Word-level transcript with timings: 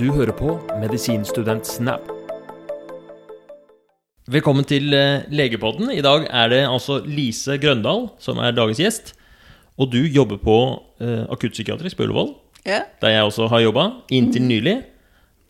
Du 0.00 0.08
hører 0.12 0.34
på 0.36 0.54
Medisinstudent 0.80 1.66
Snap. 1.68 2.08
Velkommen 4.30 4.64
til 4.66 4.88
eh, 4.96 5.26
Legepodden. 5.32 5.90
I 5.92 6.02
dag 6.04 6.24
er 6.30 6.50
det 6.52 6.62
altså 6.66 6.98
Lise 7.04 7.58
Grøndal 7.62 8.06
som 8.22 8.40
er 8.42 8.54
dagens 8.56 8.80
gjest. 8.80 9.12
Og 9.78 9.90
du 9.92 10.00
jobber 10.06 10.40
på 10.42 10.56
eh, 11.02 11.24
akuttpsykiatrisk 11.34 11.98
på 11.98 12.06
Ullevål, 12.08 12.32
Ja. 12.64 12.82
der 13.02 13.12
jeg 13.12 13.26
også 13.28 13.48
har 13.52 13.60
jobba 13.60 13.82
inntil 14.14 14.46
nylig, 14.48 14.76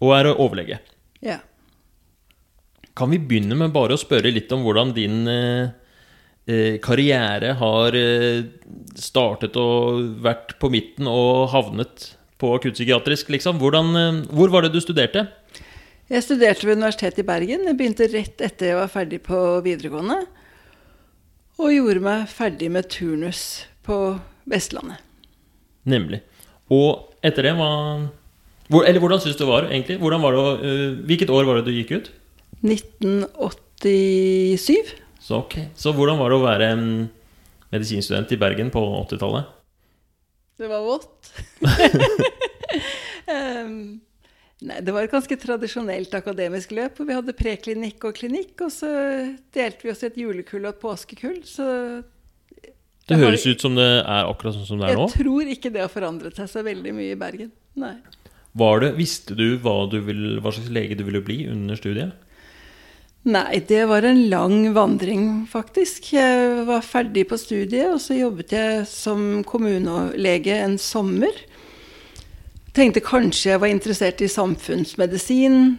og 0.02 0.14
er 0.18 0.32
overlege. 0.34 0.80
ja. 1.22 1.38
Kan 2.94 3.10
vi 3.10 3.18
begynne 3.18 3.56
med 3.58 3.72
bare 3.74 3.96
å 3.96 3.98
spørre 3.98 4.30
litt 4.30 4.52
om 4.54 4.60
hvordan 4.62 4.92
din 4.94 5.26
eh, 5.26 5.68
eh, 6.46 6.76
karriere 6.78 7.56
har 7.58 7.96
eh, 7.98 8.44
startet 8.94 9.56
og 9.58 10.20
vært 10.22 10.54
på 10.62 10.70
midten 10.70 11.08
og 11.10 11.48
havnet 11.50 12.12
på 12.40 12.50
akuttpsykiatrisk, 12.56 13.30
liksom? 13.32 13.60
Hvordan, 13.62 13.96
eh, 13.96 14.24
hvor 14.34 14.50
var 14.50 14.62
det 14.62 14.74
du 14.74 14.80
studerte? 14.80 15.28
Jeg 16.10 16.22
studerte 16.22 16.66
ved 16.66 16.76
Universitetet 16.76 17.22
i 17.22 17.26
Bergen. 17.26 17.64
Jeg 17.64 17.76
begynte 17.78 18.10
rett 18.12 18.42
etter 18.44 18.66
jeg 18.66 18.76
var 18.76 18.90
ferdig 18.92 19.22
på 19.24 19.38
videregående. 19.64 20.18
Og 21.62 21.72
gjorde 21.72 22.02
meg 22.04 22.26
ferdig 22.28 22.68
med 22.74 22.90
turnus 22.90 23.64
på 23.86 24.18
Vestlandet. 24.50 24.98
Nemlig. 25.88 26.20
Og 26.72 27.14
etter 27.24 27.42
det, 27.48 27.54
hva 27.56 27.70
hvor, 28.72 28.86
Eller 28.88 29.00
hvordan 29.00 29.20
syns 29.20 29.36
du 29.36 29.44
det 29.44 29.50
var, 29.50 29.62
egentlig? 29.68 30.00
Var 30.00 30.10
det, 30.10 30.18
eh, 30.64 30.94
hvilket 31.04 31.30
år 31.30 31.44
var 31.44 31.54
det 31.56 31.64
du 31.66 31.72
gikk 31.72 31.90
ut? 31.92 32.10
1987. 32.64 34.94
Så, 35.20 35.36
ok. 35.44 35.54
Så 35.76 35.92
hvordan 35.92 36.18
var 36.18 36.28
det 36.32 36.38
å 36.38 36.42
være 36.44 36.70
en 36.72 37.10
medisinstudent 37.72 38.32
i 38.32 38.36
Bergen 38.40 38.70
på 38.72 38.80
80-tallet? 39.04 39.44
Det 40.58 40.68
var 40.70 40.82
vått. 40.86 41.32
um, 43.28 44.00
nei, 44.68 44.80
det 44.86 44.94
var 44.94 45.04
et 45.06 45.12
ganske 45.12 45.36
tradisjonelt 45.40 46.14
akademisk 46.16 46.74
løp. 46.76 46.98
hvor 47.00 47.08
Vi 47.10 47.16
hadde 47.18 47.34
preklinikk 47.36 48.06
og 48.08 48.16
klinikk, 48.18 48.54
og 48.66 48.72
så 48.74 48.90
delte 49.54 49.86
vi 49.88 49.92
oss 49.94 50.04
i 50.04 50.10
et 50.12 50.18
julekull 50.20 50.64
og 50.68 50.74
et 50.76 50.82
påskekull. 50.84 51.40
Så 51.48 51.66
Det 52.62 53.16
Jeg 53.16 53.18
har- 53.18 53.26
høres 53.26 53.46
ut 53.46 53.60
som 53.60 53.74
det 53.74 53.84
er 54.06 54.24
akkurat 54.30 54.54
sånn 54.54 54.66
som 54.66 54.78
det 54.80 54.86
er 54.88 54.94
jeg 54.94 54.98
nå. 55.02 55.08
tror 55.12 55.42
ikke 55.52 55.72
det 55.72 55.80
har 55.82 55.88
forandret 55.92 56.36
seg 56.36 56.48
så 56.48 56.62
veldig 56.64 56.94
mye 56.94 57.12
i 57.12 57.18
Bergen. 57.20 57.50
Nei. 57.76 57.96
Var 58.56 58.80
det, 58.80 58.96
Visste 58.96 59.34
du 59.36 59.58
hva, 59.58 59.90
du 59.90 60.00
vil, 60.00 60.38
hva 60.40 60.52
slags 60.54 60.70
lege 60.70 60.96
du 60.96 61.02
ville 61.04 61.20
bli 61.20 61.46
under 61.50 61.74
studiet? 61.76 62.12
Nei, 63.24 63.62
det 63.64 63.86
var 63.88 64.04
en 64.04 64.26
lang 64.28 64.74
vandring, 64.76 65.46
faktisk. 65.48 66.10
Jeg 66.12 66.66
var 66.68 66.84
ferdig 66.84 67.24
på 67.30 67.38
studiet, 67.40 67.94
og 67.94 68.00
så 68.04 68.18
jobbet 68.18 68.52
jeg 68.52 68.82
som 68.90 69.40
kommunelege 69.48 70.58
en 70.60 70.76
sommer. 70.76 71.32
Tenkte 72.76 73.00
kanskje 73.00 73.54
jeg 73.54 73.62
var 73.62 73.72
interessert 73.72 74.20
i 74.20 74.28
samfunnsmedisin. 74.28 75.78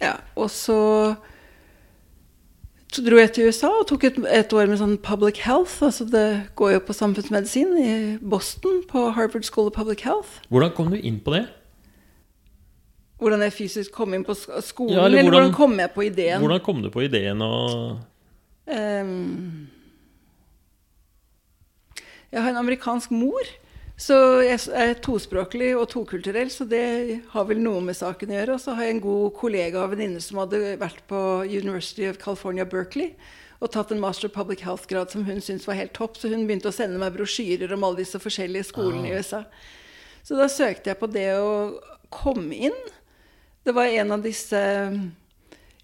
Ja, 0.00 0.14
og 0.40 0.48
så, 0.50 0.78
så 2.88 3.04
dro 3.04 3.20
jeg 3.20 3.34
til 3.36 3.50
USA 3.50 3.74
og 3.76 3.90
tok 3.92 4.08
et, 4.08 4.16
et 4.32 4.56
år 4.56 4.72
med 4.72 4.80
sånn 4.80 4.96
public 4.96 5.42
health. 5.44 5.82
Altså 5.84 6.08
det 6.08 6.26
går 6.56 6.78
jo 6.78 6.84
på 6.88 6.96
samfunnsmedisin 6.96 7.76
i 7.76 7.92
Boston, 8.24 8.80
på 8.88 9.10
Harvard 9.12 9.44
School 9.44 9.68
of 9.68 9.76
Public 9.76 10.06
Health. 10.08 10.40
Hvordan 10.48 10.72
kom 10.72 10.88
du 10.94 10.96
inn 10.96 11.20
på 11.20 11.36
det? 11.36 11.44
Hvordan 13.18 13.40
jeg 13.46 13.52
fysisk 13.56 13.92
kom 13.96 14.12
inn 14.14 14.24
på 14.24 14.34
skolen, 14.62 14.92
Ja, 14.92 15.06
eller 15.06 15.18
eller, 15.18 15.30
hvordan- 15.30 15.50
hvordan 15.50 15.54
kom 15.56 15.78
jeg 15.80 15.94
på 15.94 16.04
ideen? 16.04 16.40
Hvordan 16.42 16.60
kom 16.64 16.82
du 16.82 16.90
på 16.90 17.02
ideen 17.06 17.38
å 17.40 17.98
um, 18.66 19.68
jeg 22.32 22.42
har 22.42 22.50
en 22.50 22.56
amerikansk 22.60 23.10
mor, 23.14 23.46
så 23.96 24.16
jeg 24.44 24.58
er 24.76 24.94
tospråklig 25.00 25.70
og 25.78 25.88
tokulturell, 25.88 26.50
så 26.52 26.66
det 26.68 27.22
har 27.32 27.46
vel 27.48 27.62
noe 27.62 27.80
med 27.80 27.96
saken 27.96 28.28
å 28.28 28.36
gjøre. 28.36 28.56
Og 28.58 28.60
så 28.60 28.74
har 28.76 28.84
jeg 28.84 28.96
en 28.96 29.00
god 29.06 29.30
kollega 29.38 29.84
og 29.84 29.94
venninne 29.94 30.20
som 30.20 30.42
hadde 30.42 30.60
vært 30.82 30.98
på 31.08 31.20
University 31.48 32.04
of 32.10 32.18
California, 32.20 32.64
Berkeley, 32.68 33.14
og 33.62 33.70
tatt 33.72 33.92
en 33.94 34.00
Master 34.02 34.28
Public 34.28 34.60
Health-grad 34.66 35.10
som 35.14 35.24
hun 35.24 35.40
syntes 35.40 35.64
var 35.66 35.78
helt 35.78 35.94
topp, 35.96 36.18
så 36.20 36.28
hun 36.28 36.44
begynte 36.46 36.68
å 36.68 36.74
sende 36.76 36.98
meg 37.00 37.14
brosjyrer 37.16 37.72
om 37.72 37.84
alle 37.88 38.02
disse 38.02 38.20
forskjellige 38.20 38.68
skolene 38.68 39.08
i 39.08 39.16
USA. 39.16 39.44
Så 40.26 40.36
da 40.36 40.50
søkte 40.50 40.90
jeg 40.92 41.00
på 41.00 41.08
det 41.14 41.30
å 41.40 41.78
komme 42.12 42.52
inn. 42.68 42.76
Det 43.66 43.72
var 43.74 43.90
en 43.90 44.12
av 44.14 44.20
disse 44.22 44.58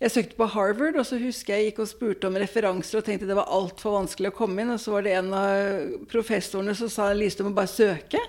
jeg 0.03 0.11
søkte 0.11 0.37
på 0.39 0.47
Harvard, 0.51 0.97
og 0.99 1.07
så 1.07 1.17
husker 1.19 1.57
jeg 1.57 1.69
gikk 1.69 1.81
og 1.83 1.89
spurte 1.91 2.29
om 2.29 2.37
referanser 2.39 3.01
og 3.01 3.05
tenkte 3.07 3.27
det 3.27 3.37
var 3.39 3.51
altfor 3.55 3.97
vanskelig 3.97 4.31
å 4.31 4.35
komme 4.35 4.63
inn. 4.63 4.71
Og 4.75 4.79
så 4.83 4.95
var 4.95 5.03
det 5.07 5.15
en 5.19 5.31
av 5.35 5.95
professorene 6.11 6.75
som 6.79 6.91
sa 6.91 7.09
Lise, 7.15 7.39
du 7.39 7.49
må 7.49 7.53
bare 7.55 7.71
søke. 7.71 8.23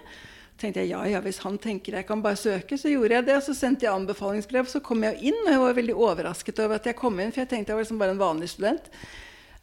tenkte 0.57 0.81
jeg 0.81 0.93
ja, 0.93 1.03
ja, 1.09 1.21
hvis 1.21 1.41
han 1.45 1.57
tenker 1.61 1.97
jeg 1.97 2.07
kan 2.09 2.21
bare 2.21 2.37
søke, 2.37 2.77
så 2.77 2.89
gjorde 2.89 3.19
jeg 3.19 3.27
det. 3.29 3.35
Og 3.37 3.45
så 3.45 3.57
sendte 3.57 3.85
jeg 3.85 3.93
anbefalingsbrev, 3.93 4.69
så 4.69 4.81
kom 4.85 5.05
jeg 5.05 5.21
inn. 5.21 5.39
Og 5.45 5.51
jeg 5.53 5.63
var 5.65 5.77
veldig 5.81 5.97
overrasket 6.07 6.61
over 6.65 6.81
at 6.81 6.89
jeg 6.89 6.97
kom 6.97 7.21
inn, 7.21 7.33
for 7.33 7.41
jeg 7.41 7.51
tenkte 7.53 7.73
jeg 7.73 7.77
var 7.77 7.85
liksom 7.87 8.01
bare 8.01 8.17
en 8.17 8.21
vanlig 8.25 8.49
student. 8.53 8.89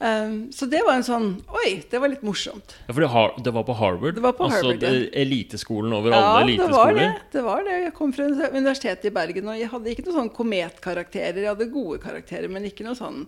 Um, 0.01 0.37
så 0.57 0.65
det 0.65 0.79
var 0.87 0.95
en 0.97 1.05
sånn 1.05 1.27
Oi, 1.53 1.83
det 1.93 1.99
var 2.01 2.09
litt 2.09 2.23
morsomt. 2.25 2.73
Ja, 2.87 2.95
for 2.97 3.05
det, 3.05 3.09
har, 3.13 3.35
det 3.45 3.53
var 3.53 3.67
på 3.69 3.75
Harvard? 3.77 4.15
Det 4.17 4.23
var 4.25 4.33
på 4.39 4.47
altså 4.47 4.63
Harvard, 4.71 4.83
ja. 4.87 4.93
det- 4.97 5.11
eliteskolen 5.21 5.93
over 5.93 6.15
Ja, 6.15 6.21
alle 6.39 6.55
det 6.57 6.71
var 6.73 6.89
eliteskoler? 6.89 7.01
det. 7.03 7.27
det 7.35 7.43
var 7.45 7.65
det. 7.67 7.75
Jeg 7.83 7.93
kom 7.99 8.15
fra 8.17 8.29
Universitetet 8.55 9.05
i 9.11 9.13
Bergen, 9.19 9.51
og 9.53 9.59
jeg 9.61 9.69
hadde 9.69 9.93
ikke 9.93 10.07
noen 10.07 10.17
sånn 10.23 10.31
kometkarakterer. 10.39 11.43
Jeg 11.45 11.51
hadde 11.53 11.69
gode 11.75 11.99
karakterer, 12.01 12.49
men 12.49 12.65
ikke 12.65 12.87
noe 12.89 12.97
sånn 12.97 13.27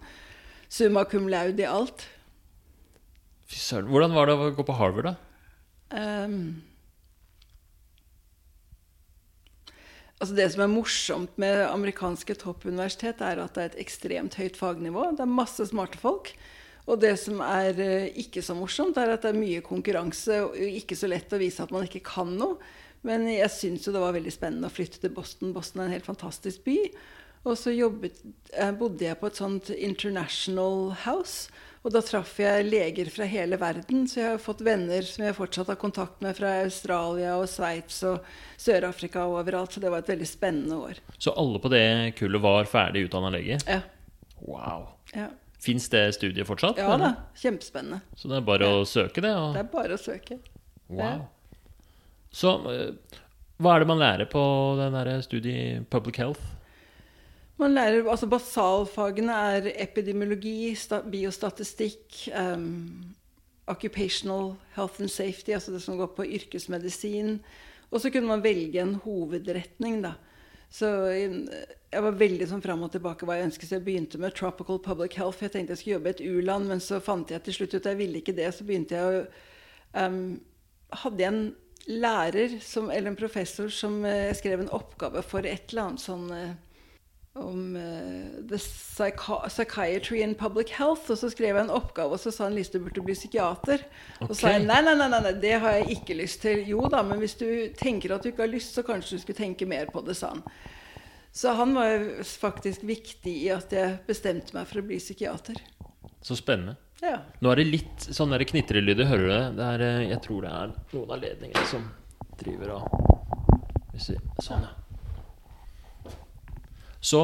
summa 0.72 1.04
cum 1.04 1.28
laude 1.28 1.60
i 1.60 1.68
alt. 1.68 2.06
Fy 3.52 3.60
søren. 3.60 3.90
Hvordan 3.92 4.16
var 4.16 4.26
det 4.32 4.38
å 4.40 4.48
gå 4.56 4.64
på 4.64 4.78
Harvard, 4.80 5.10
da? 5.12 5.14
Um, 5.92 6.62
altså 10.22 10.36
det 10.38 10.48
som 10.54 10.62
er 10.64 10.70
morsomt 10.72 11.36
med 11.42 11.66
amerikanske 11.68 12.36
toppuniversitet, 12.40 13.20
er 13.20 13.40
at 13.42 13.54
det 13.56 13.62
er 13.66 13.70
et 13.74 13.80
ekstremt 13.84 14.40
høyt 14.40 14.56
fagnivå. 14.56 15.10
Det 15.18 15.24
er 15.26 15.32
masse 15.36 15.66
smarte 15.68 16.00
folk. 16.00 16.32
Og 16.90 16.98
det 17.02 17.14
som 17.20 17.40
er 17.46 17.78
eh, 17.80 18.20
ikke 18.24 18.42
så 18.42 18.56
morsomt, 18.58 18.98
er 18.98 19.14
at 19.14 19.24
det 19.24 19.32
er 19.32 19.38
mye 19.38 19.64
konkurranse 19.64 20.40
og 20.48 20.56
ikke 20.58 20.98
så 20.98 21.10
lett 21.10 21.32
å 21.32 21.40
vise 21.40 21.62
at 21.62 21.74
man 21.74 21.86
ikke 21.86 22.02
kan 22.06 22.32
noe. 22.38 22.58
Men 23.06 23.26
jeg 23.30 23.50
syns 23.50 23.86
jo 23.86 23.94
det 23.94 24.02
var 24.02 24.14
veldig 24.14 24.32
spennende 24.34 24.70
å 24.70 24.74
flytte 24.74 25.00
til 25.02 25.12
Boston. 25.14 25.54
Boston 25.54 25.82
er 25.82 25.90
en 25.90 25.96
helt 25.96 26.06
fantastisk 26.06 26.62
by. 26.66 26.78
Og 27.42 27.58
så 27.58 27.74
jobbet, 27.74 28.20
eh, 28.54 28.70
bodde 28.78 29.06
jeg 29.06 29.18
på 29.18 29.26
et 29.26 29.38
sånt 29.38 29.70
international 29.74 30.92
house. 31.02 31.50
Og 31.82 31.90
da 31.90 31.98
traff 32.06 32.36
jeg 32.38 32.68
leger 32.68 33.08
fra 33.10 33.26
hele 33.26 33.58
verden, 33.58 34.04
så 34.06 34.20
jeg 34.20 34.28
har 34.36 34.42
fått 34.42 34.62
venner 34.62 35.02
som 35.02 35.24
jeg 35.26 35.34
fortsatt 35.34 35.72
har 35.72 35.80
kontakt 35.80 36.20
med 36.22 36.36
fra 36.38 36.60
Australia 36.62 37.34
og 37.40 37.48
Sveits 37.50 38.04
og 38.06 38.22
Sør-Afrika 38.62 39.24
og 39.26 39.40
overalt. 39.40 39.74
Så 39.74 39.82
det 39.82 39.90
var 39.90 40.04
et 40.04 40.12
veldig 40.12 40.28
spennende 40.30 40.78
år. 40.78 41.02
Så 41.18 41.34
alle 41.34 41.58
på 41.58 41.72
det 41.74 42.14
kullet 42.20 42.42
var 42.42 42.70
ferdig 42.70 43.08
utdanna 43.08 43.34
lege? 43.34 43.58
Ja. 43.66 43.80
Wow. 44.42 44.92
Ja, 45.14 45.26
Fins 45.62 45.86
det 45.92 46.06
studiet 46.16 46.48
fortsatt? 46.48 46.80
ja 46.80 46.96
da. 46.98 47.12
Kjempespennende. 47.38 48.00
Så 48.18 48.30
det 48.30 48.40
er 48.40 48.46
bare 48.46 48.70
å 48.80 48.82
søke 48.88 49.22
det? 49.22 49.30
Og... 49.38 49.52
Det 49.54 49.62
er 49.62 49.70
bare 49.70 49.98
å 49.98 50.00
søke. 50.00 50.40
Wow. 50.90 51.28
Så 52.34 52.56
eh, 52.72 53.20
hva 53.62 53.76
er 53.76 53.84
det 53.84 53.90
man 53.92 54.00
lærer 54.00 54.26
på 54.26 54.42
den 54.80 54.96
der 54.96 55.12
studiet 55.22 55.54
i 55.54 55.84
public 55.92 56.18
health? 56.18 56.42
Man 57.60 57.76
lærer, 57.76 58.02
altså 58.10 58.26
Basalfagene 58.26 59.34
er 59.52 59.68
epidemiologi, 59.84 60.72
biostatistikk, 61.12 62.24
um, 62.34 63.12
occupational 63.70 64.56
health 64.74 64.98
and 64.98 65.12
safety, 65.12 65.52
altså 65.54 65.76
det 65.76 65.82
som 65.84 66.00
går 66.00 66.10
på 66.16 66.26
yrkesmedisin. 66.40 67.36
Og 67.92 68.02
så 68.02 68.10
kunne 68.10 68.32
man 68.32 68.42
velge 68.42 68.82
en 68.82 68.96
hovedretning, 69.04 70.00
da. 70.02 70.16
Så 70.72 70.88
jeg 71.12 71.46
jeg 71.92 72.04
var 72.06 72.14
veldig 72.16 72.46
sånn 72.48 72.62
fram 72.64 72.84
og 72.86 72.92
tilbake 72.94 73.26
hva 73.28 73.36
jeg 73.36 73.50
ønsket. 73.50 73.68
Så 73.68 73.76
jeg 73.76 73.84
begynte 73.84 74.20
med 74.20 74.36
tropical 74.36 74.80
public 74.80 75.16
health. 75.20 75.42
Jeg 75.44 75.52
tenkte 75.52 75.74
jeg 75.74 75.82
skulle 75.82 75.98
jobbe 75.98 76.12
i 76.12 76.14
et 76.14 76.22
u-land, 76.24 76.70
men 76.70 76.80
så 76.80 77.00
fant 77.04 77.32
jeg 77.32 77.44
til 77.44 77.58
slutt 77.58 77.74
ut 77.74 77.80
at 77.82 77.90
jeg 77.92 78.00
ville 78.00 78.22
ikke 78.22 78.36
det. 78.36 78.48
Så 78.56 78.64
begynte 78.68 78.96
jeg 78.96 79.18
å 79.18 80.06
um, 80.06 80.22
Hadde 81.02 81.22
jeg 81.22 81.32
en 81.32 81.44
lærer 81.88 82.58
som, 82.60 82.90
eller 82.92 83.12
en 83.12 83.16
professor 83.16 83.70
som 83.72 84.02
eh, 84.04 84.26
jeg 84.28 84.36
skrev 84.42 84.60
en 84.60 84.74
oppgave 84.76 85.22
for 85.24 85.48
et 85.48 85.72
eller 85.72 85.86
annet 85.86 86.02
sånn 86.02 86.26
eh, 86.36 86.50
om 87.34 87.76
uh, 87.76 88.48
the 88.48 88.58
psychiatry 88.58 90.22
and 90.22 90.36
public 90.38 90.70
health. 90.76 91.10
Og 91.10 91.18
så 91.18 91.30
skrev 91.32 91.56
jeg 91.56 91.64
en 91.64 91.72
oppgave, 91.72 92.16
og 92.16 92.20
så 92.20 92.32
sa 92.34 92.46
han 92.48 92.56
Lise 92.56 92.74
du 92.74 92.82
burde 92.84 93.04
bli 93.04 93.16
psykiater. 93.16 93.86
Og 94.20 94.34
så 94.34 94.38
sa 94.42 94.54
jeg 94.56 94.66
nei, 94.66 94.80
nei, 94.84 94.94
nei, 95.00 95.08
nei, 95.14 95.34
det 95.40 95.56
har 95.64 95.78
jeg 95.78 95.98
ikke 95.98 96.18
lyst 96.20 96.42
til. 96.44 96.64
Jo 96.68 96.84
da, 96.92 97.02
men 97.06 97.22
hvis 97.22 97.38
du 97.40 97.48
tenker 97.78 98.14
at 98.14 98.24
du 98.24 98.32
ikke 98.32 98.46
har 98.46 98.52
lyst, 98.52 98.76
så 98.76 98.84
kanskje 98.86 99.16
du 99.16 99.24
skulle 99.24 99.40
tenke 99.40 99.68
mer 99.68 99.90
på 99.92 100.04
det, 100.06 100.18
sa 100.18 100.34
han. 100.34 100.44
Så 101.32 101.54
han 101.56 101.72
var 101.74 101.88
jo 101.88 102.24
faktisk 102.28 102.82
viktig 102.84 103.32
i 103.46 103.48
at 103.54 103.72
jeg 103.72 104.02
bestemte 104.04 104.52
meg 104.52 104.68
for 104.68 104.82
å 104.82 104.86
bli 104.90 105.00
psykiater. 105.00 105.56
Så 106.22 106.36
spennende. 106.36 106.76
Ja. 107.02 107.16
Nå 107.42 107.50
er 107.50 107.58
det 107.58 107.70
litt 107.70 108.04
sånn 108.14 108.30
der 108.30 108.44
knitrelyder, 108.46 109.08
hører 109.08 109.24
du 109.24 109.32
det? 109.32 109.46
det 109.56 109.70
er, 109.74 109.86
eh, 109.88 110.04
jeg 110.12 110.20
tror 110.22 110.44
det 110.44 110.52
er 110.54 110.76
noen 110.92 111.16
av 111.16 111.24
ledningene 111.24 111.64
som 111.72 111.88
driver 112.38 112.76
og 112.76 113.08
Sånn, 113.92 114.62
ja. 114.64 114.70
Så 117.02 117.22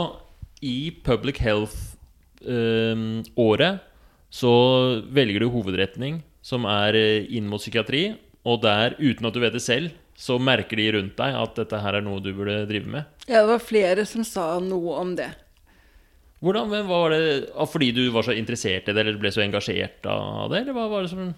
i 0.64 0.90
public 1.06 1.38
health-året 1.44 3.78
så 4.28 4.52
velger 5.14 5.40
du 5.40 5.48
hovedretning 5.52 6.18
som 6.44 6.64
er 6.68 6.94
eh, 6.98 7.24
inn 7.36 7.48
mot 7.48 7.60
psykiatri, 7.60 8.14
og 8.48 8.62
der, 8.64 8.94
uten 9.00 9.26
at 9.28 9.34
du 9.34 9.40
vet 9.42 9.52
det 9.56 9.62
selv, 9.64 9.90
så 10.18 10.38
merker 10.40 10.76
de 10.80 10.92
rundt 10.96 11.16
deg 11.18 11.34
at 11.38 11.56
dette 11.60 11.80
her 11.82 11.94
er 11.98 12.02
noe 12.04 12.20
du 12.22 12.32
burde 12.34 12.66
drive 12.68 12.88
med. 12.90 13.02
Ja, 13.28 13.42
det 13.44 13.52
var 13.52 13.58
flere 13.62 14.04
som 14.08 14.24
sa 14.26 14.60
noe 14.62 14.94
om 14.98 15.16
det. 15.18 15.30
Hvordan 16.42 16.68
men 16.70 16.86
var 16.86 17.10
det 17.10 17.50
Fordi 17.66 17.90
du 17.90 18.10
var 18.14 18.22
så 18.22 18.32
interessert 18.38 18.86
i 18.86 18.92
det, 18.94 19.00
eller 19.02 19.18
ble 19.18 19.30
så 19.34 19.42
engasjert 19.42 20.06
av 20.06 20.50
det? 20.52 20.58
Eller 20.62 20.74
hva 20.76 20.86
var 20.90 21.02
det 21.02 21.10
som 21.10 21.34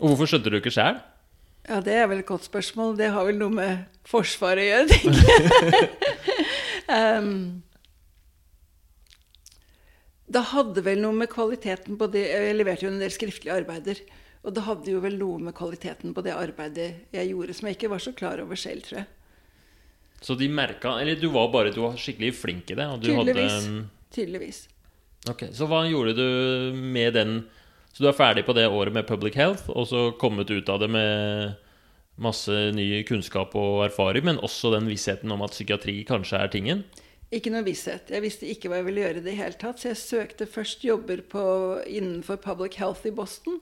Og 0.00 0.06
hvorfor 0.08 0.26
skjønte 0.30 0.48
du 0.48 0.56
ikke 0.56 0.72
sjæl? 0.72 0.96
Ja, 1.68 1.80
det 1.84 1.92
er 1.92 2.08
vel 2.08 2.18
et 2.22 2.28
godt 2.28 2.44
spørsmål. 2.48 2.96
Det 2.96 3.10
har 3.12 3.24
vel 3.28 3.36
noe 3.36 3.52
med 3.52 3.84
Forsvaret 4.08 4.64
å 4.64 4.68
gjøre, 4.70 4.88
tenker 4.96 5.20
jeg. 5.20 5.28
Um, 6.90 7.62
det 10.30 10.42
hadde 10.52 10.82
vel 10.86 11.00
noe 11.02 11.16
med 11.16 11.30
kvaliteten 11.32 11.96
på 11.98 12.06
det 12.12 12.22
Jeg 12.28 12.54
leverte 12.54 12.86
jo 12.86 12.92
en 12.92 13.00
del 13.02 13.12
skriftlige 13.14 13.56
arbeider. 13.62 14.02
Og 14.46 14.54
det 14.56 14.64
hadde 14.64 14.92
jo 14.94 15.00
vel 15.02 15.18
noe 15.20 15.40
med 15.42 15.56
kvaliteten 15.56 16.14
på 16.16 16.22
det 16.24 16.32
arbeidet 16.32 16.90
jeg 17.12 17.32
gjorde, 17.32 17.56
som 17.56 17.68
jeg 17.68 17.76
ikke 17.76 17.90
var 17.92 18.02
så 18.02 18.12
klar 18.16 18.40
over 18.40 18.56
selv, 18.56 18.86
tror 18.86 19.02
jeg. 19.02 19.08
Så 20.20 20.36
de 20.36 20.48
merka 20.52 20.98
Eller 21.00 21.16
du 21.16 21.28
var 21.32 21.48
bare 21.52 21.72
du 21.72 21.80
var 21.82 21.96
skikkelig 21.96 22.34
flink 22.36 22.70
i 22.72 22.76
det? 22.78 22.86
Tydeligvis. 23.04 23.56
Hadde, 23.56 23.82
Tydeligvis. 24.12 24.60
ok, 25.30 25.46
Så 25.52 25.68
hva 25.68 25.82
gjorde 25.88 26.14
du 26.16 26.76
med 26.76 27.14
den 27.16 27.34
Så 27.92 28.04
du 28.04 28.08
er 28.08 28.16
ferdig 28.16 28.44
på 28.46 28.54
det 28.56 28.68
året 28.68 28.92
med 28.94 29.08
Public 29.08 29.34
Health, 29.34 29.68
og 29.68 29.88
så 29.88 30.10
kommet 30.20 30.50
ut 30.50 30.68
av 30.68 30.78
det 30.80 30.88
med 30.92 31.56
masse 32.22 32.54
ny 32.76 33.02
kunnskap 33.08 33.54
og 33.58 33.84
erfaring, 33.86 34.26
men 34.28 34.40
også 34.44 34.74
den 34.74 34.88
vissheten 34.90 35.32
om 35.32 35.44
at 35.46 35.54
psykiatri 35.56 36.02
kanskje 36.08 36.40
er 36.40 36.52
tingen? 36.52 36.82
Ikke 37.30 37.52
noe 37.54 37.62
visshet. 37.62 38.10
Jeg 38.10 38.24
visste 38.24 38.48
ikke 38.50 38.70
hva 38.70 38.80
jeg 38.80 38.88
ville 38.88 39.04
gjøre 39.04 39.20
i 39.20 39.26
det 39.28 39.36
hele 39.38 39.58
tatt. 39.58 39.78
Så 39.78 39.92
jeg 39.92 40.00
søkte 40.00 40.48
først 40.50 40.82
jobber 40.82 41.22
på, 41.22 41.44
innenfor 41.86 42.40
Public 42.42 42.80
Health 42.80 43.06
i 43.06 43.14
Boston. 43.14 43.60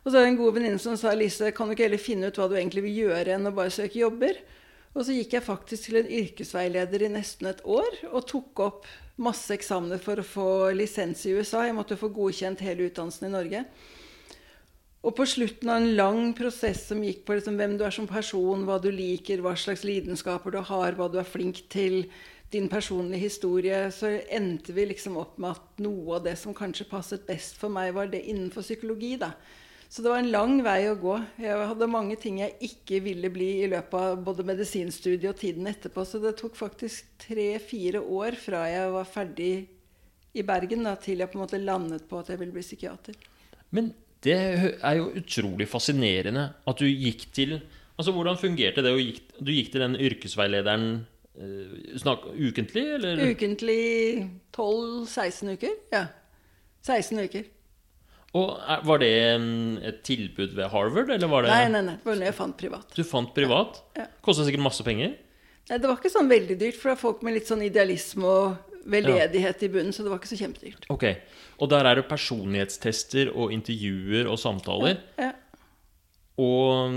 Og 0.00 0.08
så 0.08 0.14
var 0.14 0.24
det 0.24 0.30
en 0.30 0.40
god 0.40 0.56
venninne 0.56 0.80
som 0.80 0.96
sa 0.96 1.12
Lise, 1.18 1.50
kan 1.52 1.68
du 1.68 1.74
ikke 1.74 1.88
heller 1.88 2.00
finne 2.00 2.30
ut 2.30 2.38
hva 2.38 2.46
du 2.48 2.56
egentlig 2.56 2.86
vil 2.86 3.02
gjøre, 3.04 3.34
enn 3.34 3.50
å 3.50 3.54
bare 3.56 3.74
søke 3.74 4.00
jobber? 4.00 4.38
Og 4.94 5.04
så 5.06 5.14
gikk 5.14 5.36
jeg 5.36 5.46
faktisk 5.46 5.86
til 5.86 6.00
en 6.00 6.10
yrkesveileder 6.22 7.04
i 7.06 7.12
nesten 7.12 7.50
et 7.50 7.60
år 7.68 7.98
og 8.08 8.24
tok 8.30 8.62
opp 8.64 8.88
masse 9.20 9.52
eksamener 9.54 10.00
for 10.02 10.18
å 10.18 10.26
få 10.26 10.48
lisens 10.74 11.22
i 11.28 11.34
USA. 11.36 11.66
Jeg 11.66 11.76
måtte 11.76 11.98
få 12.00 12.08
godkjent 12.14 12.62
hele 12.64 12.88
utdannelsen 12.88 13.28
i 13.28 13.34
Norge. 13.34 13.64
Og 15.00 15.14
på 15.16 15.24
slutten 15.24 15.70
av 15.72 15.80
en 15.80 15.94
lang 15.96 16.34
prosess 16.36 16.82
som 16.90 17.00
gikk 17.04 17.22
på 17.24 17.38
liksom 17.38 17.56
hvem 17.56 17.78
du 17.80 17.86
er 17.86 17.94
som 17.94 18.08
person, 18.08 18.66
hva 18.68 18.76
du 18.82 18.90
liker, 18.92 19.40
hva 19.40 19.54
slags 19.56 19.86
lidenskaper 19.88 20.52
du 20.52 20.60
har, 20.60 20.96
hva 20.98 21.08
du 21.08 21.16
er 21.22 21.28
flink 21.28 21.62
til, 21.72 22.04
din 22.50 22.66
personlige 22.68 23.28
historie, 23.28 23.78
så 23.94 24.10
endte 24.26 24.74
vi 24.74 24.88
liksom 24.90 25.18
opp 25.20 25.36
med 25.38 25.54
at 25.54 25.82
noe 25.84 26.16
av 26.18 26.24
det 26.24 26.34
som 26.38 26.54
kanskje 26.56 26.88
passet 26.90 27.26
best 27.28 27.58
for 27.60 27.70
meg, 27.72 27.92
var 27.94 28.10
det 28.10 28.24
innenfor 28.26 28.64
psykologi. 28.66 29.14
da. 29.20 29.32
Så 29.90 30.02
det 30.02 30.10
var 30.10 30.22
en 30.22 30.30
lang 30.30 30.60
vei 30.62 30.84
å 30.90 30.98
gå. 30.98 31.16
Jeg 31.42 31.66
hadde 31.70 31.90
mange 31.90 32.16
ting 32.18 32.38
jeg 32.42 32.56
ikke 32.62 33.00
ville 33.02 33.30
bli 33.30 33.48
i 33.62 33.70
løpet 33.70 33.94
av 33.94 34.20
både 34.26 34.46
medisinstudiet 34.46 35.32
og 35.32 35.38
tiden 35.38 35.66
etterpå. 35.66 36.04
Så 36.06 36.20
det 36.22 36.36
tok 36.38 36.58
faktisk 36.58 37.08
tre-fire 37.22 38.02
år 38.02 38.38
fra 38.38 38.66
jeg 38.70 38.92
var 38.94 39.08
ferdig 39.10 39.54
i 40.30 40.44
Bergen 40.46 40.86
da, 40.86 40.94
til 40.94 41.22
jeg 41.22 41.30
på 41.30 41.38
en 41.38 41.42
måte 41.42 41.58
landet 41.58 42.06
på 42.10 42.18
at 42.18 42.30
jeg 42.30 42.38
ville 42.38 42.54
bli 42.54 42.62
psykiater. 42.66 43.18
Men 43.74 43.90
det 44.24 44.36
er 44.36 44.96
jo 44.98 45.10
utrolig 45.16 45.68
fascinerende 45.70 46.50
at 46.68 46.80
du 46.80 46.88
gikk 46.88 47.28
til 47.36 47.60
Altså, 48.00 48.14
Hvordan 48.16 48.38
fungerte 48.40 48.80
det? 48.80 48.94
Gikk, 48.96 49.18
du 49.44 49.50
gikk 49.52 49.74
til 49.74 49.82
den 49.82 49.94
yrkesveilederen 50.00 50.84
uh, 51.36 51.96
snak, 52.00 52.22
ukentlig, 52.32 52.84
eller? 52.96 53.20
Ukentlig 53.28 53.82
12-16 54.56 55.50
uker. 55.52 55.74
Ja. 55.92 56.06
16 56.80 57.20
uker. 57.20 57.50
Og 58.40 58.56
Var 58.86 59.02
det 59.02 59.10
et 59.90 60.00
tilbud 60.06 60.54
ved 60.56 60.70
Harvard, 60.72 61.10
eller 61.10 61.28
var 61.28 61.44
det 61.44 61.50
Nei, 61.52 61.68
nei, 61.74 61.82
nei. 61.90 61.96
Det 61.98 62.08
var 62.08 62.18
noe 62.22 62.28
jeg 62.30 62.38
fant 62.38 62.56
privat. 62.56 62.96
Du 62.96 63.02
fant 63.04 63.34
privat? 63.36 63.82
Ja. 63.98 64.06
Kosta 64.24 64.46
sikkert 64.46 64.64
masse 64.70 64.86
penger? 64.86 65.16
Nei, 65.68 65.78
Det 65.78 65.84
var 65.84 65.98
ikke 65.98 66.12
sånn 66.14 66.30
veldig 66.30 66.56
dyrt, 66.60 66.78
for 66.78 66.92
det 66.92 66.96
er 66.96 67.02
folk 67.02 67.24
med 67.26 67.36
litt 67.36 67.50
sånn 67.50 67.66
idealisme 67.66 68.30
og 68.30 68.86
veldedighet 68.90 69.66
i 69.66 69.70
bunnen, 69.74 69.92
så 69.92 70.06
det 70.06 70.12
var 70.12 70.22
ikke 70.22 70.30
så 70.32 70.38
kjempedyrt. 70.40 70.86
Ok, 70.94 71.04
Og 71.60 71.68
der 71.68 71.84
er 71.84 71.98
det 71.98 72.08
personlighetstester 72.08 73.30
og 73.34 73.52
intervjuer 73.52 74.28
og 74.30 74.38
samtaler. 74.40 75.00
Ja. 75.20 75.34
Og 76.40 76.94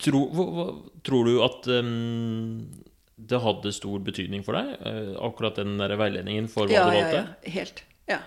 tro, 0.00 0.22
hva, 0.32 0.66
tror 1.04 1.28
du 1.28 1.34
at 1.44 1.68
um, 1.84 2.68
det 3.16 3.40
hadde 3.44 3.74
stor 3.76 4.00
betydning 4.04 4.44
for 4.46 4.56
deg, 4.56 4.78
uh, 4.80 5.16
akkurat 5.28 5.60
den 5.60 5.76
der 5.80 5.96
veiledningen 6.00 6.48
for 6.52 6.70
hva 6.70 6.78
ja, 6.78 6.86
du 6.86 6.96
valgte? 6.96 7.18
Ja, 7.18 7.26
ja. 7.26 7.56
Helt. 7.58 7.84
Ja. 8.10 8.22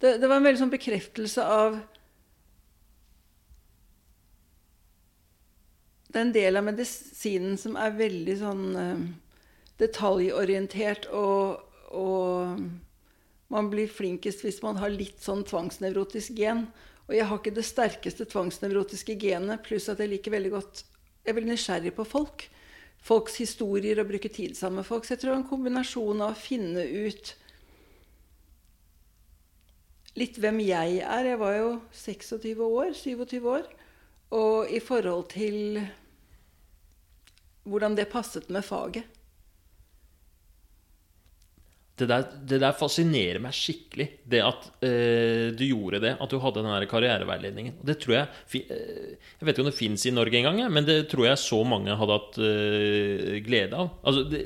Det, 0.00 0.16
det 0.22 0.30
var 0.30 0.40
en 0.40 0.48
veldig 0.48 0.62
sånn 0.64 0.72
bekreftelse 0.74 1.44
av 1.48 1.82
Det 6.14 6.20
er 6.20 6.26
en 6.28 6.34
del 6.34 6.58
av 6.60 6.62
medisinen 6.62 7.56
som 7.58 7.74
er 7.74 7.96
veldig 7.98 8.34
sånn 8.38 8.66
uh, 8.78 8.98
detaljorientert, 9.82 11.08
og, 11.10 11.64
og, 11.90 12.60
man 13.52 13.68
blir 13.72 13.90
flinkest 13.90 14.44
hvis 14.44 14.62
man 14.64 14.78
har 14.80 14.92
litt 14.92 15.20
sånn 15.22 15.44
tvangsnevrotisk 15.46 16.34
gen. 16.38 16.66
Og 17.08 17.14
jeg 17.16 17.28
har 17.28 17.40
ikke 17.40 17.54
det 17.54 17.66
sterkeste 17.68 18.26
tvangsnevrotiske 18.30 19.16
genet, 19.20 19.62
pluss 19.66 19.90
at 19.92 20.00
jeg 20.00 20.12
liker 20.14 20.34
veldig 20.34 20.52
godt 20.56 20.84
Jeg 21.24 21.32
er 21.32 21.36
veldig 21.38 21.54
nysgjerrig 21.54 21.94
på 21.96 22.04
folk. 22.04 22.42
Folks 23.04 23.38
historier 23.40 24.00
og 24.00 24.10
bruke 24.10 24.28
tid 24.28 24.56
sammen 24.56 24.82
med 24.82 24.88
folk. 24.88 25.04
Så 25.04 25.14
jeg 25.14 25.22
tror 25.22 25.38
en 25.38 25.48
kombinasjon 25.48 26.20
av 26.20 26.34
å 26.34 26.40
finne 26.40 26.84
ut 26.84 27.32
litt 30.20 30.36
hvem 30.36 30.60
jeg 30.64 31.00
er. 31.00 31.30
Jeg 31.30 31.40
var 31.40 31.56
jo 31.56 31.70
26 31.96 32.60
år, 32.66 32.92
27 32.92 33.48
år. 33.54 33.64
Og 34.36 34.68
i 34.68 34.82
forhold 34.84 35.30
til 35.32 35.80
hvordan 37.64 37.96
det 37.96 38.10
passet 38.12 38.52
med 38.52 38.64
faget. 38.64 39.08
Det 41.94 42.08
der, 42.10 42.24
det 42.42 42.58
der 42.58 42.74
fascinerer 42.74 43.38
meg 43.38 43.54
skikkelig, 43.54 44.08
det 44.26 44.40
at 44.42 44.64
eh, 44.82 45.52
du 45.54 45.62
gjorde 45.62 46.00
det. 46.02 46.16
At 46.18 46.32
du 46.32 46.40
hadde 46.42 46.64
den 46.64 46.72
der 46.72 46.88
karriereveiledningen. 46.90 47.76
Det 47.86 48.00
tror 48.02 48.16
Jeg 48.16 48.26
uh, 48.66 49.12
Jeg 49.14 49.46
vet 49.46 49.54
ikke 49.54 49.62
om 49.62 49.70
det 49.70 49.78
fins 49.78 50.06
i 50.10 50.14
Norge 50.14 50.40
engang, 50.40 50.58
men 50.74 50.88
det 50.88 51.04
tror 51.12 51.28
jeg 51.28 51.38
så 51.38 51.60
mange 51.62 51.94
hadde 51.94 52.18
hatt 52.18 52.40
eh, 52.42 53.38
glede 53.46 53.78
av. 53.78 53.94
Altså, 54.02 54.26
det, 54.30 54.42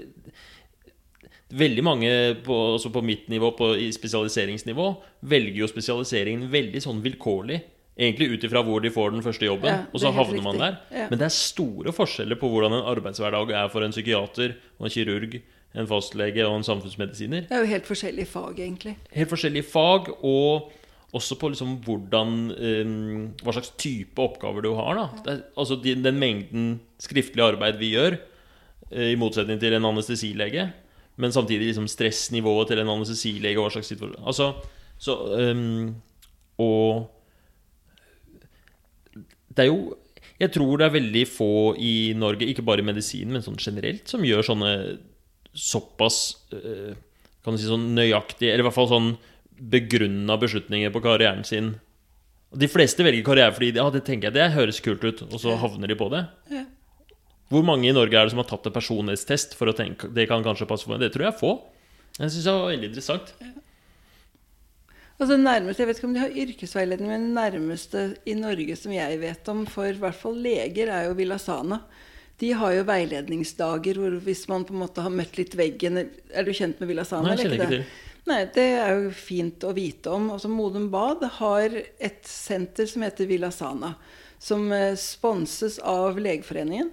Veldig 1.48 1.80
mange 1.80 2.08
på, 2.44 2.54
altså 2.74 2.90
på 2.92 3.00
mitt 3.00 3.30
nivå, 3.32 3.54
på, 3.56 3.70
i 3.80 3.86
spesialiseringsnivå, 3.96 4.90
velger 5.32 5.62
jo 5.62 5.68
spesialiseringen 5.70 6.50
veldig 6.52 6.82
sånn 6.84 7.00
vilkårlig. 7.00 7.62
Egentlig 7.98 8.34
ut 8.34 8.44
ifra 8.44 8.60
hvor 8.66 8.82
de 8.84 8.92
får 8.92 9.14
den 9.14 9.24
første 9.24 9.48
jobben, 9.48 9.70
Ja, 9.72 9.86
og 9.88 10.02
så 10.02 10.10
er 10.10 10.18
havner 10.20 10.44
man 10.44 10.60
der. 10.60 10.76
Ja. 10.92 11.06
Men 11.08 11.18
det 11.18 11.24
er 11.30 11.34
store 11.34 11.94
forskjeller 11.96 12.36
på 12.38 12.50
hvordan 12.52 12.76
en 12.76 12.90
arbeidshverdag 12.92 13.54
er 13.62 13.72
for 13.72 13.86
en 13.86 13.96
psykiater 13.96 14.58
og 14.76 14.86
en 14.86 14.92
kirurg, 14.92 15.38
en 15.76 15.88
fastlege 15.88 16.44
og 16.46 16.58
en 16.58 16.66
samfunnsmedisiner. 16.66 17.46
Det 17.48 17.56
er 17.56 17.64
jo 17.64 17.72
helt 17.72 17.88
forskjellige 17.88 18.30
fag, 18.30 18.60
egentlig. 18.60 18.94
Helt 19.12 19.32
forskjellige 19.32 19.68
fag, 19.68 20.08
og 20.24 20.72
også 21.16 21.38
på 21.40 21.48
liksom 21.52 21.78
hvordan 21.86 22.32
um, 22.52 23.28
Hva 23.40 23.54
slags 23.56 23.70
type 23.80 24.20
oppgaver 24.20 24.64
du 24.64 24.74
har. 24.76 24.98
er, 25.26 25.44
Altså 25.56 25.78
den, 25.80 26.04
Den 26.04 26.18
mengden 26.20 26.80
skriftlig 27.00 27.44
arbeid 27.44 27.78
vi 27.80 27.94
gjør, 27.94 28.18
eh, 28.90 29.12
i 29.12 29.16
motsetning 29.16 29.60
til 29.60 29.72
en 29.72 29.84
anestesilege, 29.88 30.72
men 31.16 31.32
samtidig 31.32 31.70
liksom 31.70 31.88
stressnivået 31.88 32.68
til 32.68 32.78
en 32.78 32.88
anestesilege. 32.88 33.56
Hva 33.56 33.70
slags 33.70 33.88
situasjon 33.88 34.26
Altså, 34.26 34.52
så 34.98 35.16
um, 35.52 35.94
Og 36.58 37.08
det 39.48 39.64
er 39.64 39.66
jo 39.66 39.96
Jeg 40.40 40.52
tror 40.52 40.76
det 40.76 40.86
er 40.86 41.00
veldig 41.00 41.26
få 41.26 41.74
i 41.78 42.12
Norge, 42.14 42.46
ikke 42.46 42.62
bare 42.62 42.78
i 42.78 42.86
medisinen, 42.86 43.32
men 43.32 43.42
sånn 43.42 43.56
generelt, 43.58 44.06
som 44.06 44.22
gjør 44.22 44.44
sånne 44.46 44.98
såpass 45.54 46.36
eh, 46.52 46.96
Kan 47.44 47.54
du 47.54 47.60
si 47.60 47.68
sånn 47.68 47.92
nøyaktig, 47.96 48.50
eller 48.50 48.64
i 48.64 48.66
hvert 48.66 48.76
fall 48.76 48.90
sånn 48.90 49.12
begrunna 49.58 50.36
beslutninger 50.38 50.90
på 50.94 51.02
karrieren 51.02 51.46
sin. 51.46 51.70
De 52.54 52.68
fleste 52.70 53.04
velger 53.04 53.24
karriere 53.26 53.54
fordi 53.54 53.72
ja, 53.76 53.86
det 53.92 54.02
tenker 54.06 54.28
jeg, 54.28 54.36
det 54.36 54.56
høres 54.56 54.82
kult 54.84 55.04
ut, 55.04 55.22
og 55.26 55.40
så 55.40 55.56
havner 55.60 55.90
de 55.90 55.96
på 55.98 56.10
det. 56.12 56.24
Ja. 56.52 56.64
Hvor 57.48 57.64
mange 57.64 57.88
i 57.88 57.94
Norge 57.96 58.12
er 58.12 58.28
det 58.28 58.34
som 58.34 58.42
har 58.42 58.48
tatt 58.50 58.68
en 58.68 58.74
personlighetstest 58.74 59.56
for 59.56 59.70
å 59.70 59.76
tenke 59.76 60.10
det 60.12 60.28
kan 60.28 60.44
kanskje 60.44 60.68
passe 60.68 60.84
for 60.84 60.94
meg? 60.94 61.06
Det 61.06 61.14
tror 61.14 61.28
jeg 61.28 61.32
er 61.32 61.40
få. 61.40 61.54
Jeg 62.18 62.34
syns 62.34 62.44
det 62.44 62.54
var 62.54 62.70
veldig 62.72 62.90
interessant. 62.90 63.32
Altså 65.18 65.34
nærmest, 65.34 65.80
Jeg 65.80 65.88
vet 65.88 65.98
ikke 65.98 66.06
om 66.06 66.14
de 66.14 66.20
har 66.22 66.36
yrkesveiledning, 66.44 67.08
men 67.10 67.32
nærmeste 67.34 68.02
i 68.28 68.36
Norge 68.38 68.76
som 68.78 68.92
jeg 68.94 69.18
vet 69.18 69.48
om 69.50 69.64
for 69.66 69.88
i 69.90 69.98
hvert 69.98 70.14
fall 70.14 70.36
leger, 70.38 70.92
er 70.94 71.08
jo 71.08 71.16
Villasana. 71.18 71.80
De 72.38 72.52
har 72.54 72.74
jo 72.76 72.84
veiledningsdager 72.86 73.98
hvor 73.98 74.18
hvis 74.22 74.44
man 74.50 74.66
på 74.66 74.74
en 74.74 74.82
måte 74.84 75.02
har 75.02 75.10
møtt 75.14 75.38
litt 75.40 75.56
veggen 75.58 75.98
Er 75.98 76.46
du 76.46 76.52
kjent 76.54 76.78
med 76.78 76.92
Villasana? 76.92 77.32
Nei, 77.32 77.34
jeg 77.34 77.46
eller 77.46 77.56
kjenner 77.56 77.64
ikke 77.64 77.72
det? 77.72 77.80
til. 77.88 78.04
Nei, 78.28 78.38
Det 78.54 78.66
er 78.76 78.94
jo 78.94 79.10
fint 79.16 79.64
å 79.64 79.72
vite 79.72 80.12
om. 80.12 80.30
Altså 80.34 80.50
Modum 80.52 80.90
Bad 80.92 81.24
har 81.38 81.74
et 81.74 82.28
senter 82.28 82.86
som 82.90 83.02
heter 83.06 83.28
Villasana, 83.30 83.94
som 84.38 84.66
eh, 84.72 84.92
sponses 85.00 85.78
av 85.80 86.20
Legeforeningen. 86.20 86.90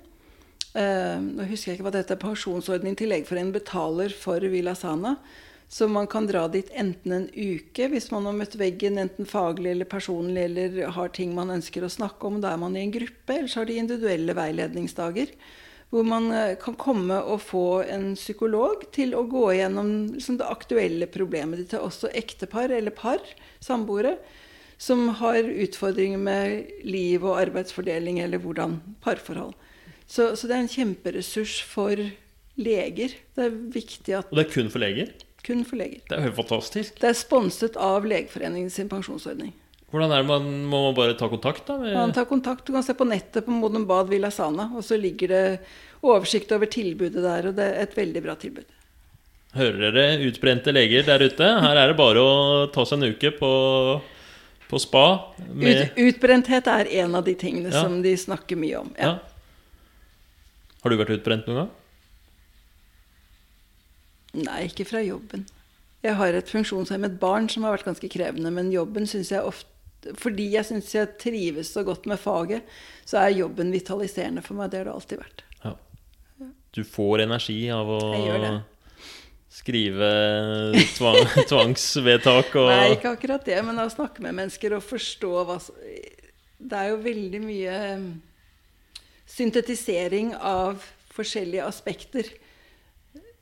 Eh, 0.76 1.18
nå 1.20 1.48
husker 1.50 1.72
jeg 1.72 1.80
ikke 1.80 1.90
hva 1.90 1.96
dette 1.98 2.16
er. 2.16 2.22
Pensjonsordning 2.22 2.96
til 3.00 3.12
Legeforeningen 3.12 3.54
betaler 3.56 4.16
for 4.16 4.40
Villasana. 4.40 5.18
Så 5.68 5.88
man 5.88 6.08
kan 6.08 6.28
dra 6.28 6.46
dit 6.48 6.70
enten 6.78 7.12
en 7.12 7.28
uke 7.34 7.88
hvis 7.90 8.12
man 8.14 8.28
har 8.30 8.38
møtt 8.38 8.56
veggen, 8.60 9.00
enten 9.02 9.28
faglig 9.28 9.74
eller 9.74 9.90
personlig, 9.90 10.46
eller 10.46 10.92
har 10.96 11.14
ting 11.16 11.34
man 11.36 11.54
ønsker 11.58 11.86
å 11.86 11.92
snakke 11.92 12.30
om. 12.30 12.40
Da 12.42 12.54
er 12.54 12.62
man 12.62 12.78
i 12.78 12.84
en 12.86 12.94
gruppe. 12.94 13.34
Eller 13.34 13.52
så 13.52 13.64
har 13.64 13.70
de 13.70 13.80
individuelle 13.82 14.38
veiledningsdager. 14.38 15.34
Hvor 15.94 16.06
man 16.08 16.30
eh, 16.34 16.56
kan 16.62 16.78
komme 16.80 17.18
og 17.24 17.44
få 17.46 17.84
en 17.90 18.14
psykolog 18.18 18.88
til 18.96 19.14
å 19.18 19.26
gå 19.30 19.46
gjennom 19.58 19.92
liksom, 20.16 20.40
det 20.42 20.50
aktuelle 20.50 21.10
problemet 21.12 21.62
ditt. 21.62 21.78
Også 21.80 22.14
ektepar 22.14 22.74
eller 22.74 22.94
par, 22.94 23.22
samboere, 23.64 24.18
som 24.78 25.08
har 25.22 25.46
utfordringer 25.46 26.20
med 26.20 26.74
liv 26.86 27.24
og 27.24 27.40
arbeidsfordeling 27.40 28.20
eller 28.22 28.42
hvordan 28.44 28.80
parforhold. 29.06 29.56
Så, 30.06 30.36
så 30.38 30.50
det 30.50 30.58
er 30.58 30.66
en 30.66 30.74
kjemperessurs 30.74 31.62
for 31.66 32.02
leger. 32.60 33.16
Det 33.36 33.48
er 33.48 33.56
viktig 33.74 34.20
at 34.20 34.30
Og 34.30 34.38
det 34.38 34.46
er 34.46 34.54
kun 34.54 34.70
for 34.74 34.84
leger? 34.84 35.16
Kun 35.46 35.62
for 35.68 35.80
leger. 35.80 36.02
Det 36.10 36.18
er 36.18 36.28
jo 36.32 36.36
fantastisk. 36.42 36.98
Det 37.02 37.12
er 37.12 37.18
sponset 37.20 37.78
av 37.78 38.06
Legeforeningen 38.10 38.72
sin 38.74 38.90
pensjonsordning. 38.92 39.54
Hvordan 39.94 40.12
er 40.12 40.24
det 40.24 40.28
man, 40.28 40.48
Må 40.68 40.80
man 40.88 40.96
bare 40.98 41.14
ta 41.16 41.30
kontakt, 41.32 41.68
da? 41.70 41.78
Med, 41.80 41.94
Man 41.96 42.12
tar 42.12 42.26
kontakt, 42.28 42.66
Du 42.68 42.74
kan 42.74 42.84
se 42.84 42.96
på 42.98 43.06
nettet 43.08 43.46
på 43.46 43.54
Modum 43.54 43.86
Bad 43.88 44.10
Villa 44.12 44.32
Sana, 44.34 44.72
og 44.76 44.84
så 44.84 44.98
ligger 45.00 45.32
det 45.32 45.44
oversikt 46.04 46.52
over 46.52 46.66
tilbudet 46.68 47.22
der. 47.24 47.48
Og 47.52 47.56
det 47.56 47.70
er 47.70 47.86
et 47.86 47.96
veldig 47.96 48.24
bra 48.26 48.36
tilbud. 48.42 48.66
Hører 49.56 49.94
dere 49.96 50.18
utbrente 50.28 50.74
leger 50.76 51.06
der 51.08 51.22
ute? 51.24 51.48
Her 51.64 51.78
er 51.80 51.94
det 51.94 51.96
bare 52.02 52.20
å 52.20 52.34
ta 52.76 52.84
seg 52.84 53.00
en 53.00 53.14
uke 53.16 53.32
på, 53.38 53.52
på 54.68 54.82
spa. 54.84 55.06
Med, 55.48 55.86
Ut, 55.96 56.02
utbrenthet 56.10 56.68
er 56.68 56.90
en 57.06 57.16
av 57.16 57.24
de 57.24 57.38
tingene 57.40 57.72
Ja. 57.72 57.86
som 57.86 58.02
de 58.04 58.12
snakker 58.20 58.60
mye 58.60 58.82
om. 58.82 58.92
Ja. 59.00 59.14
ja. 59.14 59.20
Har 60.84 60.92
du 60.92 61.00
vært 61.00 61.16
utbrent 61.16 61.48
noen 61.48 61.64
gang? 61.64 61.72
Nei, 64.36 64.66
ikke 64.70 64.88
fra 64.90 65.02
jobben. 65.04 65.46
Jeg 66.06 66.18
har 66.20 66.38
et 66.38 66.52
funksjonshemmet 66.52 67.16
barn 67.22 67.48
som 67.50 67.66
har 67.66 67.78
vært 67.78 67.88
ganske 67.88 68.10
krevende, 68.12 68.52
men 68.54 68.74
jobben 68.74 69.08
syns 69.10 69.32
jeg 69.34 69.46
ofte 69.46 69.72
Fordi 70.22 70.52
jeg 70.54 70.68
syns 70.68 70.92
jeg 70.94 71.16
trives 71.18 71.72
så 71.74 71.82
godt 71.82 72.06
med 72.06 72.20
faget, 72.22 72.62
så 73.10 73.24
er 73.24 73.40
jobben 73.40 73.72
vitaliserende 73.74 74.44
for 74.46 74.54
meg. 74.60 74.70
Det 74.70 74.84
har 74.84 74.86
det 74.86 74.94
alltid 74.94 75.22
vært. 75.24 75.42
Ja. 75.64 75.72
Du 76.78 76.84
får 76.86 77.24
energi 77.24 77.58
av 77.74 77.90
å 77.90 78.02
skrive 79.56 80.10
tvang, 80.98 81.22
tvangsvedtak 81.52 82.54
og 82.60 82.70
Nei, 82.70 82.94
ikke 83.00 83.16
akkurat 83.16 83.50
det, 83.50 83.58
men 83.66 83.80
av 83.80 83.90
å 83.90 83.96
snakke 83.96 84.22
med 84.22 84.38
mennesker 84.38 84.76
og 84.78 84.86
forstå 84.86 85.32
hva 85.48 85.58
Det 85.58 86.82
er 86.82 86.92
jo 86.92 87.02
veldig 87.02 87.42
mye 87.44 87.78
um, 87.96 88.10
syntetisering 89.26 90.36
av 90.38 90.84
forskjellige 91.16 91.66
aspekter. 91.66 92.30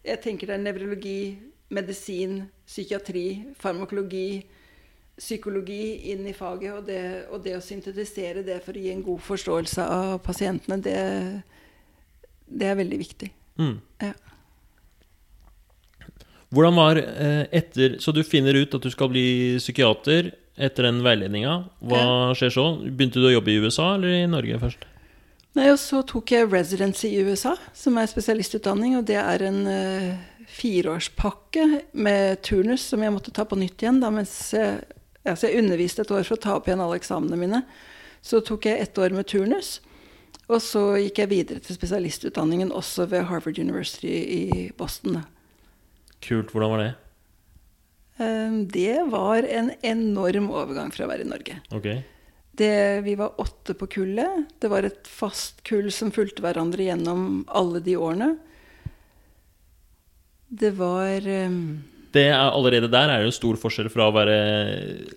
Jeg 0.03 0.19
tenker 0.23 0.49
det 0.49 0.57
er 0.57 0.63
nevrologi, 0.65 1.19
medisin, 1.73 2.41
psykiatri, 2.67 3.53
farmakologi, 3.59 4.43
psykologi 5.17 6.11
inn 6.11 6.27
i 6.27 6.35
faget. 6.35 6.73
Og 6.75 6.85
det, 6.87 7.01
og 7.31 7.43
det 7.45 7.55
å 7.57 7.63
syntetisere 7.63 8.43
det 8.45 8.59
for 8.65 8.75
å 8.75 8.83
gi 8.83 8.91
en 8.93 9.05
god 9.05 9.23
forståelse 9.23 9.87
av 9.95 10.17
pasientene, 10.25 10.79
det, 10.83 10.97
det 12.47 12.69
er 12.69 12.79
veldig 12.79 13.01
viktig. 13.05 13.33
mm. 13.61 13.75
Ja. 14.03 14.13
Hvordan 16.53 16.75
var 16.77 16.99
eh, 17.01 17.47
etter 17.49 17.95
Så 17.97 18.11
du 18.13 18.19
finner 18.21 18.53
ut 18.53 18.75
at 18.77 18.83
du 18.85 18.91
skal 18.93 19.09
bli 19.09 19.57
psykiater 19.57 20.27
etter 20.53 20.85
den 20.85 20.99
veiledninga. 21.01 21.63
Hva 21.81 22.03
skjer 22.37 22.53
så? 22.53 22.65
Begynte 22.83 23.17
du 23.17 23.25
å 23.25 23.33
jobbe 23.33 23.49
i 23.49 23.61
USA 23.63 23.95
eller 23.95 24.19
i 24.19 24.27
Norge 24.29 24.59
først? 24.61 24.85
Nei, 25.53 25.67
og 25.69 25.77
så 25.77 26.01
tok 26.09 26.33
jeg 26.33 26.49
residency 26.49 27.11
i 27.13 27.21
USA, 27.27 27.53
som 27.77 27.97
er 28.01 28.09
spesialistutdanning. 28.09 28.97
Og 28.97 29.05
det 29.05 29.19
er 29.21 29.45
en 29.45 29.59
uh, 29.69 30.47
fireårspakke 30.49 31.67
med 31.93 32.41
turnus 32.45 32.87
som 32.89 33.03
jeg 33.05 33.13
måtte 33.13 33.33
ta 33.35 33.45
på 33.45 33.59
nytt 33.61 33.83
igjen. 33.85 34.01
Da, 34.01 34.09
mens 34.13 34.33
jeg, 34.55 34.81
altså 35.21 35.49
jeg 35.49 35.61
underviste 35.61 36.05
et 36.05 36.13
år 36.13 36.25
for 36.25 36.39
å 36.39 36.43
ta 36.45 36.55
opp 36.57 36.69
igjen 36.69 36.81
alle 36.81 36.97
eksamene 36.97 37.37
mine. 37.37 37.61
Så 38.25 38.41
tok 38.45 38.65
jeg 38.69 38.81
ett 38.81 38.97
år 38.97 39.13
med 39.13 39.29
turnus. 39.29 39.77
Og 40.51 40.59
så 40.63 40.81
gikk 40.99 41.21
jeg 41.21 41.31
videre 41.31 41.63
til 41.63 41.77
spesialistutdanningen 41.77 42.73
også 42.75 43.05
ved 43.11 43.27
Harvard 43.29 43.59
University 43.61 44.09
i 44.09 44.65
Boston. 44.77 45.21
Da. 45.21 45.23
Kult. 46.23 46.51
Hvordan 46.51 46.73
var 46.73 46.81
det? 46.81 46.91
Um, 48.17 48.57
det 48.69 49.05
var 49.09 49.45
en 49.45 49.71
enorm 49.85 50.49
overgang 50.53 50.91
fra 50.93 51.05
å 51.05 51.13
være 51.13 51.25
i 51.25 51.29
Norge. 51.29 51.61
Ok. 51.73 51.87
Det, 52.53 53.01
vi 53.05 53.15
var 53.17 53.39
åtte 53.41 53.73
på 53.73 53.87
kullet. 53.89 54.43
Det 54.61 54.69
var 54.69 54.85
et 54.85 55.07
fast 55.09 55.63
kull 55.65 55.89
som 55.93 56.11
fulgte 56.13 56.43
hverandre 56.45 56.85
gjennom 56.85 57.41
alle 57.49 57.81
de 57.81 57.95
årene. 57.97 58.35
Det 60.53 60.69
var 60.77 61.25
um, 61.49 61.81
Det 62.13 62.27
er, 62.27 62.37
allerede 62.37 62.91
der 62.93 63.09
er 63.09 63.23
det 63.23 63.31
jo 63.31 63.37
stor 63.39 63.57
forskjell 63.57 63.89
fra 63.89 64.11
å 64.11 64.13
være 64.13 64.35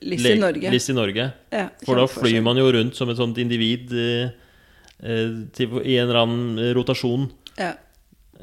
Liss 0.01 0.25
i 0.31 0.39
Norge. 0.41 0.73
Liss 0.73 0.89
i 0.89 0.97
Norge. 0.97 1.29
ja, 1.53 1.67
For 1.85 2.01
da 2.01 2.07
flyr 2.09 2.41
man 2.45 2.57
jo 2.57 2.71
rundt 2.73 2.97
som 2.97 3.13
et 3.13 3.21
sånt 3.21 3.37
individ 3.43 3.93
eh, 3.93 4.33
eh, 5.05 5.43
til, 5.53 5.77
i 5.85 5.99
en 6.01 6.07
eller 6.09 6.23
annen 6.23 6.63
eh, 6.63 6.73
rotasjon. 6.79 7.29
Ja, 7.61 7.75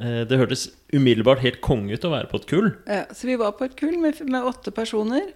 Eh, 0.01 0.23
det 0.25 0.39
hørtes 0.41 0.69
umiddelbart 0.93 1.43
helt 1.43 1.59
konge 1.61 1.93
ut 1.93 2.05
å 2.07 2.13
være 2.13 2.29
på 2.31 2.39
et 2.41 2.47
kull. 2.49 2.71
ja, 2.89 3.03
så 3.13 3.29
vi 3.29 3.37
var 3.37 3.53
på 3.57 3.67
et 3.67 3.75
kull 3.77 3.99
med, 4.01 4.17
med 4.25 4.45
åtte 4.49 4.73
personer. 4.73 5.33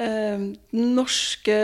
Eh, 0.00 0.46
norske 0.72 1.58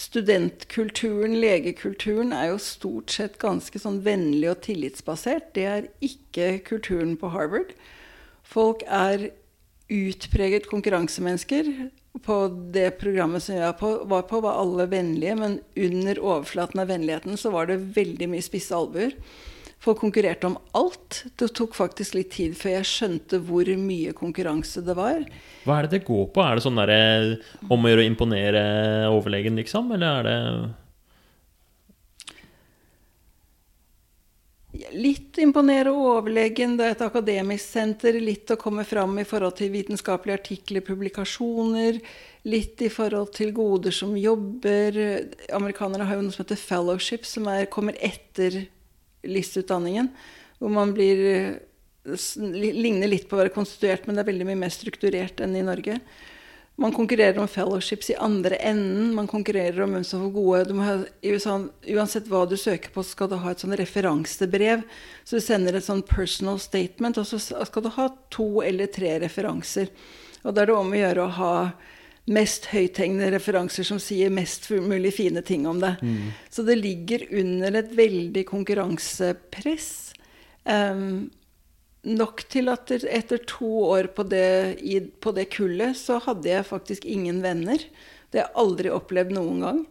studentkulturen, 0.00 1.34
legekulturen, 1.42 2.32
er 2.32 2.52
jo 2.54 2.60
stort 2.62 3.12
sett 3.12 3.36
ganske 3.42 3.80
sånn 3.82 4.00
vennlig 4.06 4.48
og 4.48 4.62
tillitsbasert. 4.64 5.52
Det 5.56 5.66
er 5.68 5.88
ikke 6.04 6.54
kulturen 6.66 7.18
på 7.20 7.32
Harvard. 7.34 7.74
Folk 8.46 8.84
er 8.86 9.28
utpreget 9.90 10.70
konkurransemennesker. 10.70 11.68
På 12.24 12.42
det 12.74 12.96
programmet 12.98 13.44
som 13.44 13.58
jeg 13.58 13.76
var 14.10 14.24
på, 14.26 14.40
var 14.42 14.58
alle 14.58 14.88
vennlige, 14.90 15.36
men 15.38 15.60
under 15.76 16.22
overflaten 16.22 16.82
av 16.82 16.90
vennligheten 16.90 17.38
så 17.38 17.52
var 17.54 17.68
det 17.68 17.82
veldig 17.96 18.30
mye 18.32 18.44
spisse 18.44 18.74
albuer. 18.76 19.14
Folk 19.80 20.02
konkurrerte 20.02 20.46
om 20.46 20.58
alt. 20.76 21.22
Det 21.40 21.48
tok 21.56 21.72
faktisk 21.76 22.18
litt 22.18 22.34
tid 22.34 22.56
før 22.58 22.74
jeg 22.74 22.88
skjønte 22.88 23.38
hvor 23.46 23.68
mye 23.80 24.12
konkurranse 24.16 24.82
det 24.84 24.96
var. 24.98 25.22
Hva 25.64 25.78
er 25.78 25.86
det 25.86 25.94
det 25.94 26.08
går 26.08 26.26
på? 26.34 26.42
Er 26.44 26.58
det 26.58 26.64
sånn 26.66 26.80
der, 26.82 26.92
om 27.64 27.80
å 27.80 27.92
gjøre 27.92 28.04
å 28.04 28.10
imponere 28.10 28.62
overlegen, 29.08 29.56
liksom? 29.56 29.88
Eller 29.96 30.20
er 30.20 30.28
det 30.28 30.38
Litt 34.94 35.38
imponere 35.42 35.90
overlegen, 35.92 36.76
det 36.78 36.84
er 36.86 36.92
et 36.94 37.02
akademisk 37.04 37.72
senter. 37.72 38.16
Litt 38.22 38.52
å 38.54 38.58
komme 38.60 38.84
fram 38.86 39.16
i 39.18 39.24
forhold 39.26 39.56
til 39.58 39.72
vitenskapelige 39.72 40.38
artikler, 40.38 40.84
publikasjoner. 40.86 41.98
Litt 42.48 42.84
i 42.86 42.90
forhold 42.92 43.32
til 43.36 43.50
goder 43.56 43.94
som 43.94 44.12
jobber. 44.18 45.00
Amerikanere 45.56 46.06
har 46.06 46.20
jo 46.20 46.26
noe 46.26 46.36
som 46.36 46.44
heter 46.44 46.60
fellowship, 46.60 47.26
som 47.28 47.48
er, 47.50 47.66
kommer 47.72 47.98
etter 47.98 48.62
LIS-utdanningen. 49.26 50.08
Hvor 50.60 50.70
man 50.70 50.92
blir 50.96 51.60
s- 52.14 52.36
ligner 52.36 53.08
litt 53.08 53.28
på 53.28 53.36
å 53.36 53.42
være 53.44 53.54
konstituert, 53.54 54.06
men 54.06 54.16
det 54.16 54.24
er 54.24 54.32
veldig 54.32 54.46
mye 54.50 54.62
mer 54.66 54.74
strukturert 54.74 55.40
enn 55.40 55.56
i 55.56 55.62
Norge. 55.64 56.00
Man 56.80 56.94
konkurrerer 56.96 57.36
om 57.38 57.48
fellowships 57.48 58.08
i 58.10 58.14
andre 58.16 58.56
enden. 58.64 59.10
Man 59.14 59.26
konkurrerer 59.28 59.82
om 59.84 59.92
hvem 59.92 60.04
som 60.04 60.22
får 60.24 60.32
gode 60.32 60.76
ha, 60.80 60.94
USA, 61.22 61.58
Uansett 61.92 62.28
hva 62.30 62.46
du 62.48 62.56
søker 62.56 62.88
på, 62.94 63.04
skal 63.04 63.28
du 63.28 63.36
ha 63.36 63.50
et 63.52 63.60
sånn 63.60 63.76
referansebrev. 63.76 64.82
Så 65.24 65.36
du 65.36 65.44
sender 65.44 65.76
et 65.76 65.84
sånn 65.84 66.00
personal 66.08 66.58
statement, 66.58 67.18
og 67.20 67.26
så 67.28 67.36
skal 67.66 67.82
du 67.84 67.90
ha 67.98 68.08
to 68.32 68.62
eller 68.64 68.86
tre 68.86 69.18
referanser. 69.20 69.90
Og 70.42 70.54
da 70.54 70.62
er 70.62 70.70
det 70.70 70.74
om 70.78 70.94
å 70.94 70.96
gjøre 71.02 71.26
å 71.26 71.34
ha 71.36 71.52
mest 72.30 72.68
høythengende 72.70 73.32
referanser 73.34 73.86
som 73.86 73.98
sier 74.02 74.30
mest 74.30 74.68
mulig 74.70 75.12
fine 75.16 75.42
ting 75.46 75.66
om 75.66 75.80
deg. 75.82 75.98
Så 76.52 76.62
det 76.66 76.78
ligger 76.78 77.26
under 77.42 77.80
et 77.80 77.92
veldig 77.98 78.44
konkurransepress. 78.48 79.90
Um, 80.64 81.30
nok 82.06 82.44
til 82.52 82.70
at 82.72 82.92
etter 83.02 83.42
to 83.48 83.70
år 83.90 84.12
på 84.16 84.24
det, 84.30 84.78
i, 84.80 85.00
på 85.00 85.34
det 85.36 85.50
kullet, 85.56 85.98
så 85.98 86.20
hadde 86.24 86.48
jeg 86.48 86.68
faktisk 86.68 87.04
ingen 87.04 87.42
venner. 87.42 87.82
Det 88.30 88.40
har 88.40 88.48
jeg 88.48 88.62
aldri 88.62 88.94
opplevd 88.94 89.34
noen 89.36 89.66
gang. 89.66 89.82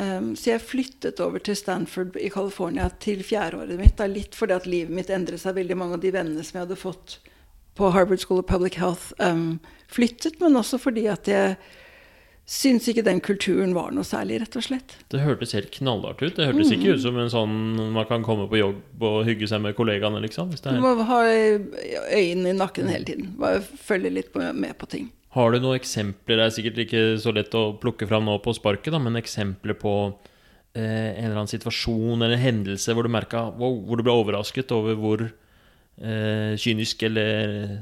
Um, 0.00 0.30
så 0.38 0.52
jeg 0.52 0.62
flyttet 0.62 1.20
over 1.24 1.42
til 1.42 1.56
Stanford 1.58 2.14
i 2.20 2.30
California 2.30 2.86
til 3.02 3.24
fjerdeåret 3.26 3.80
mitt. 3.80 3.96
Da, 3.98 4.06
litt 4.06 4.36
fordi 4.38 4.56
at 4.56 4.68
livet 4.70 4.94
mitt 4.94 5.10
endret 5.10 5.42
seg. 5.42 5.56
Veldig 5.58 5.78
mange 5.80 5.98
av 5.98 6.04
de 6.04 6.12
vennene 6.14 6.44
som 6.46 6.60
jeg 6.60 6.68
hadde 6.68 6.78
fått 6.78 7.18
på 7.78 7.90
Harvard 7.94 8.20
School 8.20 8.42
of 8.42 8.46
Public 8.46 8.76
Health, 8.76 9.12
um, 9.18 9.58
flyttet. 9.90 10.40
Men 10.42 10.58
også 10.60 10.80
fordi 10.80 11.06
at 11.10 11.28
jeg 11.30 11.58
syns 12.50 12.88
ikke 12.90 13.04
den 13.06 13.20
kulturen 13.22 13.76
var 13.76 13.92
noe 13.94 14.06
særlig, 14.06 14.40
rett 14.42 14.56
og 14.58 14.64
slett. 14.66 14.96
Det 15.12 15.22
hørtes 15.22 15.54
helt 15.54 15.70
knallhardt 15.76 16.24
ut. 16.24 16.34
Det 16.34 16.48
hørtes 16.48 16.72
ikke 16.74 16.96
ut 16.96 17.04
som 17.04 17.18
en 17.22 17.30
sånn 17.30 17.54
man 17.94 18.08
kan 18.08 18.26
komme 18.26 18.48
på 18.50 18.58
jobb 18.58 19.04
og 19.06 19.20
hygge 19.28 19.46
seg 19.50 19.62
med 19.62 19.76
kollegaene, 19.78 20.22
liksom. 20.24 20.50
Du 20.58 20.82
må 20.82 20.96
ha 21.06 21.20
øynene 21.30 22.50
i 22.50 22.58
nakken 22.58 22.90
hele 22.90 23.06
tiden. 23.06 23.30
Bare 23.38 23.62
følge 23.62 24.10
litt 24.16 24.34
med 24.34 24.74
på 24.80 24.90
ting. 24.90 25.10
Har 25.36 25.54
du 25.54 25.60
noen 25.62 25.78
eksempler? 25.78 26.40
Det 26.40 26.46
er 26.48 26.56
sikkert 26.56 26.82
ikke 26.82 27.04
så 27.22 27.30
lett 27.36 27.54
å 27.54 27.68
plukke 27.78 28.08
fram 28.10 28.26
nå 28.26 28.34
på 28.42 28.54
sparket, 28.56 28.90
da, 28.90 28.98
men 28.98 29.20
eksempler 29.20 29.76
på 29.78 29.92
eh, 30.74 30.82
en 30.82 31.28
eller 31.28 31.36
annen 31.36 31.52
situasjon 31.52 32.18
eller 32.18 32.34
en 32.34 32.42
hendelse 32.48 32.96
hvor 32.96 33.06
du 33.06 33.12
merka 33.14 33.44
wow, 33.60 33.76
hvor 33.86 34.00
du 34.00 34.02
ble 34.08 34.16
overrasket 34.24 34.74
over 34.74 34.98
hvor 34.98 35.22
eh, 35.28 36.58
kynisk 36.58 37.06
eller 37.06 37.78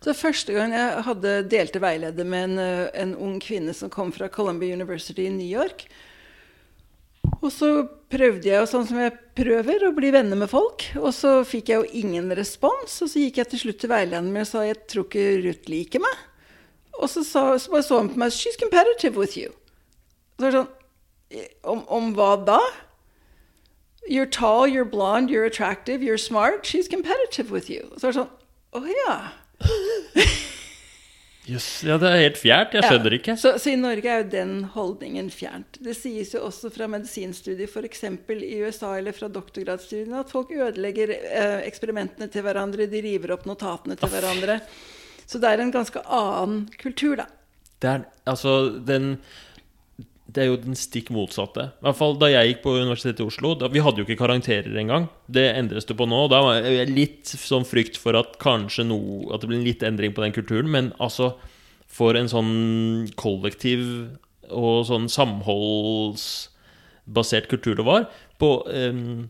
Så 0.00 0.14
første 0.16 0.54
gang 0.56 0.72
jeg 0.72 1.02
hadde 1.04 1.32
delte 1.52 1.80
veileder 1.82 2.24
med 2.24 2.46
en, 2.50 2.58
eh, 2.58 2.86
en 3.02 3.16
ung 3.16 3.40
kvinne 3.40 3.74
som 3.76 3.90
kom 3.92 4.12
fra 4.12 4.28
Columbia 4.32 4.74
University 4.74 5.26
i 5.26 5.34
New 5.34 5.46
York. 5.46 5.84
Og 7.40 7.52
så 7.52 7.68
prøvde 8.12 8.48
jeg 8.48 8.56
jo 8.56 8.68
sånn 8.68 8.86
som 8.88 8.98
jeg 9.00 9.12
prøver, 9.36 9.84
å 9.86 9.94
bli 9.96 10.10
venner 10.12 10.36
med 10.36 10.48
folk. 10.48 10.86
Og 10.96 11.12
så 11.16 11.44
fikk 11.44 11.68
jeg 11.68 11.82
jo 11.82 12.00
ingen 12.00 12.32
respons. 12.36 12.96
Og 13.04 13.12
så 13.12 13.20
gikk 13.20 13.40
jeg 13.40 13.50
til 13.52 13.62
slutt 13.64 13.80
til 13.80 13.92
veilederen 13.92 14.32
min 14.32 14.44
og 14.44 14.48
sa 14.48 14.64
jeg 14.64 14.80
tror 14.88 15.06
ikke 15.06 15.44
Ruth 15.44 15.68
liker 15.72 16.04
meg. 16.04 16.26
Og 17.00 17.08
så, 17.08 17.24
sa, 17.24 17.44
så 17.60 17.72
bare 17.72 17.84
så 17.84 18.00
han 18.00 18.10
på 18.12 18.20
meg 18.20 18.32
She's 18.32 18.58
competitive 18.60 19.16
with 19.16 19.36
you. 19.36 19.52
Så 20.36 20.46
var 20.46 20.50
det 20.52 20.60
sånn 20.60 20.76
om, 21.62 21.84
om 21.88 22.14
hva 22.16 22.34
da? 22.44 22.58
You're 24.08 24.26
tall, 24.26 24.66
you're 24.66 24.88
blonde, 24.88 25.30
you're 25.30 25.44
attractive, 25.44 26.02
you're 26.02 26.18
smart. 26.18 26.64
She's 26.66 26.88
competitive 26.88 27.52
with 27.52 27.70
you. 27.70 27.92
Så 27.96 28.08
var 28.08 28.16
det 28.16 28.20
sånn 28.22 28.36
Å 28.70 28.80
ja. 28.86 29.16
Jøss, 31.50 31.68
ja, 31.82 31.96
det 31.98 32.06
er 32.06 32.20
helt 32.20 32.38
fjernt. 32.38 32.74
Jeg 32.76 32.86
skjønner 32.86 33.14
ikke. 33.16 33.34
Så, 33.40 33.54
så 33.58 33.72
i 33.72 33.78
Norge 33.80 34.10
er 34.12 34.22
jo 34.22 34.28
den 34.30 34.52
holdningen 34.74 35.30
fjernt. 35.34 35.80
Det 35.82 35.96
sies 35.98 36.34
jo 36.36 36.44
også 36.46 36.70
fra 36.74 36.86
medisinstudier, 36.92 37.66
f.eks. 37.66 38.04
i 38.36 38.60
USA 38.62 38.92
eller 38.98 39.16
fra 39.16 39.30
doktorgradsstudiene, 39.32 40.20
at 40.22 40.30
folk 40.30 40.52
ødelegger 40.54 41.14
eh, 41.16 41.58
eksperimentene 41.66 42.30
til 42.30 42.46
hverandre, 42.46 42.86
de 42.92 43.02
river 43.02 43.34
opp 43.34 43.48
notatene 43.50 43.98
til 43.98 44.12
hverandre. 44.12 44.60
Så 45.26 45.40
det 45.42 45.50
er 45.50 45.64
en 45.64 45.74
ganske 45.74 46.02
annen 46.06 46.64
kultur, 46.78 47.18
da. 47.22 47.26
Det 47.80 47.88
er, 47.88 48.06
altså, 48.28 48.54
den, 48.86 49.14
det 50.30 50.42
er 50.42 50.46
jo 50.50 50.58
den 50.62 50.76
stikk 50.78 51.08
motsatte. 51.14 51.64
I 51.80 51.84
hvert 51.86 51.98
fall 51.98 52.12
da 52.20 52.28
jeg 52.30 52.48
gikk 52.52 52.60
på 52.62 52.74
Universitetet 52.78 53.22
i 53.24 53.26
Oslo. 53.26 53.54
Da, 53.58 53.66
vi 53.72 53.80
hadde 53.82 53.98
jo 54.02 54.06
ikke 54.06 54.20
karakterer 54.20 54.76
engang. 54.78 55.08
Det 55.26 55.46
endres 55.56 55.88
det 55.88 55.96
på 55.98 56.06
nå. 56.06 56.20
Da 56.30 56.38
var 56.44 56.60
jeg 56.62 56.92
litt 56.92 57.26
sånn 57.40 57.66
frykt 57.66 57.96
for 57.98 58.14
at 58.20 58.36
kanskje 58.42 58.84
noe, 58.86 59.24
at 59.34 59.40
det 59.42 59.48
blir 59.50 59.58
en 59.58 59.66
litt 59.66 59.82
endring 59.86 60.14
på 60.14 60.22
den 60.22 60.36
kulturen. 60.36 60.68
Men 60.70 60.92
altså, 61.02 61.32
for 61.90 62.14
en 62.20 62.30
sånn 62.30 62.52
kollektiv 63.18 63.80
og 64.50 64.84
sånn 64.88 65.06
samholdsbasert 65.10 67.46
kultur 67.50 67.74
det 67.78 67.84
var 67.86 68.06
På, 68.40 68.48
em, 68.74 69.28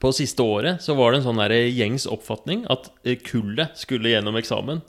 på 0.00 0.10
siste 0.16 0.42
året 0.42 0.82
så 0.82 0.94
var 0.98 1.12
det 1.12 1.18
en 1.20 1.26
sånn 1.28 1.38
der 1.42 1.52
gjengs 1.70 2.06
oppfatning 2.10 2.64
at 2.72 2.88
eh, 3.04 3.18
kullet 3.20 3.76
skulle 3.78 4.08
gjennom 4.10 4.36
eksamen. 4.40 4.80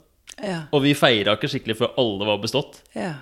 Ja, 0.42 0.62
Og 0.74 0.82
vi 0.84 0.94
feira 0.98 1.34
ikke 1.36 1.48
skikkelig 1.52 1.76
før 1.78 1.90
alle 2.00 2.24
var 2.28 2.38
bestått. 2.42 2.72
ja. 2.96 3.12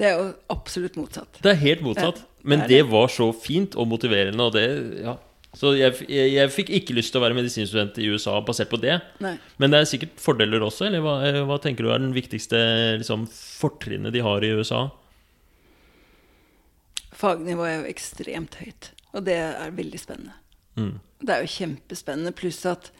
Det 0.00 0.08
er 0.08 0.16
jo 0.18 0.30
absolutt 0.50 0.96
motsatt. 0.98 1.38
Det 1.42 1.52
er 1.52 1.60
helt 1.60 1.84
motsatt. 1.84 2.24
Men 2.44 2.66
det 2.68 2.82
var 2.90 3.08
så 3.12 3.30
fint 3.32 3.76
og 3.78 3.88
motiverende, 3.92 4.42
og 4.42 4.56
det 4.56 4.66
Ja. 5.04 5.16
Så 5.54 5.70
jeg, 5.78 5.94
jeg, 6.10 6.32
jeg 6.34 6.50
fikk 6.50 6.70
ikke 6.74 6.96
lyst 6.96 7.12
til 7.14 7.20
å 7.20 7.22
være 7.22 7.36
medisinstudent 7.38 7.98
i 8.02 8.08
USA 8.10 8.40
basert 8.42 8.72
på 8.72 8.80
det. 8.82 8.96
Nei. 9.22 9.36
Men 9.62 9.70
det 9.70 9.80
er 9.80 9.86
sikkert 9.86 10.16
fordeler 10.18 10.64
også, 10.66 10.88
eller 10.88 11.04
hva, 11.04 11.12
eh, 11.28 11.38
hva 11.46 11.60
tenker 11.62 11.86
du 11.86 11.92
er 11.94 12.02
den 12.02 12.10
viktigste 12.16 12.58
liksom, 12.98 13.28
fortrinnet 13.30 14.16
de 14.16 14.24
har 14.26 14.42
i 14.42 14.50
USA? 14.58 14.88
Fagnivået 17.14 17.70
er 17.70 17.78
jo 17.78 17.92
ekstremt 17.92 18.58
høyt, 18.58 18.90
og 19.14 19.28
det 19.28 19.38
er 19.44 19.78
veldig 19.78 20.00
spennende. 20.02 20.34
Mm. 20.74 20.96
Det 21.22 21.36
er 21.36 21.44
jo 21.44 21.54
kjempespennende, 21.54 22.34
pluss 22.34 22.64
at 22.66 22.90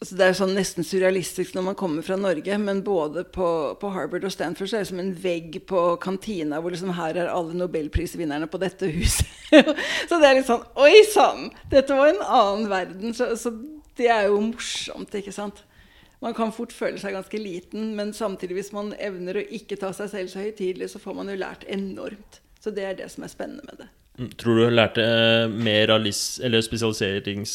altså 0.00 0.16
Det 0.16 0.26
er 0.26 0.36
sånn 0.36 0.54
nesten 0.56 0.86
surrealistisk 0.86 1.56
når 1.56 1.64
man 1.68 1.76
kommer 1.78 2.04
fra 2.04 2.16
Norge, 2.16 2.56
men 2.62 2.82
både 2.86 3.26
på, 3.28 3.48
på 3.80 3.90
Harvard 3.92 4.24
og 4.24 4.32
Stanford 4.32 4.70
så 4.70 4.78
er 4.78 4.86
det 4.86 4.90
som 4.92 5.02
en 5.02 5.12
vegg 5.12 5.60
på 5.68 5.82
kantina 6.00 6.60
hvor 6.60 6.72
liksom 6.72 6.94
her 6.96 7.18
er 7.20 7.32
alle 7.32 7.56
nobelprisvinnerne 7.60 8.48
på 8.50 8.60
dette 8.62 8.88
huset. 8.94 9.28
så 10.08 10.20
det 10.20 10.30
er 10.30 10.38
litt 10.38 10.48
sånn 10.48 10.64
Oi 10.80 11.02
sann! 11.12 11.50
Dette 11.72 11.96
var 11.98 12.14
en 12.14 12.24
annen 12.24 12.70
verden. 12.72 13.16
Så, 13.16 13.34
så 13.36 13.52
det 14.00 14.08
er 14.08 14.30
jo 14.30 14.40
morsomt, 14.48 15.12
ikke 15.20 15.34
sant? 15.36 15.64
Man 16.20 16.36
kan 16.36 16.52
fort 16.52 16.72
føle 16.76 17.00
seg 17.00 17.14
ganske 17.16 17.38
liten, 17.40 17.94
men 17.96 18.12
samtidig, 18.16 18.58
hvis 18.58 18.74
man 18.76 18.92
evner 19.00 19.40
å 19.40 19.46
ikke 19.56 19.78
ta 19.80 19.92
seg 19.96 20.10
selv 20.12 20.32
så 20.32 20.42
høytidelig, 20.44 20.90
så 20.92 21.00
får 21.00 21.16
man 21.16 21.32
jo 21.32 21.38
lært 21.40 21.64
enormt. 21.68 22.40
Så 22.60 22.72
det 22.76 22.84
er 22.84 22.98
det 22.98 23.08
som 23.12 23.24
er 23.24 23.32
spennende 23.32 23.64
med 23.64 23.80
det. 23.80 23.88
Mm. 24.20 24.30
Tror 24.40 24.58
du 24.58 24.66
lærte 24.68 25.04
eh, 25.04 25.48
mer 25.48 25.94
av 25.94 26.04
spesialiseringen, 26.04 27.48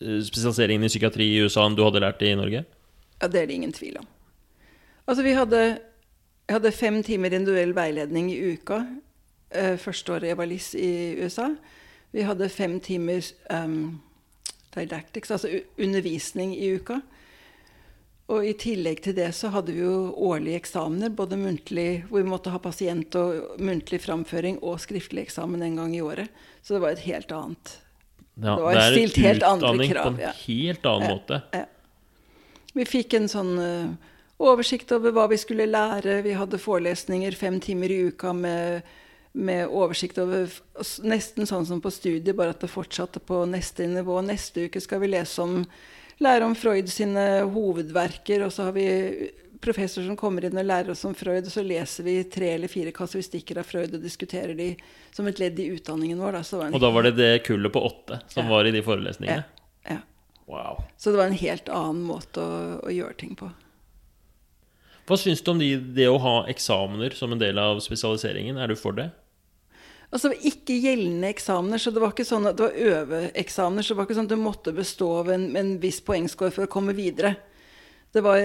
spesialiseringen 0.00 0.86
i 0.86 0.90
psykiatri 0.92 1.26
i 1.28 1.42
USA 1.44 1.66
enn 1.68 1.76
du 1.76 1.84
hadde 1.84 2.02
lært 2.02 2.22
i 2.24 2.32
Norge? 2.38 2.64
Ja, 3.20 3.28
det 3.28 3.42
er 3.42 3.50
det 3.50 3.56
ingen 3.58 3.74
tvil 3.76 4.00
om. 4.00 4.08
Altså, 5.06 5.24
vi 5.26 5.36
hadde, 5.36 5.62
jeg 6.48 6.56
hadde 6.56 6.72
fem 6.72 7.00
timer 7.04 7.34
individuell 7.36 7.74
veiledning 7.76 8.30
i 8.32 8.38
uka 8.54 8.84
eh, 9.50 9.76
første 9.80 10.16
året 10.16 10.30
jeg 10.30 10.38
var 10.38 10.48
LIS 10.48 10.72
i 10.78 10.92
USA. 11.20 11.50
Vi 12.14 12.26
hadde 12.26 12.50
fem 12.50 12.78
timer 12.82 13.22
um, 13.54 14.00
didactics, 14.74 15.30
altså 15.30 15.50
undervisning 15.78 16.56
i 16.56 16.72
uka. 16.78 17.00
Og 18.30 18.46
i 18.46 18.54
tillegg 18.54 19.02
til 19.02 19.16
det 19.18 19.32
så 19.34 19.50
hadde 19.50 19.74
vi 19.74 19.82
jo 19.82 20.12
årlige 20.14 20.60
eksamener, 20.62 21.10
både 21.10 21.38
muntlig, 21.38 22.04
hvor 22.08 22.22
vi 22.22 22.30
måtte 22.30 22.52
ha 22.54 22.62
pasient 22.62 23.14
og 23.18 23.60
muntlig 23.62 23.98
framføring, 24.04 24.60
og 24.62 24.78
skriftlig 24.82 25.26
eksamen 25.26 25.62
en 25.66 25.78
gang 25.82 25.96
i 25.96 26.02
året. 26.02 26.30
Så 26.62 26.76
det 26.76 26.82
var 26.84 26.94
et 26.94 27.06
helt 27.08 27.34
annet 27.34 27.78
Det 28.40 28.62
var 28.64 28.78
er 28.78 28.94
stilt 28.94 29.20
helt 29.20 29.44
andre 29.46 29.88
krav, 29.90 30.16
på 30.16 30.22
en 30.22 30.40
helt 30.46 30.86
annen 30.86 31.08
Ja. 31.08 31.14
måte. 31.14 31.66
Vi 32.72 32.86
fikk 32.86 33.14
en 33.18 33.28
sånn 33.28 33.52
uh, 33.58 34.10
oversikt 34.38 34.92
over 34.94 35.12
hva 35.12 35.28
vi 35.28 35.38
skulle 35.42 35.66
lære. 35.66 36.22
Vi 36.22 36.34
hadde 36.38 36.60
forelesninger 36.60 37.34
fem 37.36 37.60
timer 37.60 37.90
i 37.90 38.00
uka 38.08 38.32
med, 38.32 38.82
med 39.32 39.66
oversikt 39.68 40.18
over 40.22 40.48
Nesten 41.02 41.46
sånn 41.46 41.66
som 41.66 41.80
på 41.82 41.90
studiet, 41.90 42.36
bare 42.36 42.54
at 42.54 42.62
det 42.62 42.70
fortsatte 42.70 43.20
på 43.20 43.42
neste 43.50 43.88
nivå. 43.90 44.20
Neste 44.22 44.68
uke 44.70 44.80
skal 44.80 45.02
vi 45.02 45.12
lese 45.12 45.42
om 45.42 45.64
lære 46.20 46.44
om 46.44 46.54
Freud 46.54 46.88
sine 46.92 47.42
hovedverker, 47.48 48.44
og 48.44 48.52
så 48.52 48.68
har 48.68 48.76
vi 48.76 48.86
professor 49.60 50.02
som 50.06 50.16
kommer 50.16 50.44
inn 50.48 50.56
og 50.58 50.64
lærer 50.66 50.90
oss 50.94 51.04
om 51.08 51.14
Freud, 51.14 51.44
og 51.46 51.52
så 51.52 51.62
leser 51.66 52.06
vi 52.06 52.16
tre 52.32 52.54
eller 52.56 52.68
fire 52.72 52.92
kasuistikker 52.96 53.60
av 53.60 53.68
Freud 53.68 53.94
og 53.94 54.02
diskuterer 54.02 54.54
de 54.58 54.70
som 55.12 55.26
et 55.30 55.38
ledd 55.42 55.58
i 55.60 55.68
utdanningen 55.74 56.18
vår. 56.20 56.38
Da. 56.38 56.42
Så, 56.46 56.56
det 56.56 56.60
var 56.62 56.68
en 56.70 56.74
Og 56.78 56.84
da 56.84 56.90
var 56.96 57.08
det 57.08 57.14
det 57.18 57.30
kullet 57.46 57.72
på 57.74 57.82
åtte 57.86 58.20
som 58.32 58.44
Ja. 58.46 58.50
var 58.50 58.64
i 58.68 58.72
de 58.74 58.82
forelesningene? 58.86 59.44
ja, 59.84 59.96
ja. 59.96 59.98
Wow. 60.50 60.80
så 60.98 61.12
det 61.12 61.18
var 61.20 61.28
en 61.30 61.38
helt 61.38 61.68
annen 61.70 62.02
måte 62.08 62.42
å, 62.42 62.80
å 62.82 62.90
gjøre 62.90 63.14
ting 63.20 63.36
på. 63.38 63.50
Hva 65.06 65.16
syns 65.18 65.42
du 65.42 65.50
om 65.52 65.58
de, 65.62 65.76
det 65.76 66.08
å 66.10 66.18
ha 66.22 66.36
eksamener 66.50 67.14
som 67.18 67.32
en 67.34 67.38
del 67.38 67.58
av 67.58 67.78
spesialiseringen? 67.82 68.58
Er 68.58 68.70
du 68.70 68.76
for 68.78 68.94
det? 68.98 69.08
Altså 70.10 70.32
ikke 70.34 70.74
gjeldende 70.74 71.28
eksamener, 71.30 71.78
så 71.78 71.92
det 71.94 72.02
var 72.02 72.10
ikke 72.14 72.26
sånn 72.26 72.48
at 72.50 72.56
det 72.58 72.66
var 72.66 72.78
øveeksamener. 73.02 73.86
Så 73.86 73.94
det 73.94 73.98
var 74.00 74.08
ikke 74.08 74.16
sånn 74.18 74.26
at 74.26 74.34
du 74.34 74.42
måtte 74.42 74.74
bestå 74.74 75.10
av 75.20 75.30
en, 75.30 75.44
en 75.58 75.72
viss 75.82 76.00
poengscore 76.02 76.50
for 76.54 76.66
å 76.66 76.70
komme 76.70 76.94
videre. 76.98 77.36
Det 78.12 78.20
var, 78.26 78.38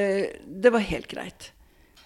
det 0.46 0.72
var 0.72 0.80
helt 0.80 1.08
greit. 1.12 1.52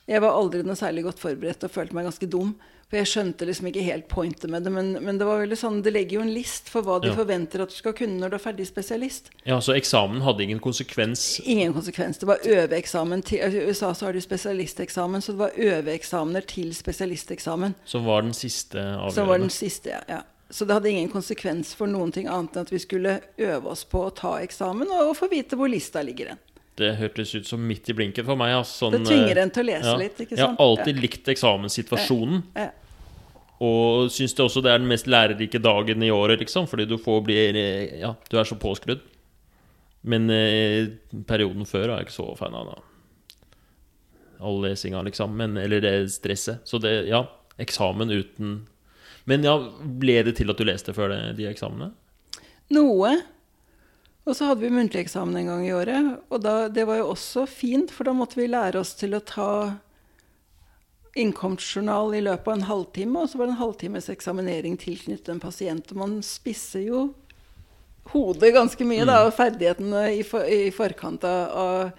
Jeg 0.10 0.22
var 0.24 0.34
aldri 0.34 0.64
noe 0.66 0.78
særlig 0.80 1.04
godt 1.06 1.20
forberedt 1.22 1.64
og 1.68 1.72
følte 1.72 1.94
meg 1.98 2.08
ganske 2.08 2.28
dum. 2.32 2.56
For 2.90 2.98
jeg 2.98 3.06
skjønte 3.12 3.46
liksom 3.46 3.68
ikke 3.70 3.84
helt 3.86 4.08
pointet 4.10 4.50
med 4.50 4.64
det. 4.66 4.72
Men, 4.74 4.88
men 5.06 5.20
det 5.22 5.26
var 5.28 5.44
veldig 5.44 5.58
sånn, 5.62 5.76
det 5.86 5.92
legger 5.94 6.18
jo 6.18 6.24
en 6.24 6.32
list 6.34 6.72
for 6.74 6.82
hva 6.82 6.96
de 7.04 7.12
Ja. 7.12 7.14
forventer 7.20 7.62
at 7.62 7.70
du 7.70 7.76
skal 7.78 7.94
kunne 7.94 8.18
når 8.18 8.32
du 8.34 8.38
er 8.40 8.42
ferdig 8.42 8.66
spesialist. 8.66 9.30
Ja, 9.46 9.60
Så 9.62 9.76
eksamen 9.78 10.24
hadde 10.26 10.42
ingen 10.48 10.60
konsekvens? 10.64 11.40
Ingen 11.46 11.76
konsekvens. 11.76 12.18
Det 12.18 12.26
var 12.26 12.42
øveeksamen 12.42 13.22
altså, 13.22 13.62
I 13.62 13.70
USA 13.70 13.94
så 13.94 14.06
har 14.10 14.18
de 14.18 14.22
spesialisteksamen, 14.26 15.22
så 15.22 15.36
det 15.36 15.44
var 15.44 15.52
øveeksamener 15.54 16.48
til 16.50 16.74
spesialisteksamen. 16.74 17.76
Som 17.86 18.06
var 18.10 18.26
den 18.26 18.34
siste 18.34 18.80
avgjørende? 18.82 19.14
Som 19.14 19.28
var 19.28 19.38
den 19.46 19.54
siste, 19.54 19.90
ja. 19.94 20.02
ja. 20.10 20.22
Så 20.50 20.66
det 20.66 20.74
hadde 20.74 20.90
ingen 20.90 21.12
konsekvens 21.14 21.76
for 21.78 21.86
noen 21.86 22.10
ting 22.12 22.26
annet 22.26 22.56
enn 22.58 22.66
at 22.66 22.72
vi 22.74 22.80
skulle 22.82 23.20
øve 23.38 23.70
oss 23.70 23.84
på 23.86 24.02
å 24.08 24.10
ta 24.18 24.40
eksamen 24.42 24.90
og 24.90 25.14
få 25.20 25.30
vite 25.30 25.54
hvor 25.60 25.70
lista 25.70 26.02
ligger 26.02 26.34
hen. 26.34 26.40
Det 26.80 26.94
hørtes 27.00 27.34
ut 27.36 27.48
som 27.50 27.62
midt 27.68 27.90
i 27.92 27.96
blinken 27.98 28.28
for 28.28 28.40
meg. 28.40 28.56
Sånn, 28.68 28.96
Det 28.98 29.06
tvinger 29.08 29.44
en 29.44 29.54
til 29.54 29.66
å 29.66 29.70
lese 29.70 29.92
ja. 29.92 29.96
litt, 30.00 30.20
ikke 30.24 30.38
Jeg 30.38 30.46
har 30.46 30.60
alltid 30.64 31.02
likt 31.04 31.32
eksamenssituasjonen. 31.36 32.44
Ja. 32.58 32.70
Og 33.60 34.08
syns 34.16 34.36
det 34.38 34.46
også 34.46 34.64
det 34.64 34.72
er 34.72 34.80
den 34.80 34.88
mest 34.88 35.08
lærerike 35.12 35.60
dagen 35.60 36.04
i 36.06 36.12
året, 36.16 36.40
liksom. 36.40 36.68
Fordi 36.72 36.88
du 36.88 36.96
får 37.02 37.24
bli 37.28 37.40
eh, 37.50 37.98
Ja, 38.00 38.14
du 38.32 38.38
er 38.40 38.48
så 38.48 38.56
påskrudd. 38.60 39.04
Men 40.08 40.30
eh, 40.32 40.94
perioden 41.28 41.68
før 41.68 41.90
er 41.90 41.98
jeg 41.98 42.10
ikke 42.10 42.20
så 42.22 42.30
fan 42.40 42.56
av. 42.56 42.72
da 42.72 44.46
All 44.48 44.62
lesinga, 44.64 45.04
liksom. 45.04 45.36
Men, 45.36 45.58
eller 45.60 45.84
det 45.84 45.94
stresset. 46.16 46.64
Så 46.64 46.80
det, 46.80 47.02
ja. 47.12 47.26
Eksamen 47.60 48.08
uten 48.08 48.54
Men 49.28 49.44
ja, 49.44 49.58
ble 49.84 50.22
det 50.24 50.38
til 50.38 50.50
at 50.50 50.58
du 50.58 50.64
leste 50.64 50.96
før 50.96 51.12
det, 51.12 51.20
de 51.42 51.50
eksamene? 51.50 51.92
Noe. 52.72 53.12
Og 54.30 54.36
så 54.38 54.46
hadde 54.46 54.62
vi 54.62 54.70
muntlig 54.74 55.02
eksamen 55.02 55.40
en 55.40 55.48
gang 55.50 55.64
i 55.66 55.74
året. 55.74 56.10
Og 56.30 56.42
da, 56.44 56.68
det 56.70 56.86
var 56.86 57.00
jo 57.00 57.08
også 57.16 57.48
fint, 57.50 57.90
for 57.94 58.06
da 58.06 58.14
måtte 58.14 58.38
vi 58.38 58.46
lære 58.50 58.78
oss 58.82 58.94
til 59.00 59.18
å 59.18 59.24
ta 59.26 59.52
innkomstjournal 61.18 62.14
i 62.16 62.22
løpet 62.22 62.48
av 62.48 62.54
en 62.60 62.68
halvtime, 62.68 63.24
og 63.24 63.32
så 63.32 63.40
var 63.40 63.50
det 63.50 63.56
en 63.56 63.64
halvtimes 63.64 64.12
eksaminering 64.14 64.78
tilknyttet 64.80 65.32
en 65.34 65.42
pasient. 65.42 65.90
Og 65.92 65.98
man 66.04 66.20
spisser 66.26 66.86
jo 66.86 67.08
hodet 68.14 68.54
ganske 68.54 68.86
mye, 68.88 69.08
da, 69.10 69.24
og 69.26 69.34
ferdighetene 69.38 70.06
i, 70.20 70.22
for, 70.26 70.46
i 70.46 70.70
forkant 70.74 71.26
av, 71.28 71.90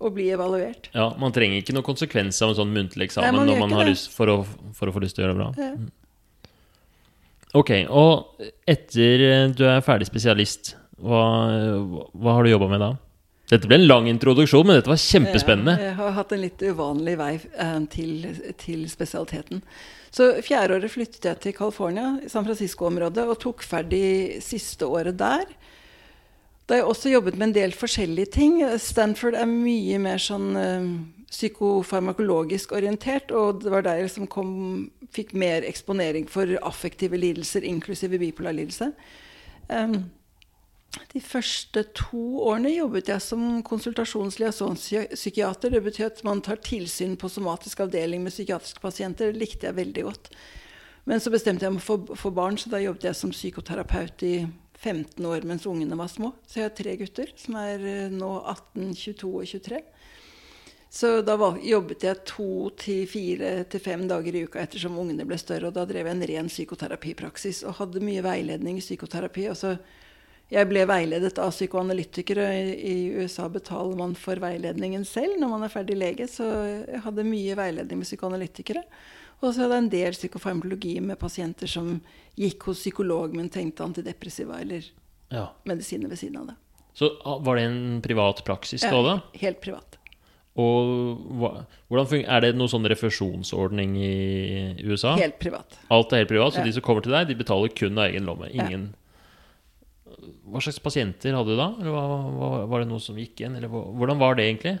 å 0.00 0.10
bli 0.14 0.30
evaluert. 0.32 0.90
Ja, 0.96 1.10
Man 1.20 1.34
trenger 1.36 1.60
ikke 1.60 1.74
noen 1.76 1.86
konsekvens 1.86 2.38
av 2.42 2.52
en 2.54 2.60
sånn 2.62 2.74
muntlig 2.74 3.04
Nei, 3.04 3.08
eksamen 3.10 3.36
man 3.36 3.50
når 3.50 3.62
man 3.62 3.74
har 3.78 3.86
det. 3.86 3.94
lyst 3.94 4.14
for 4.14 4.32
å, 4.32 4.36
for 4.74 4.90
å 4.90 4.94
få 4.96 5.02
lyst 5.04 5.18
til 5.18 5.26
å 5.26 5.28
gjøre 5.28 5.36
det 5.36 5.42
bra. 5.42 5.50
Ja. 5.60 5.72
Mm. 5.76 5.96
Ok, 7.60 7.70
og 7.90 8.44
etter 8.70 9.50
du 9.58 9.64
er 9.66 9.82
ferdig 9.82 10.06
spesialist, 10.06 10.76
Hva, 11.00 11.22
hva 12.12 12.36
har 12.36 12.44
du 12.44 12.52
jobba 12.52 12.68
med 12.70 12.84
da? 12.84 12.90
Dette 13.50 13.66
ble 13.66 13.80
en 13.80 13.88
lang 13.88 14.06
introduksjon, 14.06 14.62
men 14.66 14.78
dette 14.78 14.90
var 14.92 15.00
kjempespennende. 15.00 15.74
Jeg 15.82 15.96
har 15.98 16.12
hatt 16.14 16.34
en 16.34 16.42
litt 16.44 16.60
uvanlig 16.62 17.16
vei 17.18 17.32
eh, 17.34 17.78
til, 17.90 18.12
til 18.60 18.84
spesialiteten. 18.92 19.64
Så 20.14 20.28
fjerdeåret 20.46 20.92
flyttet 20.92 21.26
jeg 21.26 21.40
til 21.42 21.56
California, 21.56 22.12
San 22.30 22.46
Francisco-området, 22.46 23.24
og 23.26 23.40
tok 23.42 23.64
ferdig 23.66 24.38
siste 24.44 24.86
året 24.86 25.18
der. 25.18 25.50
Da 26.66 26.76
har 26.76 26.84
jeg 26.84 26.90
også 26.92 27.10
jobbet 27.10 27.40
med 27.40 27.48
en 27.48 27.56
del 27.56 27.74
forskjellige 27.74 28.30
ting. 28.36 28.60
Stanford 28.78 29.34
er 29.34 29.50
mye 29.50 29.98
mer 29.98 30.22
sånn 30.22 30.48
uh, 30.54 30.86
psykofarmakologisk 31.30 32.76
orientert, 32.78 33.34
og 33.34 33.64
det 33.64 33.74
var 33.74 33.82
der 33.86 33.98
jeg 33.98 34.12
liksom 34.12 34.30
kom, 34.30 34.52
fikk 35.10 35.34
mer 35.34 35.66
eksponering 35.66 36.30
for 36.30 36.54
affektive 36.62 37.18
lidelser, 37.18 37.66
inklusive 37.66 38.22
bipolar 38.22 38.54
lidelse. 38.54 38.92
Um, 39.66 40.04
de 40.90 41.20
første 41.22 41.84
to 41.94 42.40
årene 42.46 42.70
jobbet 42.72 43.08
jeg 43.12 43.20
som 43.22 43.62
konsultasjonsliaisonspsykiater. 43.66 45.70
Det 45.70 45.82
betyr 45.84 46.06
at 46.08 46.24
man 46.26 46.40
tar 46.42 46.56
tilsyn 46.66 47.16
på 47.18 47.28
somatisk 47.30 47.80
avdeling 47.84 48.22
med 48.24 48.32
psykiatriske 48.34 48.80
pasienter. 48.82 49.26
Det 49.30 49.38
likte 49.38 49.66
jeg 49.68 49.78
veldig 49.78 50.02
godt. 50.08 50.24
Men 51.06 51.20
så 51.22 51.30
bestemte 51.32 51.64
jeg 51.66 51.72
meg 51.76 51.84
for 51.84 51.98
for 52.18 52.30
barn, 52.34 52.58
så 52.58 52.66
da 52.72 52.78
jobbet 52.82 53.06
jeg 53.08 53.16
som 53.18 53.30
psykoterapeut 53.34 54.22
i 54.26 54.46
15 54.80 55.26
år 55.26 55.40
mens 55.46 55.66
ungene 55.68 55.98
var 55.98 56.08
små. 56.10 56.32
Så 56.46 56.60
jeg 56.60 56.68
har 56.68 56.76
tre 56.76 56.96
gutter 57.00 57.28
som 57.38 57.54
er 57.60 57.78
eh, 57.86 58.10
nå 58.10 58.30
18, 58.40 58.94
22 58.96 59.30
og 59.30 59.46
23. 59.46 59.80
Så 60.90 61.22
da 61.22 61.36
jobbet 61.62 62.02
jeg 62.02 62.24
to 62.26 62.70
til 62.74 63.06
fire 63.06 63.64
til 63.70 63.80
fem 63.84 64.08
dager 64.10 64.34
i 64.34 64.42
uka 64.42 64.58
ettersom 64.64 64.98
ungene 64.98 65.28
ble 65.28 65.38
større. 65.38 65.70
Og 65.70 65.76
da 65.76 65.84
drev 65.86 66.06
jeg 66.08 66.16
en 66.16 66.28
ren 66.32 66.48
psykoterapipraksis 66.50 67.62
og 67.62 67.78
hadde 67.78 68.02
mye 68.02 68.24
veiledning 68.26 68.80
i 68.80 68.82
psykoterapi. 68.82 69.46
og 69.52 69.56
så 69.60 69.76
jeg 70.50 70.66
ble 70.66 70.82
veiledet 70.90 71.38
av 71.38 71.52
psykoanalytikere. 71.54 72.46
I 72.74 72.96
USA 73.20 73.46
betaler 73.52 73.98
man 73.98 74.16
for 74.18 74.40
veiledningen 74.42 75.04
selv 75.06 75.38
når 75.38 75.52
man 75.52 75.66
er 75.66 75.72
ferdig 75.72 75.98
lege, 75.98 76.26
så 76.30 76.48
jeg 76.66 77.02
hadde 77.04 77.26
mye 77.28 77.58
veiledning 77.58 78.00
med 78.02 78.08
psykoanalytikere. 78.08 78.82
Og 79.40 79.54
så 79.54 79.62
hadde 79.62 79.76
jeg 79.76 79.84
en 79.84 79.92
del 79.94 80.16
psykofarmakologi 80.16 80.96
med 81.04 81.20
pasienter 81.20 81.70
som 81.70 81.94
gikk 82.38 82.66
hos 82.68 82.82
psykolog, 82.82 83.36
men 83.36 83.48
tenkte 83.52 83.86
antidepressiva 83.86 84.58
eller 84.60 84.84
ja. 85.30 85.46
medisiner 85.70 86.10
ved 86.10 86.20
siden 86.20 86.42
av 86.42 86.50
det. 86.50 86.58
Så 86.98 87.08
ah, 87.24 87.38
var 87.40 87.56
det 87.56 87.68
en 87.70 88.02
privat 88.04 88.42
praksis 88.44 88.82
da? 88.82 89.00
da? 89.06 89.16
helt 89.40 89.62
privat. 89.62 89.96
Og 90.58 91.22
Er 91.30 92.40
det 92.42 92.50
noen 92.58 92.68
sånn 92.68 92.88
refusjonsordning 92.90 93.94
i 93.96 94.14
USA? 94.82 95.14
Helt 95.16 95.38
privat. 95.40 95.78
Alt 95.88 96.12
er 96.12 96.24
helt 96.24 96.32
privat, 96.32 96.52
Så 96.52 96.60
ja. 96.60 96.66
de 96.66 96.74
som 96.74 96.84
kommer 96.84 97.06
til 97.06 97.14
deg, 97.14 97.30
de 97.30 97.38
betaler 97.38 97.70
kun 97.70 97.96
av 97.96 98.10
egen 98.10 98.26
lomme? 98.26 98.50
Ingen 98.50 98.90
ja. 98.90 98.99
Hva 100.50 100.62
slags 100.64 100.80
pasienter 100.82 101.36
hadde 101.36 101.54
du 101.54 101.58
da? 101.58 101.70
Eller 101.80 101.94
var, 101.94 102.64
var 102.70 102.82
det 102.82 102.90
noe 102.90 103.02
som 103.02 103.18
gikk 103.18 103.40
igjen? 103.42 103.56
Eller 103.58 103.70
hvordan 103.70 104.20
var 104.20 104.38
det 104.38 104.48
egentlig? 104.48 104.76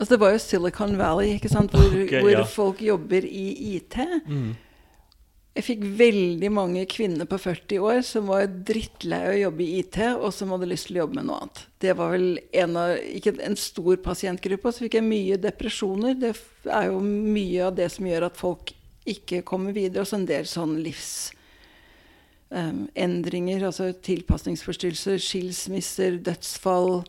Altså 0.00 0.14
Det 0.14 0.20
var 0.22 0.32
jo 0.32 0.40
Silicon 0.40 0.96
Valley, 0.96 1.36
ikke 1.36 1.52
sant? 1.52 1.76
hvor, 1.76 1.94
okay, 2.06 2.24
hvor 2.24 2.32
ja. 2.32 2.44
folk 2.48 2.82
jobber 2.82 3.26
i 3.28 3.46
IT. 3.76 3.98
Mm. 4.24 4.50
Jeg 5.50 5.66
fikk 5.66 5.80
veldig 5.98 6.48
mange 6.54 6.84
kvinner 6.88 7.26
på 7.28 7.36
40 7.42 7.82
år 7.84 7.98
som 8.06 8.28
var 8.30 8.46
drittlei 8.46 9.18
av 9.26 9.32
å 9.34 9.40
jobbe 9.40 9.64
i 9.64 9.80
IT, 9.82 9.98
og 10.14 10.30
som 10.32 10.54
hadde 10.54 10.68
lyst 10.70 10.88
til 10.88 10.96
å 10.96 11.02
jobbe 11.02 11.18
med 11.18 11.26
noe 11.28 11.40
annet. 11.42 11.62
Det 11.82 11.96
var 11.98 12.14
vel 12.14 12.28
en 12.62 12.78
av, 12.78 12.92
ikke 13.18 13.34
en 13.44 13.58
stor 13.58 13.98
pasientgruppe. 14.04 14.70
Og 14.70 14.76
så 14.76 14.86
fikk 14.86 15.00
jeg 15.00 15.08
mye 15.08 15.40
depresjoner. 15.42 16.14
Det 16.22 16.32
er 16.70 16.86
jo 16.88 17.02
mye 17.02 17.66
av 17.66 17.74
det 17.76 17.90
som 17.92 18.08
gjør 18.08 18.30
at 18.30 18.40
folk 18.40 18.72
ikke 19.10 19.42
kommer 19.48 19.74
videre. 19.76 20.06
Og 20.06 20.08
så 20.08 20.20
en 20.20 20.28
del 20.30 20.48
sånn 20.48 20.78
livs 20.84 21.32
um, 22.54 22.86
endringer, 22.98 23.64
altså 23.68 23.90
tilpasningsforstyrrelser, 24.06 25.20
skilsmisser, 25.22 26.20
dødsfall. 26.26 27.02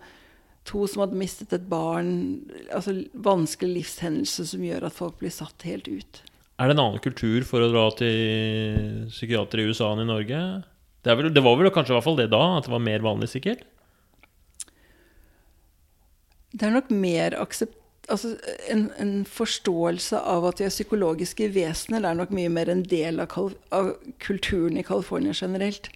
To 0.70 0.86
som 0.86 1.06
hadde 1.06 1.18
mistet 1.18 1.54
et 1.58 1.70
barn. 1.70 2.44
altså 2.70 3.00
Vanskelig 3.14 3.82
livshendelse 3.82 4.46
som 4.54 4.66
gjør 4.66 4.88
at 4.90 4.98
folk 4.98 5.18
blir 5.22 5.34
satt 5.34 5.66
helt 5.68 5.90
ut. 5.90 6.22
Er 6.62 6.70
det 6.70 6.76
en 6.78 6.84
annen 6.84 7.02
kultur 7.02 7.42
for 7.48 7.64
å 7.64 7.72
dra 7.72 7.88
til 7.98 9.08
psykiater 9.10 9.64
i 9.64 9.70
USA 9.72 9.90
enn 9.96 10.04
i 10.04 10.10
Norge? 10.12 10.42
Det, 11.02 11.16
vel, 11.18 11.32
det 11.34 11.42
var 11.42 11.58
vel 11.58 11.72
kanskje 11.74 11.96
i 11.96 11.98
hvert 11.98 12.06
fall 12.06 12.20
det 12.20 12.30
da, 12.30 12.42
at 12.60 12.68
det 12.68 12.74
var 12.76 12.84
mer 12.86 13.02
vanlig, 13.02 13.32
sikkert? 13.32 13.64
Det 16.52 16.68
er 16.68 16.76
nok 16.76 16.92
mer 16.94 17.34
aksept 17.42 17.81
altså, 18.08 18.36
en, 18.70 18.92
en, 18.98 19.14
forståelse 19.26 20.20
av 20.20 20.46
at 20.50 20.60
de 20.60 20.68
er 20.68 20.74
psykologiske 20.74 21.50
vesener, 21.56 22.06
er 22.06 22.18
nok 22.18 22.34
mye 22.36 22.52
mer 22.54 22.72
en 22.72 22.84
del 22.84 23.22
av, 23.24 23.36
av 23.70 23.94
kulturen 24.24 24.80
i 24.80 24.86
California 24.88 25.34
generelt. 25.34 25.92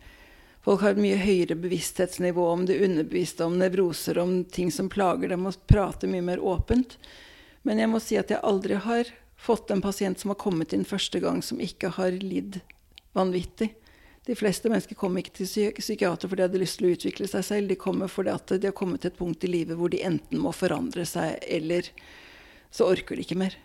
Folk 0.65 0.81
har 0.81 0.95
et 0.95 1.01
mye 1.01 1.19
høyere 1.21 1.57
bevissthetsnivå 1.61 2.47
om 2.49 2.65
det 2.65 2.79
underbevisste, 2.81 3.45
om 3.45 3.59
nevroser, 3.61 4.17
om 4.17 4.39
ting 4.49 4.71
som 4.73 4.89
plager 4.89 5.29
dem, 5.29 5.45
og 5.45 5.59
prater 5.69 6.09
mye 6.09 6.25
mer 6.25 6.41
åpent. 6.41 6.97
Men 7.65 7.81
jeg 7.81 7.91
må 7.91 8.01
si 8.01 8.17
at 8.17 8.33
jeg 8.33 8.41
aldri 8.45 8.79
har 8.81 9.11
fått 9.37 9.69
en 9.69 9.83
pasient 9.83 10.19
som 10.21 10.33
har 10.33 10.41
kommet 10.41 10.73
inn 10.73 10.87
første 10.87 11.21
gang, 11.21 11.43
som 11.45 11.61
ikke 11.61 11.93
har 11.99 12.17
lidd 12.17 12.61
vanvittig. 13.13 13.75
De 14.25 14.33
fleste 14.33 14.69
mennesker 14.71 14.97
kommer 14.97 15.21
ikke 15.21 15.35
til 15.37 15.73
psykiater 15.77 16.29
fordi 16.29 16.41
de 16.41 16.47
hadde 16.47 16.61
lyst 16.61 16.79
til 16.79 16.87
å 16.87 16.95
utvikle 16.95 17.27
seg 17.29 17.45
selv. 17.45 17.69
De 17.69 17.77
kommer 17.77 18.09
fordi 18.09 18.33
at 18.33 18.55
de 18.55 18.71
har 18.71 18.75
kommet 18.77 19.03
til 19.03 19.13
et 19.13 19.19
punkt 19.19 19.45
i 19.45 19.51
livet 19.51 19.77
hvor 19.77 19.93
de 19.93 20.01
enten 20.05 20.41
må 20.41 20.53
forandre 20.55 21.05
seg, 21.05 21.37
eller 21.45 21.91
så 22.73 22.89
orker 22.89 23.17
de 23.17 23.25
ikke 23.25 23.37
mer. 23.39 23.57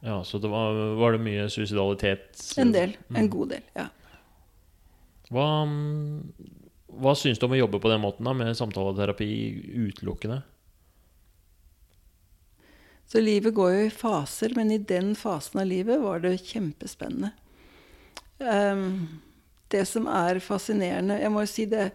Ja, 0.00 0.24
Så 0.24 0.38
det 0.38 0.48
var, 0.48 0.72
var, 0.96 1.12
det 1.12 1.24
mye 1.24 1.48
suicidalitet? 1.50 2.40
En 2.60 2.72
del. 2.72 2.96
En 3.12 3.26
mm. 3.26 3.30
god 3.32 3.54
del, 3.56 3.64
ja. 3.76 3.86
Hva, 5.34 5.46
hva 7.02 7.14
syns 7.18 7.40
du 7.40 7.48
om 7.48 7.56
å 7.56 7.58
jobbe 7.58 7.80
på 7.82 7.90
den 7.90 8.04
måten, 8.04 8.28
da, 8.28 8.34
med 8.36 8.56
samtaleterapi 8.56 9.28
utelukkende? 9.88 10.42
Så 13.06 13.22
livet 13.22 13.54
går 13.54 13.72
jo 13.72 13.82
i 13.86 13.94
faser, 13.94 14.54
men 14.56 14.72
i 14.74 14.78
den 14.82 15.14
fasen 15.18 15.62
av 15.62 15.68
livet 15.70 16.00
var 16.02 16.22
det 16.24 16.38
kjempespennende. 16.42 17.32
Um, 18.38 19.22
det 19.72 19.84
som 19.88 20.06
er 20.06 20.38
fascinerende 20.42 21.18
Jeg 21.20 21.32
må 21.34 21.42
jo 21.42 21.50
si 21.50 21.64
det 21.70 21.88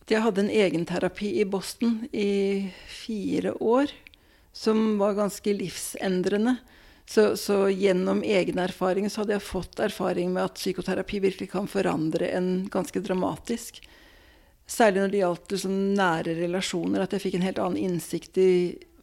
at 0.00 0.14
jeg 0.14 0.24
hadde 0.24 0.42
en 0.42 0.50
egenterapi 0.50 1.28
i 1.38 1.46
Boston 1.46 2.00
i 2.10 2.70
fire 2.90 3.52
år 3.62 3.92
som 4.52 4.98
var 4.98 5.14
ganske 5.14 5.52
livsendrende. 5.54 6.56
Så, 7.06 7.36
så, 7.36 7.68
gjennom 7.70 8.22
egen 8.22 8.58
erfaring 8.58 9.10
så 9.10 9.22
hadde 9.22 9.36
jeg 9.36 9.46
fått 9.46 9.80
erfaring 9.82 10.32
med 10.34 10.48
at 10.48 10.58
psykoterapi 10.58 11.20
virkelig 11.22 11.50
kan 11.52 11.70
forandre 11.70 12.28
en 12.34 12.68
ganske 12.70 13.02
dramatisk. 13.02 13.80
Særlig 14.66 15.02
når 15.02 15.12
det 15.12 15.22
gjaldt 15.22 15.54
liksom 15.54 15.78
nære 15.98 16.36
relasjoner. 16.38 17.02
At 17.02 17.16
jeg 17.16 17.24
fikk 17.24 17.38
en 17.38 17.46
helt 17.46 17.58
annen 17.62 17.80
innsikt 17.82 18.38
i 18.38 18.50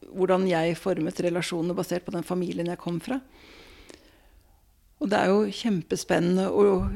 hvordan 0.08 0.48
jeg 0.48 0.78
formet 0.80 1.20
relasjoner 1.24 1.76
basert 1.76 2.06
på 2.06 2.16
den 2.16 2.24
familien 2.24 2.72
jeg 2.72 2.80
kom 2.80 3.02
fra. 3.04 3.20
Og 5.04 5.12
det 5.12 5.20
er 5.20 5.34
jo 5.34 5.52
kjempespennende. 5.52 6.48
Og 6.48 6.88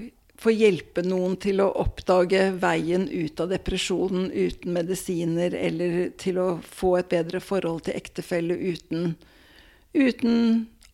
få 0.42 0.54
hjelpe 0.54 1.04
noen 1.06 1.36
til 1.42 1.62
å 1.62 1.70
oppdage 1.84 2.48
veien 2.62 3.06
ut 3.10 3.40
av 3.44 3.52
depresjonen 3.52 4.32
uten 4.34 4.74
medisiner, 4.74 5.54
eller 5.54 6.12
til 6.22 6.40
å 6.42 6.48
få 6.66 6.96
et 7.02 7.12
bedre 7.14 7.42
forhold 7.44 7.86
til 7.86 7.98
ektefelle 8.00 8.58
uten, 8.58 9.16
uten 9.94 10.36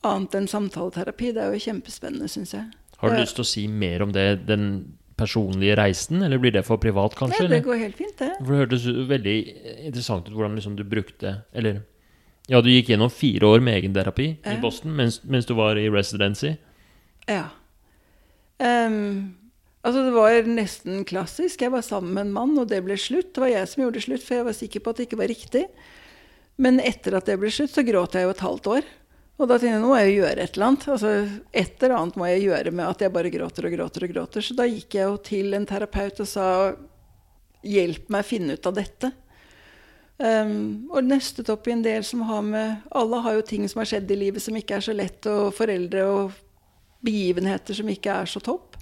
annet 0.07 0.37
enn 0.39 0.51
samtaleterapi. 0.51 1.31
Det 1.35 1.45
er 1.45 1.55
jo 1.55 1.65
kjempespennende, 1.69 2.29
syns 2.31 2.55
jeg. 2.57 2.67
Har 2.97 3.13
du 3.13 3.21
lyst 3.21 3.37
til 3.37 3.45
å 3.45 3.51
si 3.51 3.67
mer 3.69 4.03
om 4.03 4.13
det, 4.15 4.27
den 4.49 4.69
personlige 5.17 5.77
reisen, 5.77 6.21
eller 6.25 6.41
blir 6.41 6.53
det 6.53 6.65
for 6.65 6.81
privat, 6.81 7.15
kanskje? 7.17 7.45
Nei, 7.47 7.57
det 7.57 7.65
går 7.65 7.79
helt 7.81 7.97
fint, 7.97 8.17
det. 8.19 8.33
For 8.39 8.53
det 8.53 8.63
hørtes 8.63 8.87
veldig 9.09 9.37
interessant 9.89 10.27
ut 10.27 10.35
hvordan 10.35 10.57
liksom 10.57 10.75
du 10.77 10.83
brukte 10.85 11.39
Eller 11.57 11.81
ja, 12.47 12.61
du 12.63 12.69
gikk 12.71 12.93
gjennom 12.93 13.11
fire 13.11 13.49
år 13.49 13.63
med 13.63 13.81
egenterapi 13.81 14.27
ja. 14.35 14.53
i 14.53 14.59
Boston 14.61 14.93
mens, 14.95 15.19
mens, 15.27 15.47
du 15.49 15.55
var 15.57 15.79
i 15.79 15.89
residency. 15.91 16.53
Ja. 17.27 17.49
Um, 18.57 19.35
altså 19.85 20.03
Det 20.07 20.13
var 20.15 20.49
nesten 20.49 21.05
klassisk. 21.07 21.61
Jeg 21.61 21.73
var 21.73 21.85
sammen 21.85 22.13
med 22.15 22.27
en 22.27 22.35
mann, 22.35 22.55
og 22.57 22.69
det 22.71 22.83
ble 22.85 22.97
slutt. 22.99 23.33
Det 23.35 23.43
var 23.43 23.53
jeg 23.53 23.71
som 23.71 23.83
gjorde 23.85 24.05
slutt, 24.05 24.25
for 24.25 24.39
jeg 24.39 24.47
var 24.47 24.57
sikker 24.57 24.83
på 24.83 24.93
at 24.93 24.99
det 24.99 25.09
ikke 25.09 25.21
var 25.21 25.33
riktig. 25.33 25.65
Men 26.57 26.81
etter 26.81 27.17
at 27.17 27.27
det 27.29 27.37
ble 27.41 27.51
slutt, 27.53 27.75
så 27.75 27.85
gråt 27.85 28.17
jeg 28.17 28.25
jo 28.25 28.33
et 28.33 28.47
halvt 28.47 28.71
år. 28.77 28.89
Og 29.37 29.45
da 29.45 29.59
tenkte 29.59 29.75
jeg 29.75 29.83
nå 29.83 29.91
må 29.91 29.97
jeg 29.99 30.09
jo 30.09 30.21
gjøre 30.23 30.43
et 30.43 30.55
eller 30.55 30.67
annet. 30.71 30.87
Altså, 30.95 31.13
et 31.61 31.83
eller 31.83 31.95
annet 31.99 32.17
må 32.17 32.29
jeg 32.31 32.45
gjøre 32.47 32.73
med 32.73 32.87
at 32.87 33.03
jeg 33.05 33.13
bare 33.13 33.31
gråter 33.33 33.67
og 33.69 33.75
gråter 33.75 34.05
og 34.07 34.13
gråter. 34.15 34.45
Så 34.45 34.57
da 34.57 34.65
gikk 34.65 34.97
jeg 34.97 35.05
jo 35.05 35.19
til 35.27 35.53
en 35.53 35.67
terapeut 35.69 36.23
og 36.23 36.29
sa 36.29 36.47
hjelp 37.67 38.09
meg 38.13 38.25
finne 38.25 38.57
ut 38.57 38.69
av 38.69 38.77
dette. 38.77 39.11
Um, 40.17 40.89
og 40.89 41.05
nøstet 41.05 41.49
opp 41.53 41.67
i 41.69 41.75
en 41.75 41.83
del 41.85 42.01
som 42.01 42.23
har 42.25 42.41
med 42.41 42.87
Alle 42.97 43.19
har 43.21 43.35
jo 43.37 43.43
ting 43.45 43.67
som 43.69 43.83
har 43.83 43.89
skjedd 43.91 44.09
i 44.09 44.15
livet 44.17 44.41
som 44.41 44.55
ikke 44.57 44.79
er 44.79 44.85
så 44.87 44.95
lett, 44.97 45.21
og 45.29 45.53
foreldre 45.53 46.05
og 46.09 46.39
begivenheter 47.05 47.77
som 47.77 47.89
ikke 47.91 48.13
er 48.23 48.29
så 48.29 48.41
topp. 48.43 48.77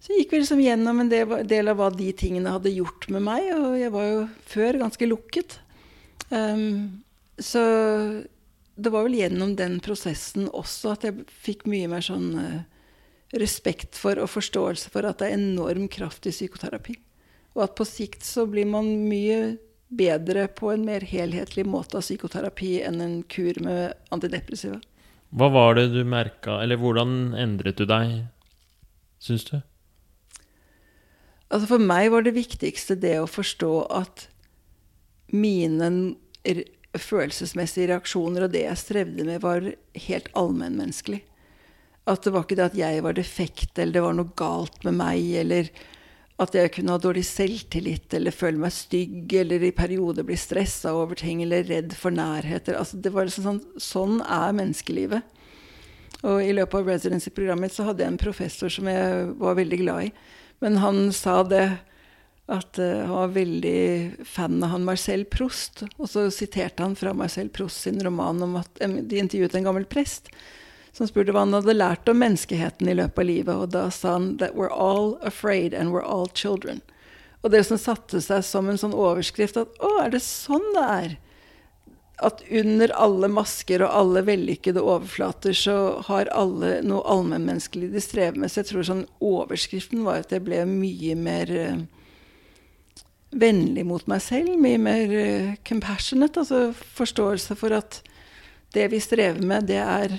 Så 0.00 0.14
gikk 0.14 0.32
vi 0.32 0.40
liksom 0.42 0.60
gjennom 0.62 1.00
en 1.02 1.10
del, 1.10 1.68
av 1.68 1.80
hva 1.80 1.88
de 1.90 2.12
tingene 2.14 2.52
hadde 2.54 2.74
gjort 2.74 3.08
med 3.10 3.24
meg. 3.26 3.48
Og 3.56 3.74
jeg 3.80 3.92
var 3.94 4.06
jo 4.06 4.20
før 4.46 4.80
ganske 4.84 5.08
lukket. 5.08 5.58
Um, 6.30 7.02
så 7.38 7.62
det 8.76 8.92
var 8.92 9.06
vel 9.06 9.16
gjennom 9.18 9.54
den 9.58 9.78
prosessen 9.82 10.50
også 10.52 10.94
at 10.94 11.06
jeg 11.06 11.26
fikk 11.30 11.64
mye 11.70 11.88
mer 11.90 12.04
sånn 12.04 12.28
uh, 12.38 12.62
respekt 13.40 13.98
for 13.98 14.20
og 14.22 14.30
forståelse 14.30 14.92
for 14.92 15.08
at 15.08 15.20
det 15.20 15.30
er 15.30 15.40
enorm 15.40 15.88
kraft 15.90 16.28
i 16.28 16.34
psykoterapi. 16.34 16.98
Og 17.56 17.64
at 17.64 17.76
på 17.78 17.86
sikt 17.88 18.26
så 18.26 18.44
blir 18.50 18.68
man 18.68 19.08
mye 19.08 19.56
bedre 19.88 20.46
på 20.52 20.70
en 20.72 20.84
mer 20.86 21.06
helhetlig 21.06 21.64
måte 21.66 21.98
av 21.98 22.04
psykoterapi 22.04 22.76
enn 22.84 23.00
en 23.00 23.16
kur 23.30 23.58
med 23.62 23.94
antidepressiva. 24.14 24.80
Hva 25.34 25.48
var 25.52 25.74
det 25.78 25.88
du 25.94 26.02
merka, 26.06 26.60
eller 26.62 26.78
hvordan 26.80 27.34
endret 27.38 27.80
du 27.80 27.86
deg, 27.88 28.26
syns 29.22 29.46
du? 29.48 29.58
Altså 31.46 31.66
For 31.70 31.82
meg 31.82 32.10
var 32.14 32.26
det 32.26 32.36
viktigste 32.36 32.96
det 32.98 33.16
å 33.20 33.30
forstå 33.30 33.72
at 33.94 34.26
mine 35.34 35.90
følelsesmessige 36.96 37.90
reaksjoner 37.90 38.46
og 38.46 38.54
det 38.54 38.64
jeg 38.64 38.80
strevde 38.80 39.26
med, 39.26 39.42
var 39.42 39.66
helt 40.06 40.30
allmennmenneskelig. 40.38 41.20
At 42.06 42.22
det 42.22 42.32
var 42.34 42.46
ikke 42.46 42.58
det 42.58 42.68
at 42.70 42.78
jeg 42.78 43.02
var 43.02 43.16
defekt, 43.18 43.72
eller 43.78 43.98
det 43.98 44.04
var 44.04 44.16
noe 44.16 44.34
galt 44.38 44.84
med 44.86 44.98
meg, 44.98 45.22
eller 45.42 45.70
at 46.42 46.56
jeg 46.56 46.72
kunne 46.74 46.92
ha 46.92 47.00
dårlig 47.00 47.24
selvtillit, 47.24 48.12
eller 48.16 48.34
føle 48.34 48.60
meg 48.60 48.74
stygg, 48.76 49.32
eller 49.40 49.62
i 49.64 49.72
perioder 49.72 50.26
bli 50.26 50.36
stressa 50.36 50.92
over 50.92 51.16
ting, 51.16 51.40
eller 51.42 51.64
redd 51.64 51.94
for 51.96 52.12
nærheter. 52.12 52.76
Altså, 52.76 53.00
det 53.00 53.12
var 53.14 53.24
liksom 53.24 53.46
sånn, 53.46 53.62
sånn 53.80 54.18
er 54.20 54.52
menneskelivet. 54.58 55.32
Og 56.26 56.42
i 56.44 56.52
løpet 56.56 56.76
av 56.80 56.90
residency-programmet 56.92 57.72
så 57.72 57.88
hadde 57.88 58.04
jeg 58.04 58.12
en 58.12 58.20
professor 58.20 58.72
som 58.72 58.88
jeg 58.90 59.30
var 59.40 59.56
veldig 59.56 59.80
glad 59.80 60.08
i. 60.08 60.12
Men 60.64 60.80
han 60.82 61.00
sa 61.16 61.40
det 61.46 61.64
at 62.52 62.78
uh, 62.78 63.06
han 63.08 63.16
var 63.16 63.32
veldig 63.34 63.80
fan 64.28 64.60
av 64.64 64.74
han 64.74 64.84
Marcel 64.86 65.24
Proust. 65.28 65.86
Og 65.96 66.10
så 66.12 66.28
siterte 66.34 66.84
han 66.84 66.96
fra 66.98 67.16
Marcel 67.16 67.48
Proust 67.52 67.88
sin 67.88 68.00
roman 68.04 68.44
om 68.44 68.60
at 68.60 68.80
de 68.80 69.22
intervjuet 69.22 69.56
en 69.56 69.68
gammel 69.70 69.88
prest 69.88 70.28
som 70.96 71.08
spurte 71.08 71.34
hva 71.34 71.42
han 71.44 71.52
hadde 71.52 71.76
lært 71.76 72.08
om 72.08 72.22
menneskeheten 72.22 72.88
i 72.88 72.96
løpet 72.96 73.20
av 73.20 73.28
livet. 73.28 73.54
Og 73.54 73.72
da 73.74 73.86
sa 73.92 74.14
han 74.16 74.36
that 74.40 74.56
we're 74.56 74.72
all 74.72 75.18
afraid 75.20 75.74
and 75.76 75.92
we're 75.92 76.04
all 76.04 76.30
children. 76.32 76.80
Og 77.44 77.52
det 77.52 77.62
som 77.68 77.78
satte 77.78 78.22
seg 78.24 78.44
som 78.46 78.70
en 78.70 78.80
sånn 78.80 78.96
overskrift 78.96 79.58
at 79.60 79.76
å, 79.84 79.92
er 80.02 80.14
det 80.14 80.22
sånn 80.24 80.64
det 80.74 80.84
er? 80.94 81.16
At 82.24 82.40
under 82.48 82.94
alle 82.96 83.28
masker 83.28 83.84
og 83.84 83.92
alle 83.92 84.22
vellykkede 84.24 84.80
overflater 84.80 85.52
så 85.54 85.76
har 86.06 86.32
alle 86.32 86.78
noe 86.86 87.04
allmennmenneskelig 87.12 87.90
de 87.92 88.00
strever 88.00 88.40
med. 88.40 88.50
Så 88.50 88.62
jeg 88.62 88.70
tror 88.70 88.88
sånn 88.88 89.04
overskriften 89.20 90.00
var 90.06 90.24
at 90.24 90.32
jeg 90.32 90.46
ble 90.46 90.62
mye 90.70 91.18
mer 91.20 91.52
uh, 91.52 91.82
vennlig 93.36 93.84
mot 93.84 94.08
meg 94.08 94.24
selv. 94.24 94.56
Mye 94.64 94.80
mer 94.80 95.12
uh, 95.12 95.52
compassionate. 95.68 96.40
Altså 96.40 96.72
forståelse 96.96 97.58
for 97.60 97.76
at 97.76 98.00
det 98.72 98.88
vi 98.96 99.02
strever 99.04 99.44
med, 99.44 99.68
det 99.68 99.84
er 99.84 100.16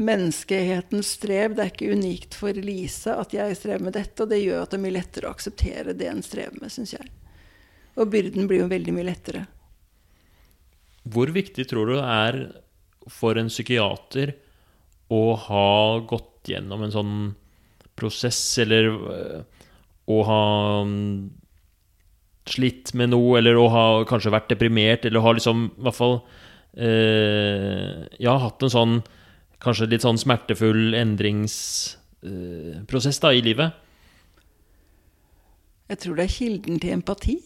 menneskehetens 0.00 1.12
strev. 1.18 1.54
Det 1.54 1.64
er 1.64 1.72
ikke 1.72 1.92
unikt 1.94 2.36
for 2.38 2.56
Lise 2.58 3.14
at 3.14 3.34
jeg 3.34 3.58
strever 3.58 3.86
med 3.86 3.96
dette, 3.96 4.24
og 4.24 4.30
det 4.32 4.42
gjør 4.42 4.64
at 4.64 4.72
det 4.72 4.78
er 4.78 4.84
mye 4.84 4.96
lettere 4.96 5.28
å 5.28 5.34
akseptere 5.34 5.94
det 5.98 6.08
en 6.10 6.24
strever 6.24 6.58
med, 6.60 6.72
syns 6.74 6.96
jeg. 6.96 7.06
Og 7.94 8.10
byrden 8.10 8.48
blir 8.50 8.64
jo 8.64 8.72
veldig 8.72 8.94
mye 8.96 9.06
lettere. 9.06 9.44
Hvor 11.04 11.30
viktig 11.30 11.66
tror 11.70 11.90
du 11.90 11.96
det 11.98 12.08
er 12.08 12.40
for 13.12 13.38
en 13.38 13.52
psykiater 13.52 14.34
å 15.12 15.24
ha 15.36 15.70
gått 16.08 16.48
gjennom 16.48 16.82
en 16.84 16.94
sånn 16.94 17.16
prosess, 17.94 18.40
eller 18.64 18.88
øh, 18.90 19.66
å 20.10 20.20
ha 20.26 20.44
mm, 20.88 21.18
slitt 22.50 22.94
med 22.98 23.12
noe, 23.12 23.36
eller 23.38 23.60
å 23.60 23.68
ha 23.70 23.84
kanskje 24.08 24.32
vært 24.34 24.50
deprimert, 24.50 25.04
eller 25.04 25.20
å 25.20 25.28
ha 25.28 25.34
liksom 25.36 25.68
i 25.68 25.84
hvert 25.86 25.98
fall 25.98 26.16
eh, 26.74 28.02
Ja, 28.24 28.34
hatt 28.42 28.64
en 28.64 28.74
sånn 28.74 28.96
kanskje 29.64 29.90
litt 29.90 30.04
sånn 30.04 30.20
smertefull 30.20 30.94
endringsprosess 30.98 33.18
da, 33.24 33.28
i 33.34 33.42
livet? 33.44 33.68
Jeg 35.90 35.98
tror 36.00 36.14
det 36.16 36.24
er 36.24 36.38
kilden 36.38 36.76
til 36.80 36.92
empati 36.96 37.36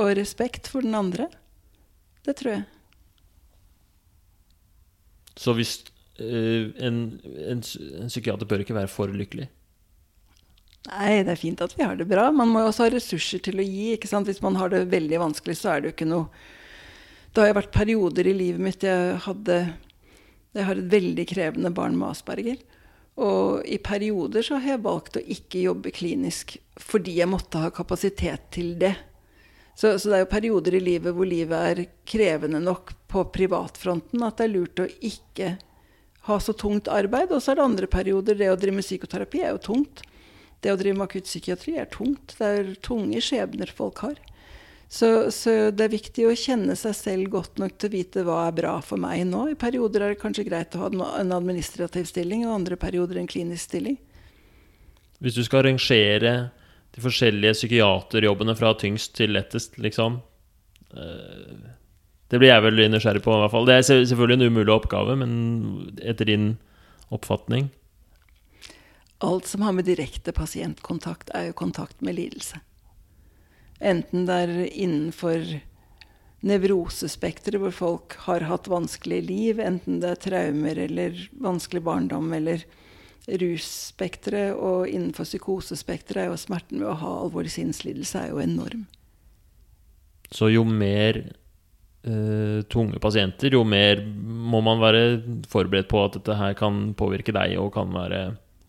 og 0.00 0.16
respekt 0.16 0.68
for 0.72 0.80
den 0.84 0.94
andre. 0.96 1.26
Det 2.24 2.34
tror 2.38 2.52
jeg. 2.54 2.64
Så 5.36 5.52
hvis 5.56 5.72
uh, 6.20 6.72
en, 6.76 7.20
en, 7.24 7.60
en, 7.60 8.08
psykiater 8.08 8.48
bør 8.48 8.64
ikke 8.64 8.76
være 8.76 8.90
for 8.92 9.12
lykkelig? 9.12 9.48
Nei, 10.88 11.22
det 11.22 11.34
er 11.34 11.38
fint 11.38 11.60
at 11.62 11.74
vi 11.76 11.84
har 11.84 11.96
det 11.98 12.08
bra. 12.10 12.30
Man 12.34 12.50
må 12.50 12.64
jo 12.64 12.72
også 12.72 12.86
ha 12.86 12.94
ressurser 12.94 13.42
til 13.44 13.62
å 13.62 13.66
gi. 13.66 13.92
ikke 13.94 14.10
sant? 14.10 14.28
Hvis 14.28 14.42
man 14.42 14.56
har 14.58 14.72
det 14.72 14.88
veldig 14.92 15.20
vanskelig, 15.22 15.56
så 15.60 15.72
er 15.72 15.80
det 15.80 15.90
jo 15.90 15.96
ikke 15.96 16.10
noe 16.10 16.26
Det 17.32 17.40
har 17.40 17.52
jo 17.52 17.60
vært 17.60 17.72
perioder 17.72 18.28
i 18.28 18.34
livet 18.36 18.60
mitt 18.60 18.82
jeg 18.84 19.14
hadde 19.24 19.54
jeg 20.52 20.68
har 20.68 20.78
et 20.78 20.92
veldig 20.92 21.24
krevende 21.30 21.72
barn 21.74 21.96
med 21.98 22.12
Asperger. 22.12 22.60
Og 23.22 23.64
i 23.68 23.78
perioder 23.82 24.44
så 24.44 24.58
har 24.60 24.74
jeg 24.74 24.84
valgt 24.86 25.18
å 25.20 25.24
ikke 25.34 25.66
jobbe 25.66 25.92
klinisk 25.92 26.56
fordi 26.80 27.18
jeg 27.18 27.28
måtte 27.28 27.60
ha 27.60 27.72
kapasitet 27.74 28.48
til 28.54 28.74
det. 28.80 28.94
Så, 29.74 29.98
så, 29.98 30.08
det 30.08 30.16
er 30.16 30.24
jo 30.24 30.32
perioder 30.32 30.76
i 30.76 30.84
livet 30.84 31.16
hvor 31.16 31.28
livet 31.28 31.68
er 31.72 31.84
krevende 32.08 32.60
nok 32.60 32.92
på 33.12 33.24
privatfronten 33.32 34.24
at 34.24 34.40
det 34.40 34.46
er 34.46 34.54
lurt 34.54 34.82
å 34.84 34.88
ikke 35.04 35.54
ha 36.28 36.38
så 36.40 36.54
tungt 36.56 36.88
arbeid. 36.92 37.32
Og 37.32 37.42
så 37.42 37.52
er 37.52 37.60
det 37.60 37.68
andre 37.68 37.88
perioder. 37.90 38.38
Det 38.38 38.50
å 38.52 38.58
drive 38.58 38.78
med 38.78 38.86
psykoterapi 38.86 39.44
er 39.44 39.54
jo 39.54 39.62
tungt. 39.72 40.04
Det 40.62 40.72
å 40.72 40.78
drive 40.78 40.98
med 40.98 41.08
akuttpsykiatri 41.08 41.76
er 41.80 41.88
tungt. 41.92 42.36
Det 42.38 42.48
er 42.48 42.74
tunge 42.84 43.20
skjebner 43.24 43.72
folk 43.72 44.04
har. 44.06 44.20
Så, 44.92 45.30
så, 45.32 45.70
det 45.72 45.86
er 45.86 45.94
viktig 45.94 46.26
å 46.28 46.34
kjenne 46.36 46.74
seg 46.76 46.92
selv 46.92 47.30
godt 47.32 47.56
nok 47.62 47.78
til 47.80 47.88
å 47.88 47.92
vite 47.94 48.22
hva 48.26 48.42
er 48.44 48.56
bra 48.58 48.74
for 48.84 49.00
meg 49.00 49.22
nå. 49.24 49.46
I 49.48 49.56
perioder 49.56 50.02
er 50.04 50.12
det 50.12 50.20
kanskje 50.20 50.44
greit 50.44 50.74
å 50.76 50.82
ha 50.82 50.88
en 51.16 51.32
administrativ 51.32 52.10
stilling, 52.10 52.42
og 52.44 52.58
andre 52.58 52.76
perioder 52.76 53.16
en 53.16 53.30
klinisk 53.30 53.70
stilling. 53.70 53.96
Hvis 55.24 55.38
du 55.38 55.46
skal 55.46 55.64
rangere 55.64 56.32
de 56.92 57.00
forskjellige 57.00 57.56
psykiaterjobbene 57.56 58.54
fra 58.58 58.74
tyngst 58.76 59.14
til 59.16 59.32
lettest, 59.32 59.78
liksom 59.80 60.18
eh, 60.92 61.54
Det 62.28 62.40
blir 62.40 62.50
jeg 62.52 62.64
veldig 62.66 62.88
nysgjerrig 62.92 63.22
på, 63.24 63.32
i 63.32 63.40
hvert 63.44 63.54
fall. 63.54 63.68
Det 63.68 63.78
er 63.78 63.86
selvfølgelig 64.10 64.36
en 64.42 64.52
umulig 64.52 64.74
oppgave, 64.74 65.16
men 65.22 65.32
etter 66.04 66.28
din 66.28 66.50
oppfatning? 67.08 67.70
Alt 69.24 69.48
som 69.48 69.64
har 69.64 69.72
med 69.72 69.88
direkte 69.88 70.36
pasientkontakt, 70.36 71.32
er 71.32 71.48
jo 71.48 71.56
kontakt 71.56 72.04
med 72.04 72.18
lidelse. 72.20 72.60
Enten 73.82 74.26
det 74.28 74.38
er 74.44 74.54
innenfor 74.70 75.58
nevrosespekteret, 76.46 77.60
hvor 77.62 77.74
folk 77.74 78.16
har 78.26 78.46
hatt 78.46 78.70
vanskelige 78.70 79.26
liv, 79.28 79.60
enten 79.62 80.00
det 80.02 80.10
er 80.10 80.22
traumer 80.22 80.78
eller 80.86 81.18
vanskelig 81.42 81.82
barndom 81.86 82.32
eller 82.34 82.64
russpekteret, 83.26 84.56
og 84.58 84.88
innenfor 84.90 85.26
psykosespekteret 85.28 86.24
er 86.24 86.32
jo 86.32 86.40
smerten 86.40 86.82
ved 86.82 86.90
å 86.90 86.98
ha 86.98 87.12
alvorlig 87.20 87.54
sinnslidelse 87.54 88.24
er 88.24 88.32
jo 88.32 88.42
enorm. 88.42 88.86
Så 90.32 90.48
jo 90.50 90.64
mer 90.66 91.20
uh, 91.22 92.62
tunge 92.72 92.98
pasienter, 93.02 93.54
jo 93.54 93.62
mer 93.68 94.02
må 94.02 94.62
man 94.64 94.82
være 94.82 95.04
forberedt 95.52 95.90
på 95.92 96.02
at 96.02 96.18
dette 96.18 96.38
her 96.38 96.56
kan 96.58 96.88
påvirke 96.98 97.34
deg 97.36 97.54
og 97.60 97.70
kan 97.76 97.94
være 97.94 98.24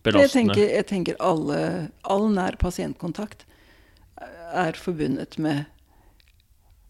belastende? 0.06 0.22
Jeg 0.22 0.36
tenker, 0.36 0.70
jeg 0.78 0.88
tenker 0.92 1.18
alle, 1.18 1.58
all 2.06 2.30
nær 2.30 2.60
pasientkontakt 2.60 3.46
er 4.54 4.78
forbundet 4.78 5.36
med 5.42 5.64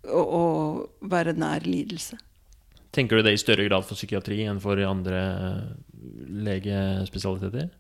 å, 0.05 0.20
å 0.20 0.44
være 1.09 1.35
nær 1.38 1.66
lidelse. 1.66 2.18
Tenker 2.94 3.18
du 3.18 3.27
det 3.27 3.35
i 3.35 3.40
større 3.40 3.66
grad 3.66 3.87
for 3.87 3.98
psykiatri 3.98 4.44
enn 4.46 4.61
for 4.62 4.79
andre 4.87 5.24
legespesialiteter? 6.46 7.72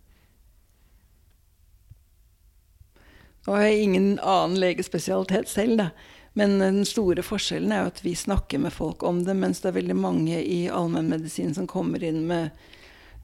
Nå 3.44 3.52
har 3.52 3.66
jeg 3.68 3.84
ingen 3.84 4.12
annen 4.18 4.58
legespesialitet 4.58 5.50
selv, 5.52 5.78
da. 5.82 5.90
Men 6.34 6.56
den 6.58 6.80
store 6.88 7.22
forskjellen 7.22 7.70
er 7.70 7.84
jo 7.84 7.90
at 7.92 8.00
vi 8.02 8.14
snakker 8.18 8.58
med 8.64 8.74
folk 8.74 9.04
om 9.06 9.20
det, 9.26 9.36
mens 9.38 9.60
det 9.62 9.70
er 9.70 9.76
veldig 9.76 9.96
mange 10.00 10.40
i 10.42 10.64
allmennmedisin 10.66 11.52
som 11.54 11.68
kommer 11.70 12.02
inn 12.02 12.24
med 12.26 12.50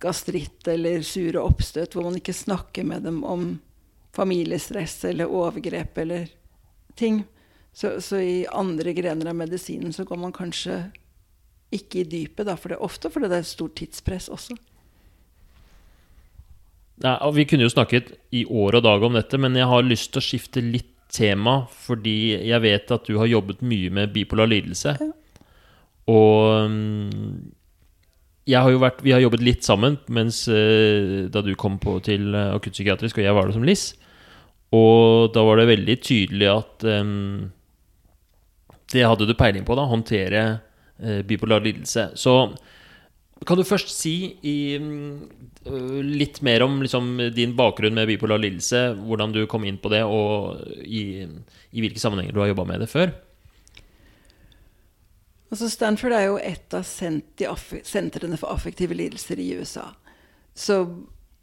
gastritt 0.00 0.68
eller 0.70 1.02
sure 1.02 1.42
oppstøt, 1.42 1.96
hvor 1.96 2.06
man 2.06 2.20
ikke 2.20 2.36
snakker 2.36 2.86
med 2.86 3.02
dem 3.08 3.24
om 3.26 3.48
familiestress 4.14 5.02
eller 5.10 5.32
overgrep 5.32 5.98
eller 6.04 6.30
ting. 6.96 7.22
Så, 7.72 8.00
så, 8.02 8.18
i 8.18 8.46
andre 8.50 8.92
grener 8.96 9.30
av 9.30 9.36
medisinen 9.38 9.92
så 9.94 10.04
går 10.04 10.18
man 10.18 10.34
kanskje 10.34 10.82
ikke 11.70 12.02
i 12.02 12.08
dypet, 12.10 12.48
da, 12.48 12.56
for 12.58 12.72
det 12.72 12.80
er 12.80 12.86
ofte 12.86 13.10
fordi 13.12 13.30
det 13.30 13.40
er 13.40 13.46
stort 13.46 13.76
tidspress 13.78 14.26
også. 14.32 14.56
Ja, 17.00 17.14
vi 17.32 17.46
kunne 17.48 17.64
jo 17.64 17.72
snakket 17.72 18.10
i 18.36 18.42
år 18.44 18.80
og 18.80 18.84
dag 18.84 19.04
om 19.06 19.14
dette, 19.16 19.38
men 19.40 19.54
jeg 19.56 19.70
har 19.70 19.86
lyst 19.86 20.10
til 20.12 20.20
å 20.20 20.26
skifte 20.26 20.64
litt 20.64 20.90
tema, 21.10 21.62
fordi 21.86 22.34
jeg 22.46 22.62
vet 22.62 22.92
at 22.94 23.06
du 23.08 23.16
har 23.18 23.30
jobbet 23.30 23.62
mye 23.66 23.90
med 23.94 24.12
bipolar 24.14 24.50
lidelse. 24.50 24.98
Ja. 25.00 25.08
Og 26.10 26.70
mm, 26.70 27.54
jeg 28.50 28.60
har 28.60 28.74
jo 28.74 28.82
vært, 28.82 29.00
vi 29.06 29.14
har 29.14 29.22
jobbet 29.22 29.42
litt 29.46 29.66
sammen 29.66 29.98
mens 30.10 30.42
uh, 30.50 31.26
da 31.30 31.42
du 31.44 31.54
kom 31.58 31.78
på 31.82 31.98
til 32.04 32.34
akuttpsykiatrisk, 32.34 33.18
og 33.18 33.26
jeg 33.26 33.36
var 33.36 33.48
der 33.48 33.56
som 33.56 33.66
LIS. 33.66 33.92
Og 34.76 35.32
da 35.34 35.42
var 35.46 35.58
det 35.58 35.70
veldig 35.72 35.96
tydelig 36.02 36.50
at 36.50 36.84
um, 36.86 37.50
det 38.92 39.06
hadde 39.06 39.26
du 39.26 39.34
peiling 39.38 39.66
på, 39.66 39.76
da. 39.78 39.86
Håndtere 39.90 40.42
uh, 41.02 41.22
bipolar 41.26 41.64
lidelse. 41.64 42.10
Så 42.14 42.36
Kan 43.46 43.58
du 43.58 43.64
først 43.64 43.90
si 43.90 44.36
i, 44.46 44.58
uh, 44.78 45.98
litt 46.06 46.38
mer 46.46 46.62
om 46.66 46.78
liksom, 46.84 47.16
din 47.34 47.56
bakgrunn 47.58 47.98
med 47.98 48.10
bipolar 48.12 48.38
lidelse? 48.38 48.92
Hvordan 49.00 49.34
du 49.34 49.42
kom 49.50 49.66
inn 49.66 49.80
på 49.82 49.90
det, 49.90 50.04
og 50.06 50.62
i, 50.84 51.26
i 51.26 51.82
hvilke 51.82 52.02
sammenhenger 52.02 52.36
du 52.36 52.44
har 52.44 52.52
jobba 52.52 52.68
med 52.70 52.86
det 52.86 52.90
før? 52.92 53.10
Altså 55.50 55.66
Stanford 55.66 56.14
er 56.14 56.28
jo 56.28 56.36
et 56.38 56.74
av 56.78 56.86
sentrene 56.86 58.38
for 58.38 58.54
affektive 58.54 58.94
lidelser 58.94 59.40
i 59.42 59.48
USA. 59.58 59.88
Så 60.54 60.84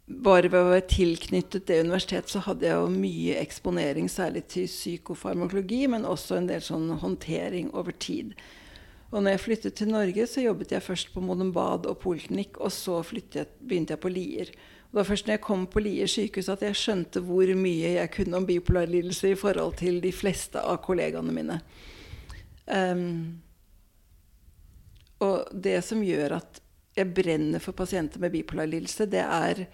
bare 0.08 0.48
ved 0.48 0.58
å 0.58 0.70
være 0.70 0.86
tilknyttet 0.88 1.66
det 1.68 1.82
universitetet, 1.84 2.32
så 2.32 2.40
hadde 2.46 2.64
jeg 2.64 2.78
jo 2.80 2.92
mye 2.92 3.34
eksponering, 3.42 4.08
særlig 4.08 4.46
til 4.48 4.68
psykofarmakologi, 4.70 5.82
men 5.92 6.08
også 6.08 6.38
en 6.38 6.48
del 6.48 6.64
sånn 6.64 6.88
håndtering 7.02 7.68
over 7.76 7.92
tid. 7.92 8.32
Og 9.08 9.22
når 9.22 9.34
jeg 9.34 9.42
flyttet 9.44 9.76
til 9.76 9.90
Norge, 9.92 10.26
så 10.28 10.44
jobbet 10.44 10.72
jeg 10.72 10.84
først 10.84 11.12
på 11.14 11.22
Modum 11.24 11.50
Bad 11.52 11.86
og 11.88 12.00
poliklinikk, 12.02 12.56
og 12.60 12.72
så 12.72 13.00
jeg, 13.12 13.48
begynte 13.60 13.94
jeg 13.96 14.02
på 14.02 14.12
Lier. 14.12 14.52
Og 14.88 14.92
det 14.92 15.00
var 15.00 15.08
først 15.08 15.28
når 15.28 15.36
jeg 15.36 15.44
kom 15.44 15.66
på 15.68 15.82
Lier 15.84 16.08
sykehus 16.08 16.48
at 16.52 16.64
jeg 16.64 16.76
skjønte 16.80 17.22
hvor 17.24 17.52
mye 17.56 17.94
jeg 17.98 18.12
kunne 18.12 18.40
om 18.40 18.48
bipolar 18.48 18.88
lidelse 18.88 19.32
i 19.32 19.36
forhold 19.36 19.76
til 19.80 20.00
de 20.04 20.12
fleste 20.12 20.60
av 20.60 20.80
kollegaene 20.84 21.34
mine. 21.36 21.58
Um, 22.68 23.40
og 25.24 25.52
det 25.52 25.80
som 25.84 26.04
gjør 26.04 26.38
at 26.38 26.62
jeg 26.98 27.12
brenner 27.14 27.62
for 27.62 27.76
pasienter 27.76 28.20
med 28.20 28.32
bipolar 28.32 28.68
lidelse, 28.68 29.06
det 29.08 29.24
er 29.24 29.64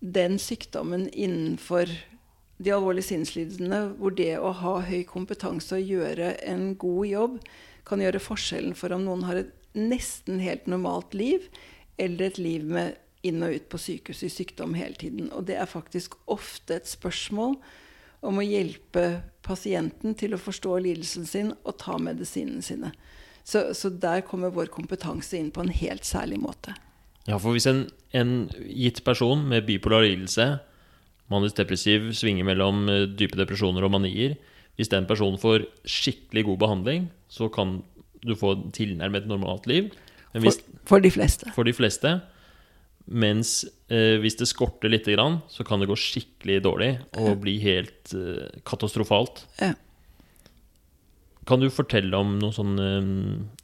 den 0.00 0.38
sykdommen 0.38 1.08
innenfor 1.10 1.90
de 2.58 2.74
alvorlige 2.74 3.10
sinnslidende, 3.12 3.94
hvor 3.98 4.14
det 4.18 4.34
å 4.38 4.52
ha 4.60 4.78
høy 4.86 5.02
kompetanse 5.06 5.78
og 5.78 5.90
gjøre 5.92 6.32
en 6.46 6.72
god 6.78 7.06
jobb 7.06 7.40
kan 7.88 8.02
gjøre 8.02 8.22
forskjellen 8.22 8.76
for 8.76 8.92
om 8.94 9.04
noen 9.06 9.26
har 9.28 9.42
et 9.42 9.52
nesten 9.78 10.40
helt 10.42 10.66
normalt 10.70 11.14
liv, 11.16 11.46
eller 11.98 12.28
et 12.28 12.40
liv 12.40 12.64
med 12.66 12.96
inn 13.26 13.42
og 13.42 13.54
ut 13.56 13.68
på 13.70 13.80
sykehus 13.82 14.22
i 14.26 14.30
sykdom 14.30 14.76
hele 14.78 14.98
tiden. 14.98 15.30
Og 15.34 15.46
det 15.48 15.58
er 15.58 15.70
faktisk 15.70 16.14
ofte 16.30 16.78
et 16.78 16.90
spørsmål 16.90 17.56
om 18.26 18.40
å 18.40 18.46
hjelpe 18.46 19.20
pasienten 19.46 20.16
til 20.18 20.34
å 20.34 20.42
forstå 20.42 20.78
lidelsen 20.82 21.26
sin 21.28 21.52
og 21.62 21.78
ta 21.82 21.98
medisinene 22.02 22.64
sine. 22.64 22.92
Så, 23.48 23.70
så, 23.74 23.88
der 23.88 24.24
kommer 24.26 24.52
vår 24.52 24.68
kompetanse 24.74 25.38
inn 25.38 25.50
på 25.54 25.62
en 25.64 25.72
helt 25.72 26.04
særlig 26.04 26.40
måte. 26.42 26.74
Ja, 27.28 27.38
for 27.38 27.54
hvis 27.56 27.68
en, 27.70 27.86
en 28.16 28.48
gitt 28.64 29.02
person 29.04 29.42
med 29.50 29.66
bipolar 29.68 30.06
lidelse, 30.06 30.46
manisk 31.32 31.58
depressiv, 31.58 32.10
svinger 32.16 32.46
mellom 32.48 32.86
eh, 32.88 33.04
dype 33.10 33.36
depresjoner 33.36 33.84
og 33.84 33.92
manier 33.92 34.38
Hvis 34.78 34.92
den 34.92 35.08
personen 35.08 35.40
får 35.40 35.66
skikkelig 35.84 36.44
god 36.46 36.58
behandling, 36.62 37.08
så 37.28 37.48
kan 37.52 37.80
du 38.22 38.34
få 38.38 38.54
tilnærmet 38.72 39.26
normalt 39.26 39.66
liv. 39.66 39.90
Hvis, 40.32 40.60
for, 40.60 40.94
for, 40.94 41.02
de 41.02 41.10
fleste. 41.10 41.50
For 41.54 41.66
de 41.66 41.74
fleste. 41.74 42.12
Mens 43.08 43.64
eh, 43.90 44.20
hvis 44.22 44.38
det 44.38 44.48
skorter 44.50 44.92
lite 44.92 45.16
grann, 45.16 45.40
så 45.50 45.66
kan 45.66 45.80
det 45.80 45.88
gå 45.90 45.96
skikkelig 45.98 46.60
dårlig 46.62 46.90
og 47.18 47.40
bli 47.42 47.56
helt 47.62 48.14
eh, 48.14 48.60
katastrofalt. 48.68 49.42
Ja. 49.58 49.72
Kan 51.48 51.62
du 51.62 51.70
fortelle 51.72 52.18
om 52.18 52.34
noen 52.36 52.52
sånne 52.52 52.86
um, 53.00 53.10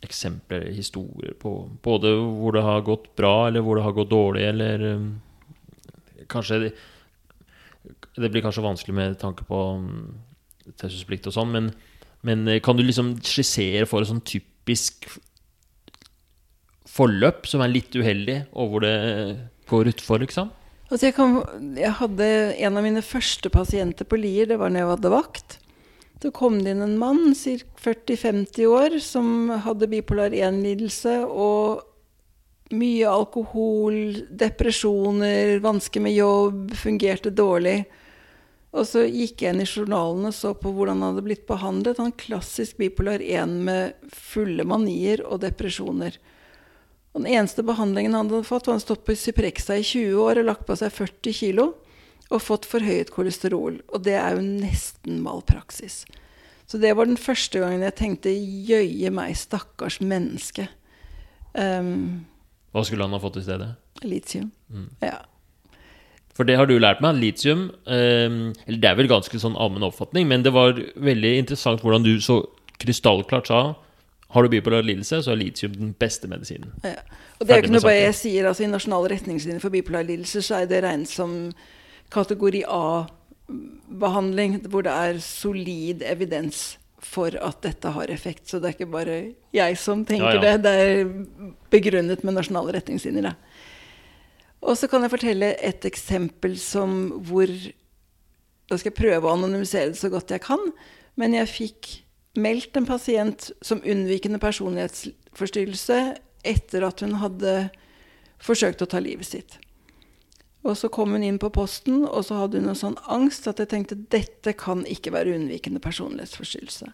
eksempler, 0.04 0.70
historier, 0.72 1.34
på 1.36 1.52
både 1.84 2.14
hvor 2.16 2.56
det 2.56 2.64
har 2.64 2.84
gått 2.86 3.10
bra, 3.18 3.34
eller 3.48 3.64
hvor 3.64 3.76
det 3.76 3.84
har 3.84 3.96
gått 3.96 4.12
dårlig, 4.12 4.48
eller 4.52 4.88
um, 4.94 5.08
Kanskje 6.32 6.70
det, 8.16 8.30
blir 8.32 8.40
kanskje 8.40 8.62
vanskelig 8.64 8.94
med 8.96 9.18
tanke 9.20 9.44
på 9.44 9.58
um, 9.76 10.14
taushetsplikt 10.80 11.28
og 11.28 11.34
sånn, 11.36 11.50
men, 11.52 11.66
men, 12.24 12.48
kan 12.64 12.78
du 12.78 12.84
liksom 12.86 13.18
skissere 13.20 13.84
for 13.90 14.00
et 14.00 14.08
sånn 14.08 14.22
typisk 14.24 15.10
forløp 16.88 17.44
som 17.50 17.60
er 17.60 17.74
litt 17.74 17.92
uheldig, 17.92 18.38
og 18.56 18.72
hvor 18.72 18.86
det 18.86 18.94
går 19.68 19.92
utfor, 19.92 20.22
liksom? 20.24 20.48
Altså 20.88 21.08
jeg, 21.08 21.16
kan, 21.16 21.36
jeg 21.76 21.92
hadde 21.98 22.30
en 22.54 22.78
av 22.78 22.84
mine 22.86 23.02
første 23.04 23.50
pasienter 23.52 24.08
på 24.08 24.18
Lier, 24.20 24.48
det 24.48 24.58
var 24.60 24.72
når 24.72 24.84
jeg 24.84 24.90
hadde 24.94 25.12
vakt. 25.12 25.58
Så 26.24 26.30
kom 26.32 26.54
det 26.64 26.70
inn 26.72 26.80
en 26.80 26.94
mann, 26.96 27.34
40-50 27.36 28.66
år, 28.66 28.94
som 29.04 29.50
hadde 29.60 29.90
bipolar 29.92 30.32
1-lidelse 30.32 31.18
og 31.28 31.82
mye 32.72 33.10
alkohol, 33.12 34.22
depresjoner, 34.32 35.58
vansker 35.60 36.00
med 36.00 36.16
jobb, 36.16 36.72
fungerte 36.80 37.28
dårlig. 37.28 37.82
Og 38.72 38.88
så 38.88 39.04
gikk 39.04 39.44
jeg 39.44 39.52
inn 39.52 39.66
i 39.66 39.68
journalen 39.68 40.30
og 40.30 40.32
så 40.32 40.54
på 40.56 40.72
hvordan 40.72 41.04
han 41.04 41.12
hadde 41.12 41.26
blitt 41.28 41.44
behandlet. 41.44 42.00
Han 42.00 42.16
klassisk 42.16 42.80
bipolar 42.80 43.20
1 43.20 43.60
med 43.68 44.08
fulle 44.08 44.64
manier 44.64 45.20
og 45.28 45.44
depresjoner. 45.44 46.16
Og 47.12 47.20
den 47.20 47.34
eneste 47.36 47.68
behandlingen 47.68 48.16
han 48.16 48.32
hadde 48.32 48.48
fått, 48.48 48.72
var 48.72 48.78
han 48.78 48.86
stått 48.86 49.04
på 49.04 49.12
Cyprexa 49.12 49.76
i 49.76 49.84
20 49.84 50.24
år 50.24 50.40
og 50.40 50.54
lagt 50.54 50.64
på 50.72 50.80
seg 50.80 50.96
40 51.04 51.42
kilo 51.44 51.74
og 52.32 52.42
fått 52.42 52.68
forhøyet 52.68 53.12
kolesterol. 53.14 53.80
Og 53.92 54.04
det 54.06 54.16
er 54.18 54.36
jo 54.36 54.44
nesten 54.44 55.20
malpraksis. 55.24 56.02
Så 56.66 56.80
det 56.80 56.94
var 56.96 57.08
den 57.08 57.20
første 57.20 57.60
gangen 57.60 57.84
jeg 57.84 57.96
tenkte 57.98 58.32
jøye 58.32 59.12
meg, 59.12 59.36
stakkars 59.36 60.00
menneske. 60.00 60.66
Um, 61.52 62.24
Hva 62.72 62.82
skulle 62.86 63.06
han 63.06 63.14
ha 63.14 63.20
fått 63.22 63.38
i 63.42 63.44
stedet? 63.44 63.74
Litium. 64.02 64.50
Mm. 64.72 64.88
Ja. 65.04 65.20
For 66.34 66.48
det 66.48 66.56
har 66.58 66.66
du 66.66 66.74
lært 66.80 67.02
meg. 67.04 67.20
Litium 67.20 67.68
um, 67.70 68.38
Eller 68.66 68.80
det 68.80 68.90
er 68.90 68.98
vel 68.98 69.10
ganske 69.12 69.38
sånn 69.38 69.58
allmenn 69.60 69.86
oppfatning, 69.86 70.26
men 70.30 70.42
det 70.42 70.54
var 70.56 70.80
veldig 70.96 71.34
interessant 71.44 71.84
hvordan 71.84 72.06
du 72.06 72.16
så 72.24 72.40
krystallklart 72.82 73.52
sa 73.52 73.60
har 74.34 74.42
du 74.42 74.50
bipolar 74.50 74.82
lidelse, 74.82 75.20
så 75.22 75.30
er 75.30 75.38
litium 75.38 75.76
den 75.78 75.92
beste 75.94 76.26
medisinen. 76.26 76.72
Ja. 76.82 76.96
Og 77.38 77.46
det 77.46 77.54
er 77.54 77.60
jo 77.60 77.68
ikke 77.68 77.74
noe 77.76 77.92
jeg 77.94 78.14
sier. 78.18 78.48
altså 78.48 78.64
I 78.64 78.70
nasjonale 78.72 79.12
retningslinjer 79.12 79.62
for 79.62 79.70
bipolar 79.70 80.02
lidelse 80.08 80.42
så 80.42 80.56
er 80.58 80.66
det 80.70 80.80
regnet 80.82 81.10
som 81.10 81.52
kategori 82.14 82.62
A-behandling, 82.70 84.60
hvor 84.70 84.86
det 84.86 84.94
er 84.94 85.20
solid 85.24 86.04
evidens 86.06 86.74
for 87.04 87.36
at 87.36 87.60
dette 87.64 87.92
har 87.94 88.10
effekt. 88.12 88.46
Så 88.48 88.60
det 88.60 88.70
er 88.70 88.76
ikke 88.78 88.92
bare 88.92 89.18
jeg 89.54 89.78
som 89.80 90.04
tenker 90.08 90.38
ja, 90.38 90.40
ja. 90.40 90.56
det. 90.56 90.64
Det 90.64 90.74
er 90.82 91.58
begrunnet 91.72 92.24
med 92.24 92.38
nasjonale 92.38 92.76
retningslinjer. 92.78 93.34
Og 94.64 94.78
så 94.80 94.88
kan 94.88 95.04
jeg 95.04 95.12
fortelle 95.12 95.52
et 95.60 95.84
eksempel 95.84 96.56
som 96.60 97.20
hvor 97.28 97.50
Da 98.64 98.78
skal 98.80 98.94
jeg 98.94 98.96
prøve 98.96 99.28
å 99.28 99.34
anonymisere 99.36 99.90
det 99.92 99.98
så 100.00 100.08
godt 100.08 100.32
jeg 100.32 100.40
kan. 100.40 100.70
Men 101.20 101.34
jeg 101.36 101.50
fikk 101.52 101.90
meldt 102.40 102.78
en 102.78 102.86
pasient 102.88 103.50
som 103.62 103.82
unnvikende 103.84 104.40
personlighetsforstyrrelse 104.40 105.98
etter 106.48 106.86
at 106.88 107.04
hun 107.04 107.18
hadde 107.20 107.52
forsøkt 108.42 108.80
å 108.80 108.88
ta 108.88 109.02
livet 109.04 109.28
sitt. 109.28 109.58
Og 110.64 110.78
så 110.80 110.88
kom 110.88 111.12
hun 111.12 111.24
inn 111.24 111.38
på 111.40 111.50
posten, 111.52 112.06
og 112.08 112.24
så 112.24 112.38
hadde 112.40 112.62
hun 112.62 112.72
en 112.72 112.78
sånn 112.78 112.96
angst 113.12 113.48
at 113.50 113.60
jeg 113.60 113.70
tenkte 113.70 114.00
dette 114.12 114.54
kan 114.56 114.84
ikke 114.88 115.12
være 115.12 115.36
unnvikende 115.36 115.82
personlighetsforstyrrelse. 115.84 116.88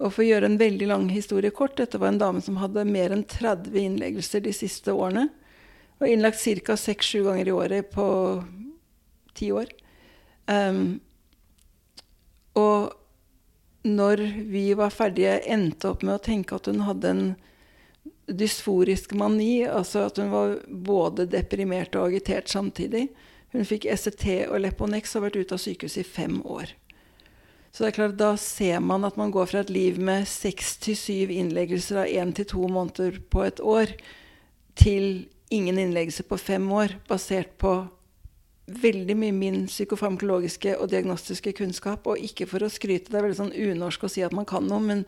Og 0.00 0.12
for 0.12 0.24
å 0.24 0.28
gjøre 0.28 0.48
en 0.48 0.60
veldig 0.60 0.88
lang 0.88 1.08
historie 1.12 1.52
kort, 1.52 1.78
dette 1.80 2.00
var 2.00 2.12
en 2.12 2.20
dame 2.20 2.40
som 2.44 2.58
hadde 2.60 2.86
mer 2.88 3.12
enn 3.12 3.24
30 3.28 3.76
innleggelser 3.76 4.44
de 4.44 4.52
siste 4.56 4.92
årene. 4.92 5.26
Og 6.00 6.08
innlagt 6.08 6.40
ca. 6.40 6.76
6-7 6.76 7.24
ganger 7.26 7.48
i 7.48 7.56
året 7.56 7.90
på 7.92 8.06
ti 9.36 9.50
år. 9.52 9.68
Um, 10.48 11.00
og 12.56 12.96
når 13.84 14.24
vi 14.48 14.64
var 14.76 14.92
ferdige, 14.92 15.38
endte 15.48 15.92
opp 15.92 16.04
med 16.04 16.16
å 16.16 16.24
tenke 16.24 16.56
at 16.56 16.68
hun 16.68 16.84
hadde 16.84 17.12
en 17.12 17.24
dysforisk 18.36 19.14
mani, 19.18 19.64
altså 19.66 20.06
at 20.08 20.18
hun 20.20 20.30
var 20.32 20.56
både 20.68 21.26
deprimert 21.30 21.96
og 21.98 22.10
agitert 22.10 22.50
samtidig. 22.52 23.08
Hun 23.54 23.66
fikk 23.66 23.88
ECT 23.90 24.26
og 24.48 24.60
Leponex 24.62 25.14
og 25.14 25.20
har 25.20 25.28
vært 25.28 25.40
ute 25.42 25.56
av 25.56 25.62
sykehuset 25.64 26.04
i 26.04 26.06
fem 26.06 26.38
år. 26.46 26.74
Så 27.70 27.84
det 27.84 27.90
er 27.90 27.98
klart, 27.98 28.16
Da 28.18 28.36
ser 28.36 28.80
man 28.80 29.04
at 29.04 29.16
man 29.16 29.30
går 29.30 29.46
fra 29.46 29.60
et 29.60 29.70
liv 29.70 29.98
med 29.98 30.26
seks 30.26 30.76
til 30.82 30.96
syv 30.96 31.30
innleggelser 31.30 32.02
av 32.02 32.10
én 32.10 32.34
til 32.34 32.44
to 32.44 32.66
måneder 32.68 33.20
på 33.30 33.44
et 33.46 33.60
år, 33.60 33.94
til 34.74 35.28
ingen 35.50 35.78
innleggelse 35.78 36.22
på 36.22 36.38
fem 36.38 36.66
år, 36.72 36.96
basert 37.08 37.58
på 37.58 37.86
veldig 38.70 39.16
mye 39.18 39.34
min 39.34 39.66
psykofarmakologiske 39.66 40.76
og 40.78 40.90
diagnostiske 40.90 41.52
kunnskap. 41.58 42.06
Og 42.06 42.18
ikke 42.18 42.46
for 42.46 42.62
å 42.62 42.70
skryte, 42.70 43.10
det 43.10 43.18
er 43.18 43.26
veldig 43.26 43.38
sånn 43.38 43.54
unorsk 43.54 44.06
å 44.06 44.10
si 44.10 44.22
at 44.22 44.34
man 44.34 44.46
kan 44.46 44.66
noe, 44.66 44.82
men 44.82 45.04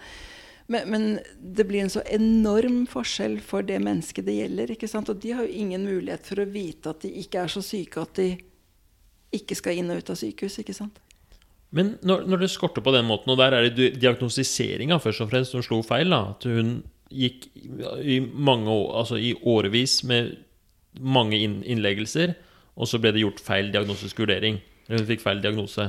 men, 0.67 0.91
men, 0.91 1.07
det 1.39 1.65
blir 1.69 1.83
en 1.83 1.93
så 1.93 2.03
enorm 2.07 2.85
forskjell 2.91 3.39
for 3.45 3.67
det 3.67 3.81
mennesket 3.83 4.27
det 4.27 4.37
gjelder. 4.39 4.75
ikke 4.75 4.91
sant? 4.91 5.11
Og 5.13 5.21
de 5.23 5.35
har 5.35 5.47
jo 5.47 5.63
ingen 5.65 5.85
mulighet 5.87 6.27
for 6.29 6.43
å 6.43 6.49
vite 6.49 6.93
at 6.93 7.03
de 7.05 7.13
ikke 7.23 7.43
er 7.43 7.53
så 7.53 7.63
syke 7.65 8.03
at 8.03 8.15
de 8.21 8.29
ikke 9.33 9.57
skal 9.59 9.81
inn 9.81 9.91
og 9.93 10.03
ut 10.03 10.13
av 10.13 10.21
sykehus. 10.21 10.61
ikke 10.63 10.77
sant? 10.77 11.01
Men 11.73 11.95
når, 12.05 12.27
når 12.29 12.45
det 12.45 12.53
skorter 12.53 12.85
på 12.85 12.93
den 12.93 13.07
måten, 13.09 13.33
og 13.33 13.41
der 13.41 13.57
er 13.57 13.69
det 13.73 13.95
diagnostiseringa 14.01 14.99
først 15.01 15.25
og 15.25 15.31
fremst 15.33 15.55
som 15.57 15.65
slo 15.65 15.81
feil, 15.87 16.13
da, 16.13 16.35
at 16.35 16.45
hun 16.45 16.83
gikk 17.13 17.49
i 17.57 18.19
mange 18.21 18.73
altså 18.73 19.19
i 19.21 19.33
årevis 19.49 20.03
med 20.09 20.35
mange 21.01 21.39
innleggelser, 21.41 22.35
og 22.77 22.89
så 22.89 23.01
ble 23.01 23.13
det 23.15 23.25
gjort 23.25 23.41
feil 23.45 23.73
diagnostisk 23.73 24.21
vurdering. 24.21 24.61
Hun 24.89 25.09
fikk 25.09 25.25
feil 25.25 25.41
diagnose. 25.45 25.89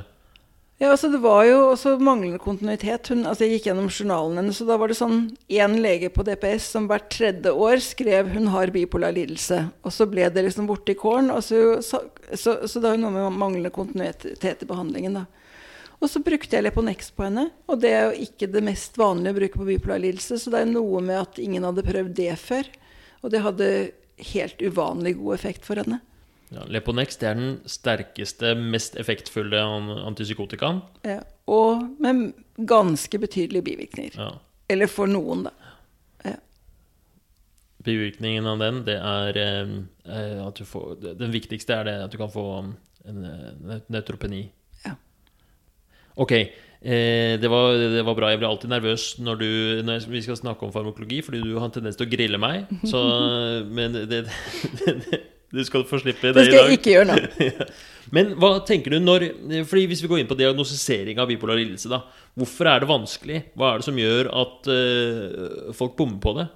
Ja, 0.83 0.89
altså 0.91 1.07
Det 1.07 1.21
var 1.23 1.45
jo 1.47 1.59
også 1.69 1.93
manglende 2.03 2.41
kontinuitet. 2.43 3.07
Hun, 3.07 3.21
altså 3.23 3.45
Jeg 3.45 3.53
gikk 3.53 3.69
gjennom 3.69 3.85
journalen 3.87 4.41
hennes, 4.41 4.57
da 4.67 4.75
var 4.75 4.91
det 4.91 4.97
sånn 4.99 5.29
én 5.47 5.77
lege 5.79 6.09
på 6.11 6.25
DPS 6.27 6.65
som 6.73 6.89
hvert 6.89 7.07
tredje 7.13 7.53
år 7.55 7.79
skrev 7.79 8.33
'hun 8.33 8.49
har 8.51 8.67
bipolar 8.67 9.15
lidelse'. 9.15 9.61
Og 9.79 9.95
så 9.95 10.09
ble 10.11 10.27
det 10.27 10.43
liksom 10.43 10.67
borte 10.67 10.91
i 10.91 10.99
kålen. 10.99 11.31
Så, 11.39 11.79
så, 11.81 12.03
så, 12.33 12.67
så, 12.67 12.81
det 12.83 12.89
er 12.89 12.97
jo 12.97 13.03
noe 13.05 13.15
med 13.15 13.39
manglende 13.39 13.71
kontinuitet 13.71 14.63
i 14.63 14.67
behandlingen. 14.67 15.13
da. 15.13 15.25
Og 16.01 16.09
så 16.09 16.19
brukte 16.19 16.51
jeg 16.51 16.63
Leponex 16.67 17.15
på 17.15 17.23
henne, 17.23 17.51
og 17.65 17.79
det 17.79 17.91
er 17.95 18.03
jo 18.11 18.27
ikke 18.27 18.51
det 18.51 18.63
mest 18.63 18.97
vanlige 18.97 19.31
å 19.31 19.39
bruke 19.39 19.59
på 19.59 19.69
bipolar 19.71 20.03
lidelse, 20.03 20.35
så 20.35 20.51
det 20.51 20.59
er 20.59 20.73
noe 20.73 20.99
med 20.99 21.15
at 21.15 21.39
ingen 21.39 21.63
hadde 21.63 21.87
prøvd 21.87 22.13
det 22.13 22.35
før. 22.35 22.67
Og 23.23 23.31
det 23.31 23.39
hadde 23.39 23.91
helt 24.35 24.59
uvanlig 24.59 25.15
god 25.15 25.33
effekt 25.39 25.63
for 25.63 25.79
henne. 25.79 26.01
Ja, 26.53 26.63
Leponex 26.69 27.17
det 27.21 27.29
er 27.29 27.37
den 27.39 27.53
sterkeste, 27.69 28.53
mest 28.59 28.97
effektfulle 28.99 29.61
antipsykotikaen. 30.05 30.81
Ja, 31.07 31.21
og 31.49 31.85
med 32.03 32.33
ganske 32.69 33.19
betydelige 33.19 33.65
bivirkninger. 33.65 34.19
Ja. 34.19 34.31
Eller 34.69 34.91
for 34.91 35.09
noen, 35.09 35.47
da. 35.47 35.53
Ja. 36.23 36.35
Bivirkningen 37.83 38.47
av 38.49 38.61
den, 38.61 38.83
det 38.87 38.99
er 38.99 39.39
eh, 39.41 40.43
at 40.43 40.59
du 40.59 40.65
får 40.67 41.01
Den 41.19 41.33
viktigste 41.33 41.79
er 41.79 41.89
det 41.89 41.95
at 42.05 42.13
du 42.13 42.19
kan 42.21 42.31
få 42.31 42.45
en, 42.61 42.75
en 43.09 43.81
neutropeni. 43.91 44.45
Ja. 44.85 44.93
Ok, 46.21 46.31
eh, 46.37 47.33
det, 47.41 47.49
var, 47.49 47.73
det, 47.81 48.05
var, 48.05 48.15
bra. 48.15 48.29
Jeg 48.29 48.43
blir 48.43 48.51
alltid 48.51 48.71
nervøs 48.71 49.09
når, 49.19 49.41
du, 49.41 49.51
når 49.89 50.09
vi 50.13 50.21
skal 50.21 50.37
snakke 50.37 50.67
om 50.67 50.73
farmakologi, 50.75 51.23
fordi 51.25 51.41
du 51.41 51.57
har 51.57 51.67
en 51.67 51.77
tendens 51.81 51.97
til 51.97 52.05
å 52.05 52.13
grille 52.13 52.39
meg. 52.39 52.69
Så, 52.85 53.01
men 53.77 53.97
det, 54.05 54.27
det 54.85 55.23
du 55.53 55.61
skal 55.65 55.83
få 55.85 55.99
slippe 56.01 56.25
det, 56.25 56.31
i 56.31 56.33
dag. 56.33 56.39
Det 56.39 56.49
skal 56.49 56.71
jeg 56.71 56.79
ikke 56.79 56.93
gjøre 56.95 57.09
nå. 57.11 57.67
Men 58.15 58.33
hva 58.41 58.55
tenker 58.67 58.93
du 58.93 58.99
når 59.01 59.25
Fordi 59.69 59.85
Hvis 59.89 60.01
vi 60.03 60.09
går 60.11 60.21
inn 60.21 60.29
på 60.29 60.37
diagnostisering 60.37 61.21
av 61.21 61.29
bipolar 61.29 61.59
lidelse, 61.59 61.91
da. 61.91 62.01
Hvorfor 62.37 62.69
er 62.71 62.81
det 62.81 62.89
vanskelig? 62.89 63.39
Hva 63.53 63.69
er 63.69 63.81
det 63.81 63.87
som 63.87 64.01
gjør 64.01 64.31
at 64.41 64.69
uh, 64.73 65.71
folk 65.77 65.95
bommer 65.99 66.17
på 66.23 66.35
det? 66.39 66.47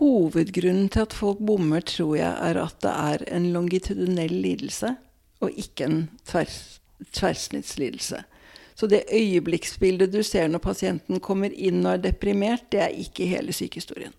Hovedgrunnen 0.00 0.88
til 0.92 1.04
at 1.04 1.16
folk 1.16 1.40
bommer, 1.44 1.84
tror 1.84 2.14
jeg 2.16 2.32
er 2.50 2.60
at 2.60 2.76
det 2.84 2.92
er 2.92 3.24
en 3.36 3.50
longitudinell 3.56 4.32
lidelse, 4.32 4.94
og 5.44 5.60
ikke 5.60 5.88
en 5.88 5.98
tvers, 6.28 6.80
tverrsnittslidelse. 7.16 8.22
Så 8.76 8.88
det 8.88 9.06
øyeblikksbildet 9.12 10.12
du 10.12 10.22
ser 10.24 10.48
når 10.48 10.64
pasienten 10.64 11.20
kommer 11.20 11.52
inn 11.52 11.84
og 11.84 11.98
er 11.98 12.08
deprimert, 12.10 12.68
det 12.72 12.80
er 12.84 12.96
ikke 12.96 13.28
hele 13.28 13.52
sykehistorien. 13.52 14.16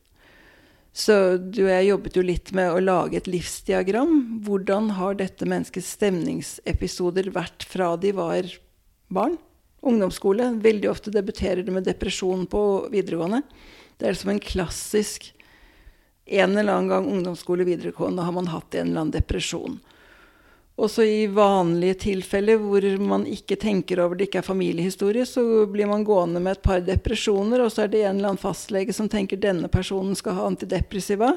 Så 0.92 1.38
du 1.40 1.64
og 1.64 1.72
jeg 1.72 1.88
jobbet 1.88 2.18
jo 2.20 2.24
litt 2.26 2.52
med 2.56 2.74
å 2.74 2.82
lage 2.84 3.22
et 3.22 3.30
livsdiagram. 3.32 4.42
Hvordan 4.44 4.90
har 4.98 5.16
dette 5.20 5.48
menneskets 5.48 5.94
stemningsepisoder 5.96 7.32
vært 7.32 7.64
fra 7.68 7.94
de 8.00 8.12
var 8.18 8.50
barn? 9.08 9.38
Ungdomsskole. 9.82 10.50
Veldig 10.62 10.90
ofte 10.92 11.14
debuterer 11.14 11.64
det 11.64 11.74
med 11.74 11.88
depresjon 11.88 12.44
på 12.50 12.64
videregående. 12.92 13.40
Det 13.98 14.10
er 14.10 14.20
som 14.20 14.34
en 14.34 14.44
klassisk 14.44 15.32
En 16.32 16.54
eller 16.56 16.72
annen 16.72 16.88
gang 16.88 17.08
ungdomsskole 17.10 17.66
videregående 17.68 18.24
har 18.24 18.32
man 18.32 18.46
hatt 18.48 18.76
en 18.78 18.92
eller 18.92 19.02
annen 19.02 19.12
depresjon. 19.12 19.80
Også 20.82 21.04
i 21.06 21.28
vanlige 21.30 22.00
tilfeller 22.08 22.58
hvor 22.58 22.86
man 23.06 23.28
ikke 23.30 23.58
tenker 23.62 24.00
over 24.02 24.18
det 24.18 24.30
ikke 24.30 24.40
er 24.42 24.48
familiehistorie, 24.48 25.28
så 25.30 25.44
blir 25.70 25.90
man 25.90 26.06
gående 26.08 26.42
med 26.42 26.58
et 26.58 26.64
par 26.66 26.82
depresjoner, 26.82 27.62
og 27.62 27.70
så 27.70 27.84
er 27.84 27.92
det 27.92 28.02
en 28.02 28.18
eller 28.18 28.32
annen 28.32 28.42
fastlege 28.42 28.96
som 28.98 29.10
tenker 29.12 29.38
denne 29.38 29.70
personen 29.70 30.18
skal 30.18 30.40
ha 30.40 30.48
antidepressiva. 30.50 31.36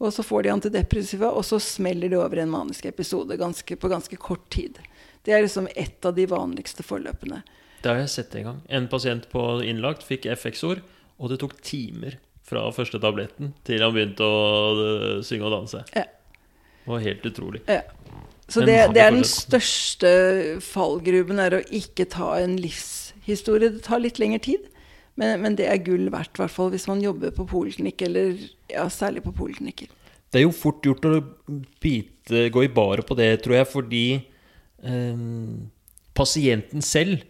Og 0.00 0.14
så 0.16 0.24
får 0.24 0.46
de 0.46 0.52
antidepressiva, 0.54 1.28
og 1.28 1.44
så 1.44 1.60
smeller 1.60 2.08
de 2.08 2.16
over 2.18 2.40
en 2.40 2.54
manisk 2.54 2.88
episode 2.88 3.36
ganske, 3.40 3.76
på 3.76 3.90
ganske 3.92 4.16
kort 4.16 4.46
tid. 4.54 4.80
Det 5.24 5.36
er 5.36 5.44
liksom 5.44 5.68
ett 5.74 6.04
av 6.04 6.16
de 6.16 6.24
vanligste 6.28 6.86
forløpene. 6.86 7.42
Det 7.84 7.92
har 7.92 8.00
jeg 8.00 8.14
sett 8.14 8.34
en 8.40 8.48
gang. 8.48 8.62
En 8.68 8.88
pasient 8.88 9.28
på 9.32 9.42
innlagt 9.64 10.06
fikk 10.08 10.24
FX-ord, 10.40 10.80
og 11.20 11.30
det 11.30 11.38
tok 11.44 11.58
timer 11.60 12.16
fra 12.44 12.64
første 12.72 13.00
tabletten 13.00 13.52
til 13.64 13.84
han 13.84 13.92
begynte 13.92 14.24
å 14.24 14.40
øh, 14.72 15.20
synge 15.24 15.48
og 15.48 15.54
danse. 15.58 15.84
Ja. 15.92 16.08
Det 16.84 16.92
var 16.92 17.04
helt 17.04 17.28
utrolig. 17.28 17.62
Ja. 17.68 17.82
Så 18.48 18.60
det, 18.60 18.76
det, 18.92 19.00
er 19.00 19.14
den 19.14 19.24
største 19.24 20.10
fallgruben, 20.62 21.40
er 21.40 21.58
å 21.58 21.64
ikke 21.72 22.06
ta 22.12 22.34
en 22.42 22.58
livshistorie. 22.60 23.72
Det 23.72 23.84
tar 23.86 24.02
litt 24.04 24.20
lengre 24.20 24.42
tid, 24.44 24.66
men, 25.20 25.38
men 25.42 25.56
det 25.58 25.68
er 25.70 25.80
gull 25.84 26.10
verdt, 26.12 26.36
hvert 26.36 26.52
fall 26.52 26.72
hvis 26.74 26.86
man 26.90 27.02
jobber 27.02 27.32
på 27.34 27.46
poliklinikk, 27.48 28.04
eller 28.04 28.36
ja, 28.72 28.84
særlig 28.92 29.24
på 29.24 29.32
poliklinikker. 29.36 29.88
Det 30.28 30.40
er 30.42 30.46
jo 30.48 30.54
fort 30.56 30.84
gjort 30.84 31.06
å 31.08 31.18
bite, 31.80 32.48
gå 32.52 32.66
i 32.66 32.72
baret 32.74 33.06
på 33.08 33.16
det, 33.16 33.30
tror 33.44 33.60
jeg, 33.60 33.70
fordi 33.70 34.06
eh, 34.84 35.26
pasienten 36.18 36.84
selv 36.84 37.22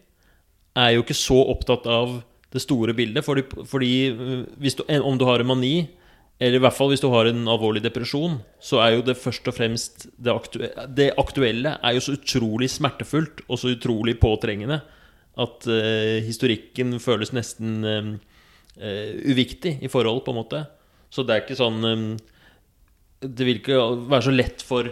er 0.75 0.97
jo 0.97 1.05
ikke 1.05 1.17
så 1.17 1.37
opptatt 1.53 1.87
av 1.87 2.19
det 2.55 2.62
store 2.62 2.95
bildet. 2.97 3.25
Fordi, 3.27 3.45
fordi 3.69 3.93
du, 4.11 4.83
om 5.01 5.19
du 5.19 5.27
har 5.29 5.43
en 5.43 5.53
mani 5.53 5.77
eller 6.43 6.59
i 6.59 6.62
hvert 6.64 6.74
fall 6.74 6.91
hvis 6.91 7.03
du 7.03 7.09
har 7.12 7.28
en 7.30 7.47
alvorlig 7.51 7.82
depresjon, 7.85 8.41
så 8.62 8.80
er 8.82 8.97
jo 8.97 9.05
det 9.07 9.14
først 9.20 9.47
og 9.51 9.55
fremst 9.55 10.07
Det, 10.16 10.32
aktuelle, 10.32 10.87
det 10.91 11.09
aktuelle 11.20 11.76
er 11.78 11.95
jo 11.95 12.03
så 12.03 12.16
utrolig 12.16 12.68
smertefullt 12.72 13.45
og 13.47 13.61
så 13.61 13.74
utrolig 13.76 14.16
påtrengende 14.22 14.80
at 15.35 15.66
uh, 15.66 16.18
historikken 16.22 16.99
føles 17.03 17.32
nesten 17.35 17.87
uh, 17.87 18.11
uh, 18.78 19.12
uviktig 19.26 19.78
i 19.82 19.91
forhold, 19.91 20.22
på 20.26 20.35
en 20.35 20.39
måte. 20.39 20.61
Så 21.11 21.24
det 21.26 21.35
er 21.35 21.43
ikke 21.43 21.59
sånn 21.59 21.80
um, 21.82 22.05
Det 23.22 23.47
vil 23.47 23.59
ikke 23.59 23.80
være 24.11 24.26
så 24.26 24.35
lett 24.35 24.62
for, 24.62 24.91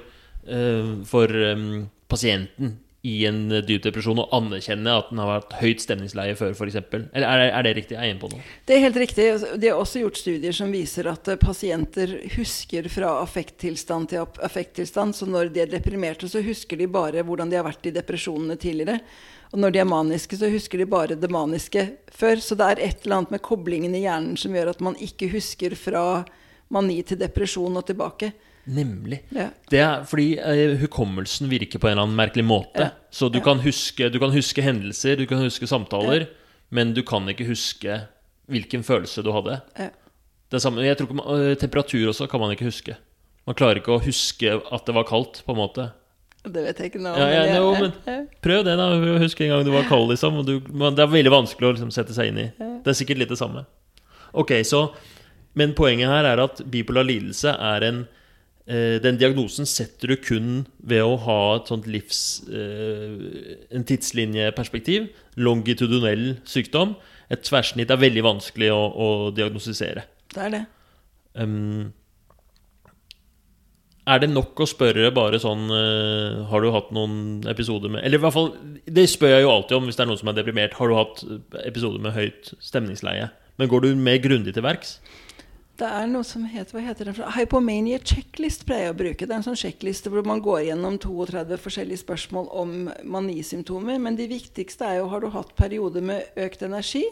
for 1.07 1.43
um, 1.53 1.85
pasienten 2.11 2.77
i 3.03 3.25
en 3.27 3.51
eh, 3.51 3.63
dyp 3.67 3.83
depresjon 3.89 4.21
og 4.23 4.31
anerkjenne 4.37 4.95
at 4.95 5.09
den 5.11 5.21
har 5.23 5.31
vært 5.33 5.57
høyt 5.59 5.83
stemningsleie 5.83 6.37
før, 6.39 6.55
f.eks.? 6.55 6.79
Eller 6.95 7.27
er 7.27 7.41
det, 7.41 7.49
er 7.51 7.67
det 7.67 7.73
riktig? 7.81 7.97
Jeg 7.97 8.03
er 8.05 8.13
inne 8.15 8.23
på 8.23 8.31
noe? 8.31 8.45
Det 8.69 8.77
er 8.77 8.85
helt 8.85 8.99
riktig. 9.03 9.27
De 9.59 9.71
har 9.71 9.81
også 9.83 10.05
gjort 10.05 10.21
studier 10.21 10.55
som 10.55 10.71
viser 10.75 11.09
at 11.11 11.33
eh, 11.33 11.41
pasienter 11.41 12.15
husker 12.37 12.87
fra 12.93 13.17
affekttilstand 13.25 14.13
til 14.13 14.23
affekttilstand. 14.47 15.19
Så 15.19 15.27
når 15.27 15.51
de 15.55 15.65
er 15.65 15.73
deprimerte, 15.73 16.31
så 16.31 16.45
husker 16.47 16.79
de 16.79 16.91
bare 16.91 17.27
hvordan 17.27 17.51
de 17.51 17.59
har 17.59 17.67
vært 17.67 17.91
i 17.91 17.95
depresjonene 17.97 18.59
tidligere. 18.61 19.01
Og 19.53 19.59
når 19.61 19.75
de 19.75 19.83
er 19.83 19.91
maniske, 19.91 20.39
så 20.39 20.49
husker 20.49 20.81
de 20.81 20.89
bare 20.89 21.19
det 21.19 21.33
maniske 21.33 21.85
før. 22.15 22.39
Så 22.41 22.57
det 22.57 22.71
er 22.71 22.87
et 22.87 23.03
eller 23.03 23.19
annet 23.19 23.35
med 23.35 23.45
koblingen 23.45 23.99
i 23.99 24.07
hjernen 24.07 24.39
som 24.41 24.55
gjør 24.55 24.73
at 24.77 24.81
man 24.85 24.97
ikke 25.03 25.29
husker 25.35 25.75
fra 25.77 26.23
mani 26.73 27.03
til 27.05 27.19
depresjon 27.21 27.83
og 27.83 27.85
tilbake. 27.91 28.31
Nemlig. 28.65 29.25
Ja. 29.35 29.49
Det 29.71 29.81
er 29.83 30.05
fordi 30.07 30.37
eh, 30.39 30.77
hukommelsen 30.79 31.51
virker 31.51 31.81
på 31.83 31.89
en 31.89 31.97
eller 31.97 32.07
annen 32.07 32.19
merkelig 32.19 32.45
måte. 32.47 32.85
Ja. 32.85 32.91
Så 33.11 33.29
du, 33.29 33.41
ja. 33.41 33.45
kan 33.45 33.63
huske, 33.65 34.09
du, 34.13 34.21
kan 34.23 34.35
huske, 34.35 34.63
hendelser, 34.63 35.17
du 35.19 35.27
kan 35.27 35.43
huske 35.43 35.67
samtaler, 35.67 36.29
men 36.71 36.95
du 36.95 37.03
kan 37.07 37.27
ikke 37.33 37.49
huske 37.51 38.05
hvilken 38.53 38.87
følelse 38.87 39.25
du 39.27 39.33
hadde. 39.35 39.59
Det 40.53 40.61
samme, 40.63 40.85
jeg 40.87 40.99
tror 40.99 41.11
ikke, 41.11 41.19
man, 41.19 41.57
Temperatur 41.59 42.13
også 42.13 42.29
kan 42.31 42.43
man 42.43 42.55
ikke 42.55 42.71
huske. 42.71 42.95
Man 43.49 43.59
klarer 43.59 43.83
ikke 43.83 43.97
å 43.97 44.05
huske 44.05 44.55
at 44.55 44.87
det 44.87 44.95
var 44.95 45.09
kaldt, 45.11 45.43
på 45.43 45.57
en 45.57 45.59
måte. 45.59 45.91
Det 46.43 46.63
vet 46.63 46.79
jeg 46.79 46.93
ikke 46.93 47.03
nå. 47.03 47.11
Ja, 47.19 47.29
ja, 47.31 47.59
no, 47.59 47.75
men 47.79 48.27
prøv 48.43 48.65
det, 48.67 48.77
da. 48.79 48.89
Husk 49.23 49.43
en 49.43 49.53
gang 49.57 49.67
du 49.67 49.75
var 49.75 49.87
kald, 49.91 50.11
liksom. 50.11 50.43
Du, 50.47 50.57
det 50.63 51.03
er 51.03 51.11
veldig 51.11 51.35
vanskelig 51.35 51.69
å 51.69 51.75
liksom, 51.75 51.93
sette 51.95 52.15
seg 52.15 52.31
inn 52.31 52.43
i. 52.47 52.49
Det 52.59 52.95
er 52.95 52.99
sikkert 52.99 53.23
litt 53.23 53.35
det 53.35 53.43
samme. 53.43 53.67
Ok, 54.39 54.55
så 54.65 54.93
Men 55.53 55.75
poenget 55.77 56.09
her 56.09 56.25
er 56.25 56.41
at 56.41 56.63
bipolar 56.73 57.05
lidelse 57.05 57.53
er 57.53 57.85
en 57.85 58.05
Eh, 58.05 58.21
den 58.67 59.17
diagnosen 59.19 59.67
setter 59.67 60.13
du 60.13 60.17
kun 60.23 60.51
ved 60.79 61.03
å 61.03 61.17
ha 61.25 61.39
et 61.57 61.71
sånt 61.73 61.89
livs... 61.91 62.21
Eh, 62.47 63.57
en 63.75 63.87
tidslinjeperspektiv. 63.89 65.09
Longitudinell 65.41 66.37
sykdom. 66.49 66.95
Et 67.33 67.43
tverrsnitt 67.43 67.91
er 67.91 68.01
veldig 68.01 68.23
vanskelig 68.27 68.71
å, 68.75 68.79
å 68.93 69.09
diagnostisere. 69.35 70.07
Det 70.33 70.47
er 70.47 70.55
det. 70.55 70.63
Um, 71.35 71.91
er 74.03 74.23
det 74.23 74.29
nok 74.33 74.59
å 74.61 74.67
spørre 74.69 75.13
bare 75.15 75.39
sånn 75.41 75.63
uh, 75.71 76.43
Har 76.51 76.61
du 76.61 76.73
hatt 76.75 76.91
noen 76.93 77.47
episoder 77.49 77.89
med 77.89 78.03
Eller 78.03 78.19
i 78.19 78.21
hvert 78.21 78.35
fall, 78.35 78.51
det 78.85 79.07
spør 79.09 79.37
jeg 79.37 79.45
jo 79.47 79.53
alltid 79.53 79.77
om 79.79 79.87
hvis 79.89 79.97
det 79.97 80.05
er 80.05 80.11
noen 80.11 80.21
som 80.21 80.33
er 80.33 80.37
deprimert. 80.39 80.77
Har 80.79 80.91
du 80.91 80.99
hatt 80.99 81.23
episoder 81.63 82.03
med 82.03 82.17
høyt 82.17 82.53
stemningsleie? 82.61 83.31
Men 83.61 83.71
går 83.71 83.85
du 83.85 83.91
mer 83.97 84.19
grundig 84.23 84.57
til 84.57 84.65
verks? 84.67 84.97
Det 85.83 85.89
er 85.91 86.05
noe 86.07 86.23
som 86.23 86.45
heter 86.47 86.77
hva 86.77 86.83
heter 86.85 87.09
det? 87.09 87.25
Hypomania 87.35 87.99
checklist 88.07 88.63
pleier 88.69 88.85
jeg 88.87 88.93
å 88.93 88.99
bruke. 89.01 89.27
Det 89.27 89.35
er 89.35 89.41
en 89.41 89.47
sånn 89.49 89.59
sjekkliste 89.59 90.13
hvor 90.13 90.23
man 90.29 90.39
går 90.45 90.69
gjennom 90.69 90.95
32 91.03 91.59
forskjellige 91.59 92.05
spørsmål 92.05 92.47
om 92.55 92.75
manisymptomer. 93.03 93.99
Men 93.99 94.15
de 94.15 94.29
viktigste 94.31 94.87
er 94.87 95.01
jo 95.01 95.09
har 95.11 95.25
du 95.25 95.33
hatt 95.35 95.51
perioder 95.59 96.07
med 96.07 96.39
økt 96.39 96.63
energi, 96.63 97.03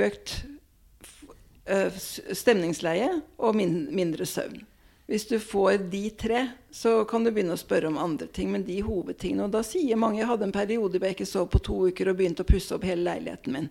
økt 0.00 0.34
stemningsleie 2.40 3.10
og 3.36 3.60
mindre 3.60 4.24
søvn. 4.24 4.62
Hvis 5.04 5.28
du 5.28 5.36
får 5.36 5.90
de 5.92 6.06
tre, 6.16 6.46
så 6.72 7.02
kan 7.04 7.26
du 7.26 7.34
begynne 7.34 7.58
å 7.58 7.60
spørre 7.60 7.90
om 7.92 8.00
andre 8.00 8.32
ting. 8.32 8.48
Men 8.48 8.64
de 8.64 8.80
hovedtingene 8.80 9.44
Og 9.44 9.52
da 9.52 9.60
sier 9.60 10.00
mange 10.00 10.22
jeg 10.22 10.30
hadde 10.32 10.48
en 10.48 10.56
periode 10.56 10.96
hvor 10.96 11.10
jeg 11.10 11.18
ikke 11.18 11.28
sov 11.28 11.50
på 11.52 11.60
to 11.68 11.82
uker 11.90 12.08
og 12.08 12.16
begynte 12.16 12.46
å 12.46 12.48
pusse 12.48 12.72
opp 12.72 12.88
hele 12.88 13.04
leiligheten 13.10 13.52
min. 13.58 13.68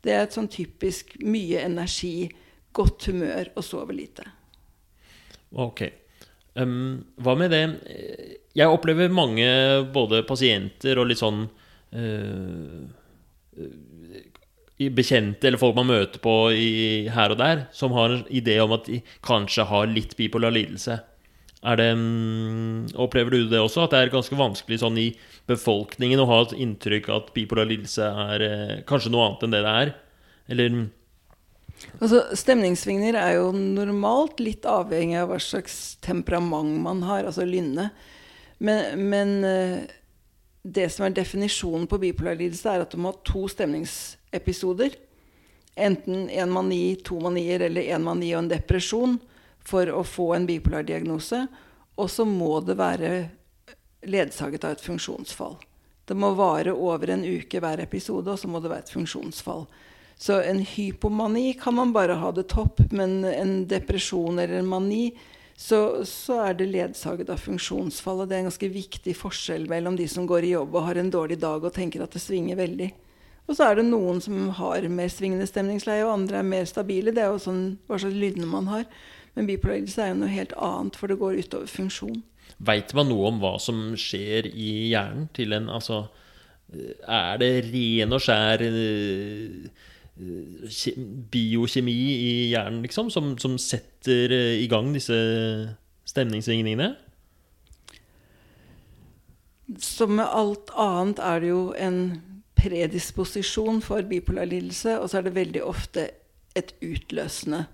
Det 0.00 0.12
er 0.14 0.24
et 0.24 0.36
sånn 0.36 0.48
typisk 0.50 1.16
mye 1.22 1.64
energi, 1.64 2.30
godt 2.72 3.10
humør 3.10 3.50
og 3.54 3.66
sove 3.66 3.96
lite. 3.96 4.24
Ok. 5.50 5.84
Um, 6.58 7.04
hva 7.22 7.36
med 7.38 7.52
det 7.54 7.62
Jeg 8.58 8.66
opplever 8.66 9.12
mange, 9.14 9.46
både 9.94 10.24
pasienter 10.26 10.98
og 10.98 11.06
litt 11.10 11.20
sånn 11.20 11.44
uh, 11.46 12.88
bekjente 14.88 15.46
eller 15.46 15.60
folk 15.60 15.76
man 15.76 15.90
møter 15.90 16.22
på 16.22 16.34
i, 16.56 16.70
her 17.12 17.34
og 17.34 17.38
der, 17.38 17.66
som 17.76 17.92
har 17.94 18.14
en 18.14 18.24
idé 18.32 18.56
om 18.62 18.72
at 18.74 18.88
de 18.88 19.02
kanskje 19.26 19.66
har 19.68 19.90
litt 19.90 20.16
bipolar 20.18 20.54
lidelse. 20.54 20.96
Er 21.60 21.76
det, 21.76 21.90
um, 21.92 22.86
opplever 22.96 23.34
du 23.34 23.50
det 23.50 23.58
også, 23.60 23.84
at 23.84 23.92
det 23.92 23.98
er 24.00 24.14
ganske 24.14 24.36
vanskelig 24.38 24.78
sånn 24.80 24.96
i 24.96 25.10
befolkningen 25.50 26.22
å 26.22 26.28
ha 26.30 26.38
et 26.46 26.54
inntrykk 26.56 27.10
at 27.12 27.34
bipolar 27.36 27.68
lidelse 27.68 28.06
er 28.30 28.44
eh, 28.46 28.78
kanskje 28.88 29.12
noe 29.12 29.26
annet 29.26 29.44
enn 29.44 29.56
det 29.56 29.60
det 29.66 29.74
er? 29.82 29.92
Eller 30.54 30.80
Altså, 32.00 32.22
Stemningssvingninger 32.36 33.16
er 33.16 33.38
jo 33.38 33.52
normalt 33.56 34.40
litt 34.42 34.66
avhengig 34.68 35.16
av 35.20 35.30
hva 35.30 35.38
slags 35.40 35.96
temperament 36.04 36.80
man 36.84 37.00
har, 37.08 37.24
altså 37.24 37.46
lynne. 37.48 37.86
Men, 38.60 39.00
men 39.08 39.32
eh, 39.48 39.78
det 40.60 40.90
som 40.92 41.06
er 41.06 41.16
definisjonen 41.16 41.86
på 41.88 42.00
bipolar 42.02 42.36
lidelse, 42.36 42.68
er 42.68 42.84
at 42.84 42.92
du 42.92 43.00
må 43.00 43.14
ha 43.14 43.20
to 43.24 43.46
stemningsepisoder. 43.48 44.96
Enten 45.80 46.28
en 46.28 46.52
mani, 46.52 46.98
to 47.04 47.20
manier 47.22 47.64
eller 47.68 47.92
en 47.96 48.04
mani 48.04 48.34
og 48.34 48.44
en 48.44 48.52
depresjon 48.52 49.16
for 49.66 49.90
å 49.92 50.04
få 50.06 50.32
en 50.36 50.46
bipolar 50.48 50.86
diagnose. 50.86 51.46
Og 52.00 52.10
så 52.10 52.24
må 52.24 52.60
det 52.64 52.78
være 52.80 53.12
ledsaget 54.08 54.64
av 54.64 54.76
et 54.76 54.84
funksjonsfall. 54.84 55.58
Det 56.08 56.16
må 56.18 56.32
vare 56.34 56.72
over 56.74 57.12
en 57.12 57.22
uke 57.22 57.60
hver 57.62 57.82
episode, 57.84 58.32
og 58.32 58.40
så 58.40 58.48
må 58.50 58.62
det 58.62 58.72
være 58.72 58.86
et 58.86 58.94
funksjonsfall. 58.94 59.66
Så 60.20 60.40
en 60.44 60.62
hypomani 60.66 61.52
kan 61.60 61.76
man 61.76 61.92
bare 61.96 62.18
ha 62.20 62.32
det 62.36 62.48
topp, 62.52 62.80
men 62.90 63.22
en 63.24 63.52
depresjon 63.68 64.38
eller 64.38 64.58
en 64.58 64.68
mani, 64.68 65.12
så, 65.56 66.02
så 66.08 66.38
er 66.48 66.56
det 66.56 66.70
ledsaget 66.72 67.30
av 67.32 67.40
funksjonsfall. 67.40 68.22
Og 68.22 68.28
det 68.28 68.36
er 68.36 68.42
en 68.42 68.50
ganske 68.50 68.72
viktig 68.72 69.14
forskjell 69.16 69.68
mellom 69.70 69.96
de 69.96 70.08
som 70.08 70.26
går 70.28 70.48
i 70.48 70.52
jobb 70.54 70.74
og 70.74 70.86
har 70.88 71.00
en 71.00 71.12
dårlig 71.12 71.38
dag 71.40 71.64
og 71.64 71.72
tenker 71.76 72.04
at 72.04 72.16
det 72.16 72.24
svinger 72.24 72.58
veldig. 72.60 72.90
Og 73.48 73.56
så 73.56 73.66
er 73.66 73.80
det 73.80 73.86
noen 73.88 74.20
som 74.24 74.50
har 74.60 74.84
mer 74.92 75.08
svingende 75.10 75.48
stemningsleie, 75.48 76.04
og 76.06 76.12
andre 76.14 76.40
er 76.40 76.50
mer 76.52 76.68
stabile. 76.68 77.14
Det 77.16 77.24
er 77.24 77.32
jo 77.32 77.40
sånn 77.42 77.64
hva 77.88 77.98
slags 77.98 78.16
lydene 78.16 78.48
man 78.48 78.68
har. 78.70 78.84
Men 79.34 79.46
bipolar 79.46 79.78
lidelse 79.78 80.02
er 80.04 80.12
jo 80.12 80.20
noe 80.22 80.32
helt 80.32 80.54
annet, 80.58 80.96
for 80.98 81.10
det 81.10 81.20
går 81.20 81.38
utover 81.44 81.70
funksjon. 81.70 82.22
Veit 82.58 82.94
man 82.96 83.08
noe 83.08 83.28
om 83.30 83.38
hva 83.42 83.54
som 83.62 83.92
skjer 83.98 84.50
i 84.50 84.90
hjernen 84.90 85.28
til 85.36 85.54
en 85.56 85.70
Altså, 85.70 86.04
er 86.70 87.38
det 87.40 87.52
ren 87.70 88.14
og 88.14 88.22
skjær 88.22 88.62
eh, 88.66 89.70
biokjemi 91.32 91.94
i 91.94 92.32
hjernen, 92.52 92.82
liksom, 92.84 93.10
som, 93.10 93.32
som 93.40 93.56
setter 93.58 94.34
eh, 94.34 94.58
i 94.62 94.68
gang 94.70 94.92
disse 94.94 95.16
stemningssvingningene? 96.10 96.92
Som 99.78 100.16
med 100.18 100.26
alt 100.26 100.72
annet 100.78 101.22
er 101.22 101.42
det 101.42 101.52
jo 101.52 101.64
en 101.78 102.00
predisposisjon 102.60 103.80
for 103.82 104.04
bipolar 104.06 104.48
lidelse, 104.50 104.98
og 104.98 105.10
så 105.10 105.20
er 105.20 105.28
det 105.28 105.36
veldig 105.38 105.62
ofte 105.64 106.10
et 106.58 106.74
utløsende. 106.82 107.64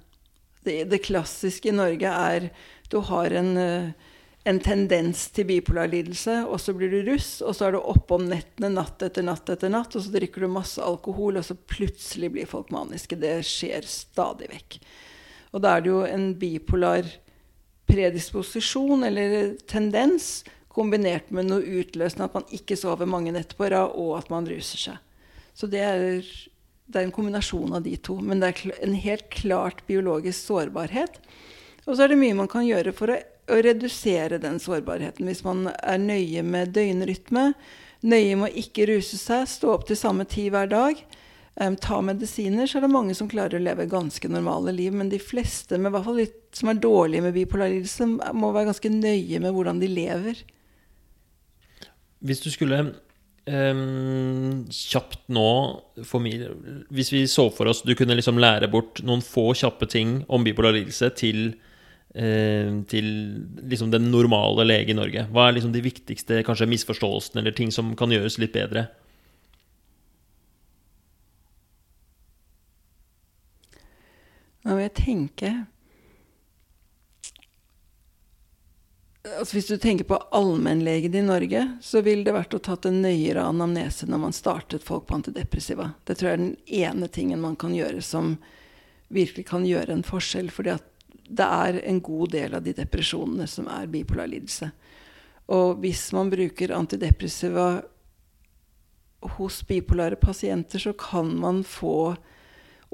Det, 0.67 0.81
det 0.91 1.05
klassiske 1.07 1.71
i 1.71 1.77
Norge 1.77 2.11
er 2.11 2.51
du 2.91 3.01
har 3.07 3.35
en 3.35 3.55
uh, 3.57 4.13
en 4.47 4.59
tendens 4.63 5.25
til 5.35 5.49
bipolar 5.49 5.89
lidelse, 5.91 6.37
og 6.47 6.61
så 6.63 6.71
blir 6.77 6.93
du 6.93 7.01
russ, 7.09 7.41
og 7.43 7.57
så 7.57 7.67
er 7.67 7.75
du 7.75 7.81
oppe 7.81 8.15
om 8.15 8.29
nettene 8.31 8.71
natt 8.77 9.03
etter 9.03 9.25
natt 9.27 9.51
etter 9.51 9.73
natt, 9.73 9.97
og 9.99 10.05
så 10.05 10.13
drikker 10.15 10.45
du 10.45 10.53
masse 10.53 10.83
alkohol, 10.83 11.41
og 11.41 11.47
så 11.49 11.57
plutselig 11.59 12.31
blir 12.37 12.47
folk 12.47 12.71
maniske. 12.75 13.19
Det 13.19 13.41
skjer 13.47 13.89
stadig 13.91 14.47
vekk. 14.53 14.79
Og 15.51 15.65
da 15.65 15.73
er 15.75 15.83
det 15.83 15.91
jo 15.91 16.05
en 16.07 16.29
bipolar 16.39 17.09
predisposisjon 17.91 19.03
eller 19.09 19.57
tendens 19.67 20.45
kombinert 20.71 21.33
med 21.35 21.51
noe 21.51 21.81
utløsende, 21.81 22.31
at 22.31 22.39
man 22.39 22.47
ikke 22.55 22.79
sover 22.79 23.11
mange 23.11 23.35
netter 23.35 23.59
på 23.59 23.73
rad, 23.73 23.99
og 23.99 24.15
at 24.21 24.31
man 24.31 24.47
ruser 24.47 24.79
seg. 24.79 25.03
Så 25.59 25.67
det 25.73 25.83
er, 25.83 26.23
det 26.87 27.01
er 27.01 27.09
en 27.09 27.15
kombinasjon 27.15 27.75
av 27.77 27.87
de 27.87 27.97
to. 27.99 28.19
Men 28.23 28.43
det 28.43 28.53
er 28.53 28.75
en 28.87 28.99
helt 28.99 29.31
klart 29.35 29.83
biologisk 29.89 30.39
sårbarhet. 30.39 31.19
Og 31.87 31.95
så 31.95 32.05
er 32.05 32.13
det 32.13 32.21
mye 32.21 32.37
man 32.39 32.51
kan 32.51 32.67
gjøre 32.67 32.95
for 32.95 33.15
å 33.15 33.19
å 33.47 33.59
redusere 33.63 34.41
den 34.43 34.59
sårbarheten. 34.63 35.27
Hvis 35.29 35.45
man 35.47 35.69
er 35.71 36.01
nøye 36.03 36.43
med 36.47 36.75
døgnrytme, 36.77 37.53
nøye 38.07 38.39
med 38.39 38.51
å 38.51 38.65
ikke 38.65 38.89
ruse 38.91 39.19
seg, 39.21 39.47
stå 39.51 39.73
opp 39.77 39.87
til 39.89 39.99
samme 39.99 40.27
tid 40.29 40.51
hver 40.55 40.71
dag, 40.71 41.01
um, 41.63 41.77
ta 41.79 42.01
medisiner, 42.05 42.67
så 42.67 42.79
er 42.79 42.87
det 42.87 42.93
mange 42.95 43.17
som 43.19 43.31
klarer 43.31 43.59
å 43.59 43.63
leve 43.63 43.89
ganske 43.91 44.31
normale 44.31 44.75
liv. 44.75 44.95
Men 44.95 45.13
de 45.13 45.23
fleste 45.23 45.79
med, 45.79 45.97
litt, 46.19 46.41
som 46.57 46.73
er 46.73 46.83
dårlige 46.83 47.29
med 47.29 47.37
bipolar 47.39 47.73
lidelse, 47.73 48.11
må 48.35 48.53
være 48.53 48.73
ganske 48.73 48.93
nøye 48.93 49.43
med 49.43 49.55
hvordan 49.55 49.83
de 49.83 49.93
lever. 49.95 50.45
Hvis 52.27 52.43
du 52.43 52.51
skulle 52.51 52.83
um, 53.47 54.65
kjapt 54.73 55.23
nå 55.33 55.51
Hvis 56.95 57.13
vi 57.15 57.23
så 57.31 57.47
for 57.55 57.71
oss 57.71 57.85
du 57.87 57.95
kunne 57.99 58.17
liksom 58.19 58.41
lære 58.43 58.71
bort 58.73 59.03
noen 59.07 59.25
få 59.25 59.53
kjappe 59.57 59.89
ting 59.91 60.21
om 60.27 60.47
bipolar 60.47 60.77
lidelse 60.77 61.13
til 61.19 61.55
Eh, 62.17 62.69
til 62.89 63.07
liksom 63.69 63.91
den 63.93 64.07
normale 64.09 64.65
lege 64.65 64.95
i 64.95 64.97
Norge? 64.97 65.27
Hva 65.29 65.49
er 65.49 65.59
liksom 65.59 65.73
de 65.75 65.83
viktigste 65.85 66.39
kanskje 66.49 66.69
misforståelsene 66.71 67.43
eller 67.43 67.53
ting 67.53 67.69
som 67.75 67.91
kan 67.99 68.09
gjøres 68.09 68.39
litt 68.41 68.55
bedre? 68.55 68.87
Nå 74.65 74.79
vil 74.79 74.87
jeg 74.87 74.95
tenke 74.97 75.51
altså 79.39 79.57
Hvis 79.57 79.69
du 79.69 79.77
tenker 79.81 80.07
på 80.09 80.19
allmennlegen 80.35 81.15
i 81.15 81.23
Norge, 81.23 81.63
så 81.83 82.03
ville 82.05 82.25
det 82.27 82.35
vært 82.37 82.55
å 82.55 82.63
tatt 82.63 82.87
en 82.89 83.01
nøyere 83.03 83.45
anamnese 83.45 84.09
når 84.09 84.23
man 84.23 84.37
startet 84.37 84.85
folk 84.87 85.07
på 85.09 85.19
antidepressiva. 85.19 85.91
Det 86.05 86.19
tror 86.19 86.31
jeg 86.31 86.37
er 86.37 86.43
den 86.45 86.57
ene 86.67 87.09
tingen 87.13 87.43
man 87.43 87.57
kan 87.59 87.75
gjøre 87.75 88.03
som 88.05 88.37
virkelig 89.09 89.47
kan 89.49 89.67
gjøre 89.67 89.93
en 89.95 90.07
forskjell. 90.07 90.51
fordi 90.51 90.77
det 91.29 91.43
er 91.43 91.81
en 91.83 92.01
god 92.01 92.31
del 92.31 92.55
av 92.55 92.63
de 92.63 92.73
depresjonene 92.77 93.47
som 93.51 93.67
er 93.69 93.91
bipolar 93.91 94.31
lidelse. 94.31 94.71
Og 95.51 95.83
hvis 95.83 96.09
man 96.15 96.31
bruker 96.31 96.75
antidepressiva 96.75 97.83
hos 99.37 99.61
bipolare 99.67 100.17
pasienter, 100.17 100.79
så 100.79 100.93
kan 100.93 101.33
man 101.41 101.65
få 101.65 102.17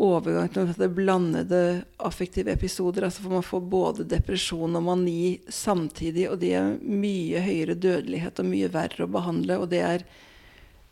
overgang 0.00 0.48
til 0.52 0.88
blandede 0.94 1.84
affektive 1.98 2.52
episoder. 2.52 3.06
Altså 3.06 3.22
For 3.22 3.36
man 3.36 3.46
få 3.46 3.60
både 3.60 4.06
depresjon 4.08 4.76
og 4.78 4.84
mani 4.86 5.40
samtidig, 5.48 6.28
og 6.30 6.40
det 6.40 6.54
er 6.58 6.74
mye 6.80 7.42
høyere 7.44 7.76
dødelighet 7.76 8.40
og 8.40 8.48
mye 8.48 8.72
verre 8.72 9.06
å 9.06 9.12
behandle. 9.12 9.60
Og 9.60 9.68
det 9.72 9.82
er 9.84 10.06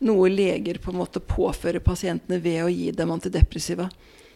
noe 0.05 0.29
leger 0.29 0.81
på 0.81 0.93
en 0.93 1.01
måte 1.01 1.21
påfører 1.21 1.83
pasientene 1.83 2.41
ved 2.41 2.63
å 2.65 2.71
gi 2.71 2.89
dem 2.95 3.13
antidepressiva. 3.13 3.89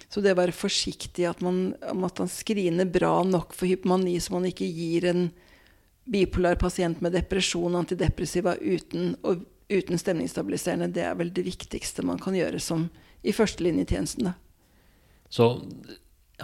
Så 0.10 0.22
det 0.22 0.36
å 0.36 0.38
være 0.38 0.54
forsiktig 0.54 1.26
at 1.28 1.42
man, 1.42 1.74
at 1.82 2.22
man 2.22 2.30
screener 2.30 2.86
bra 2.90 3.18
nok 3.26 3.56
for 3.58 3.70
hypomani, 3.70 4.20
så 4.22 4.36
man 4.36 4.46
ikke 4.50 4.68
gir 4.70 5.10
en 5.10 5.28
bipolar 6.06 6.60
pasient 6.62 7.02
med 7.02 7.16
depresjon 7.18 7.76
antidepressiva 7.76 8.54
uten, 8.62 9.16
og, 9.26 9.42
uten 9.74 9.98
stemningsstabiliserende, 9.98 10.92
det 10.94 11.08
er 11.08 11.18
vel 11.18 11.34
det 11.34 11.48
viktigste 11.48 12.06
man 12.06 12.22
kan 12.22 12.38
gjøre 12.38 12.62
som 12.62 12.86
i 13.26 13.34
førstelinjetjenesten. 13.34 14.30
Så 15.36 15.50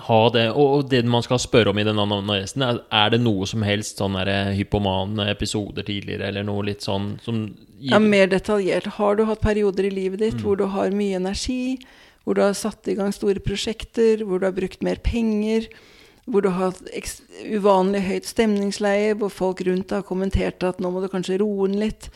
ha 0.07 0.19
det, 0.35 0.45
og 0.55 0.85
det 0.91 1.01
man 1.07 1.23
skal 1.23 1.39
spørre 1.39 1.71
om 1.71 1.79
i 1.79 1.87
den 1.87 1.99
analysen, 1.99 2.63
er, 2.63 2.83
er 2.95 3.11
det 3.11 3.21
noe 3.23 3.47
som 3.47 3.63
helst 3.67 3.99
sånn 3.99 4.15
hypomane 4.55 5.29
episoder 5.31 5.87
tidligere, 5.87 6.29
eller 6.29 6.47
noe 6.47 6.67
litt 6.69 6.83
sånn 6.87 7.13
som 7.23 7.43
gir... 7.47 7.95
Ja, 7.95 7.99
mer 8.03 8.29
detaljert. 8.31 8.93
Har 8.99 9.19
du 9.19 9.25
hatt 9.27 9.43
perioder 9.43 9.87
i 9.87 9.95
livet 9.95 10.23
ditt 10.23 10.39
mm. 10.39 10.45
hvor 10.45 10.59
du 10.59 10.67
har 10.75 10.95
mye 10.95 11.19
energi? 11.19 11.79
hvor 12.23 12.37
du 12.37 12.43
har 12.43 12.53
satt 12.57 12.87
i 12.87 12.95
gang 12.97 13.13
store 13.13 13.41
prosjekter, 13.43 14.23
hvor 14.25 14.41
du 14.41 14.47
har 14.47 14.55
brukt 14.55 14.83
mer 14.85 15.01
penger, 15.03 15.67
hvor 16.29 16.45
du 16.45 16.51
har 16.53 16.71
hatt 16.71 17.21
uvanlig 17.49 18.03
høyt 18.05 18.29
stemningsleie, 18.29 19.15
hvor 19.17 19.33
folk 19.33 19.63
rundt 19.65 19.93
har 19.95 20.05
kommentert 20.05 20.63
at 20.63 20.81
nå 20.81 20.93
må 20.93 21.01
du 21.01 21.09
kanskje 21.11 21.39
roe 21.41 21.69
den 21.69 21.81
litt. 21.81 22.11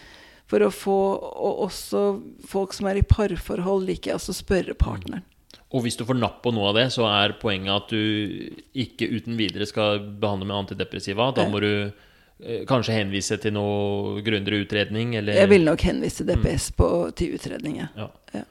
For 0.45 0.61
å 0.61 0.69
få 0.69 0.95
Og 1.25 1.63
også 1.65 2.01
folk 2.45 2.73
som 2.77 2.85
er 2.85 2.99
i 2.99 3.01
parforhold, 3.01 3.87
liker 3.87 4.11
jeg 4.11 4.19
også 4.19 4.35
spørre 4.37 4.75
partneren. 4.77 5.25
Og 5.73 5.83
hvis 5.83 5.97
du 5.97 6.05
får 6.07 6.19
napp 6.19 6.41
på 6.43 6.53
noe 6.53 6.69
av 6.69 6.77
det, 6.77 6.89
så 6.93 7.07
er 7.09 7.37
poenget 7.41 7.73
at 7.73 7.93
du 7.93 8.51
ikke 8.85 9.09
uten 9.09 9.37
videre 9.39 9.65
skal 9.67 10.03
behandle 10.21 10.47
med 10.47 10.59
antidepressiva. 10.61 11.31
Da 11.35 11.47
må 11.49 11.59
du 11.63 11.71
eh, 11.89 12.61
kanskje 12.69 12.99
henvise 12.99 13.39
til 13.41 13.55
noe 13.57 14.21
grundigere 14.25 14.67
utredning, 14.67 15.15
eller 15.19 15.41
Jeg 15.41 15.51
vil 15.51 15.65
nok 15.65 15.87
henvise 15.87 16.27
DPS 16.27 16.69
på, 16.77 16.89
til 17.17 17.39
utredning, 17.39 17.81
ja. 17.81 18.11
ja. 18.35 18.43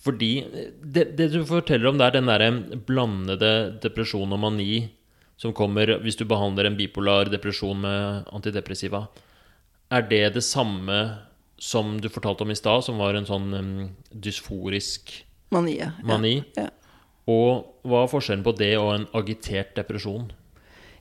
Fordi 0.00 0.30
det, 0.80 1.10
det, 1.18 1.28
du 1.34 1.42
forteller 1.44 1.90
om, 1.90 1.98
det 2.00 2.06
er 2.06 2.16
den 2.16 2.30
derre 2.30 2.52
blandede 2.88 3.52
depresjon 3.82 4.32
og 4.32 4.40
mani 4.40 4.86
som 5.40 5.52
kommer 5.56 5.98
hvis 6.04 6.18
du 6.20 6.26
behandler 6.28 6.68
en 6.68 6.76
bipolar 6.78 7.28
depresjon 7.32 7.82
med 7.82 8.30
antidepressiva. 8.32 9.06
Er 9.92 10.06
det 10.08 10.22
det 10.36 10.44
samme 10.46 11.00
som 11.60 11.98
du 12.00 12.08
fortalte 12.08 12.46
om 12.46 12.52
i 12.52 12.56
stad, 12.56 12.84
som 12.86 13.00
var 13.00 13.16
en 13.16 13.28
sånn 13.28 13.48
um, 13.52 13.72
dysforisk 14.12 15.12
mani? 15.54 15.78
ja. 15.80 15.92
mani? 16.06 16.36
Ja. 16.56 16.68
Og 17.30 17.86
hva 17.86 18.04
er 18.04 18.10
forskjellen 18.10 18.44
på 18.46 18.54
det 18.58 18.74
og 18.80 18.92
en 18.94 19.08
agitert 19.16 19.74
depresjon? 19.76 20.30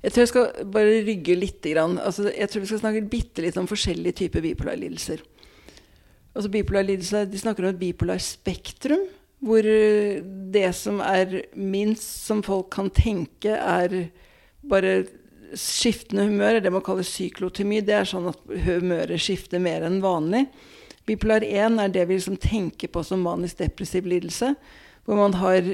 Jeg 0.03 0.13
tror 0.13 0.23
jeg 0.23 0.31
skal 0.31 0.67
bare 0.71 0.99
rygge 1.07 1.35
litt. 1.35 1.59
Grann. 1.65 1.97
Altså, 1.99 2.29
jeg 2.31 2.47
tror 2.49 2.63
vi 2.63 2.69
skal 2.69 2.81
snakke 2.83 3.07
bitte 3.11 3.43
litt 3.43 3.57
om 3.59 3.67
forskjellige 3.67 4.21
typer 4.23 4.45
bipolarlidelser. 4.45 5.23
Altså 6.35 6.51
bipolarlidelse, 6.53 7.25
De 7.27 7.39
snakker 7.41 7.65
om 7.65 7.73
et 7.73 7.81
bipolar 7.81 8.21
spektrum, 8.23 9.07
hvor 9.43 9.63
det 9.63 10.69
som 10.75 10.99
er 11.03 11.41
minst 11.55 12.27
som 12.27 12.43
folk 12.43 12.69
kan 12.75 12.91
tenke, 12.91 13.55
er 13.55 14.09
bare 14.63 15.03
skiftende 15.57 16.27
humør. 16.29 16.61
Det 16.63 16.71
man 16.71 16.83
kaller 16.85 17.07
syklotymi. 17.07 17.81
Det 17.83 17.95
er 17.97 18.07
sånn 18.07 18.29
at 18.31 18.39
humøret 18.67 19.19
skifter 19.19 19.59
mer 19.63 19.87
enn 19.87 19.99
vanlig. 20.03 20.45
Bipolar 21.09 21.43
1 21.45 21.79
er 21.81 21.93
det 21.93 22.05
vi 22.07 22.19
liksom 22.19 22.37
tenker 22.37 22.91
på 22.93 23.03
som 23.05 23.23
manisk 23.25 23.63
depressiv 23.63 24.05
lidelse. 24.09 24.53
Hvor 25.05 25.17
man 25.17 25.33
har 25.41 25.65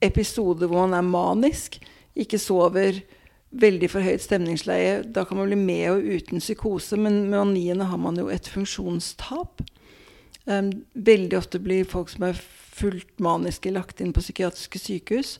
episoder 0.00 0.70
hvor 0.70 0.86
man 0.86 0.96
er 0.96 1.06
manisk, 1.06 1.76
ikke 2.16 2.40
sover, 2.40 3.02
veldig 3.50 3.90
forhøyet 3.90 4.24
stemningsleie. 4.24 5.00
Da 5.04 5.24
kan 5.26 5.40
man 5.40 5.50
bli 5.50 5.58
med 5.58 5.86
og 5.90 6.06
uten 6.06 6.42
psykose, 6.42 6.96
men 6.96 7.24
med 7.28 7.38
maniene 7.50 7.88
har 7.90 8.00
man 8.00 8.18
jo 8.18 8.30
et 8.30 8.48
funksjonstap. 8.48 9.62
Um, 10.46 10.70
veldig 10.94 11.36
ofte 11.38 11.60
blir 11.62 11.88
folk 11.88 12.12
som 12.12 12.30
er 12.30 12.38
fullt 12.80 13.18
maniske, 13.22 13.72
lagt 13.74 14.00
inn 14.00 14.14
på 14.16 14.22
psykiatriske 14.24 14.80
sykehus. 14.80 15.38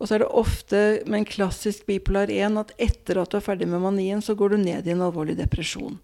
Og 0.00 0.08
så 0.08 0.16
er 0.16 0.22
det 0.22 0.32
ofte 0.32 0.80
med 1.04 1.20
en 1.20 1.28
klassisk 1.28 1.84
bipolar 1.88 2.30
1 2.32 2.56
at 2.60 2.72
etter 2.80 3.20
at 3.20 3.32
du 3.32 3.36
er 3.40 3.44
ferdig 3.44 3.68
med 3.68 3.82
manien, 3.84 4.22
så 4.24 4.36
går 4.38 4.54
du 4.54 4.62
ned 4.62 4.86
i 4.86 4.94
en 4.94 5.04
alvorlig 5.04 5.36
depresjon. 5.40 5.98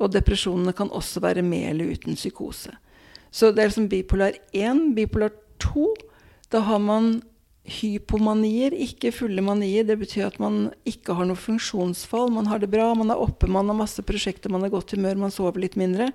Og 0.00 0.10
depresjonene 0.14 0.74
kan 0.76 0.90
også 0.90 1.22
være 1.22 1.44
med 1.46 1.68
eller 1.70 1.94
uten 1.94 2.18
psykose. 2.18 2.74
Så 3.34 3.50
det 3.50 3.62
er 3.62 3.70
liksom 3.70 3.90
bipolar 3.90 4.36
1. 4.54 4.94
Bipolar 4.94 5.32
2, 5.62 5.86
da 6.54 6.62
har 6.66 6.82
man 6.82 7.16
hypomanier, 7.64 8.74
ikke 8.76 9.12
fulle 9.14 9.42
manier. 9.42 9.86
Det 9.88 9.96
betyr 9.98 10.28
at 10.28 10.38
man 10.42 10.68
ikke 10.88 11.16
har 11.16 11.28
noe 11.28 11.40
funksjonsfall. 11.40 12.30
Man 12.34 12.50
har 12.50 12.60
det 12.60 12.70
bra, 12.72 12.90
man 12.94 13.10
er 13.10 13.20
oppe, 13.20 13.48
man 13.50 13.70
har 13.70 13.78
masse 13.78 14.04
prosjekter, 14.06 14.52
man 14.52 14.66
har 14.66 14.74
godt 14.74 14.94
humør, 14.96 15.18
man 15.24 15.34
sover 15.34 15.64
litt 15.64 15.78
mindre. 15.80 16.10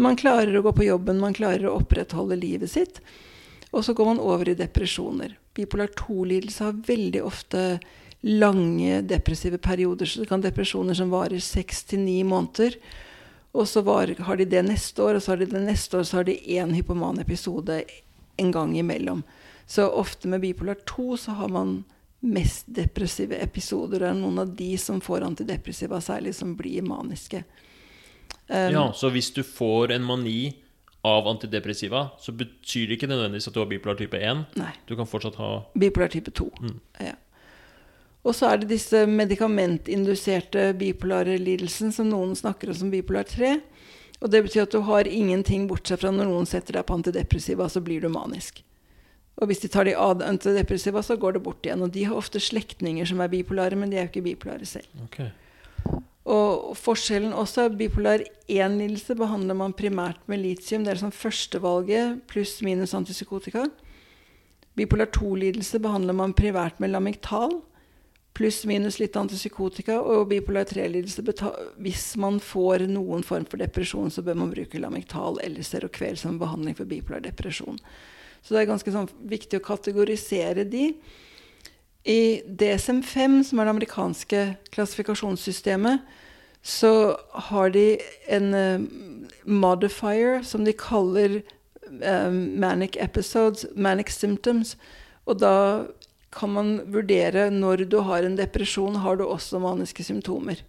Man 0.00 0.18
klarer 0.18 0.54
å 0.56 0.62
gå 0.64 0.72
på 0.74 0.86
jobben, 0.88 1.22
man 1.22 1.36
klarer 1.36 1.68
å 1.68 1.76
opprettholde 1.80 2.38
livet 2.38 2.72
sitt. 2.72 3.02
Og 3.74 3.82
så 3.84 3.94
går 3.94 4.12
man 4.12 4.22
over 4.22 4.48
i 4.48 4.56
depresjoner. 4.58 5.34
Bipolar 5.54 5.90
2-lidelse 5.98 6.64
har 6.64 6.82
veldig 6.86 7.22
ofte 7.26 7.64
lange 8.24 9.02
depressive 9.04 9.58
perioder. 9.58 10.06
Så 10.06 10.22
det 10.22 10.30
kan 10.30 10.42
depresjoner 10.42 10.96
som 10.96 11.10
varer 11.12 11.42
seks 11.42 11.82
til 11.90 12.04
ni 12.06 12.20
måneder. 12.26 12.78
Og 13.54 13.68
så 13.70 13.84
var, 13.86 14.10
har 14.26 14.36
de 14.36 14.44
det 14.50 14.64
neste 14.66 15.02
år, 15.02 15.18
og 15.18 15.22
så 15.22 15.32
har 15.32 15.42
de 15.42 15.46
det 15.46 15.62
neste 15.62 15.98
år, 15.98 16.06
så 16.08 16.20
har 16.20 16.26
de 16.26 16.34
én 16.56 16.74
hypoman 16.74 17.20
episode 17.22 17.84
en 18.36 18.50
gang 18.52 18.72
imellom. 18.78 19.22
Så 19.66 19.86
ofte 19.86 20.28
med 20.28 20.42
bipolar 20.42 20.80
2 20.86 21.16
så 21.16 21.36
har 21.38 21.48
man 21.48 21.84
mest 22.24 22.66
depressive 22.66 23.36
episoder. 23.36 24.00
Det 24.00 24.08
er 24.08 24.18
noen 24.18 24.42
av 24.42 24.52
de 24.56 24.72
som 24.80 25.00
får 25.00 25.26
antidepressiva 25.26 26.00
særlig, 26.02 26.34
som 26.34 26.56
blir 26.56 26.82
maniske. 26.82 27.44
Um, 28.48 28.72
ja, 28.74 28.92
Så 28.92 29.10
hvis 29.12 29.30
du 29.32 29.42
får 29.46 29.92
en 29.94 30.04
mani 30.04 30.54
av 31.04 31.28
antidepressiva, 31.28 32.08
så 32.20 32.32
betyr 32.32 32.88
det 32.88 32.98
ikke 32.98 33.08
nødvendigvis 33.10 33.48
at 33.48 33.54
du 33.54 33.60
har 33.60 33.68
bipolar 33.68 33.98
type 34.00 34.18
1? 34.18 34.44
Nei. 34.56 34.72
Du 34.88 34.96
kan 34.96 35.08
fortsatt 35.08 35.36
ha 35.36 35.50
Bipolar 35.76 36.08
type 36.12 36.32
2. 36.32 36.48
Mm. 36.64 36.78
Ja. 37.04 37.14
Og 38.24 38.32
så 38.32 38.48
er 38.48 38.60
det 38.60 38.70
disse 38.72 39.04
medikamentinduserte 39.08 40.70
bipolare 40.80 41.36
lidelsen 41.40 41.92
som 41.92 42.08
noen 42.08 42.32
snakker 42.38 42.72
om 42.72 42.78
som 42.78 42.92
bipolar 42.92 43.28
3. 43.28 43.58
Og 44.24 44.30
det 44.32 44.40
betyr 44.46 44.64
at 44.64 44.72
du 44.72 44.80
har 44.86 45.08
ingenting 45.08 45.66
bortsett 45.68 46.00
fra 46.00 46.12
når 46.14 46.30
noen 46.30 46.48
setter 46.48 46.78
deg 46.78 46.86
på 46.88 46.96
antidepressiva, 46.96 47.68
så 47.68 47.82
blir 47.84 48.00
du 48.00 48.08
manisk. 48.08 48.62
Og 49.42 49.50
hvis 49.50 49.60
de 49.60 49.68
tar 49.68 49.84
de 49.84 49.96
antidepressiva, 49.98 51.02
så 51.02 51.18
går 51.20 51.36
det 51.36 51.42
bort 51.44 51.66
igjen. 51.66 51.82
Og 51.84 51.92
de 51.92 52.06
har 52.08 52.16
ofte 52.16 52.40
slektninger 52.40 53.04
som 53.10 53.20
er 53.20 53.32
bipolare, 53.32 53.76
men 53.76 53.92
de 53.92 53.98
er 53.98 54.06
jo 54.06 54.12
ikke 54.14 54.28
bipolare 54.30 54.68
selv. 54.68 54.88
Okay. 55.08 55.28
Og 56.24 56.72
forskjellen 56.80 57.34
også 57.36 57.66
er 57.66 57.76
bipolar 57.76 58.24
1-lidelse 58.48 59.18
behandler 59.18 59.58
man 59.58 59.76
primært 59.76 60.22
med 60.30 60.40
litium. 60.40 60.86
Det 60.86 60.94
er 60.94 61.02
som 61.02 61.12
førstevalget 61.12 62.22
pluss 62.30 62.62
minus 62.64 62.96
antipsykotika. 62.96 63.66
Bipolar 64.78 65.12
2-lidelse 65.12 65.82
behandler 65.84 66.16
man 66.16 66.32
primært 66.32 66.80
med 66.80 66.94
lamiktal 66.94 67.58
pluss 68.34 68.64
minus 68.66 68.98
litt 69.00 69.16
antipsykotika. 69.16 70.00
Og 70.00 70.28
bipolar 70.32 70.66
3-lidelse 70.68 71.22
Hvis 71.78 72.16
man 72.20 72.40
får 72.40 72.86
noen 72.90 73.22
form 73.22 73.46
for 73.46 73.62
depresjon, 73.62 74.10
så 74.10 74.22
bør 74.22 74.40
man 74.42 74.52
bruke 74.54 74.80
lamiktal 74.80 75.38
eller 75.42 75.62
Serokvel 75.62 76.18
som 76.18 76.38
behandling 76.38 76.76
for 76.76 76.84
bipolar 76.90 77.22
depresjon. 77.24 77.78
Så 78.42 78.54
det 78.54 78.62
er 78.64 78.72
ganske 78.74 78.92
sånn, 78.92 79.08
viktig 79.24 79.60
å 79.60 79.64
kategorisere 79.64 80.66
de. 80.68 80.90
I 82.04 82.42
DSM-5, 82.44 83.38
som 83.48 83.60
er 83.60 83.64
det 83.64 83.72
amerikanske 83.72 84.40
klassifikasjonssystemet, 84.74 86.04
så 86.64 87.16
har 87.48 87.72
de 87.72 87.86
en 88.32 88.54
uh, 88.56 88.84
modifier 89.44 90.42
som 90.44 90.64
de 90.64 90.72
kaller 90.76 91.38
uh, 91.40 92.30
manic 92.32 92.96
episodes, 93.00 93.64
manic 93.76 94.12
symptoms. 94.12 94.74
Og 95.24 95.40
da 95.40 95.54
kan 96.34 96.52
man 96.52 96.76
vurdere 96.92 97.48
når 97.50 97.86
du 97.90 97.98
har 98.04 98.26
en 98.26 98.36
depresjon, 98.38 98.96
har 99.02 99.16
du 99.16 99.24
også 99.26 99.60
maniske 99.62 100.04
symptomer. 100.04 100.60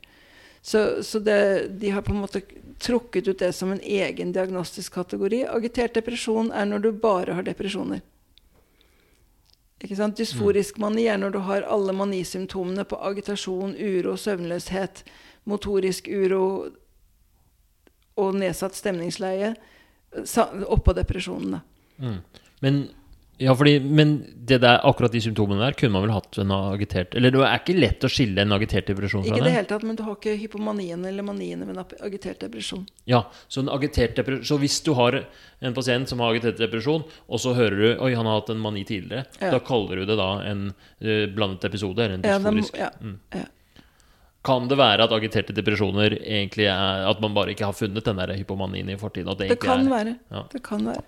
Så, 0.65 1.03
så 1.03 1.19
det, 1.19 1.67
de 1.81 1.91
har 1.93 2.01
på 2.01 2.13
en 2.13 2.23
måte 2.23 2.41
trukket 2.81 3.27
ut 3.27 3.39
det 3.39 3.51
som 3.53 3.71
en 3.71 3.81
egen 3.81 4.31
diagnostisk 4.33 4.93
kategori. 4.97 5.43
Agitert 5.45 5.93
depresjon 5.93 6.49
er 6.51 6.65
når 6.65 6.85
du 6.85 6.91
bare 6.91 7.35
har 7.37 7.45
depresjoner. 7.45 8.01
Ikke 9.83 9.97
sant? 9.99 10.17
Dysforisk 10.17 10.79
mani 10.81 11.05
er 11.11 11.19
når 11.21 11.35
du 11.35 11.39
har 11.45 11.67
alle 11.69 11.93
manisymptomene 11.93 12.85
på 12.89 12.97
agitasjon, 12.97 13.75
uro, 13.77 14.15
søvnløshet, 14.17 15.03
motorisk 15.45 16.09
uro 16.09 16.45
og 18.15 18.37
nedsatt 18.39 18.77
stemningsleie 18.77 19.53
oppå 20.71 20.95
depresjonene. 20.95 21.59
Mm. 22.01 22.19
Men 22.63 22.85
ja, 23.37 23.55
fordi, 23.55 23.79
men 23.79 24.15
det 24.47 24.61
der, 24.63 24.79
akkurat 24.87 25.11
de 25.11 25.19
symptomene 25.23 25.59
der 25.59 25.75
kunne 25.75 25.91
man 25.97 26.05
vel 26.05 26.13
hatt 26.15 26.37
en 26.39 26.53
agitert 26.55 27.15
Eller 27.17 27.33
det 27.33 27.41
er 27.43 27.57
ikke 27.59 27.75
lett 27.75 28.05
å 28.07 28.09
skille 28.11 28.45
en 28.45 28.55
agitert 28.55 28.87
depresjon 28.87 29.25
fra 29.25 29.33
det? 29.33 29.41
Ikke 29.41 29.43
i 29.43 29.49
det 29.49 29.55
hele 29.57 29.69
tatt, 29.71 29.83
men 29.87 29.97
du 29.99 30.03
har 30.05 30.15
ikke 30.15 30.35
hypomanien 30.39 31.03
eller 31.09 31.25
manien 31.27 31.65
med 31.65 31.73
en 31.75 31.81
agitert 31.83 32.39
depresjon. 32.45 32.85
Ja, 33.11 33.25
så, 33.47 33.59
en 33.63 33.73
agitert 33.73 34.15
depresjon, 34.19 34.45
så 34.47 34.59
hvis 34.61 34.79
du 34.85 34.93
har 34.95 35.19
en 35.59 35.75
pasient 35.75 36.11
som 36.11 36.23
har 36.23 36.35
agitert 36.35 36.61
depresjon, 36.63 37.03
og 37.27 37.43
så 37.43 37.55
hører 37.57 37.81
du 37.81 37.89
oi, 38.05 38.13
han 38.15 38.29
har 38.29 38.39
hatt 38.39 38.53
en 38.53 38.63
mani 38.63 38.85
tidligere, 38.87 39.27
ja. 39.41 39.51
da 39.51 39.59
kaller 39.67 39.99
du 39.99 40.07
det 40.13 40.19
da 40.21 40.29
en 40.45 40.69
uh, 40.71 41.25
blandet 41.35 41.67
episode? 41.67 41.99
Eller 42.05 42.19
en 42.21 42.25
dysforisk? 42.25 42.79
Ja, 42.79 42.91
ja, 42.93 43.03
mm. 43.03 43.19
ja. 43.35 43.45
Kan 44.45 44.67
det 44.69 44.77
være 44.77 45.07
at 45.07 45.13
agiterte 45.15 45.55
depresjoner 45.57 46.13
egentlig 46.19 46.67
er 46.69 47.07
At 47.09 47.21
man 47.23 47.33
bare 47.33 47.55
ikke 47.55 47.65
har 47.65 47.73
funnet 47.73 48.05
den 48.05 48.19
der 48.21 48.35
hypomanien 48.37 48.89
i 48.93 48.97
fortiden? 49.01 49.31
Det, 49.37 49.49
det, 49.49 49.59
kan 49.61 49.87
være. 49.89 50.15
Ja. 50.29 50.43
det, 50.51 50.61
kan 50.63 50.85
være. 50.85 51.01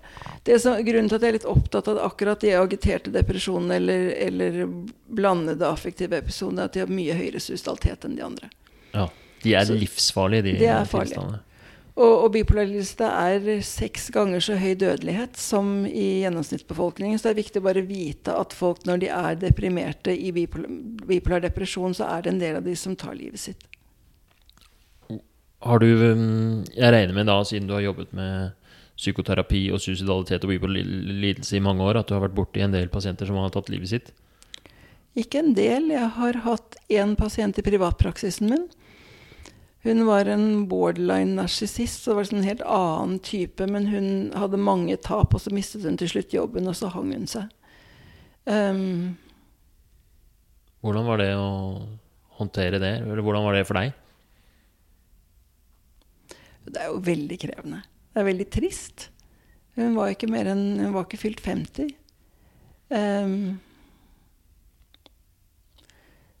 Det 0.44 0.58
som, 0.62 0.78
grunnen 0.84 1.10
til 1.10 1.20
at 1.20 1.26
jeg 1.26 1.34
er 1.34 1.38
litt 1.38 1.48
opptatt 1.48 1.90
av 1.92 2.02
akkurat 2.08 2.42
de 2.42 2.54
agiterte 2.58 3.14
depresjonene 3.14 3.78
eller, 3.78 4.10
eller 4.26 4.60
blandede 5.14 5.66
affektive 5.68 6.18
episoder, 6.18 6.64
er 6.64 6.70
at 6.70 6.76
de 6.76 6.84
har 6.84 6.92
mye 6.92 7.16
høyere 7.18 7.42
suicidalitet 7.42 8.08
enn 8.08 8.18
de 8.18 8.26
andre. 8.26 8.50
Ja, 8.92 9.08
De 9.42 9.54
er 9.54 9.68
Så, 9.68 9.76
livsfarlige, 9.78 10.48
de, 10.48 10.56
de 10.58 10.70
er 10.72 10.88
tilstandene. 10.88 11.42
Og, 11.98 12.12
og 12.24 12.28
bipolarliste 12.36 13.06
er 13.10 13.46
seks 13.66 14.04
ganger 14.14 14.42
så 14.44 14.54
høy 14.58 14.76
dødelighet 14.78 15.38
som 15.40 15.82
i 15.86 16.20
gjennomsnittsbefolkningen. 16.22 17.18
Så 17.18 17.26
det 17.26 17.32
er 17.32 17.40
viktig 17.40 17.62
å 17.62 17.66
bare 17.66 17.82
vite 17.88 18.36
at 18.38 18.54
folk 18.54 18.84
når 18.86 19.02
de 19.02 19.08
er 19.10 19.40
deprimerte 19.40 20.14
i 20.14 20.30
bipolar, 20.36 20.70
bipolar 21.08 21.42
depresjon, 21.42 21.96
så 21.98 22.06
er 22.12 22.22
det 22.22 22.32
en 22.32 22.40
del 22.44 22.60
av 22.60 22.68
de 22.68 22.76
som 22.78 22.94
tar 22.98 23.18
livet 23.18 23.42
sitt. 23.42 23.66
Har 25.66 25.82
du 25.82 25.88
um, 25.90 26.62
Jeg 26.70 26.94
regner 26.94 27.16
med 27.16 27.26
da, 27.26 27.40
siden 27.42 27.66
du 27.66 27.74
har 27.74 27.82
jobbet 27.82 28.14
med 28.14 28.54
psykoterapi 28.98 29.64
og 29.74 29.82
suicidalitet 29.82 30.46
og 30.46 30.54
bipolar 30.54 30.86
lidelse 30.86 31.58
i 31.58 31.64
mange 31.66 31.82
år, 31.82 31.98
at 31.98 32.06
du 32.06 32.14
har 32.14 32.22
vært 32.28 32.38
borti 32.38 32.62
en 32.62 32.78
del 32.78 32.86
pasienter 32.92 33.26
som 33.26 33.42
har 33.42 33.50
tatt 33.54 33.74
livet 33.74 33.90
sitt? 33.90 34.14
Ikke 35.18 35.42
en 35.42 35.50
del. 35.58 35.90
Jeg 35.90 36.14
har 36.14 36.44
hatt 36.46 36.78
én 36.94 37.18
pasient 37.18 37.58
i 37.58 37.66
privatpraksisen 37.66 38.54
min 38.54 38.68
hun 39.86 40.02
var 40.08 40.26
en 40.26 40.66
borderline 40.68 41.36
narsissist, 41.38 42.02
så 42.02 42.10
det 42.10 42.16
var 42.16 42.26
en 42.26 42.30
sånn 42.32 42.48
helt 42.48 42.64
annen 42.66 43.20
type. 43.22 43.66
Men 43.70 43.86
hun 43.92 44.08
hadde 44.34 44.58
mange 44.58 44.96
tap, 45.04 45.36
og 45.36 45.42
så 45.42 45.52
mistet 45.54 45.86
hun 45.86 45.98
til 46.00 46.10
slutt 46.10 46.34
jobben, 46.34 46.66
og 46.66 46.74
så 46.76 46.90
hang 46.90 47.12
hun 47.14 47.28
seg. 47.30 47.46
Um, 48.48 49.14
hvordan 50.82 51.06
var 51.06 51.22
det 51.22 51.30
å 51.36 51.48
håndtere 52.40 52.82
det? 52.82 52.94
Eller 53.04 53.22
hvordan 53.22 53.46
var 53.46 53.54
det 53.58 53.66
for 53.68 53.78
deg? 53.78 53.94
Det 56.68 56.82
er 56.82 56.90
jo 56.90 56.98
veldig 57.04 57.38
krevende. 57.40 57.80
Det 58.12 58.20
er 58.20 58.28
veldig 58.28 58.50
trist. 58.52 59.08
Hun 59.78 59.94
var 59.94 60.10
ikke 60.10 60.30
mer 60.30 60.48
enn 60.50 60.80
Hun 60.80 60.94
var 60.96 61.06
ikke 61.06 61.20
fylt 61.22 61.40
50. 61.44 61.94
Um, 62.88 63.58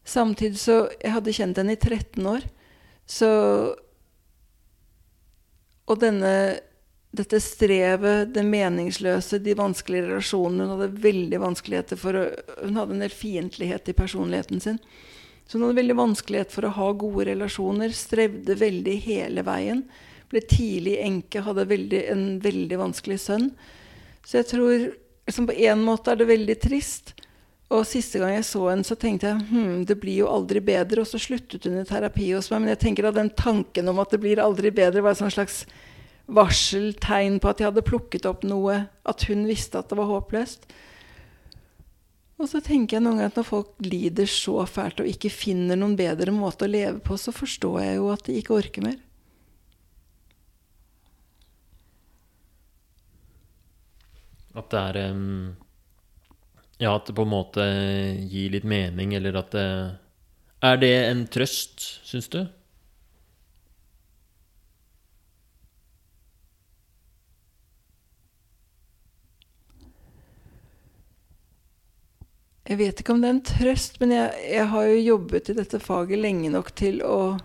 samtidig 0.02 0.58
så 0.58 0.88
Jeg 0.96 1.12
hadde 1.12 1.34
kjent 1.36 1.60
henne 1.60 1.76
i 1.76 1.80
13 1.80 2.26
år. 2.26 2.46
Så 3.08 3.28
Og 5.88 5.96
denne, 6.02 6.32
dette 7.16 7.40
strevet, 7.40 8.34
det 8.34 8.44
meningsløse, 8.44 9.40
de 9.40 9.54
vanskelige 9.56 10.10
relasjonene 10.10 10.66
Hun 10.66 10.74
hadde 10.74 11.04
veldig 11.06 11.40
vanskeligheter 11.40 12.00
for 12.00 12.18
å, 12.20 12.26
Hun 12.60 12.76
hadde 12.76 12.98
en 12.98 13.06
del 13.06 13.14
fiendtlighet 13.14 13.88
i 13.88 13.96
personligheten 13.96 14.60
sin. 14.60 14.82
Så 15.48 15.56
hun 15.56 15.64
hadde 15.64 15.80
veldig 15.80 15.96
vanskelighet 15.96 16.52
for 16.52 16.68
å 16.68 16.74
ha 16.76 16.90
gode 16.92 17.24
relasjoner. 17.30 17.94
Strevde 17.96 18.58
veldig 18.60 18.96
hele 19.06 19.44
veien. 19.46 19.86
Ble 20.28 20.42
tidlig 20.44 20.98
enke, 21.00 21.40
hadde 21.40 21.64
veldig, 21.70 22.02
en 22.12 22.24
veldig 22.44 22.80
vanskelig 22.82 23.16
sønn. 23.22 23.46
Så 24.28 24.42
jeg 24.42 24.50
tror 24.50 24.74
liksom 25.24 25.48
på 25.48 25.56
en 25.70 25.86
måte 25.86 26.12
er 26.12 26.20
det 26.20 26.28
veldig 26.28 26.58
trist. 26.60 27.14
Og 27.68 27.84
siste 27.84 28.16
gang 28.20 28.32
jeg 28.32 28.46
så 28.48 28.62
henne, 28.70 28.86
så 28.86 28.96
tenkte 28.96 29.28
jeg 29.28 29.44
hm, 29.50 29.82
det 29.88 29.98
blir 30.00 30.22
jo 30.22 30.30
aldri 30.32 30.62
bedre. 30.64 31.02
Og 31.04 31.10
så 31.10 31.20
sluttet 31.20 31.68
hun 31.68 31.76
i 31.82 31.84
terapi 31.88 32.30
hos 32.32 32.48
meg. 32.52 32.64
Men 32.64 32.72
jeg 32.72 32.82
tenker 32.86 33.10
at 33.10 33.18
den 33.18 33.30
tanken 33.36 33.92
om 33.92 34.00
at 34.00 34.14
det 34.14 34.22
blir 34.22 34.40
aldri 34.40 34.72
bedre, 34.72 35.04
var 35.04 35.16
et 35.16 35.36
slags 35.36 35.66
varseltegn 36.28 37.38
på 37.40 37.50
at 37.50 37.60
jeg 37.60 37.68
hadde 37.70 37.84
plukket 37.84 38.28
opp 38.28 38.46
noe. 38.48 38.86
At 39.08 39.26
hun 39.28 39.44
visste 39.48 39.82
at 39.82 39.92
det 39.92 40.00
var 40.00 40.08
håpløst. 40.08 40.64
Og 42.38 42.46
så 42.46 42.62
tenker 42.62 42.96
jeg 42.96 43.02
noen 43.04 43.18
ganger 43.18 43.32
at 43.32 43.38
når 43.40 43.48
folk 43.48 43.70
lider 43.82 44.28
så 44.30 44.62
fælt 44.70 45.02
og 45.02 45.10
ikke 45.10 45.32
finner 45.32 45.76
noen 45.76 45.96
bedre 45.98 46.32
måte 46.32 46.68
å 46.68 46.70
leve 46.70 47.02
på, 47.02 47.18
så 47.18 47.34
forstår 47.34 47.80
jeg 47.82 47.96
jo 47.98 48.10
at 48.14 48.28
de 48.28 48.36
ikke 48.38 48.54
orker 48.54 48.84
mer. 48.86 48.98
At 54.58 54.70
det 54.72 54.84
er 54.86 55.10
um, 55.12 55.56
Ja, 56.78 56.94
at 56.94 57.06
det 57.06 57.14
på 57.18 57.24
en 57.26 57.32
måte 57.32 57.64
gir 58.30 58.52
litt 58.54 58.66
mening, 58.68 59.16
eller 59.18 59.40
at 59.40 59.50
det 59.54 59.66
Er 60.62 60.78
det 60.78 60.94
en 61.08 61.26
trøst, 61.30 61.82
syns 62.06 62.28
du? 62.30 62.40
Jeg 72.68 72.76
vet 72.76 73.00
ikke 73.00 73.14
om 73.14 73.22
det 73.22 73.28
er 73.28 73.36
en 73.36 73.44
trøst, 73.48 73.94
men 74.00 74.10
jeg, 74.12 74.32
jeg, 74.44 74.66
har 74.68 74.88
jo 74.90 74.96
jobbet 75.00 75.48
i 75.48 75.54
dette 75.56 75.78
faget 75.80 76.20
lenge 76.20 76.50
nok 76.52 76.74
til 76.76 77.00
å 77.00 77.38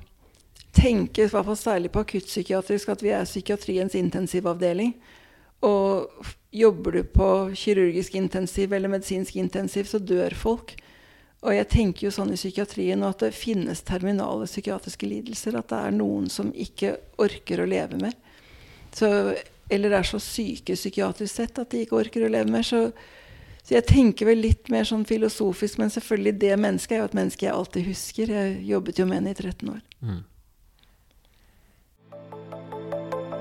tenke, 0.75 1.23
i 1.23 1.31
hvert 1.31 1.47
fall 1.47 1.57
særlig 1.57 1.93
på 1.93 2.03
akuttpsykiatrisk, 2.03 2.89
at 2.91 3.05
vi 3.05 3.13
er 3.15 3.29
psykiatriens 3.29 3.95
intensivavdeling. 3.95 4.91
Og 5.63 6.31
jobber 6.53 6.97
du 6.97 7.03
på 7.07 7.27
kirurgisk 7.57 8.15
intensiv 8.19 8.73
eller 8.73 8.91
medisinsk 8.91 9.37
intensiv, 9.39 9.87
så 9.89 9.99
dør 9.99 10.35
folk. 10.35 10.75
Og 11.43 11.55
jeg 11.55 11.67
tenker 11.71 12.07
jo 12.07 12.13
sånn 12.15 12.31
i 12.31 12.39
psykiatrien 12.39 13.03
at 13.03 13.23
det 13.23 13.33
finnes 13.35 13.83
terminale 13.83 14.47
psykiatriske 14.47 15.07
lidelser. 15.07 15.57
At 15.59 15.71
det 15.71 15.79
er 15.79 15.95
noen 15.95 16.29
som 16.31 16.51
ikke 16.51 16.95
orker 17.23 17.63
å 17.63 17.67
leve 17.67 17.99
mer. 17.99 18.15
Så, 18.93 19.09
eller 19.71 19.97
er 19.97 20.07
så 20.07 20.21
syke 20.23 20.77
psykiatrisk 20.77 21.33
sett 21.33 21.59
at 21.59 21.73
de 21.73 21.83
ikke 21.83 21.99
orker 21.99 22.27
å 22.27 22.31
leve 22.31 22.51
mer. 22.53 22.67
Så 22.67 22.87
så 23.63 23.77
jeg 23.77 23.87
tenker 23.87 24.27
vel 24.27 24.41
litt 24.43 24.67
mer 24.71 24.83
sånn 24.83 25.05
filosofisk, 25.07 25.79
men 25.79 25.91
selvfølgelig 25.93 26.33
det 26.41 26.55
mennesket 26.59 26.97
er 26.97 26.99
jo 26.99 27.07
et 27.07 27.15
menneske 27.15 27.45
jeg 27.45 27.55
alltid 27.55 27.85
husker. 27.87 28.31
Jeg 28.35 28.57
jobbet 28.67 28.99
jo 28.99 29.05
med 29.07 29.21
henne 29.21 29.31
i 29.31 29.37
13 29.39 29.69
år. 29.71 29.77
Mm. 30.03 30.17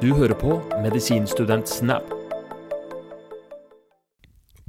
Du 0.02 0.08
hører 0.18 0.34
på 0.34 0.56
Medisinstudent 0.82 1.68
Snap. 1.70 2.08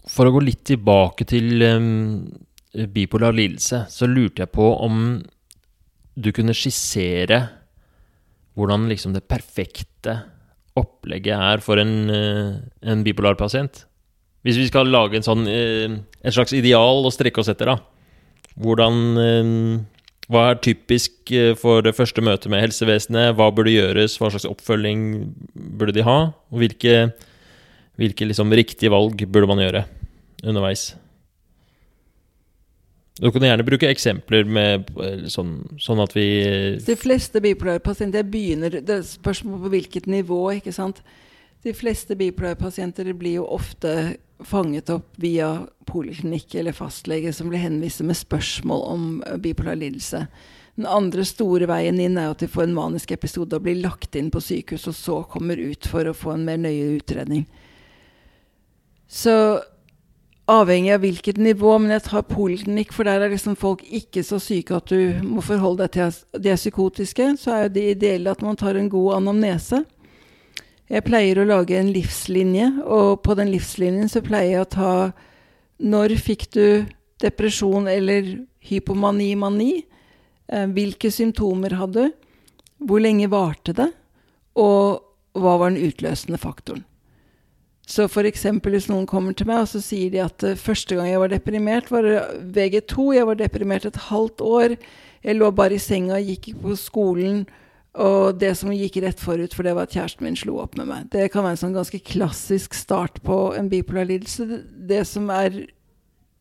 For 0.06 0.30
å 0.30 0.34
gå 0.36 0.44
litt 0.46 0.60
tilbake 0.70 1.26
til 1.26 1.64
um, 1.66 1.88
bipolar 2.94 3.34
lidelse, 3.34 3.80
så 3.90 4.06
lurte 4.06 4.44
jeg 4.44 4.52
på 4.54 4.68
om 4.86 5.00
du 6.14 6.30
kunne 6.38 6.54
skissere 6.54 7.40
hvordan 8.54 8.86
liksom 8.92 9.16
det 9.16 9.24
perfekte 9.26 10.20
opplegget 10.78 11.34
er 11.34 11.66
for 11.66 11.82
en, 11.82 11.96
uh, 12.14 12.62
en 12.86 13.02
bipolar 13.02 13.34
pasient? 13.40 13.88
Hvis 14.46 14.62
vi 14.62 14.68
skal 14.70 14.94
lage 14.94 15.18
en 15.18 15.26
sånn 15.26 15.50
uh, 15.50 15.98
et 16.22 16.38
slags 16.38 16.54
ideal 16.54 17.10
å 17.10 17.16
strekke 17.16 17.42
oss 17.42 17.50
etter, 17.50 17.74
da. 17.74 17.80
Hvordan 18.62 19.02
eh, 19.18 19.50
Hva 20.32 20.46
er 20.52 20.60
typisk 20.64 21.32
eh, 21.36 21.52
for 21.60 21.84
det 21.84 21.96
første 21.98 22.24
møtet 22.24 22.52
med 22.52 22.64
helsevesenet? 22.64 23.34
Hva 23.38 23.50
burde 23.56 23.74
gjøres? 23.74 24.16
Hva 24.20 24.32
slags 24.32 24.48
oppfølging 24.48 25.06
burde 25.80 25.96
de 25.96 26.06
ha? 26.08 26.20
Og 26.54 26.62
hvilke, 26.64 27.10
hvilke 28.00 28.28
liksom 28.30 28.54
riktige 28.56 28.94
valg 28.94 29.26
burde 29.28 29.50
man 29.52 29.64
gjøre 29.64 29.84
underveis? 30.44 30.94
Du 33.20 33.30
kan 33.30 33.44
gjerne 33.46 33.66
bruke 33.68 33.92
eksempler 33.92 34.48
med 34.50 34.88
sånn, 35.30 35.60
sånn 35.78 36.02
at 36.02 36.16
vi 36.18 36.26
De 36.82 36.96
fleste 36.98 37.38
bipolarpasienter 37.44 38.26
begynner 38.26 38.80
Det 38.82 39.04
Spørsmål 39.06 39.62
på 39.68 39.74
hvilket 39.76 40.10
nivå, 40.10 40.40
ikke 40.58 40.74
sant. 40.74 41.04
De 41.64 41.74
fleste 41.74 42.16
bipolarpasienter 42.20 43.14
blir 43.16 43.40
jo 43.40 43.46
ofte 43.56 44.18
fanget 44.44 44.90
opp 44.92 45.14
via 45.16 45.68
poliklinikk 45.88 46.56
eller 46.60 46.76
fastlege 46.76 47.32
som 47.34 47.48
blir 47.50 47.64
henvist 47.64 48.04
med 48.04 48.20
spørsmål 48.20 48.84
om 48.92 49.06
eh, 49.28 49.38
bipolar 49.40 49.80
lidelse. 49.80 50.26
Den 50.76 50.88
andre 50.90 51.24
store 51.26 51.68
veien 51.70 52.00
inn 52.02 52.18
er 52.18 52.32
at 52.34 52.42
de 52.42 52.50
får 52.50 52.66
en 52.66 52.76
manisk 52.76 53.14
episode 53.16 53.56
og 53.56 53.64
blir 53.64 53.80
lagt 53.80 54.18
inn 54.20 54.32
på 54.34 54.42
sykehus, 54.42 54.88
og 54.90 54.98
så 54.98 55.20
kommer 55.30 55.62
ut 55.62 55.88
for 55.88 56.10
å 56.10 56.16
få 56.18 56.34
en 56.34 56.48
mer 56.48 56.58
nøye 56.60 56.98
utredning. 56.98 57.46
Så 59.08 59.62
avhengig 60.50 60.96
av 60.96 61.04
hvilket 61.06 61.38
nivå, 61.38 61.78
men 61.78 61.94
jeg 61.94 62.08
tar 62.10 62.26
poliklinikk, 62.28 62.92
for 62.92 63.08
der 63.08 63.22
er 63.22 63.32
liksom 63.32 63.56
folk 63.60 63.86
ikke 63.86 64.26
så 64.26 64.42
syke 64.42 64.82
at 64.82 64.90
du 64.90 65.22
må 65.24 65.46
forholde 65.46 65.86
deg 65.86 65.94
til 65.94 66.10
at 66.10 66.42
de 66.42 66.52
er 66.52 66.60
psykotiske, 66.60 67.30
så 67.40 67.60
er 67.62 67.72
det 67.72 67.86
ideelle 67.94 68.34
at 68.34 68.42
man 68.44 68.58
tar 68.60 68.80
en 68.80 68.90
god 68.92 69.22
anamnese. 69.22 69.84
Jeg 70.92 71.06
pleier 71.08 71.40
å 71.40 71.48
lage 71.48 71.78
en 71.80 71.92
livslinje, 71.96 72.68
og 72.84 73.22
på 73.24 73.36
den 73.40 73.52
livslinjen 73.54 74.12
så 74.12 74.24
pleier 74.26 74.58
jeg 74.58 74.66
å 74.66 74.74
ta 74.76 74.94
Når 75.84 76.18
fikk 76.22 76.50
du 76.54 76.86
depresjon 77.24 77.88
eller 77.88 78.36
hypomani-mani? 78.64 79.84
Eh, 80.48 80.68
hvilke 80.76 81.12
symptomer 81.12 81.76
hadde 81.80 82.10
du? 82.10 82.16
Hvor 82.84 83.00
lenge 83.00 83.32
varte 83.32 83.74
det? 83.76 83.90
Og 84.60 85.00
hva 85.40 85.56
var 85.58 85.72
den 85.72 85.88
utløsende 85.88 86.38
faktoren? 86.38 86.84
Så 87.88 88.06
f.eks. 88.08 88.46
hvis 88.64 88.88
noen 88.88 89.08
kommer 89.10 89.36
til 89.36 89.50
meg 89.50 89.66
og 89.66 89.72
så 89.74 89.82
sier 89.84 90.12
de 90.12 90.22
at 90.24 90.44
uh, 90.48 90.56
første 90.56 90.96
gang 90.96 91.10
jeg 91.10 91.20
var 91.20 91.32
deprimert, 91.34 91.90
var 91.92 92.06
det 92.08 92.20
VG2. 92.56 93.10
Jeg 93.18 93.28
var 93.28 93.40
deprimert 93.40 93.88
et 93.88 94.00
halvt 94.08 94.44
år. 94.46 94.76
Jeg 95.24 95.36
lå 95.36 95.50
bare 95.52 95.76
i 95.76 95.84
senga, 95.84 96.16
og 96.16 96.30
gikk 96.32 96.54
på 96.62 96.78
skolen 96.80 97.44
og 97.94 98.40
det 98.42 98.56
som 98.58 98.74
gikk 98.74 98.98
rett 99.04 99.22
forut 99.22 99.54
for 99.54 99.66
det, 99.66 99.76
var 99.78 99.86
at 99.86 99.94
kjæresten 99.94 100.26
min 100.26 100.38
slo 100.38 100.58
opp 100.64 100.78
med 100.80 100.90
meg. 100.90 101.10
Det 101.14 101.28
kan 101.34 101.46
være 101.46 101.60
en 101.60 101.62
sånn 101.62 101.76
ganske 101.76 102.00
klassisk 102.02 102.74
start 102.74 103.20
på 103.26 103.38
en 103.54 103.70
bipolar 103.70 104.08
lidelse. 104.10 104.64
Det 104.74 105.04
som 105.06 105.30
er 105.34 105.66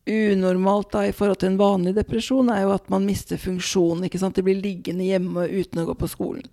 unormalt 0.09 0.90
da 0.94 1.05
i 1.07 1.12
forhold 1.14 1.42
til 1.42 1.53
en 1.53 1.61
vanlig 1.61 1.92
depresjon, 1.98 2.48
er 2.50 2.64
jo 2.64 2.72
at 2.74 2.88
man 2.90 3.05
mister 3.07 3.38
funksjonen. 3.38 4.07
ikke 4.09 4.22
sant? 4.22 4.38
De 4.38 4.46
blir 4.46 4.62
liggende 4.64 5.05
hjemme 5.07 5.44
uten 5.50 5.84
å 5.84 5.86
gå 5.92 5.98
på 6.00 6.11
skolen. 6.11 6.48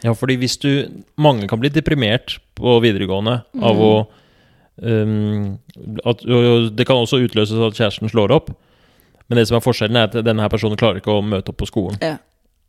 Ja, 0.00 0.14
fordi 0.16 0.38
hvis 0.40 0.56
du 0.56 0.70
Mange 1.20 1.44
kan 1.44 1.60
bli 1.60 1.68
deprimert 1.68 2.38
på 2.56 2.78
videregående 2.80 3.42
mm. 3.52 3.64
av 3.68 3.82
å 3.84 3.92
um, 4.80 5.58
at, 6.08 6.22
Det 6.72 6.86
kan 6.88 7.02
også 7.02 7.20
utløses 7.20 7.60
at 7.60 7.76
kjæresten 7.76 8.08
slår 8.08 8.32
opp. 8.32 8.54
Men 9.28 9.38
det 9.38 9.48
som 9.50 9.58
er 9.58 9.66
forskjellen, 9.66 9.98
er 9.98 10.08
at 10.08 10.24
denne 10.24 10.42
her 10.42 10.50
personen 10.50 10.78
klarer 10.78 11.02
ikke 11.02 11.18
å 11.18 11.22
møte 11.22 11.52
opp 11.52 11.60
på 11.60 11.68
skolen. 11.68 11.98
Ja. 12.02 12.16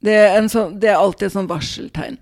Det 0.02 0.18
er, 0.18 0.38
sånn, 0.50 0.78
det 0.82 0.90
er 0.90 1.00
alltid 1.00 1.28
et 1.28 1.36
sånn 1.36 1.50
varseltegn. 1.50 2.18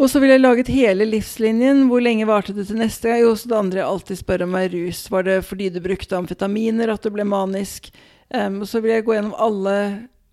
Og 0.00 0.08
så 0.10 0.18
ville 0.18 0.34
jeg 0.34 0.42
laget 0.42 0.70
hele 0.72 1.06
livslinjen. 1.06 1.84
Hvor 1.90 2.02
lenge 2.02 2.26
varte 2.26 2.54
det 2.56 2.64
til 2.66 2.80
neste 2.80 3.10
gang? 3.10 3.20
Jo, 3.22 3.34
så 3.38 3.50
det 3.50 3.58
andre 3.58 3.82
jeg 3.82 3.90
alltid 3.90 4.18
spør 4.18 4.46
om, 4.48 4.56
er 4.58 4.72
rus. 4.72 5.04
Var 5.12 5.28
det 5.28 5.36
fordi 5.46 5.68
du 5.70 5.78
brukte 5.84 6.18
amfetaminer 6.18 6.90
at 6.90 7.04
du 7.04 7.12
ble 7.14 7.26
manisk? 7.28 7.92
Um, 8.32 8.62
og 8.64 8.70
så 8.70 8.80
vil 8.82 8.96
jeg 8.96 9.06
gå 9.06 9.14
gjennom 9.14 9.36
alle 9.38 9.76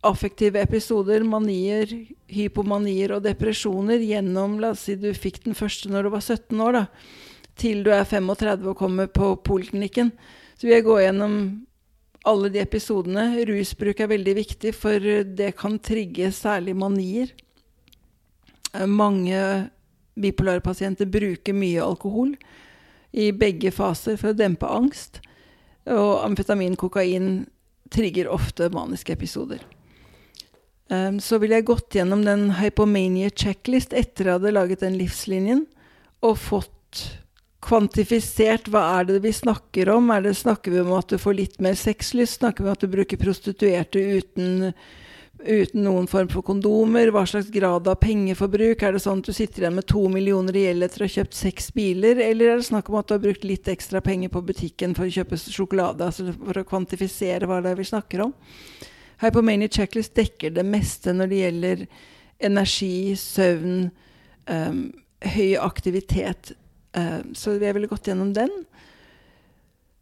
affektive 0.07 0.61
episoder, 0.63 1.25
manier, 1.27 1.91
hypomanier 2.31 3.11
og 3.17 3.25
depresjoner 3.25 3.99
gjennom 3.99 4.55
La 4.63 4.71
oss 4.71 4.85
si 4.87 4.95
du 4.95 5.09
fikk 5.11 5.41
den 5.43 5.57
første 5.57 5.91
når 5.91 6.07
du 6.07 6.13
var 6.13 6.23
17 6.23 6.61
år, 6.63 6.77
da. 6.79 6.83
Til 7.59 7.83
du 7.83 7.91
er 7.91 8.07
35 8.07 8.69
og 8.71 8.79
kommer 8.79 9.09
på 9.11 9.33
poliklinikken. 9.43 10.13
Så 10.55 10.65
vil 10.65 10.77
jeg 10.77 10.87
gå 10.87 10.95
gjennom 11.03 11.35
alle 12.27 12.49
de 12.53 12.61
episodene. 12.61 13.31
Rusbruk 13.47 14.01
er 14.01 14.11
veldig 14.11 14.35
viktig, 14.39 14.73
for 14.75 14.99
det 15.23 15.53
kan 15.59 15.77
trigge 15.79 16.31
særlig 16.35 16.75
manier. 16.77 17.31
Eh, 18.73 18.85
mange 18.85 19.69
bipolare 20.19 20.61
pasienter 20.61 21.07
bruker 21.09 21.55
mye 21.55 21.83
alkohol 21.83 22.33
i 23.15 23.31
begge 23.31 23.71
faser 23.73 24.19
for 24.19 24.33
å 24.33 24.37
dempe 24.37 24.67
angst. 24.67 25.21
Og 25.89 26.25
amfetamin, 26.25 26.75
kokain, 26.77 27.47
trigger 27.89 28.29
ofte 28.29 28.69
maniske 28.73 29.15
episoder. 29.15 29.63
Um, 30.89 31.19
så 31.21 31.37
ville 31.37 31.59
jeg 31.59 31.67
gått 31.69 31.95
gjennom 31.97 32.23
den 32.25 32.47
hypomania 32.57 33.29
checklist 33.29 33.93
etter 33.93 34.25
jeg 34.25 34.39
hadde 34.39 34.53
laget 34.55 34.81
den 34.81 34.97
livslinjen, 34.97 35.67
og 36.25 36.39
fått 36.41 37.03
kvantifisert 37.63 38.69
hva 38.71 38.85
er 38.99 39.09
det 39.09 39.19
vi 39.25 39.33
snakker 39.35 39.91
om? 39.91 40.09
Er 40.13 40.23
det, 40.23 40.37
snakker 40.39 40.73
vi 40.73 40.81
om 40.83 40.95
at 40.97 41.11
du 41.11 41.19
får 41.19 41.37
litt 41.37 41.61
mer 41.63 41.75
sexlyst? 41.77 42.39
Snakker 42.39 42.63
vi 42.63 42.69
om 42.69 42.77
at 42.77 42.83
du 42.83 42.91
bruker 42.91 43.19
prostituerte 43.19 43.99
uten, 43.99 44.71
uten 45.43 45.83
noen 45.83 46.07
form 46.07 46.29
for 46.31 46.45
kondomer? 46.47 47.11
Hva 47.11 47.25
slags 47.27 47.51
grad 47.51 47.89
av 47.91 47.99
pengeforbruk? 48.03 48.83
Er 48.83 48.95
det 48.95 49.03
sånn 49.03 49.23
at 49.23 49.31
du 49.31 49.35
sitter 49.35 49.65
igjen 49.65 49.75
med 49.79 49.89
to 49.91 50.05
millioner 50.11 50.55
i 50.55 50.65
gjeld 50.67 50.87
etter 50.87 51.03
å 51.03 51.09
ha 51.09 51.15
kjøpt 51.17 51.39
seks 51.39 51.71
biler? 51.75 52.21
Eller 52.23 52.53
er 52.53 52.61
det 52.61 52.69
snakk 52.69 52.91
om 52.91 52.99
at 53.01 53.09
du 53.09 53.17
har 53.17 53.25
brukt 53.25 53.47
litt 53.47 53.67
ekstra 53.71 54.03
penger 54.05 54.31
på 54.31 54.45
butikken 54.51 54.95
for 54.95 55.09
å 55.09 55.17
kjøpe 55.19 55.41
sjokolade? 55.43 56.07
Altså 56.07 56.31
for 56.37 56.61
å 56.61 56.67
kvantifisere 56.69 57.49
hva 57.49 57.59
det 57.65 57.73
er 57.73 57.81
vi 57.81 57.89
snakker 57.91 58.23
om. 58.29 58.33
Hypomania 59.19 59.67
Checklist 59.67 60.15
dekker 60.15 60.55
det 60.55 60.63
meste 60.63 61.11
når 61.11 61.27
det 61.27 61.43
gjelder 61.43 61.85
energi, 62.39 63.17
søvn, 63.19 63.89
um, 64.47 64.83
høy 65.19 65.57
aktivitet. 65.59 66.53
Um, 66.97 67.35
så 67.37 67.55
jeg 67.57 67.75
ville 67.75 67.89
gått 67.89 68.09
gjennom 68.09 68.33
den. 68.33 68.53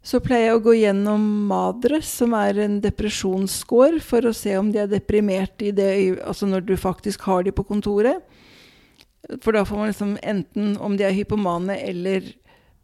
Så 0.08 0.22
pleier 0.24 0.54
jeg 0.54 0.60
å 0.60 0.64
gå 0.64 0.74
gjennom 0.78 1.24
MADRE, 1.50 2.00
som 2.06 2.32
er 2.38 2.62
en 2.64 2.78
depresjonsscore, 2.84 4.00
for 4.00 4.30
å 4.30 4.36
se 4.36 4.54
om 4.56 4.70
de 4.72 4.80
er 4.86 4.92
deprimert 4.92 5.60
altså 5.60 6.48
når 6.48 6.64
du 6.64 6.78
faktisk 6.80 7.26
har 7.28 7.44
de 7.44 7.52
på 7.52 7.66
kontoret. 7.68 8.24
For 9.44 9.52
da 9.52 9.66
får 9.68 9.82
man 9.82 9.92
liksom 9.92 10.14
enten 10.24 10.78
om 10.80 10.96
de 10.96 11.04
er 11.04 11.16
hypomane 11.18 11.76
eller 11.84 12.24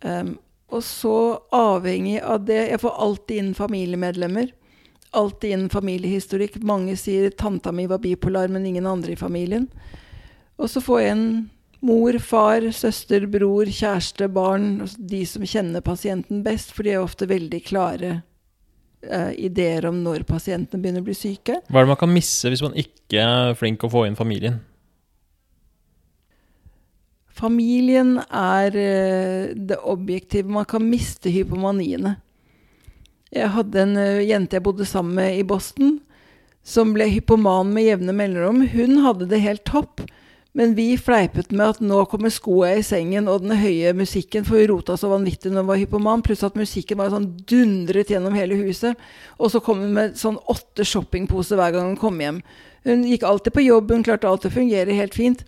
um, 0.03 0.33
Og 0.73 0.81
så 0.83 1.39
avhengig 1.53 2.17
av 2.19 2.41
det 2.43 2.57
Jeg 2.73 2.81
får 2.81 2.99
alltid 3.05 3.37
inn 3.39 3.53
familiemedlemmer. 3.55 4.51
Alltid 5.13 5.53
inn 5.53 5.67
familiehistorikk. 5.69 6.57
Mange 6.59 6.97
sier 6.97 7.29
'tanta 7.29 7.71
mi 7.71 7.85
var 7.87 8.01
bipolar, 8.03 8.47
men 8.49 8.65
ingen 8.65 8.87
andre 8.87 9.13
i 9.13 9.15
familien'. 9.15 9.69
Og 10.57 10.69
så 10.69 10.81
får 10.81 10.99
jeg 10.99 11.11
en 11.11 11.49
mor, 11.83 12.17
far, 12.23 12.65
søster, 12.75 13.27
bror, 13.31 13.67
kjæreste, 13.67 14.29
barn. 14.33 14.81
Altså 14.85 15.07
de 15.13 15.23
som 15.29 15.45
kjenner 15.47 15.83
pasienten 15.85 16.43
best, 16.45 16.73
for 16.75 16.87
de 16.87 16.95
er 16.95 17.03
ofte 17.03 17.27
veldig 17.29 17.59
klare 17.67 18.13
uh, 19.09 19.31
ideer 19.35 19.87
om 19.89 20.01
når 20.05 20.25
pasientene 20.29 20.81
begynner 20.81 21.03
å 21.03 21.09
bli 21.09 21.17
syke. 21.17 21.59
Hva 21.67 21.81
er 21.81 21.87
det 21.87 21.93
man 21.93 22.03
kan 22.05 22.13
misse 22.13 22.51
hvis 22.51 22.63
man 22.65 22.77
ikke 22.79 23.23
er 23.23 23.57
flink 23.59 23.83
å 23.83 23.91
få 23.91 24.07
inn 24.07 24.19
familien? 24.19 24.61
Familien 27.33 28.19
er 28.29 28.75
eh, 28.77 29.53
det 29.57 29.79
objektive. 29.89 30.51
Man 30.53 30.67
kan 30.69 30.85
miste 30.85 31.31
hypomaniene. 31.33 32.13
Jeg 33.33 33.49
hadde 33.55 33.79
en 33.81 33.95
uh, 33.97 34.21
jente 34.21 34.59
jeg 34.59 34.65
bodde 34.65 34.85
sammen 34.85 35.17
med 35.17 35.39
i 35.39 35.45
Boston, 35.47 35.97
som 36.63 36.93
ble 36.93 37.09
hypoman 37.09 37.73
med 37.73 37.89
jevne 37.89 38.13
mellomrom. 38.15 38.61
Hun 38.71 39.01
hadde 39.03 39.27
det 39.31 39.41
helt 39.43 39.65
topp. 39.67 40.05
Men 40.53 40.75
vi 40.77 40.91
fleipet 41.01 41.49
med 41.51 41.65
at 41.65 41.79
nå 41.81 42.03
kommer 42.05 42.29
skoa 42.29 42.75
i 42.77 42.83
sengen 42.85 43.25
og 43.29 43.41
den 43.41 43.55
høye 43.57 43.89
musikken, 43.97 44.45
for 44.45 44.59
vi 44.59 44.67
rota 44.69 44.93
så 44.99 45.09
vanvittig 45.09 45.49
når 45.49 45.63
hun 45.63 45.69
var 45.71 45.79
hypoman, 45.81 46.21
pluss 46.25 46.43
at 46.45 46.57
musikken 46.59 46.99
var 47.01 47.09
sånn 47.09 47.31
dundret 47.49 48.11
gjennom 48.13 48.35
hele 48.37 48.59
huset. 48.59 48.99
Og 49.41 49.49
så 49.49 49.63
kom 49.65 49.81
hun 49.81 49.95
med 49.95 50.19
sånn 50.19 50.37
åtte 50.53 50.85
shoppingposer 50.85 51.57
hver 51.57 51.73
gang 51.73 51.89
hun 51.89 52.01
kom 52.01 52.21
hjem. 52.21 52.43
Hun 52.85 53.05
gikk 53.09 53.25
alltid 53.25 53.55
på 53.55 53.63
jobb, 53.65 53.95
hun 53.95 54.05
klarte 54.05 54.29
alltid 54.29 54.51
å 54.51 54.57
fungere 54.59 54.97
helt 54.99 55.17
fint. 55.17 55.41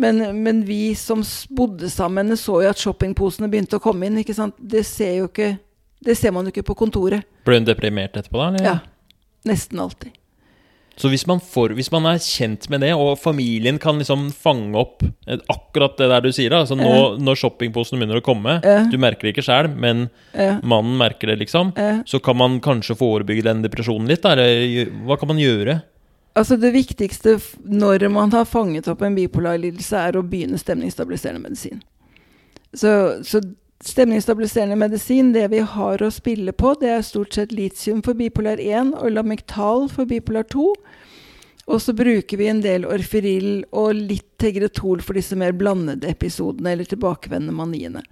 Men, 0.00 0.22
men 0.40 0.62
vi 0.64 0.94
som 0.96 1.20
bodde 1.52 1.90
sammen, 1.92 2.32
så 2.40 2.62
jo 2.64 2.70
at 2.70 2.80
shoppingposene 2.80 3.50
begynte 3.52 3.76
å 3.76 3.84
komme 3.84 4.08
inn. 4.08 4.22
ikke 4.22 4.38
sant? 4.38 4.56
Det 4.56 4.86
ser, 4.88 5.18
jo 5.18 5.28
ikke, 5.28 5.50
det 6.06 6.16
ser 6.16 6.32
man 6.32 6.48
jo 6.48 6.54
ikke 6.54 6.64
på 6.70 6.78
kontoret. 6.86 7.28
Ble 7.44 7.60
hun 7.60 7.68
deprimert 7.68 8.16
etterpå, 8.16 8.40
da? 8.40 8.48
Eller? 8.54 8.70
Ja. 8.70 8.78
Nesten 9.50 9.84
alltid. 9.84 10.16
Så 11.00 11.08
hvis 11.08 11.24
man, 11.28 11.40
får, 11.40 11.72
hvis 11.78 11.88
man, 11.92 12.04
er 12.10 12.20
kjent 12.20 12.66
med 12.72 12.82
det, 12.84 12.90
og 12.92 13.14
familien 13.20 13.78
kan 13.80 13.96
liksom 14.00 14.26
fange 14.36 14.76
opp 14.76 15.04
akkurat 15.48 15.96
det 15.96 16.10
der 16.12 16.26
du 16.26 16.28
sier, 16.36 16.52
altså 16.52 16.76
nå, 16.76 16.90
når 17.24 17.38
shoppingposene 17.40 18.02
begynner 18.02 18.20
å 18.20 18.24
komme, 18.24 18.58
du 18.92 18.98
merker 19.00 19.28
det 19.28 19.32
ikke 19.32 19.46
sjøl, 19.46 19.70
men 19.72 20.10
mannen 20.60 20.98
merker 21.00 21.32
det, 21.32 21.38
liksom, 21.46 21.72
så 22.04 22.20
kan 22.20 22.36
man 22.36 22.58
kanskje 22.64 22.98
forebygge 23.00 23.46
den 23.48 23.64
depresjonen 23.64 24.10
litt? 24.12 24.28
Eller 24.28 24.92
hva 25.08 25.16
kan 25.20 25.32
man 25.32 25.40
gjøre? 25.40 25.80
Altså 26.38 26.56
Det 26.60 26.70
viktigste 26.74 27.38
når 27.64 28.06
man 28.12 28.30
har 28.34 28.44
fanget 28.46 28.88
opp 28.90 29.00
en 29.02 29.16
bipolar 29.16 29.58
lidelse, 29.58 29.98
er 29.98 30.18
å 30.18 30.26
begynne 30.26 30.60
stemningsstabiliserende 30.60 31.42
medisin. 31.42 31.80
Så, 32.76 32.92
så 33.26 33.40
stemningsstabiliserende 33.84 34.76
medisin, 34.76 35.32
det 35.32 35.46
vi 35.48 35.62
har 35.64 36.02
å 36.02 36.10
spille 36.12 36.52
på, 36.52 36.74
det 36.80 36.90
er 36.92 37.06
stort 37.06 37.36
sett 37.36 37.52
litium 37.52 38.02
for 38.04 38.18
bipolar 38.18 38.60
1 38.60 38.92
og 39.00 39.14
lamictal 39.14 39.88
for 39.92 40.08
bipolar 40.08 40.44
2. 40.52 40.66
Og 41.70 41.82
så 41.82 41.94
bruker 41.96 42.40
vi 42.40 42.48
en 42.50 42.60
del 42.64 42.84
Orferil 42.88 43.62
og 43.70 43.94
litt 43.96 44.26
tegretol 44.42 45.02
for 45.04 45.16
disse 45.16 45.36
mer 45.38 45.54
blandede 45.56 46.10
episodene 46.10 46.74
eller 46.74 46.88
tilbakevendende 46.88 47.54
maniene. 47.56 48.02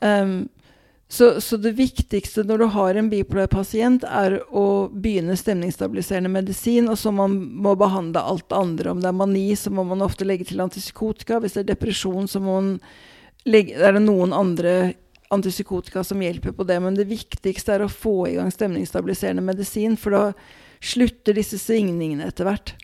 Um, 0.00 0.44
så, 1.08 1.40
så, 1.40 1.58
det 1.60 1.74
viktigste 1.76 2.42
når 2.46 2.58
du 2.58 2.66
har 2.74 2.96
en 2.98 3.08
bipolar 3.10 3.50
pasient, 3.52 4.06
er 4.08 4.38
å 4.50 4.88
begynne 4.88 5.36
stemningsstabiliserende 5.36 6.32
medisin, 6.32 6.88
og 6.88 6.96
så 6.98 7.12
man 7.14 7.36
må 7.62 7.74
behandle 7.78 8.22
alt 8.24 8.54
andre. 8.56 8.94
Om 8.94 9.02
det 9.02 9.10
er 9.10 9.18
mani, 9.18 9.48
så 9.58 9.70
må 9.74 9.84
man 9.86 10.02
ofte 10.02 10.26
legge 10.26 10.48
til 10.48 10.62
antipsykotika. 10.64 11.42
Hvis 11.42 11.58
det 11.58 11.66
er 11.66 11.74
depresjon, 11.74 12.30
så 12.30 12.40
må 12.42 12.56
man 12.56 12.70
legge, 13.48 13.78
er 13.78 13.96
det 13.96 14.04
noen 14.04 14.34
andre 14.36 14.94
antipsykotika 15.34 16.04
som 16.04 16.22
hjelper 16.22 16.54
på 16.56 16.66
det. 16.68 16.78
Men 16.82 16.96
det 16.98 17.08
viktigste 17.10 17.76
er 17.76 17.84
å 17.84 17.92
få 17.92 18.28
i 18.30 18.36
gang 18.38 18.52
stemningsstabiliserende 18.52 19.44
medisin, 19.44 19.98
for 20.00 20.16
da 20.16 20.24
slutter 20.84 21.36
disse 21.36 21.58
svingningene 21.60 22.28
etter 22.28 22.48
hvert. 22.48 22.74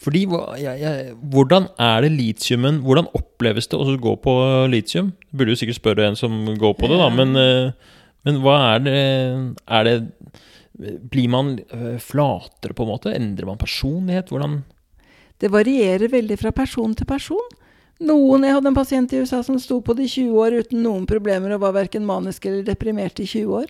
Fordi, 0.00 0.24
jeg, 0.56 0.80
jeg, 0.80 1.14
Hvordan 1.32 1.66
er 1.76 2.06
det 2.06 2.08
litiumen 2.14 2.78
Hvordan 2.80 3.10
oppleves 3.12 3.66
det 3.68 3.76
å 3.76 3.96
gå 4.00 4.14
på 4.24 4.32
litium? 4.72 5.10
Du 5.28 5.36
burde 5.36 5.52
jo 5.52 5.60
sikkert 5.60 5.76
spørre 5.76 6.06
en 6.08 6.16
som 6.16 6.38
går 6.56 6.72
på 6.78 6.88
det, 6.88 6.96
da, 7.02 7.10
men, 7.12 7.36
eh, 7.36 7.98
men 8.24 8.38
hva 8.40 8.54
er 8.70 8.86
det, 8.86 9.02
er 9.68 9.88
det 9.88 9.96
Blir 11.12 11.28
man 11.28 11.58
eh, 11.60 11.98
flatere, 12.00 12.72
på 12.72 12.86
en 12.86 12.92
måte? 12.94 13.12
Endrer 13.12 13.50
man 13.50 13.60
personlighet? 13.60 14.32
Hvordan 14.32 14.62
Det 15.36 15.52
varierer 15.52 16.08
veldig 16.08 16.40
fra 16.40 16.54
person 16.56 16.96
til 16.96 17.08
person. 17.08 17.59
Noen, 18.00 18.46
Jeg 18.46 18.56
hadde 18.56 18.70
en 18.70 18.76
pasient 18.76 19.12
i 19.12 19.20
USA 19.20 19.42
som 19.44 19.58
sto 19.60 19.80
på 19.84 19.92
det 19.96 20.06
i 20.06 20.12
20 20.22 20.40
år 20.40 20.56
uten 20.62 20.80
noen 20.82 21.04
problemer 21.08 21.52
og 21.52 21.60
var 21.66 21.76
verken 21.76 22.06
manisk 22.08 22.46
eller 22.48 22.64
deprimert 22.64 23.20
i 23.20 23.28
20 23.28 23.60
år. 23.60 23.68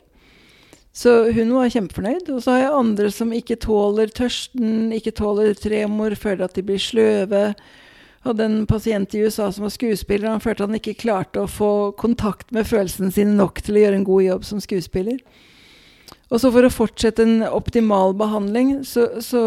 Så 0.95 1.33
hun 1.35 1.53
var 1.55 1.71
kjempefornøyd. 1.71 2.31
Og 2.35 2.43
så 2.43 2.55
har 2.55 2.65
jeg 2.65 2.79
andre 2.79 3.11
som 3.15 3.35
ikke 3.35 3.59
tåler 3.63 4.11
tørsten, 4.15 4.91
ikke 4.95 5.15
tåler 5.19 5.55
tremor, 5.59 6.15
føler 6.19 6.47
at 6.47 6.55
de 6.55 6.65
blir 6.67 6.83
sløve. 6.83 7.45
Hadde 8.27 8.47
en 8.47 8.65
pasient 8.71 9.15
i 9.15 9.23
USA 9.25 9.51
som 9.51 9.67
var 9.67 9.75
skuespiller. 9.75 10.31
Han 10.31 10.43
følte 10.45 10.67
han 10.67 10.79
ikke 10.79 10.99
klarte 11.03 11.43
å 11.43 11.51
få 11.51 11.73
kontakt 11.99 12.51
med 12.55 12.69
følelsene 12.71 13.11
sine 13.15 13.35
nok 13.39 13.63
til 13.65 13.79
å 13.79 13.85
gjøre 13.87 14.01
en 14.01 14.09
god 14.09 14.27
jobb 14.27 14.47
som 14.47 14.63
skuespiller. 14.63 15.23
Og 16.31 16.39
så 16.39 16.51
for 16.55 16.67
å 16.67 16.71
fortsette 16.71 17.25
en 17.27 17.41
optimal 17.49 18.15
behandling, 18.19 18.85
så, 18.87 19.09
så 19.25 19.43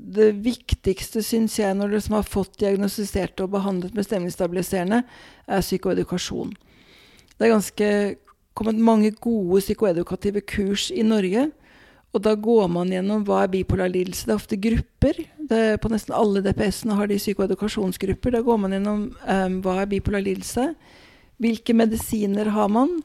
det 0.00 0.32
viktigste, 0.44 1.22
syns 1.24 1.58
jeg, 1.58 1.76
når 1.76 1.94
du 1.94 2.00
som 2.00 2.16
har 2.18 2.26
fått 2.26 2.58
diagnostisert 2.62 3.40
og 3.44 3.52
behandlet 3.54 3.94
med 3.96 4.06
stemningsstabiliserende, 4.06 5.02
er 5.46 5.64
psykoedukasjon. 5.64 6.52
Det 7.36 7.46
er 7.46 7.54
ganske 7.54 7.90
kommet 8.56 8.80
mange 8.82 9.12
gode 9.22 9.62
psykoedukative 9.62 10.42
kurs 10.48 10.90
i 10.92 11.04
Norge. 11.06 11.50
Og 12.10 12.24
da 12.24 12.34
går 12.34 12.66
man 12.72 12.90
gjennom 12.90 13.22
hva 13.26 13.44
er 13.44 13.52
bipolar 13.52 13.90
lidelse. 13.92 14.26
Det 14.26 14.34
er 14.34 14.40
ofte 14.40 14.58
grupper. 14.58 15.20
Det, 15.50 15.60
på 15.82 15.90
nesten 15.92 16.16
alle 16.16 16.42
DPS-ene 16.42 16.96
har 16.98 17.06
de 17.06 17.20
psykoedukasjonsgrupper. 17.20 18.34
Da 18.34 18.42
går 18.42 18.58
man 18.58 18.74
gjennom 18.74 19.04
um, 19.14 19.60
hva 19.62 19.76
er 19.82 19.90
bipolar 19.92 20.24
lidelse. 20.26 20.72
Hvilke 21.40 21.76
medisiner 21.76 22.50
har 22.56 22.72
man? 22.72 22.98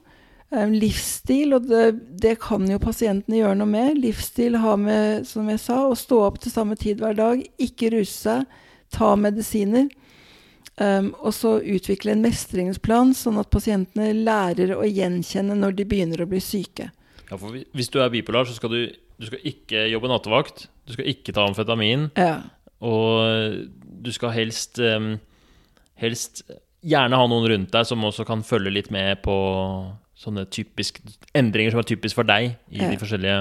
Livsstil, 0.54 1.56
og 1.56 1.66
det, 1.66 1.86
det, 2.22 2.36
kan 2.38 2.62
jo 2.70 2.78
pasientene 2.78 3.40
gjøre 3.40 3.58
noe 3.58 3.70
med. 3.70 3.98
Livsstil 3.98 4.58
har 4.62 4.76
med, 4.78 5.26
som 5.26 5.48
jeg 5.50 5.58
sa, 5.58 5.80
å 5.88 5.96
stå 5.98 6.20
opp 6.28 6.38
til 6.42 6.54
samme 6.54 6.76
tid 6.78 7.02
hver 7.02 7.16
dag, 7.18 7.42
ikke 7.58 7.90
ruse 7.96 8.14
seg, 8.14 8.60
ta 8.94 9.14
medisiner. 9.18 9.88
Um, 10.76 11.14
og 11.24 11.32
så 11.32 11.56
utvikle 11.64 12.12
en 12.12 12.22
mestringsplan, 12.22 13.14
sånn 13.16 13.40
at 13.40 13.50
pasientene 13.50 14.12
lærer 14.12 14.74
å 14.76 14.84
gjenkjenne 14.84 15.56
når 15.56 15.78
de 15.78 15.88
begynner 15.88 16.22
å 16.22 16.28
bli 16.30 16.42
syke. 16.44 16.90
Ja, 17.26 17.38
for 17.40 17.56
Hvis 17.56 17.90
du 17.90 17.98
er 18.02 18.12
bipolar, 18.12 18.46
så 18.46 18.54
skal 18.54 18.70
du, 18.70 18.80
du 18.92 19.26
skal 19.26 19.42
ikke 19.50 19.86
jobbe 19.90 20.12
nattevakt. 20.12 20.68
Du 20.86 20.94
skal 20.94 21.08
ikke 21.10 21.34
ta 21.34 21.48
amfetamin. 21.48 22.10
Ja. 22.14 22.44
Og 22.86 23.66
du 24.04 24.12
skal 24.14 24.36
helst, 24.36 24.78
um, 24.78 25.16
helst 25.98 26.44
gjerne 26.86 27.18
ha 27.18 27.30
noen 27.30 27.50
rundt 27.50 27.72
deg 27.74 27.88
som 27.88 28.04
også 28.06 28.28
kan 28.28 28.46
følge 28.46 28.76
litt 28.76 28.92
med 28.94 29.24
på 29.24 29.34
sånne 30.16 30.46
typisk, 30.48 31.02
endringer 31.36 31.74
som 31.74 31.82
er 31.82 31.88
typisk 31.88 32.18
for 32.18 32.28
deg 32.28 32.54
i 32.72 32.80
ja. 32.80 32.90
de 32.90 33.00
forskjellige 33.00 33.40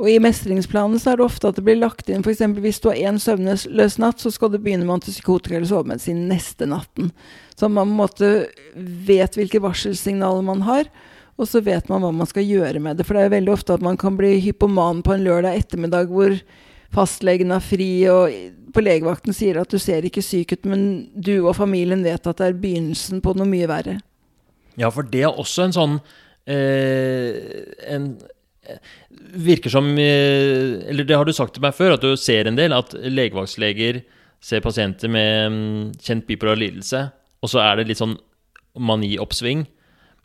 og 0.00 0.08
I 0.08 0.16
mestringsplanen 0.22 1.00
så 1.00 1.12
er 1.12 1.20
det 1.20 1.26
ofte 1.26 1.50
at 1.50 1.58
det 1.58 1.64
blir 1.66 1.76
lagt 1.76 2.08
inn 2.08 2.22
f.eks. 2.24 2.40
hvis 2.56 2.80
du 2.80 2.88
har 2.88 3.00
én 3.10 3.18
søvnløs 3.20 3.98
natt, 4.00 4.22
så 4.22 4.32
skal 4.32 4.48
du 4.52 4.56
begynne 4.56 4.86
med 4.86 4.96
antipsykotika 4.96 5.58
eller 5.58 5.68
sovemedisin 5.68 6.22
neste 6.30 6.68
natten. 6.70 7.10
Så 7.52 7.68
man 7.68 7.84
på 7.84 7.90
en 7.90 7.98
måte 7.98 8.30
vet 9.06 9.36
hvilke 9.36 9.60
varselsignaler 9.60 10.46
man 10.46 10.64
har, 10.64 10.88
og 11.36 11.48
så 11.48 11.60
vet 11.64 11.88
man 11.92 12.04
hva 12.04 12.14
man 12.16 12.28
skal 12.28 12.48
gjøre 12.48 12.80
med 12.80 12.96
det. 12.96 13.04
For 13.08 13.16
det 13.16 13.26
er 13.26 13.36
veldig 13.36 13.52
ofte 13.52 13.76
at 13.76 13.84
man 13.84 14.00
kan 14.00 14.16
bli 14.16 14.38
hypoman 14.40 15.04
på 15.04 15.14
en 15.16 15.24
lørdag 15.26 15.60
ettermiddag 15.60 16.08
hvor 16.12 16.36
fastlegen 16.96 17.52
har 17.52 17.64
fri, 17.64 17.90
og 18.08 18.32
på 18.72 18.84
legevakten 18.84 19.36
sier 19.36 19.60
at 19.60 19.72
du 19.72 19.76
ser 19.80 20.06
ikke 20.08 20.24
syk 20.24 20.56
ut, 20.56 20.68
men 20.68 21.10
du 21.12 21.36
og 21.42 21.58
familien 21.60 22.04
vet 22.06 22.24
at 22.24 22.40
det 22.40 22.48
er 22.48 22.60
begynnelsen 22.62 23.20
på 23.24 23.36
noe 23.36 23.48
mye 23.48 23.68
verre. 23.68 24.00
Ja, 24.80 24.88
for 24.94 25.04
det 25.06 25.26
er 25.26 25.36
også 25.40 25.66
en 25.68 25.76
sånn 25.76 25.96
eh, 26.50 27.36
en 27.92 28.14
virker 29.34 29.72
som 29.72 29.88
eh, 29.98 30.78
Eller 30.90 31.06
det 31.08 31.16
har 31.18 31.26
du 31.26 31.32
sagt 31.34 31.56
til 31.56 31.64
meg 31.64 31.74
før, 31.76 31.96
at 31.96 32.04
du 32.04 32.14
ser 32.20 32.48
en 32.48 32.58
del 32.58 32.74
at 32.76 32.94
legevaktsleger 32.94 34.02
ser 34.40 34.62
pasienter 34.64 35.10
med 35.12 35.52
mm, 35.52 35.88
kjent 36.00 36.24
bipolar 36.28 36.56
lidelse, 36.56 37.02
og 37.44 37.50
så 37.52 37.60
er 37.60 37.76
det 37.80 37.90
litt 37.90 38.00
sånn 38.00 38.14
manioppsving. 38.80 39.66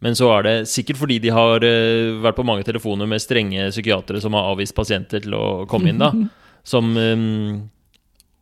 Men 0.04 0.16
så 0.16 0.30
er 0.38 0.46
det 0.46 0.54
sikkert 0.72 1.00
fordi 1.02 1.18
de 1.24 1.34
har 1.36 1.64
eh, 1.68 2.14
vært 2.24 2.38
på 2.38 2.46
mange 2.48 2.64
telefoner 2.68 3.10
med 3.12 3.24
strenge 3.24 3.70
psykiatere 3.74 4.22
som 4.24 4.36
har 4.38 4.52
avvist 4.54 4.76
pasienter 4.78 5.24
til 5.26 5.36
å 5.36 5.46
komme 5.72 5.92
inn, 5.92 6.00
da. 6.04 6.12
Som 6.66 6.96
eh, 6.98 7.20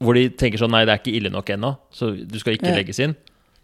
Hvor 0.03 0.15
de 0.15 0.29
tenker 0.39 0.61
sånn 0.61 0.71
Nei, 0.71 0.85
det 0.87 0.93
er 0.93 1.01
ikke 1.01 1.15
ille 1.17 1.31
nok 1.33 1.49
ennå, 1.57 1.73
så 1.91 2.13
du 2.15 2.37
skal 2.39 2.55
ikke 2.55 2.69
Ja. 2.71 2.77
legges 2.77 3.01
inn. 3.03 3.17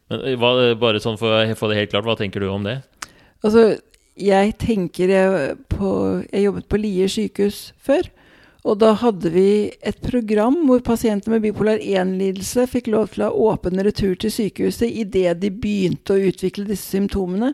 Men 0.09 0.25
eh, 0.25 0.37
hva, 0.39 0.53
bare 0.79 1.01
sånn 1.03 1.19
for 1.19 1.33
å 1.33 1.57
få 1.57 1.71
det 1.71 1.81
helt 1.81 1.93
klart, 1.93 2.07
hva 2.07 2.17
tenker 2.19 2.43
du 2.43 2.49
om 2.51 2.65
det? 2.67 2.79
Altså, 3.45 3.77
jeg 4.19 4.55
tenker 4.59 5.11
jeg 5.13 5.51
på 5.71 5.89
Jeg 6.27 6.49
jobbet 6.49 6.67
på 6.67 6.79
Lier 6.81 7.11
sykehus 7.11 7.69
før. 7.79 8.09
Og 8.67 8.75
da 8.81 8.91
hadde 8.99 9.29
vi 9.31 9.71
et 9.87 10.01
program 10.03 10.57
hvor 10.67 10.81
pasienter 10.83 11.31
med 11.31 11.45
bipolar 11.45 11.79
1-lidelse 11.79 12.65
fikk 12.67 12.89
lov 12.91 13.13
til 13.13 13.23
å 13.23 13.29
ha 13.29 13.53
åpen 13.53 13.79
retur 13.85 14.17
til 14.19 14.33
sykehuset 14.35 14.91
idet 14.91 15.37
de 15.39 15.51
begynte 15.53 16.17
å 16.17 16.25
utvikle 16.27 16.67
disse 16.67 16.91
symptomene. 16.91 17.53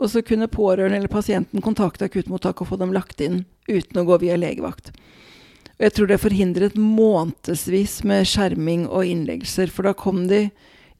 Og 0.00 0.10
så 0.12 0.22
kunne 0.24 0.48
pårørende 0.48 0.96
eller 0.98 1.12
pasienten 1.12 1.64
kontakte 1.64 2.08
akuttmottak 2.08 2.60
og 2.60 2.70
få 2.70 2.80
dem 2.80 2.94
lagt 2.96 3.20
inn 3.24 3.44
uten 3.68 4.00
å 4.00 4.06
gå 4.08 4.18
via 4.24 4.38
legevakt. 4.40 4.94
Og 5.76 5.84
jeg 5.84 5.92
tror 5.92 6.08
det 6.08 6.22
forhindret 6.22 6.80
månedsvis 6.80 7.98
med 8.08 8.24
skjerming 8.28 8.86
og 8.88 9.04
innleggelser, 9.04 9.68
for 9.68 9.88
da 9.88 9.92
kom 9.96 10.24
de 10.30 10.46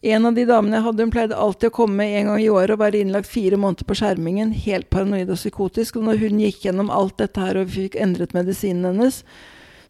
En 0.07 0.27
av 0.29 0.37
de 0.37 0.45
damene 0.47 0.79
jeg 0.79 0.85
hadde, 0.85 1.03
hun 1.03 1.11
pleide 1.11 1.39
alltid 1.43 1.73
å 1.73 1.75
komme 1.81 2.05
en 2.07 2.29
gang 2.31 2.39
i 2.39 2.51
året 2.53 2.77
og 2.77 2.83
være 2.85 3.01
innlagt 3.03 3.27
fire 3.27 3.59
måneder 3.59 3.89
på 3.89 3.97
skjermingen, 3.99 4.53
helt 4.63 4.87
paranoid 4.93 5.33
og 5.35 5.41
psykotisk. 5.41 5.99
Og 5.99 6.07
når 6.07 6.21
hun 6.21 6.39
gikk 6.45 6.69
gjennom 6.69 6.93
alt 6.95 7.17
dette 7.19 7.43
her 7.43 7.59
og 7.59 7.73
fikk 7.75 7.97
endret 7.99 8.37
medisinen 8.37 8.87
hennes, 8.87 9.25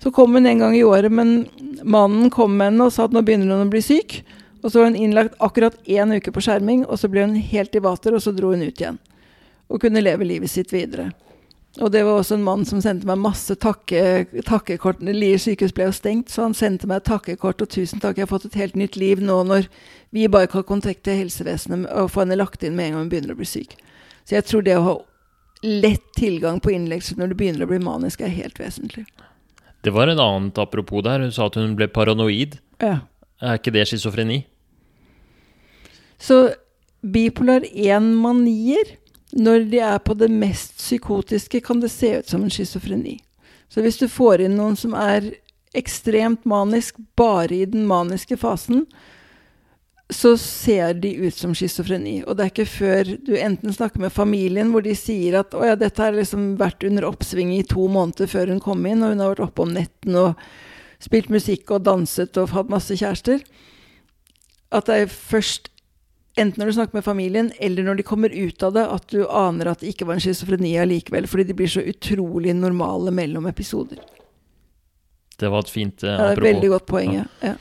så 0.00 0.12
kom 0.16 0.32
hun 0.36 0.48
en 0.48 0.62
gang 0.64 0.76
i 0.76 0.84
året, 0.86 1.12
men 1.12 1.50
mannen 1.84 2.30
kom 2.32 2.56
med 2.56 2.70
henne 2.70 2.88
og 2.88 2.94
sa 2.96 3.04
at 3.04 3.12
nå 3.12 3.20
begynner 3.26 3.52
hun 3.52 3.66
å 3.66 3.74
bli 3.74 3.84
syk. 3.84 4.22
Og 4.62 4.70
så 4.70 4.80
var 4.80 4.88
hun 4.88 4.98
innlagt 5.04 5.36
akkurat 5.44 5.76
én 5.84 6.16
uke 6.16 6.32
på 6.32 6.46
skjerming, 6.48 6.86
og 6.88 6.96
så 7.00 7.12
ble 7.12 7.26
hun 7.26 7.36
helt 7.36 7.76
i 7.76 7.84
vater, 7.84 8.16
og 8.16 8.24
så 8.24 8.32
dro 8.32 8.54
hun 8.54 8.64
ut 8.64 8.80
igjen. 8.80 8.96
Og 9.68 9.84
kunne 9.84 10.00
leve 10.00 10.24
livet 10.24 10.52
sitt 10.52 10.72
videre. 10.72 11.10
Og 11.76 11.90
det 11.92 12.02
var 12.06 12.16
også 12.16 12.38
en 12.38 12.44
mann 12.44 12.62
som 12.64 12.80
sendte 12.80 13.04
meg 13.08 13.18
masse 13.20 13.52
takke, 13.60 14.24
takkekort. 14.48 15.02
Lier 15.04 15.40
sykehus 15.40 15.74
ble 15.76 15.90
jo 15.90 15.96
stengt, 15.96 16.30
så 16.32 16.46
han 16.46 16.56
sendte 16.56 16.88
meg 16.88 17.04
takkekort 17.04 17.60
og 17.60 17.68
'tusen 17.68 18.00
takk, 18.00 18.16
jeg 18.16 18.24
har 18.24 18.32
fått 18.32 18.46
et 18.48 18.60
helt 18.60 18.78
nytt 18.80 18.96
liv 18.96 19.20
nå 19.20 19.42
når 19.44 19.68
vi 20.10 20.24
bare 20.28 20.48
kan 20.48 20.64
kontakte 20.64 21.12
helsevesenet 21.12 21.90
og 21.92 22.10
få 22.14 22.24
henne 22.24 22.40
lagt 22.40 22.64
inn 22.64 22.76
med 22.76 22.86
en 22.86 22.92
gang 22.92 23.04
hun 23.04 23.12
begynner 23.12 23.36
å 23.36 23.40
bli 23.42 23.44
syk'. 23.44 23.76
Så 24.24 24.38
jeg 24.38 24.44
tror 24.48 24.64
det 24.64 24.78
å 24.78 24.86
ha 24.86 24.96
lett 25.62 26.12
tilgang 26.16 26.60
på 26.60 26.72
innleggelser 26.72 27.20
når 27.20 27.28
du 27.28 27.34
begynner 27.34 27.66
å 27.66 27.70
bli 27.70 27.78
manisk, 27.78 28.20
er 28.20 28.32
helt 28.32 28.58
vesentlig. 28.58 29.04
Det 29.84 29.92
var 29.94 30.08
en 30.08 30.18
annet 30.20 30.58
apropos 30.58 31.04
der. 31.04 31.20
Hun 31.20 31.32
sa 31.32 31.46
at 31.46 31.54
hun 31.54 31.76
ble 31.76 31.86
paranoid. 31.86 32.58
Ja. 32.82 33.06
Er 33.40 33.60
ikke 33.60 33.74
det 33.74 33.86
schizofreni? 33.86 34.44
Så 36.18 36.56
bipolar 37.06 37.60
1-manier, 37.68 38.96
når 39.32 39.66
de 39.70 39.80
er 39.82 39.98
på 39.98 40.14
det 40.14 40.30
mest 40.30 40.76
psykotiske, 40.78 41.60
kan 41.60 41.80
det 41.82 41.90
se 41.90 42.12
ut 42.18 42.28
som 42.28 42.44
en 42.44 42.52
schizofreni. 42.52 43.18
Så 43.68 43.82
hvis 43.82 43.98
du 43.98 44.06
får 44.08 44.44
inn 44.44 44.56
noen 44.58 44.76
som 44.78 44.94
er 44.94 45.32
ekstremt 45.76 46.46
manisk 46.48 47.00
bare 47.18 47.54
i 47.54 47.66
den 47.68 47.86
maniske 47.88 48.38
fasen, 48.40 48.86
så 50.10 50.36
ser 50.38 50.94
de 51.02 51.10
ut 51.26 51.34
som 51.34 51.54
schizofreni. 51.56 52.20
Og 52.24 52.36
det 52.36 52.44
er 52.44 52.52
ikke 52.52 52.68
før 52.70 53.10
du 53.26 53.32
enten 53.34 53.74
snakker 53.74 54.04
med 54.04 54.14
familien, 54.14 54.70
hvor 54.70 54.84
de 54.86 54.94
sier 54.94 55.40
at 55.40 55.54
ja, 55.66 55.74
dette 55.78 56.02
har 56.02 56.14
liksom 56.14 56.54
vært 56.60 56.86
under 56.86 57.08
oppsving 57.08 57.50
i 57.56 57.64
to 57.66 57.88
måneder 57.90 58.30
før 58.30 58.54
hun 58.54 58.62
kom 58.62 58.86
inn', 58.86 59.02
og 59.02 59.14
hun 59.14 59.24
har 59.24 59.34
vært 59.34 59.46
oppe 59.48 59.66
om 59.66 59.74
netten 59.74 60.14
og 60.14 60.38
spilt 61.02 61.28
musikk 61.28 61.74
og 61.74 61.84
danset 61.84 62.38
og 62.38 62.54
hatt 62.54 62.70
masse 62.70 62.94
kjærester. 62.94 63.42
At 64.70 64.86
det 64.86 64.94
er 64.94 65.10
først 65.10 65.72
enten 66.36 66.60
når 66.60 66.70
du 66.70 66.76
snakker 66.76 66.98
med 66.98 67.06
familien, 67.06 67.52
eller 67.58 67.86
når 67.86 68.00
de 68.00 68.06
kommer 68.06 68.34
ut 68.34 68.62
av 68.66 68.74
det, 68.76 68.84
at 68.96 69.08
du 69.12 69.22
aner 69.26 69.72
at 69.72 69.82
det 69.82 69.94
ikke 69.94 70.08
var 70.08 70.18
en 70.18 70.24
schizofreni 70.24 70.74
allikevel, 70.80 71.28
fordi 71.30 71.48
de 71.48 71.56
blir 71.56 71.72
så 71.72 71.84
utrolig 71.84 72.54
normale 72.56 73.14
mellom 73.14 73.48
episoder. 73.50 74.02
Det 75.36 75.48
var 75.52 75.64
et 75.64 75.72
fint 75.72 76.04
eh, 76.04 76.12
Ja, 76.12 76.30
det 76.30 76.36
er 76.36 76.40
et 76.40 76.48
veldig 76.50 76.72
godt 76.72 76.86
poeng. 76.88 77.16
Ja. 77.18 77.26
Ja. 77.44 77.56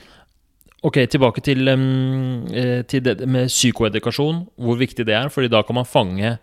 Ok, 0.86 1.00
tilbake 1.10 1.42
til, 1.42 1.66
um, 1.68 2.46
eh, 2.52 2.82
til 2.88 3.02
det 3.04 3.18
med 3.26 3.50
psykoedukasjon. 3.50 4.44
Hvor 4.56 4.78
viktig 4.78 5.06
det 5.06 5.16
er. 5.16 5.28
fordi 5.28 5.48
da 5.48 5.62
kan 5.62 5.74
man 5.74 5.88
fange 5.88 6.36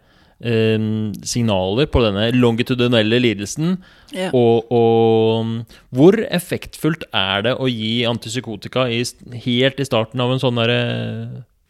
um, 0.44 1.14
signaler 1.24 1.88
på 1.88 2.02
denne 2.04 2.28
longitudinelle 2.36 3.20
lidelsen. 3.20 3.78
Ja. 4.14 4.30
Og, 4.34 4.72
og 4.72 5.64
hvor 5.90 6.20
effektfullt 6.30 7.08
er 7.14 7.48
det 7.48 7.56
å 7.56 7.70
gi 7.72 8.04
antipsykotika 8.10 8.90
i, 8.92 9.04
helt 9.46 9.80
i 9.80 9.88
starten 9.88 10.22
av 10.22 10.34
en 10.34 10.44
sånn 10.44 10.60
derre 10.60 10.82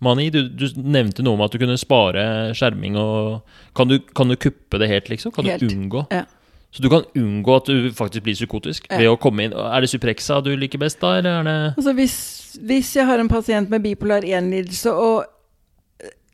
mani? 0.03 0.29
Du, 0.33 0.41
du 0.49 0.65
nevnte 0.77 1.23
noe 1.25 1.37
om 1.37 1.43
at 1.45 1.51
du 1.55 1.59
kunne 1.61 1.77
spare 1.79 2.23
skjerming 2.57 2.95
og 2.99 3.41
Kan 3.75 3.89
du, 3.89 3.97
kan 4.13 4.29
du 4.29 4.35
kuppe 4.37 4.79
det 4.81 4.89
helt, 4.91 5.09
liksom? 5.09 5.31
Kan 5.33 5.45
Helt. 5.49 5.63
du 5.63 5.71
unngå? 5.73 6.05
Ja. 6.13 6.25
Så 6.73 6.81
du 6.81 6.89
kan 6.89 7.03
unngå 7.15 7.55
at 7.59 7.67
du 7.69 7.91
faktisk 7.93 8.23
blir 8.25 8.33
psykotisk 8.37 8.87
Ja. 8.89 8.97
ved 8.97 9.09
å 9.11 9.17
komme 9.21 9.43
inn 9.45 9.53
Er 9.53 9.81
det 9.81 9.89
Suprexa 9.91 10.39
du 10.43 10.55
liker 10.57 10.81
best, 10.81 10.99
da, 11.01 11.17
eller 11.19 11.39
er 11.39 11.43
det 11.43 11.57
Altså 11.77 11.93
hvis, 11.93 12.15
hvis 12.61 12.95
jeg 12.95 13.05
har 13.05 13.19
en 13.21 13.29
pasient 13.29 13.69
med 13.69 13.83
bipolar 13.83 14.21
1-lidelse, 14.25 14.89
og 14.91 15.25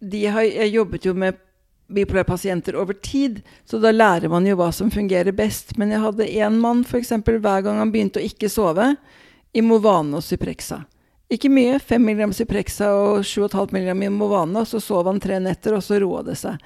de 0.01 0.25
har, 0.31 0.41
jeg 0.47 0.71
jobbet 0.73 1.05
jo 1.09 1.13
med 1.13 1.35
bipolar 1.91 2.23
pasienter 2.23 2.75
over 2.79 2.93
tid, 2.93 3.41
så 3.67 3.79
da 3.81 3.91
lærer 3.91 4.29
man 4.31 4.45
jo 4.47 4.55
hva 4.59 4.69
som 4.71 4.91
fungerer 4.93 5.33
best. 5.35 5.73
Men 5.77 5.89
jeg 5.91 5.99
hadde 6.03 6.27
én 6.37 6.59
mann 6.61 6.83
f.eks. 6.85 7.09
hver 7.25 7.63
gang 7.65 7.79
han 7.81 7.91
begynte 7.91 8.21
å 8.21 8.23
ikke 8.23 8.47
sove, 8.51 8.93
i 9.57 9.63
Movane 9.65 10.19
og 10.19 10.21
Suprexa. 10.23 10.83
Ikke 11.29 11.51
mye, 11.53 11.77
5 11.77 12.07
mg 12.09 12.31
Cyprexa 12.33 12.87
og 12.89 13.19
7,5 13.21 13.75
mg 13.75 13.91
i 14.07 14.09
Movana. 14.09 14.63
så 14.65 14.79
sov 14.81 15.05
han 15.05 15.19
tre 15.21 15.37
netter, 15.39 15.75
og 15.77 15.83
så 15.85 15.99
roa 16.01 16.23
det 16.25 16.39
seg. 16.41 16.57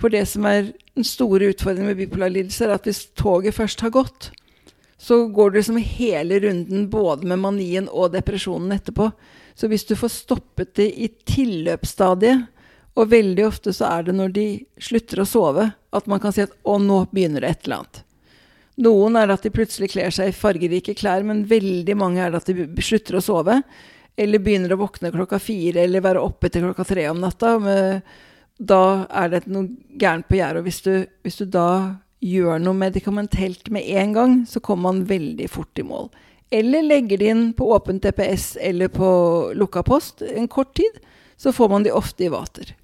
For 0.00 0.10
det 0.10 0.24
som 0.26 0.46
er 0.48 0.72
den 0.96 1.06
store 1.06 1.52
utfordringen 1.52 1.92
med 1.92 2.00
bipolar 2.00 2.32
lidelse, 2.32 2.64
er 2.64 2.74
at 2.74 2.88
hvis 2.88 3.04
toget 3.14 3.54
først 3.54 3.84
har 3.84 3.92
gått, 3.94 4.30
så 4.98 5.28
går 5.32 5.50
du 5.50 5.58
liksom 5.58 5.78
hele 5.78 6.40
runden 6.42 6.88
både 6.90 7.28
med 7.28 7.38
manien 7.38 7.86
og 7.88 8.10
depresjonen 8.12 8.74
etterpå. 8.74 9.12
Så 9.54 9.68
hvis 9.70 9.86
du 9.86 9.94
får 9.96 10.12
stoppet 10.12 10.74
det 10.80 10.88
i 10.90 11.08
tilløpsstadiet, 11.30 12.48
og 12.98 13.12
veldig 13.12 13.46
ofte 13.46 13.72
så 13.72 13.92
er 13.94 14.08
det 14.08 14.16
når 14.18 14.34
de 14.34 14.46
slutter 14.82 15.22
å 15.22 15.28
sove, 15.28 15.70
at 15.70 16.10
man 16.10 16.20
kan 16.20 16.34
si 16.34 16.42
at 16.42 16.52
'å, 16.64 16.80
nå 16.82 17.06
begynner 17.14 17.40
det 17.40 17.50
et 17.50 17.64
eller 17.64 17.76
annet'. 17.76 18.02
Noen 18.80 19.16
er 19.16 19.26
det 19.26 19.34
at 19.38 19.42
de 19.42 19.50
plutselig 19.50 19.90
kler 19.92 20.10
seg 20.10 20.28
i 20.28 20.36
fargerike 20.36 20.96
klær, 20.96 21.22
men 21.22 21.44
veldig 21.44 21.96
mange 21.96 22.18
er 22.18 22.30
det 22.30 22.40
at 22.40 22.46
de 22.48 22.82
slutter 22.82 23.18
å 23.18 23.22
sove. 23.22 23.62
Eller 24.20 24.42
begynner 24.42 24.74
å 24.74 24.82
våkne 24.82 25.12
klokka 25.14 25.38
fire, 25.40 25.86
eller 25.86 26.04
være 26.04 26.20
oppe 26.20 26.50
til 26.52 26.66
klokka 26.66 26.84
tre 26.88 27.06
om 27.08 27.22
natta. 27.22 27.54
Da 28.60 28.80
er 29.08 29.30
det 29.32 29.46
noe 29.48 29.70
gærent 29.96 30.28
på 30.28 30.36
gjerdet. 30.36 30.64
Hvis 30.66 30.82
du, 30.84 30.92
hvis 31.24 31.40
du 31.40 31.46
da 31.48 31.68
gjør 32.20 32.60
noe 32.60 32.76
medikamentelt 32.76 33.70
med 33.72 33.86
en 33.96 34.12
gang, 34.12 34.34
så 34.46 34.60
kommer 34.60 34.90
man 34.90 35.06
veldig 35.08 35.48
fort 35.48 35.80
i 35.80 35.86
mål. 35.86 36.10
Eller 36.50 36.84
legger 36.84 37.20
det 37.20 37.30
inn 37.32 37.46
på 37.56 37.70
åpent 37.72 38.02
DPS 38.04 38.56
eller 38.60 38.90
på 38.92 39.08
lukka 39.56 39.84
post 39.86 40.22
en 40.26 40.50
kort 40.50 40.74
tid, 40.76 41.00
så 41.40 41.54
får 41.56 41.70
man 41.72 41.86
de 41.86 41.94
ofte 41.94 42.26
i 42.26 42.32
vater. 42.32 42.74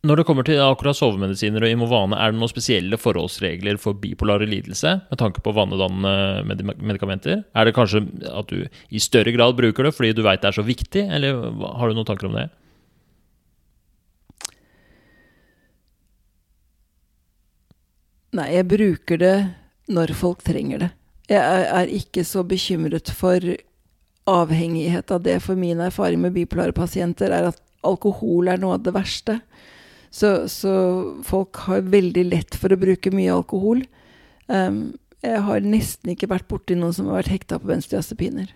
Når 0.00 0.16
det 0.16 0.24
kommer 0.24 0.46
til 0.48 0.56
akkurat 0.64 0.96
sovemedisiner 0.96 1.60
og 1.66 1.74
Imovane, 1.74 2.16
er 2.16 2.32
det 2.32 2.40
noen 2.40 2.48
spesielle 2.48 2.96
forholdsregler 2.96 3.76
for 3.76 3.98
bipolare 4.00 4.46
lidelse 4.48 4.94
med 5.10 5.20
tanke 5.20 5.42
på 5.44 5.52
vanedannende 5.52 6.72
medikamenter? 6.80 7.42
Er 7.52 7.68
det 7.68 7.74
kanskje 7.76 8.06
at 8.32 8.48
du 8.48 8.64
i 8.64 9.02
større 9.02 9.34
grad 9.36 9.58
bruker 9.58 9.84
det 9.84 9.92
fordi 9.92 10.14
du 10.16 10.22
veit 10.24 10.40
det 10.40 10.48
er 10.48 10.56
så 10.56 10.64
viktig, 10.64 11.04
eller 11.04 11.42
har 11.76 11.90
du 11.90 11.98
noen 11.98 12.08
tanker 12.08 12.30
om 12.30 12.38
det? 12.38 12.46
Nei, 18.40 18.46
jeg 18.54 18.68
bruker 18.70 19.20
det 19.20 19.36
når 19.90 20.14
folk 20.16 20.40
trenger 20.46 20.86
det. 20.86 20.90
Jeg 21.30 21.66
er, 21.66 21.90
ikke 21.92 22.24
så 22.26 22.40
bekymret 22.46 23.10
for 23.14 23.44
avhengighet 24.30 25.12
av 25.12 25.20
det, 25.26 25.36
for 25.44 25.58
min 25.58 25.82
erfaring 25.82 26.22
med 26.24 26.34
bipolare 26.38 26.72
pasienter 26.72 27.34
er 27.34 27.50
at 27.50 27.60
alkohol 27.86 28.48
er 28.48 28.62
noe 28.62 28.78
av 28.78 28.86
det 28.86 28.94
verste. 28.96 29.36
Så, 30.10 30.48
så 30.50 30.72
folk 31.26 31.60
har 31.68 31.84
veldig 31.86 32.24
lett 32.26 32.56
for 32.58 32.72
å 32.74 32.78
bruke 32.80 33.12
mye 33.14 33.30
alkohol. 33.34 33.84
Um, 34.50 34.80
jeg 35.22 35.42
har 35.46 35.62
nesten 35.62 36.14
ikke 36.14 36.30
vært 36.32 36.48
borti 36.50 36.74
noen 36.78 36.94
som 36.96 37.10
har 37.10 37.20
vært 37.20 37.34
hekta 37.34 37.60
på 37.60 37.70
benzodiazepiner. 37.70 38.50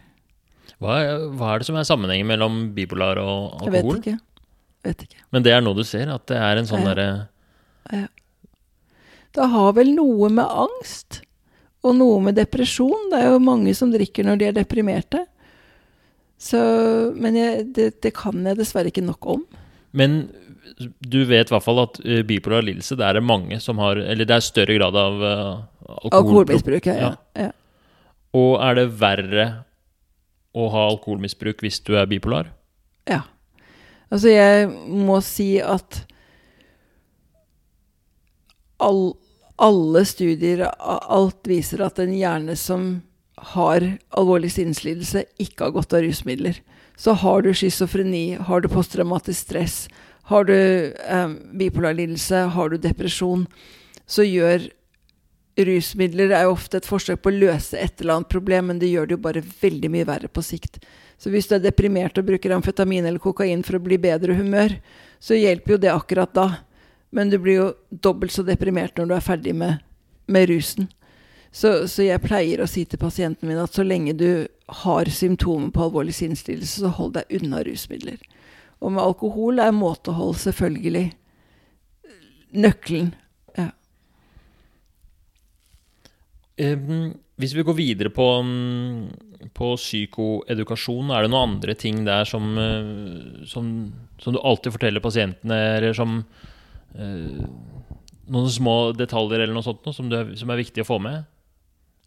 Hva, 0.82 0.96
hva 1.36 1.52
er 1.54 1.62
det 1.62 1.68
som 1.68 1.76
er 1.78 1.86
sammenhengen 1.86 2.26
mellom 2.26 2.56
bipolar 2.74 3.20
og 3.22 3.60
Jeg 3.66 3.74
vet 3.76 3.84
alkohol? 3.84 4.00
ikke. 4.00 4.16
Vet 4.84 5.04
ikke. 5.06 5.20
Men 5.32 5.44
det 5.46 5.52
er 5.54 5.62
noe 5.64 5.78
du 5.78 5.84
ser, 5.86 6.10
at 6.12 6.26
det 6.28 6.40
er 6.40 6.60
en 6.60 6.68
sånn 6.68 6.82
Ja. 6.84 6.94
derre 6.94 8.08
Det 9.34 9.46
har 9.50 9.72
vel 9.76 9.94
noe 9.94 10.28
med 10.30 10.46
angst 10.46 11.20
og 11.84 11.96
noe 11.98 12.20
med 12.22 12.36
depresjon. 12.38 13.10
Det 13.12 13.20
er 13.20 13.32
jo 13.34 13.40
mange 13.42 13.74
som 13.76 13.90
drikker 13.92 14.24
når 14.26 14.40
de 14.40 14.48
er 14.48 14.56
deprimerte. 14.56 15.24
Så, 16.40 16.60
men 17.16 17.36
jeg, 17.38 17.66
det, 17.76 17.88
det 18.04 18.12
kan 18.16 18.40
jeg 18.44 18.58
dessverre 18.58 18.90
ikke 18.92 19.04
nok 19.04 19.26
om. 19.36 19.44
Men 19.94 20.24
du 20.74 21.20
vet 21.28 21.50
i 21.50 21.54
hvert 21.54 21.64
fall 21.64 21.82
at 21.84 22.00
eh, 22.02 22.22
bipolar 22.26 22.64
lidelse, 22.66 22.96
det 22.98 23.06
er 23.06 23.18
det 23.18 23.24
mange 23.26 23.60
som 23.62 23.78
har 23.82 24.00
Eller 24.00 24.26
det 24.26 24.34
er 24.34 24.42
større 24.44 24.74
grad 24.74 24.96
av 24.98 25.20
uh, 25.22 25.36
alkohol. 25.86 26.42
Alkoholmisbruk, 26.42 26.88
ja. 26.90 26.96
Ja. 26.98 27.12
ja. 27.46 27.52
Og 28.34 28.58
er 28.64 28.80
det 28.80 28.88
verre 28.98 29.46
å 30.54 30.66
ha 30.70 30.88
alkoholmisbruk 30.90 31.62
hvis 31.62 31.80
du 31.86 31.94
er 31.98 32.10
bipolar? 32.10 32.50
ja. 33.10 33.22
Altså, 34.12 34.28
jeg 34.30 34.68
må 34.86 35.16
si 35.24 35.56
at 35.58 36.04
all, 38.84 39.16
alle 39.58 40.04
studier, 40.06 40.66
alt 40.78 41.48
viser 41.50 41.82
at 41.82 41.98
en 42.02 42.12
hjerne 42.14 42.54
som 42.58 43.02
har 43.54 43.84
alvorlig 44.14 44.52
sinnslidelse, 44.54 45.24
ikke 45.42 45.66
har 45.66 45.74
godt 45.74 45.96
av 45.96 46.04
rusmidler. 46.04 46.60
Så 46.96 47.16
har 47.24 47.42
du 47.42 47.50
schizofreni, 47.56 48.36
har 48.38 48.62
du 48.62 48.70
posttraumatisk 48.70 49.48
stress, 49.48 49.78
har 50.30 50.48
du 50.48 50.56
eh, 50.56 51.28
bipolar 51.52 51.94
lidelse, 51.94 52.46
har 52.54 52.70
du 52.72 52.78
depresjon, 52.80 53.46
så 54.06 54.24
gjør 54.24 54.68
rusmidler 55.54 56.32
er 56.34 56.46
jo 56.48 56.54
ofte 56.56 56.80
et 56.80 56.88
forsøk 56.88 57.20
på 57.22 57.30
å 57.30 57.36
løse 57.36 57.78
et 57.78 58.00
eller 58.00 58.16
annet 58.16 58.32
problem, 58.32 58.70
men 58.70 58.80
det 58.82 58.90
gjør 58.90 59.06
det 59.06 59.16
jo 59.16 59.24
bare 59.26 59.44
veldig 59.62 59.90
mye 59.92 60.08
verre 60.08 60.30
på 60.32 60.42
sikt. 60.42 60.80
Så 61.20 61.30
hvis 61.30 61.46
du 61.48 61.54
er 61.56 61.62
deprimert 61.62 62.18
og 62.18 62.26
bruker 62.26 62.56
amfetamin 62.56 63.06
eller 63.06 63.22
kokain 63.22 63.62
for 63.66 63.78
å 63.78 63.84
bli 63.84 64.00
bedre 64.02 64.34
humør, 64.34 64.74
så 65.22 65.38
hjelper 65.38 65.76
jo 65.76 65.80
det 65.84 65.92
akkurat 65.92 66.34
da. 66.34 66.48
Men 67.14 67.30
du 67.30 67.38
blir 67.38 67.60
jo 67.60 67.68
dobbelt 67.88 68.34
så 68.34 68.42
deprimert 68.42 68.98
når 68.98 69.10
du 69.10 69.14
er 69.14 69.24
ferdig 69.24 69.54
med, 69.54 69.84
med 70.26 70.50
rusen. 70.50 70.90
Så, 71.54 71.84
så, 71.86 72.02
jeg 72.02 72.24
pleier 72.24 72.64
å 72.64 72.66
si 72.66 72.82
til 72.82 72.98
pasienten 72.98 73.46
min 73.46 73.60
at 73.62 73.76
så 73.76 73.84
lenge 73.86 74.16
du 74.18 74.48
har 74.82 75.06
symptomer 75.06 75.70
på 75.70 75.84
alvorlig 75.86 76.16
sinnslidelse, 76.18 76.82
så 76.82 76.90
hold 76.96 77.14
deg 77.14 77.30
unna 77.38 77.62
rusmidler. 77.62 78.18
Og 78.84 78.92
med 78.92 79.02
alkohol 79.02 79.62
er 79.64 79.72
måtehold 79.74 80.36
selvfølgelig 80.42 81.06
nøkkelen. 82.54 83.12
Ja. 83.56 83.70
Um, 86.60 87.14
hvis 87.40 87.54
vi 87.56 87.64
går 87.66 87.76
videre 87.78 88.12
på, 88.14 88.26
mm, 88.46 89.48
på 89.56 89.72
psykoedukasjon, 89.80 91.10
er 91.10 91.24
det 91.24 91.32
noen 91.32 91.56
andre 91.56 91.74
ting 91.74 92.04
der 92.06 92.28
som, 92.28 92.52
eh, 92.58 93.46
som, 93.50 93.70
som 94.22 94.36
du 94.36 94.38
alltid 94.38 94.76
forteller 94.76 95.02
pasientene, 95.02 95.60
eller 95.78 95.96
som 95.96 96.20
uh, 96.98 97.46
Noen 98.24 98.48
små 98.48 98.94
detaljer 98.96 99.42
eller 99.42 99.52
noe 99.52 99.66
sånt 99.66 99.82
noe, 99.84 99.92
som, 99.92 100.06
er, 100.08 100.30
som, 100.40 100.48
er, 100.48 100.56
viktig 100.62 100.80
å 100.80 100.86
få 100.88 100.96
med? 101.02 101.26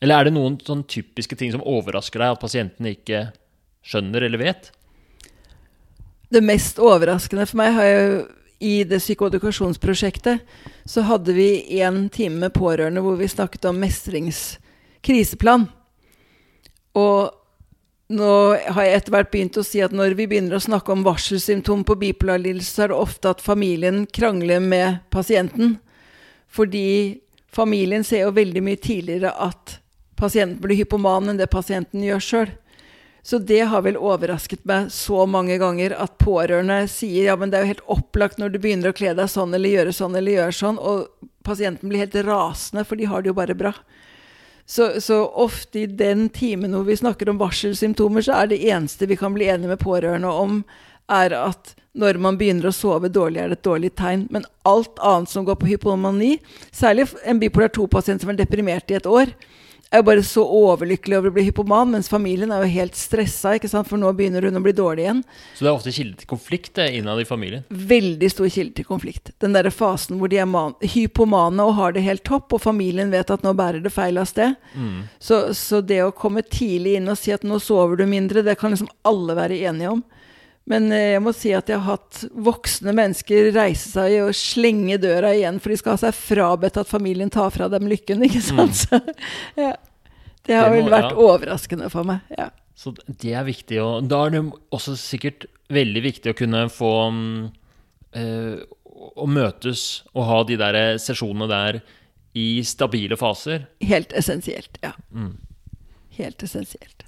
Eller 0.01 0.17
er 0.17 0.25
det 0.25 0.31
noen 0.33 0.55
sånn 0.65 0.81
typiske 0.89 1.37
ting 1.37 1.51
som 1.53 1.61
overrasker 1.61 2.23
deg 2.23 2.33
at 2.33 2.41
pasientene 2.41 2.95
ikke 2.95 3.19
skjønner 3.85 4.25
eller 4.25 4.41
vet? 4.41 4.71
Det 6.29 6.43
mest 6.43 6.79
overraskende 6.83 7.45
for 7.47 7.61
meg 7.61 7.75
har 7.77 7.87
jo 7.87 8.09
i 8.59 8.81
det 8.89 8.99
psykoedukasjonsprosjektet 8.99 10.39
så 10.89 11.03
hadde 11.05 11.33
vi 11.37 11.79
en 11.79 12.07
time 12.09 12.41
med 12.41 12.55
pårørende 12.55 13.03
hvor 13.05 13.19
vi 13.19 13.29
snakket 13.29 13.67
om 13.69 13.77
mestringskriseplan. 13.83 15.67
Og 16.97 17.37
nå 18.17 18.31
har 18.55 18.87
jeg 18.87 18.97
etter 18.97 19.13
hvert 19.13 19.31
begynt 19.33 19.59
å 19.59 19.65
si 19.67 19.81
at 19.83 19.93
når 19.95 20.15
vi 20.17 20.29
begynner 20.31 20.57
å 20.57 20.63
snakke 20.63 20.93
om 20.93 21.05
varselsymptom 21.05 21.83
på 21.87 21.99
bipolar 22.01 22.41
så 22.63 22.85
er 22.85 22.93
det 22.93 22.97
ofte 22.97 23.33
at 23.35 23.43
familien 23.43 24.05
krangler 24.09 24.63
med 24.63 25.03
pasienten. 25.13 25.77
Fordi 26.47 27.19
familien 27.53 28.03
ser 28.07 28.25
jo 28.25 28.35
veldig 28.35 28.63
mye 28.63 28.79
tidligere 28.81 29.35
at 29.37 29.77
pasienten 30.17 30.61
blir 30.63 30.79
hypoman 30.79 31.29
enn 31.29 31.37
det 31.37 31.51
pasienten 31.51 32.01
gjør 32.05 32.23
sjøl. 32.23 32.55
Så 33.27 33.37
det 33.43 33.59
har 33.67 33.81
vel 33.83 33.97
overrasket 33.99 34.61
meg 34.63 34.91
så 34.95 35.25
mange 35.27 35.57
ganger 35.59 35.91
at 35.99 36.13
pårørende 36.21 36.85
sier 36.87 37.25
ja, 37.27 37.33
men 37.35 37.51
det 37.51 37.57
er 37.57 37.65
jo 37.65 37.71
helt 37.73 37.89
opplagt 37.97 38.37
når 38.39 38.53
du 38.53 38.59
begynner 38.63 38.93
å 38.93 38.95
kle 38.95 39.11
deg 39.17 39.27
sånn 39.27 39.51
eller 39.57 39.73
gjøre 39.73 39.95
sånn 39.97 40.15
eller 40.15 40.37
gjøre 40.37 40.55
sånn, 40.55 40.77
og 40.79 41.27
pasienten 41.43 41.91
blir 41.91 42.05
helt 42.05 42.15
rasende, 42.23 42.85
for 42.87 42.95
de 42.95 43.09
har 43.11 43.25
det 43.25 43.33
jo 43.33 43.35
bare 43.35 43.57
bra. 43.59 43.73
Så, 44.63 45.01
så, 45.03 45.19
ofte 45.27 45.81
i 45.83 45.89
den 45.91 46.29
timen 46.31 46.71
hvor 46.75 46.87
vi 46.87 46.95
snakker 46.99 47.27
om 47.27 47.43
varselsymptomer, 47.43 48.23
så 48.23 48.37
er 48.39 48.53
det 48.53 48.61
eneste 48.67 49.11
vi 49.11 49.19
kan 49.19 49.35
bli 49.35 49.51
enige 49.51 49.73
med 49.75 49.83
pårørende 49.83 50.31
om, 50.31 50.63
er 51.11 51.35
at 51.35 51.75
når 51.99 52.19
man 52.23 52.39
begynner 52.39 52.71
å 52.71 52.75
sove 52.75 53.11
dårlig, 53.11 53.43
er 53.43 53.51
det 53.51 53.59
et 53.59 53.67
dårlig 53.67 53.91
tegn. 53.99 54.27
Men 54.31 54.47
alt 54.67 54.99
annet 55.03 55.31
som 55.35 55.43
går 55.47 55.59
på 55.59 55.73
hypomani, 55.73 56.37
særlig 56.71 57.09
en 57.27 57.43
bipolar 57.43 57.75
2-pasient 57.75 58.23
som 58.23 58.31
er 58.31 58.39
deprimert 58.39 58.91
i 58.91 58.99
et 58.99 59.07
år, 59.07 59.31
er 59.91 60.01
jo 60.01 60.07
bare 60.09 60.23
så 60.25 60.43
overlykkelig 60.43 61.17
over 61.17 61.31
å 61.31 61.35
bli 61.37 61.45
hypoman, 61.47 61.91
mens 61.93 62.09
familien 62.11 62.51
er 62.51 62.63
jo 62.65 62.71
helt 62.73 62.97
stressa, 62.99 63.53
for 63.87 63.99
nå 63.99 64.11
begynner 64.17 64.43
hun 64.47 64.59
å 64.59 64.63
bli 64.63 64.73
dårlig 64.75 65.05
igjen. 65.05 65.21
Så 65.55 65.63
det 65.63 65.69
er 65.71 65.77
ofte 65.77 65.93
kilde 65.95 66.19
til 66.19 66.29
konflikt 66.29 66.81
innad 66.83 67.21
i 67.23 67.27
familien? 67.27 67.63
Veldig 67.69 68.31
stor 68.33 68.51
kilde 68.51 68.75
til 68.79 68.87
konflikt. 68.87 69.31
Den 69.43 69.55
derre 69.55 69.71
fasen 69.71 70.19
hvor 70.19 70.31
de 70.31 70.41
er 70.43 70.91
hypomane 70.93 71.63
og 71.63 71.77
har 71.79 71.95
det 71.95 72.05
helt 72.07 72.25
topp, 72.27 72.57
og 72.57 72.63
familien 72.65 73.13
vet 73.13 73.31
at 73.31 73.45
nå 73.47 73.55
bærer 73.57 73.79
det 73.83 73.93
feil 73.95 74.19
av 74.19 74.27
sted. 74.29 74.57
Mm. 74.75 75.07
Så, 75.19 75.41
så, 75.57 75.81
det 75.81 76.01
å 76.03 76.11
komme 76.15 76.43
tidlig 76.43 76.97
inn 76.99 77.07
og 77.11 77.19
si 77.19 77.31
at 77.35 77.47
nå 77.47 77.61
sover 77.63 77.99
du 77.99 78.07
mindre, 78.09 78.43
det 78.43 78.57
kan 78.59 78.75
liksom 78.75 78.91
alle 79.07 79.37
være 79.37 79.61
enige 79.69 79.95
om. 79.95 80.03
Men 80.67 80.91
eh, 80.91 81.13
jeg 81.15 81.23
må 81.23 81.33
si 81.35 81.53
at 81.55 81.69
jeg 81.71 81.79
har 81.79 81.97
hatt 81.97 82.23
voksne 82.33 82.93
mennesker 82.95 83.51
reise 83.55 83.91
seg 83.93 84.17
og 84.25 84.35
slenge 84.35 84.99
døra 85.01 85.31
igjen, 85.35 85.61
for 85.63 85.71
de 85.71 85.79
skal 85.79 85.95
ha 85.95 86.01
seg 86.07 86.17
frabedt 86.17 86.79
at 86.81 86.89
familien 86.91 87.31
tar 87.33 87.53
fra 87.55 87.69
dem 87.71 87.87
lykken. 87.89 88.23
ikke 88.27 88.43
sant? 88.43 88.87
Mm. 88.91 89.13
Ja. 89.67 89.75
Det 90.47 90.55
har 90.55 90.69
det 90.71 90.77
må, 90.77 90.85
vel 90.85 90.93
vært 90.93 91.11
ja. 91.11 91.23
overraskende 91.27 91.89
for 91.91 92.07
meg. 92.07 92.23
ja. 92.37 92.51
Så 92.77 92.93
det 92.93 93.31
er 93.33 93.41
viktig. 93.47 93.79
Og 93.81 94.05
da 94.05 94.19
er 94.27 94.35
det 94.35 94.41
også 94.75 94.93
sikkert 95.01 95.47
veldig 95.73 96.03
viktig 96.05 96.31
å 96.31 96.37
kunne 96.37 96.67
få 96.69 96.91
øh, 97.09 98.59
Å 99.17 99.25
møtes 99.25 99.85
og 100.13 100.27
ha 100.29 100.37
de 100.45 100.59
der 100.61 100.77
sesjonene 101.01 101.49
der 101.49 101.79
i 102.37 102.61
stabile 102.61 103.17
faser. 103.17 103.65
Helt 103.81 104.13
essensielt, 104.13 104.77
ja. 104.85 104.93
Mm. 105.09 105.33
Helt 106.19 106.45
essensielt. 106.45 107.06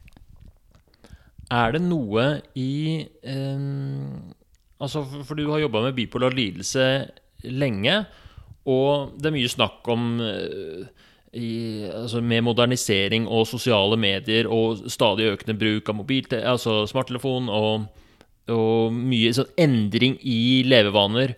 Er 1.50 1.74
det 1.74 1.82
noe 1.82 2.26
i 2.60 2.72
eh, 3.26 3.64
Altså, 4.80 5.04
for, 5.04 5.26
for, 5.28 5.36
du 5.36 5.50
har 5.52 5.60
jobba 5.60 5.82
med 5.84 5.96
bipolar 5.98 6.32
lidelse 6.32 6.84
lenge, 7.52 7.98
og 8.70 9.18
det 9.20 9.28
er 9.28 9.36
mye 9.36 9.50
snakk 9.52 9.88
om 9.92 10.06
eh, 10.24 10.86
i, 11.36 11.50
altså 11.92 12.22
med 12.26 12.46
modernisering 12.48 13.28
og 13.28 13.48
sosiale 13.50 13.98
medier 14.00 14.48
og 14.50 14.86
stadig 14.90 15.28
økende 15.34 15.58
bruk 15.60 15.92
av 15.92 16.00
altså 16.54 16.86
smarttelefon 16.90 17.52
og, 17.54 17.90
og 18.50 18.96
mye 18.96 19.34
sånn 19.36 19.52
endring 19.60 20.18
i 20.24 20.64
levevaner. 20.66 21.36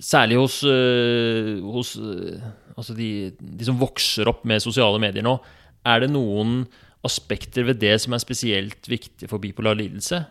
Særlig 0.00 0.40
hos, 0.40 0.62
øh, 0.64 1.60
hos 1.72 1.94
øh, 1.96 2.40
altså 2.76 2.96
de, 2.96 3.32
de, 3.36 3.64
som 3.64 3.78
vokser 3.80 4.28
opp 4.28 4.44
med 4.44 4.64
sosiale 4.64 5.00
medier 5.00 5.24
nå. 5.24 5.38
Er 5.86 6.02
det 6.02 6.10
noen 6.12 6.64
aspekter 7.06 7.66
ved 7.68 7.80
det 7.82 7.94
som 8.02 8.16
er 8.16 8.22
spesielt 8.22 8.90
viktig 8.90 9.30
for 9.30 9.42
bipolar 9.42 9.78
lidelse? 9.78 10.24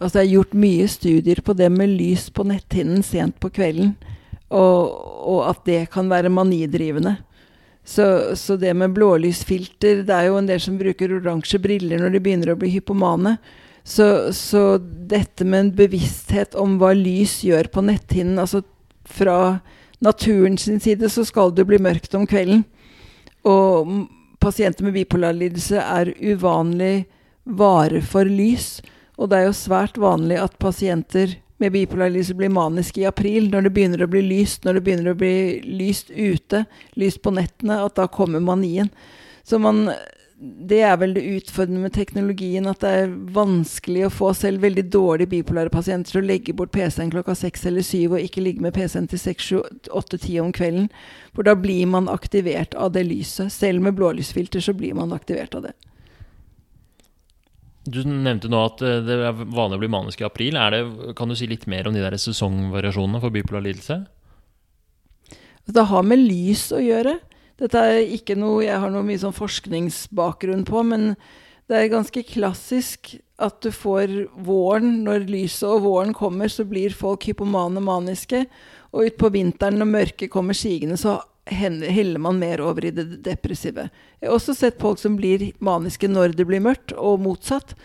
Altså, 0.00 0.18
det 0.18 0.24
er 0.24 0.32
gjort 0.34 0.56
mye 0.58 0.88
studier 0.90 1.40
på 1.44 1.54
det 1.56 1.70
med 1.72 1.94
lys 1.94 2.26
på 2.34 2.46
netthinnen 2.48 3.04
sent 3.06 3.38
på 3.40 3.52
kvelden, 3.54 3.94
og, 4.50 4.90
og 5.24 5.44
at 5.48 5.62
det 5.68 5.78
kan 5.94 6.10
være 6.10 6.32
manidrivende. 6.32 7.16
Så, 7.84 8.06
så, 8.40 8.56
det 8.56 8.70
med 8.72 8.94
blålysfilter 8.96 9.98
Det 10.08 10.14
er 10.16 10.30
jo 10.30 10.38
en 10.38 10.46
del 10.48 10.60
som 10.62 10.78
bruker 10.80 11.12
oransje 11.18 11.58
briller 11.60 12.00
når 12.00 12.14
de 12.14 12.20
begynner 12.24 12.54
å 12.54 12.56
bli 12.56 12.70
hypomane. 12.72 13.34
Så, 13.84 14.32
så 14.32 14.78
dette 14.80 15.44
med 15.44 15.60
en 15.60 15.72
bevissthet 15.76 16.56
om 16.56 16.78
hva 16.80 16.94
lys 16.96 17.42
gjør 17.44 17.68
på 17.68 17.84
netthinnen 17.84 18.40
altså 18.40 18.62
Fra 19.04 19.60
naturen 20.00 20.56
sin 20.56 20.80
side 20.80 21.10
så 21.12 21.26
skal 21.28 21.52
det 21.52 21.66
bli 21.68 21.76
mørkt 21.80 22.16
om 22.16 22.24
kvelden. 22.28 22.64
Og 23.44 23.92
pasienter 24.44 24.84
med 24.86 24.96
bipolar 24.98 25.32
lidelse 25.36 25.80
er 25.80 26.12
uvanlig 26.20 27.06
vare 27.44 28.02
for 28.04 28.28
lys. 28.28 28.78
Og 29.16 29.30
det 29.30 29.40
er 29.40 29.48
jo 29.48 29.56
svært 29.56 29.98
vanlig 30.00 30.38
at 30.42 30.58
pasienter 30.60 31.38
med 31.62 31.72
bipolar 31.72 32.10
lidelse 32.12 32.36
blir 32.36 32.52
maniske 32.52 33.02
i 33.02 33.08
april, 33.08 33.48
når 33.50 33.66
det 33.66 33.74
begynner 33.76 34.04
å 34.04 34.10
bli 34.10 34.24
lyst, 34.26 34.64
når 34.64 34.78
det 34.78 34.84
begynner 34.86 35.12
å 35.12 35.18
bli 35.18 35.36
lyst 35.64 36.10
ute, 36.10 36.64
lyst 37.00 37.22
på 37.24 37.32
nettene, 37.34 37.78
at 37.86 37.96
da 37.96 38.08
kommer 38.10 38.42
manien. 38.44 38.90
Så 39.46 39.60
man 39.62 39.86
det 40.38 40.80
er 40.82 40.96
vel 40.98 41.12
det 41.14 41.22
utfordrende 41.22 41.84
med 41.84 41.94
teknologien, 41.94 42.66
at 42.66 42.82
det 42.82 42.90
er 42.90 43.12
vanskelig 43.36 44.08
å 44.08 44.12
få 44.12 44.32
selv 44.34 44.64
veldig 44.64 44.82
dårlige 44.90 45.30
bipolare 45.30 45.70
pasienter 45.70 46.10
til 46.10 46.24
å 46.24 46.26
legge 46.26 46.54
bort 46.58 46.72
PC-en 46.74 47.12
klokka 47.12 47.36
seks 47.38 47.62
eller 47.70 47.86
syv, 47.86 48.16
og 48.16 48.24
ikke 48.24 48.42
ligge 48.42 48.64
med 48.64 48.74
PC-en 48.74 49.06
til 49.10 49.20
seks, 49.22 49.46
sju, 49.46 49.60
åtte, 49.94 50.18
ti 50.18 50.40
om 50.42 50.50
kvelden. 50.54 50.88
For 51.36 51.46
da 51.46 51.54
blir 51.54 51.86
man 51.90 52.10
aktivert 52.10 52.74
av 52.74 52.92
det 52.96 53.06
lyset. 53.06 53.54
Selv 53.54 53.86
med 53.86 53.94
blålysfilter 53.98 54.64
så 54.64 54.74
blir 54.74 54.96
man 54.98 55.14
aktivert 55.14 55.54
av 55.54 55.68
det. 55.68 55.74
Du 57.84 58.00
nevnte 58.08 58.48
nå 58.50 58.62
at 58.64 58.82
eh, 58.82 59.02
det 59.04 59.20
er 59.28 59.38
vanlig 59.38 59.78
å 59.78 59.82
bli 59.84 59.92
manisk 59.92 60.22
i 60.22 60.26
april. 60.26 60.56
Det, 60.56 61.14
kan 61.18 61.30
du 61.30 61.36
si 61.38 61.46
litt 61.46 61.68
mer 61.70 61.86
om 61.86 61.94
de 61.94 62.02
der 62.02 62.16
sesongvariasjonene 62.18 63.22
for 63.22 63.34
bipolar 63.34 63.62
lidelse? 63.66 64.02
Det 65.64 65.86
har 65.88 66.04
med 66.04 66.20
lys 66.20 66.66
å 66.74 66.82
gjøre. 66.82 67.18
Dette 67.60 67.78
er 67.78 68.14
ikke 68.16 68.34
noe 68.38 68.64
jeg 68.64 68.80
har 68.82 68.90
noe 68.90 69.06
mye 69.06 69.20
sånn 69.22 69.36
forskningsbakgrunn 69.36 70.64
på, 70.66 70.82
men 70.90 71.12
det 71.70 71.78
er 71.78 71.92
ganske 71.92 72.24
klassisk 72.26 73.14
at 73.40 73.60
du 73.64 73.70
får 73.72 74.10
våren. 74.44 75.04
Når 75.06 75.28
lyset 75.30 75.68
og 75.68 75.84
våren 75.86 76.14
kommer, 76.16 76.50
så 76.50 76.66
blir 76.68 76.94
folk 76.96 77.24
hypomane 77.28 77.82
maniske. 77.84 78.44
Og 78.92 79.08
utpå 79.08 79.30
vinteren, 79.34 79.78
når 79.80 79.90
mørket 79.90 80.32
kommer 80.34 80.56
sigende, 80.58 80.98
så 81.00 81.20
heller 81.46 82.20
man 82.20 82.40
mer 82.40 82.60
over 82.64 82.86
i 82.88 82.92
det 82.94 83.06
depressive. 83.24 83.88
Jeg 84.20 84.28
har 84.28 84.36
også 84.36 84.54
sett 84.56 84.80
folk 84.80 85.00
som 85.00 85.18
blir 85.18 85.50
maniske 85.64 86.08
når 86.08 86.36
det 86.38 86.46
blir 86.48 86.62
mørkt, 86.64 86.94
og 86.96 87.22
motsatt. 87.24 87.76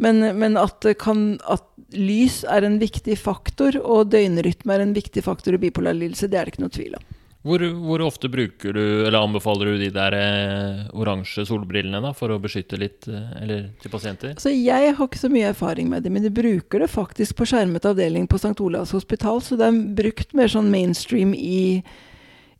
Men, 0.00 0.24
men 0.38 0.56
at, 0.56 0.86
kan, 1.00 1.36
at 1.52 1.66
lys 1.92 2.42
er 2.48 2.64
en 2.64 2.78
viktig 2.80 3.18
faktor, 3.20 3.76
og 3.82 4.12
døgnrytme 4.14 4.76
er 4.76 4.86
en 4.86 4.96
viktig 4.96 5.24
faktor 5.24 5.58
i 5.58 5.62
bipolar 5.66 5.96
lidelse, 5.98 6.30
det 6.32 6.40
er 6.40 6.48
det 6.48 6.54
ikke 6.54 6.64
noe 6.64 6.74
tvil 6.78 6.96
om. 6.96 7.11
Hvor, 7.42 7.58
hvor, 7.58 8.02
ofte 8.06 8.28
bruker 8.30 8.76
du, 8.76 8.82
eller 9.02 9.18
anbefaler 9.18 9.72
du 9.72 9.80
de 9.80 9.88
der 9.90 10.14
eh, 10.14 10.82
oransje 10.94 11.42
solbrillene 11.48 11.98
da, 12.04 12.12
for 12.14 12.30
å 12.30 12.38
beskytte 12.42 12.78
litt 12.78 13.08
eh, 13.10 13.32
eller 13.40 13.64
til 13.82 13.90
pasienter? 13.90 14.36
Altså, 14.36 14.52
jeg 14.54 14.92
har 14.94 15.08
ikke 15.08 15.18
så 15.18 15.30
mye 15.32 15.48
erfaring 15.50 15.88
med 15.90 16.06
det, 16.06 16.12
men 16.14 16.22
de 16.22 16.30
bruker 16.30 16.84
det 16.84 16.90
faktisk 16.92 17.40
på 17.40 17.48
skjermet 17.50 17.88
avdeling 17.88 18.28
på 18.30 18.38
St. 18.38 18.54
Olavs 18.62 18.94
hospital, 18.94 19.42
så 19.42 19.58
det 19.58 19.66
er 19.66 19.80
brukt 19.98 20.36
mer 20.38 20.52
sånn 20.54 20.70
mainstream 20.70 21.32
i, 21.34 21.82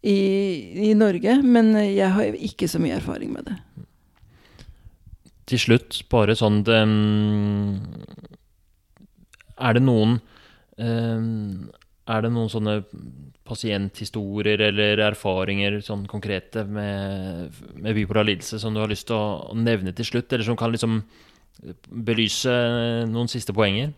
i, 0.03 0.19
i 0.89 0.93
Norge. 0.99 1.37
Men 1.47 1.77
jeg 1.79 2.11
har 2.17 2.43
ikke 2.51 2.67
så 2.67 2.83
mye 2.83 2.99
erfaring 2.99 3.31
med 3.37 3.53
det. 3.53 3.61
Til 5.53 5.63
slutt, 5.63 6.01
bare 6.11 6.35
sånn 6.39 6.65
det, 6.67 6.81
Er 9.63 9.79
det 9.79 9.83
noen 9.85 10.17
eh, 10.81 11.25
Er 12.11 12.27
det 12.27 12.33
noen 12.35 12.51
sånne 12.51 12.81
pasienthistorier 13.53 14.65
eller 14.71 15.05
erfaringer 15.13 15.79
sånn 15.85 16.09
konkrete 16.11 16.65
med, 16.67 17.53
med 17.77 17.97
bipolar 17.99 18.27
lidelse 18.27 18.59
som 18.63 18.75
du 18.75 18.83
har 18.83 18.91
lyst 18.91 19.09
til 19.11 19.19
å 19.19 19.57
nevne 19.57 19.95
til 19.97 20.09
slutt, 20.09 20.33
eller 20.33 20.49
som 20.49 20.59
kan 20.59 20.73
liksom 20.73 21.03
belyse 21.87 22.55
noen 23.11 23.31
siste 23.31 23.55
poenger? 23.55 23.93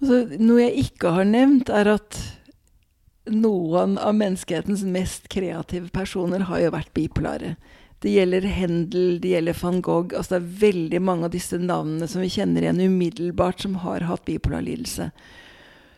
Altså, 0.00 0.24
noe 0.40 0.64
jeg 0.64 0.88
ikke 0.88 1.12
har 1.14 1.28
nevnt, 1.28 1.70
er 1.70 1.94
at 1.94 2.18
noen 3.30 3.96
av 3.96 4.16
menneskehetens 4.18 4.82
mest 4.84 5.30
kreative 5.32 5.88
personer 5.94 6.44
har 6.50 6.60
jo 6.64 6.74
vært 6.74 6.92
bipolare. 6.96 7.54
Det 8.04 8.12
gjelder 8.12 8.44
Hendel, 8.52 9.14
det 9.22 9.30
gjelder 9.32 9.56
van 9.62 9.80
Gogh. 9.80 10.12
altså 10.12 10.34
Det 10.34 10.40
er 10.42 10.58
veldig 10.66 11.00
mange 11.00 11.24
av 11.24 11.32
disse 11.32 11.56
navnene 11.56 12.08
som 12.10 12.20
vi 12.20 12.32
kjenner 12.34 12.66
igjen 12.66 12.82
umiddelbart, 12.84 13.64
som 13.64 13.78
har 13.80 14.04
hatt 14.04 14.26
bipolar 14.28 14.64
lidelse. 14.66 15.08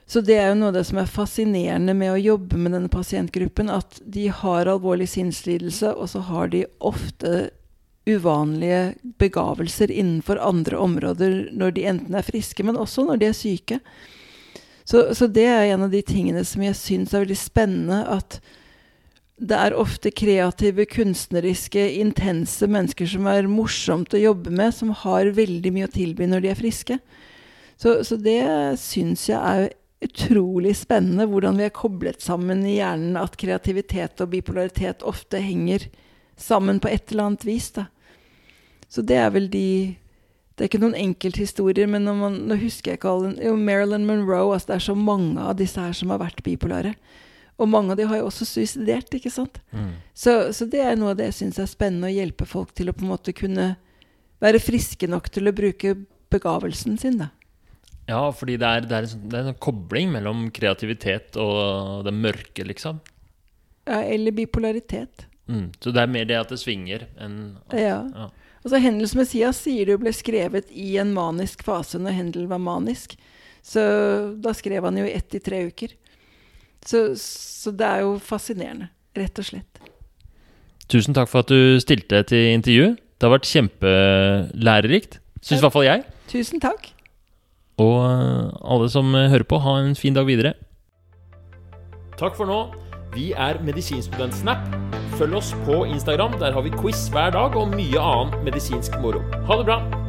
Så 0.07 0.23
det 0.23 0.37
er 0.39 0.53
jo 0.53 0.59
noe 0.61 0.71
av 0.71 0.77
det 0.77 0.85
som 0.87 1.01
er 1.03 1.11
fascinerende 1.11 1.95
med 1.99 2.13
å 2.13 2.21
jobbe 2.21 2.59
med 2.61 2.77
denne 2.77 2.91
pasientgruppen, 2.91 3.71
at 3.75 3.99
de 4.07 4.29
har 4.31 4.71
alvorlig 4.71 5.09
sinnslidelse, 5.11 5.91
og 5.91 6.13
så 6.13 6.23
har 6.29 6.53
de 6.53 6.63
ofte 6.79 7.49
uvanlige 8.07 8.95
begavelser 9.19 9.91
innenfor 9.91 10.39
andre 10.39 10.79
områder 10.79 11.49
når 11.51 11.75
de 11.75 11.89
enten 11.91 12.15
er 12.15 12.27
friske, 12.27 12.63
men 12.63 12.79
også 12.79 13.03
når 13.09 13.19
de 13.19 13.29
er 13.33 13.35
syke. 13.35 13.81
Så, 14.87 15.09
så 15.19 15.27
det 15.27 15.49
er 15.51 15.73
en 15.73 15.89
av 15.89 15.91
de 15.91 16.05
tingene 16.07 16.45
som 16.47 16.63
jeg 16.63 16.79
syns 16.79 17.11
er 17.15 17.25
veldig 17.25 17.39
spennende. 17.41 18.05
At 18.07 18.39
det 19.43 19.59
er 19.59 19.75
ofte 19.75 20.13
kreative, 20.15 20.87
kunstneriske, 20.89 21.83
intense 21.99 22.69
mennesker 22.71 23.11
som 23.11 23.27
er 23.27 23.51
morsomt 23.51 24.15
å 24.15 24.23
jobbe 24.23 24.55
med, 24.55 24.71
som 24.71 24.95
har 25.03 25.35
veldig 25.35 25.75
mye 25.75 25.91
å 25.91 25.97
tilby 25.97 26.31
når 26.31 26.47
de 26.47 26.53
er 26.53 26.61
friske. 26.61 27.01
Så, 27.77 27.99
så 28.07 28.17
det 28.23 28.39
syns 28.81 29.27
jeg 29.29 29.43
er 29.43 29.67
utrolig 30.05 30.77
spennende 30.77 31.27
hvordan 31.31 31.57
vi 31.57 31.67
er 31.67 31.75
koblet 31.75 32.23
sammen 32.23 32.65
i 32.69 32.77
hjernen, 32.79 33.17
at 33.19 33.37
kreativitet 33.41 34.21
og 34.21 34.33
bipolaritet 34.35 35.05
ofte 35.07 35.41
henger 35.41 35.89
sammen 36.37 36.81
på 36.81 36.91
et 36.93 37.13
eller 37.13 37.31
annet 37.31 37.47
vis. 37.49 37.71
Da. 37.77 37.87
Så 38.89 39.03
det 39.03 39.17
er 39.21 39.31
vel 39.35 39.49
de 39.53 39.97
Det 40.57 40.65
er 40.65 40.69
ikke 40.71 40.81
noen 40.81 40.97
enkelthistorier, 40.97 41.85
men 41.85 42.07
man, 42.17 42.37
nå 42.49 42.57
husker 42.57 42.95
jeg 42.95 42.97
ikke 42.97 43.11
alle 43.11 43.35
jo, 43.45 43.59
Marilyn 43.61 44.07
Monroe 44.09 44.55
altså 44.55 44.71
Det 44.71 44.77
er 44.79 44.85
så 44.87 44.95
mange 44.97 45.43
av 45.43 45.59
disse 45.59 45.77
her 45.77 45.93
som 45.93 46.15
har 46.15 46.23
vært 46.23 46.41
bipolare. 46.47 46.95
Og 47.61 47.69
mange 47.69 47.93
av 47.93 47.99
de 48.01 48.07
har 48.09 48.23
jo 48.23 48.31
også 48.31 48.47
suicidert, 48.49 49.13
ikke 49.13 49.33
sant. 49.33 49.61
Mm. 49.73 49.91
Så, 50.17 50.33
så, 50.57 50.65
det 50.65 50.81
er 50.81 50.97
noe 50.97 51.13
av 51.13 51.19
det 51.21 51.29
jeg 51.29 51.39
syns 51.43 51.61
er 51.61 51.69
spennende, 51.69 52.09
å 52.09 52.17
hjelpe 52.17 52.49
folk 52.49 52.73
til 52.73 52.89
å 52.89 52.97
på 52.97 53.05
en 53.05 53.13
måte 53.13 53.37
kunne 53.37 53.75
være 54.41 54.61
friske 54.61 55.09
nok 55.09 55.29
til 55.33 55.49
å 55.49 55.55
bruke 55.57 55.93
begavelsen 56.33 56.97
sin, 57.01 57.21
da. 57.21 57.31
Ja, 58.07 58.23
fordi 58.31 58.55
det 58.63 58.67
er, 58.67 58.87
det 58.87 58.95
er, 58.95 59.07
en, 59.07 59.11
sånn, 59.11 59.29
det 59.33 59.39
er 59.39 59.49
en 59.51 59.61
kobling 59.63 60.13
mellom 60.15 60.47
kreativitet 60.55 61.39
og 61.43 62.07
det 62.07 62.15
mørke, 62.15 62.67
liksom. 62.67 63.01
Ja, 63.87 64.03
eller 64.03 64.35
bipolaritet. 64.35 65.27
Mm, 65.51 65.71
så 65.83 65.93
det 65.95 66.03
er 66.03 66.11
mer 66.11 66.27
det 66.27 66.39
at 66.39 66.51
det 66.51 66.59
svinger 66.59 67.05
enn 67.23 67.37
ja. 67.71 68.01
ja. 68.03 68.25
Altså 68.67 68.81
Hendels 68.83 69.13
Messias 69.15 69.61
sier 69.63 69.87
det 69.87 70.01
ble 70.03 70.11
skrevet 70.11 70.73
i 70.75 70.97
en 70.99 71.13
manisk 71.15 71.63
fase 71.63 72.01
når 72.03 72.17
Hendel 72.17 72.49
var 72.51 72.59
manisk. 72.59 73.15
Så 73.63 73.83
da 74.43 74.55
skrev 74.55 74.87
han 74.87 74.99
jo 74.99 75.07
ett 75.07 75.37
i 75.39 75.43
tre 75.43 75.61
uker. 75.69 75.95
Så, 76.87 77.03
så 77.19 77.71
det 77.75 77.87
er 77.87 78.03
jo 78.03 78.17
fascinerende, 78.23 78.91
rett 79.19 79.39
og 79.39 79.47
slett. 79.47 79.81
Tusen 80.91 81.15
takk 81.15 81.31
for 81.31 81.43
at 81.43 81.51
du 81.51 81.79
stilte 81.83 82.23
til 82.31 82.53
intervju. 82.55 82.93
Det 82.95 83.27
har 83.27 83.35
vært 83.35 83.49
kjempelærerikt. 83.51 85.19
Syns 85.41 85.59
i 85.59 85.65
hvert 85.65 85.75
fall 85.75 85.87
jeg. 85.87 86.05
Tusen 86.31 86.63
takk. 86.63 86.91
Og 87.83 87.99
eh, 88.07 88.55
alle 88.65 88.89
som 88.93 89.13
eh, 89.15 89.29
hører 89.33 89.49
på, 89.49 89.61
ha 89.61 89.79
en 89.83 89.95
fin 89.99 90.17
dag 90.17 90.27
videre. 90.29 90.55
Takk 92.17 92.37
for 92.39 92.49
nå. 92.49 92.63
Vi 93.17 93.31
er 93.33 93.61
Medisinstudentsnap. 93.65 94.65
Følg 95.17 95.39
oss 95.39 95.53
på 95.69 95.85
Instagram. 95.85 96.39
Der 96.41 96.53
har 96.53 96.65
vi 96.65 96.75
quiz 96.77 97.09
hver 97.13 97.33
dag 97.37 97.57
og 97.57 97.73
mye 97.77 98.01
annen 98.01 98.45
medisinsk 98.45 99.01
moro. 99.05 99.25
Ha 99.49 99.61
det 99.61 99.69
bra! 99.69 100.06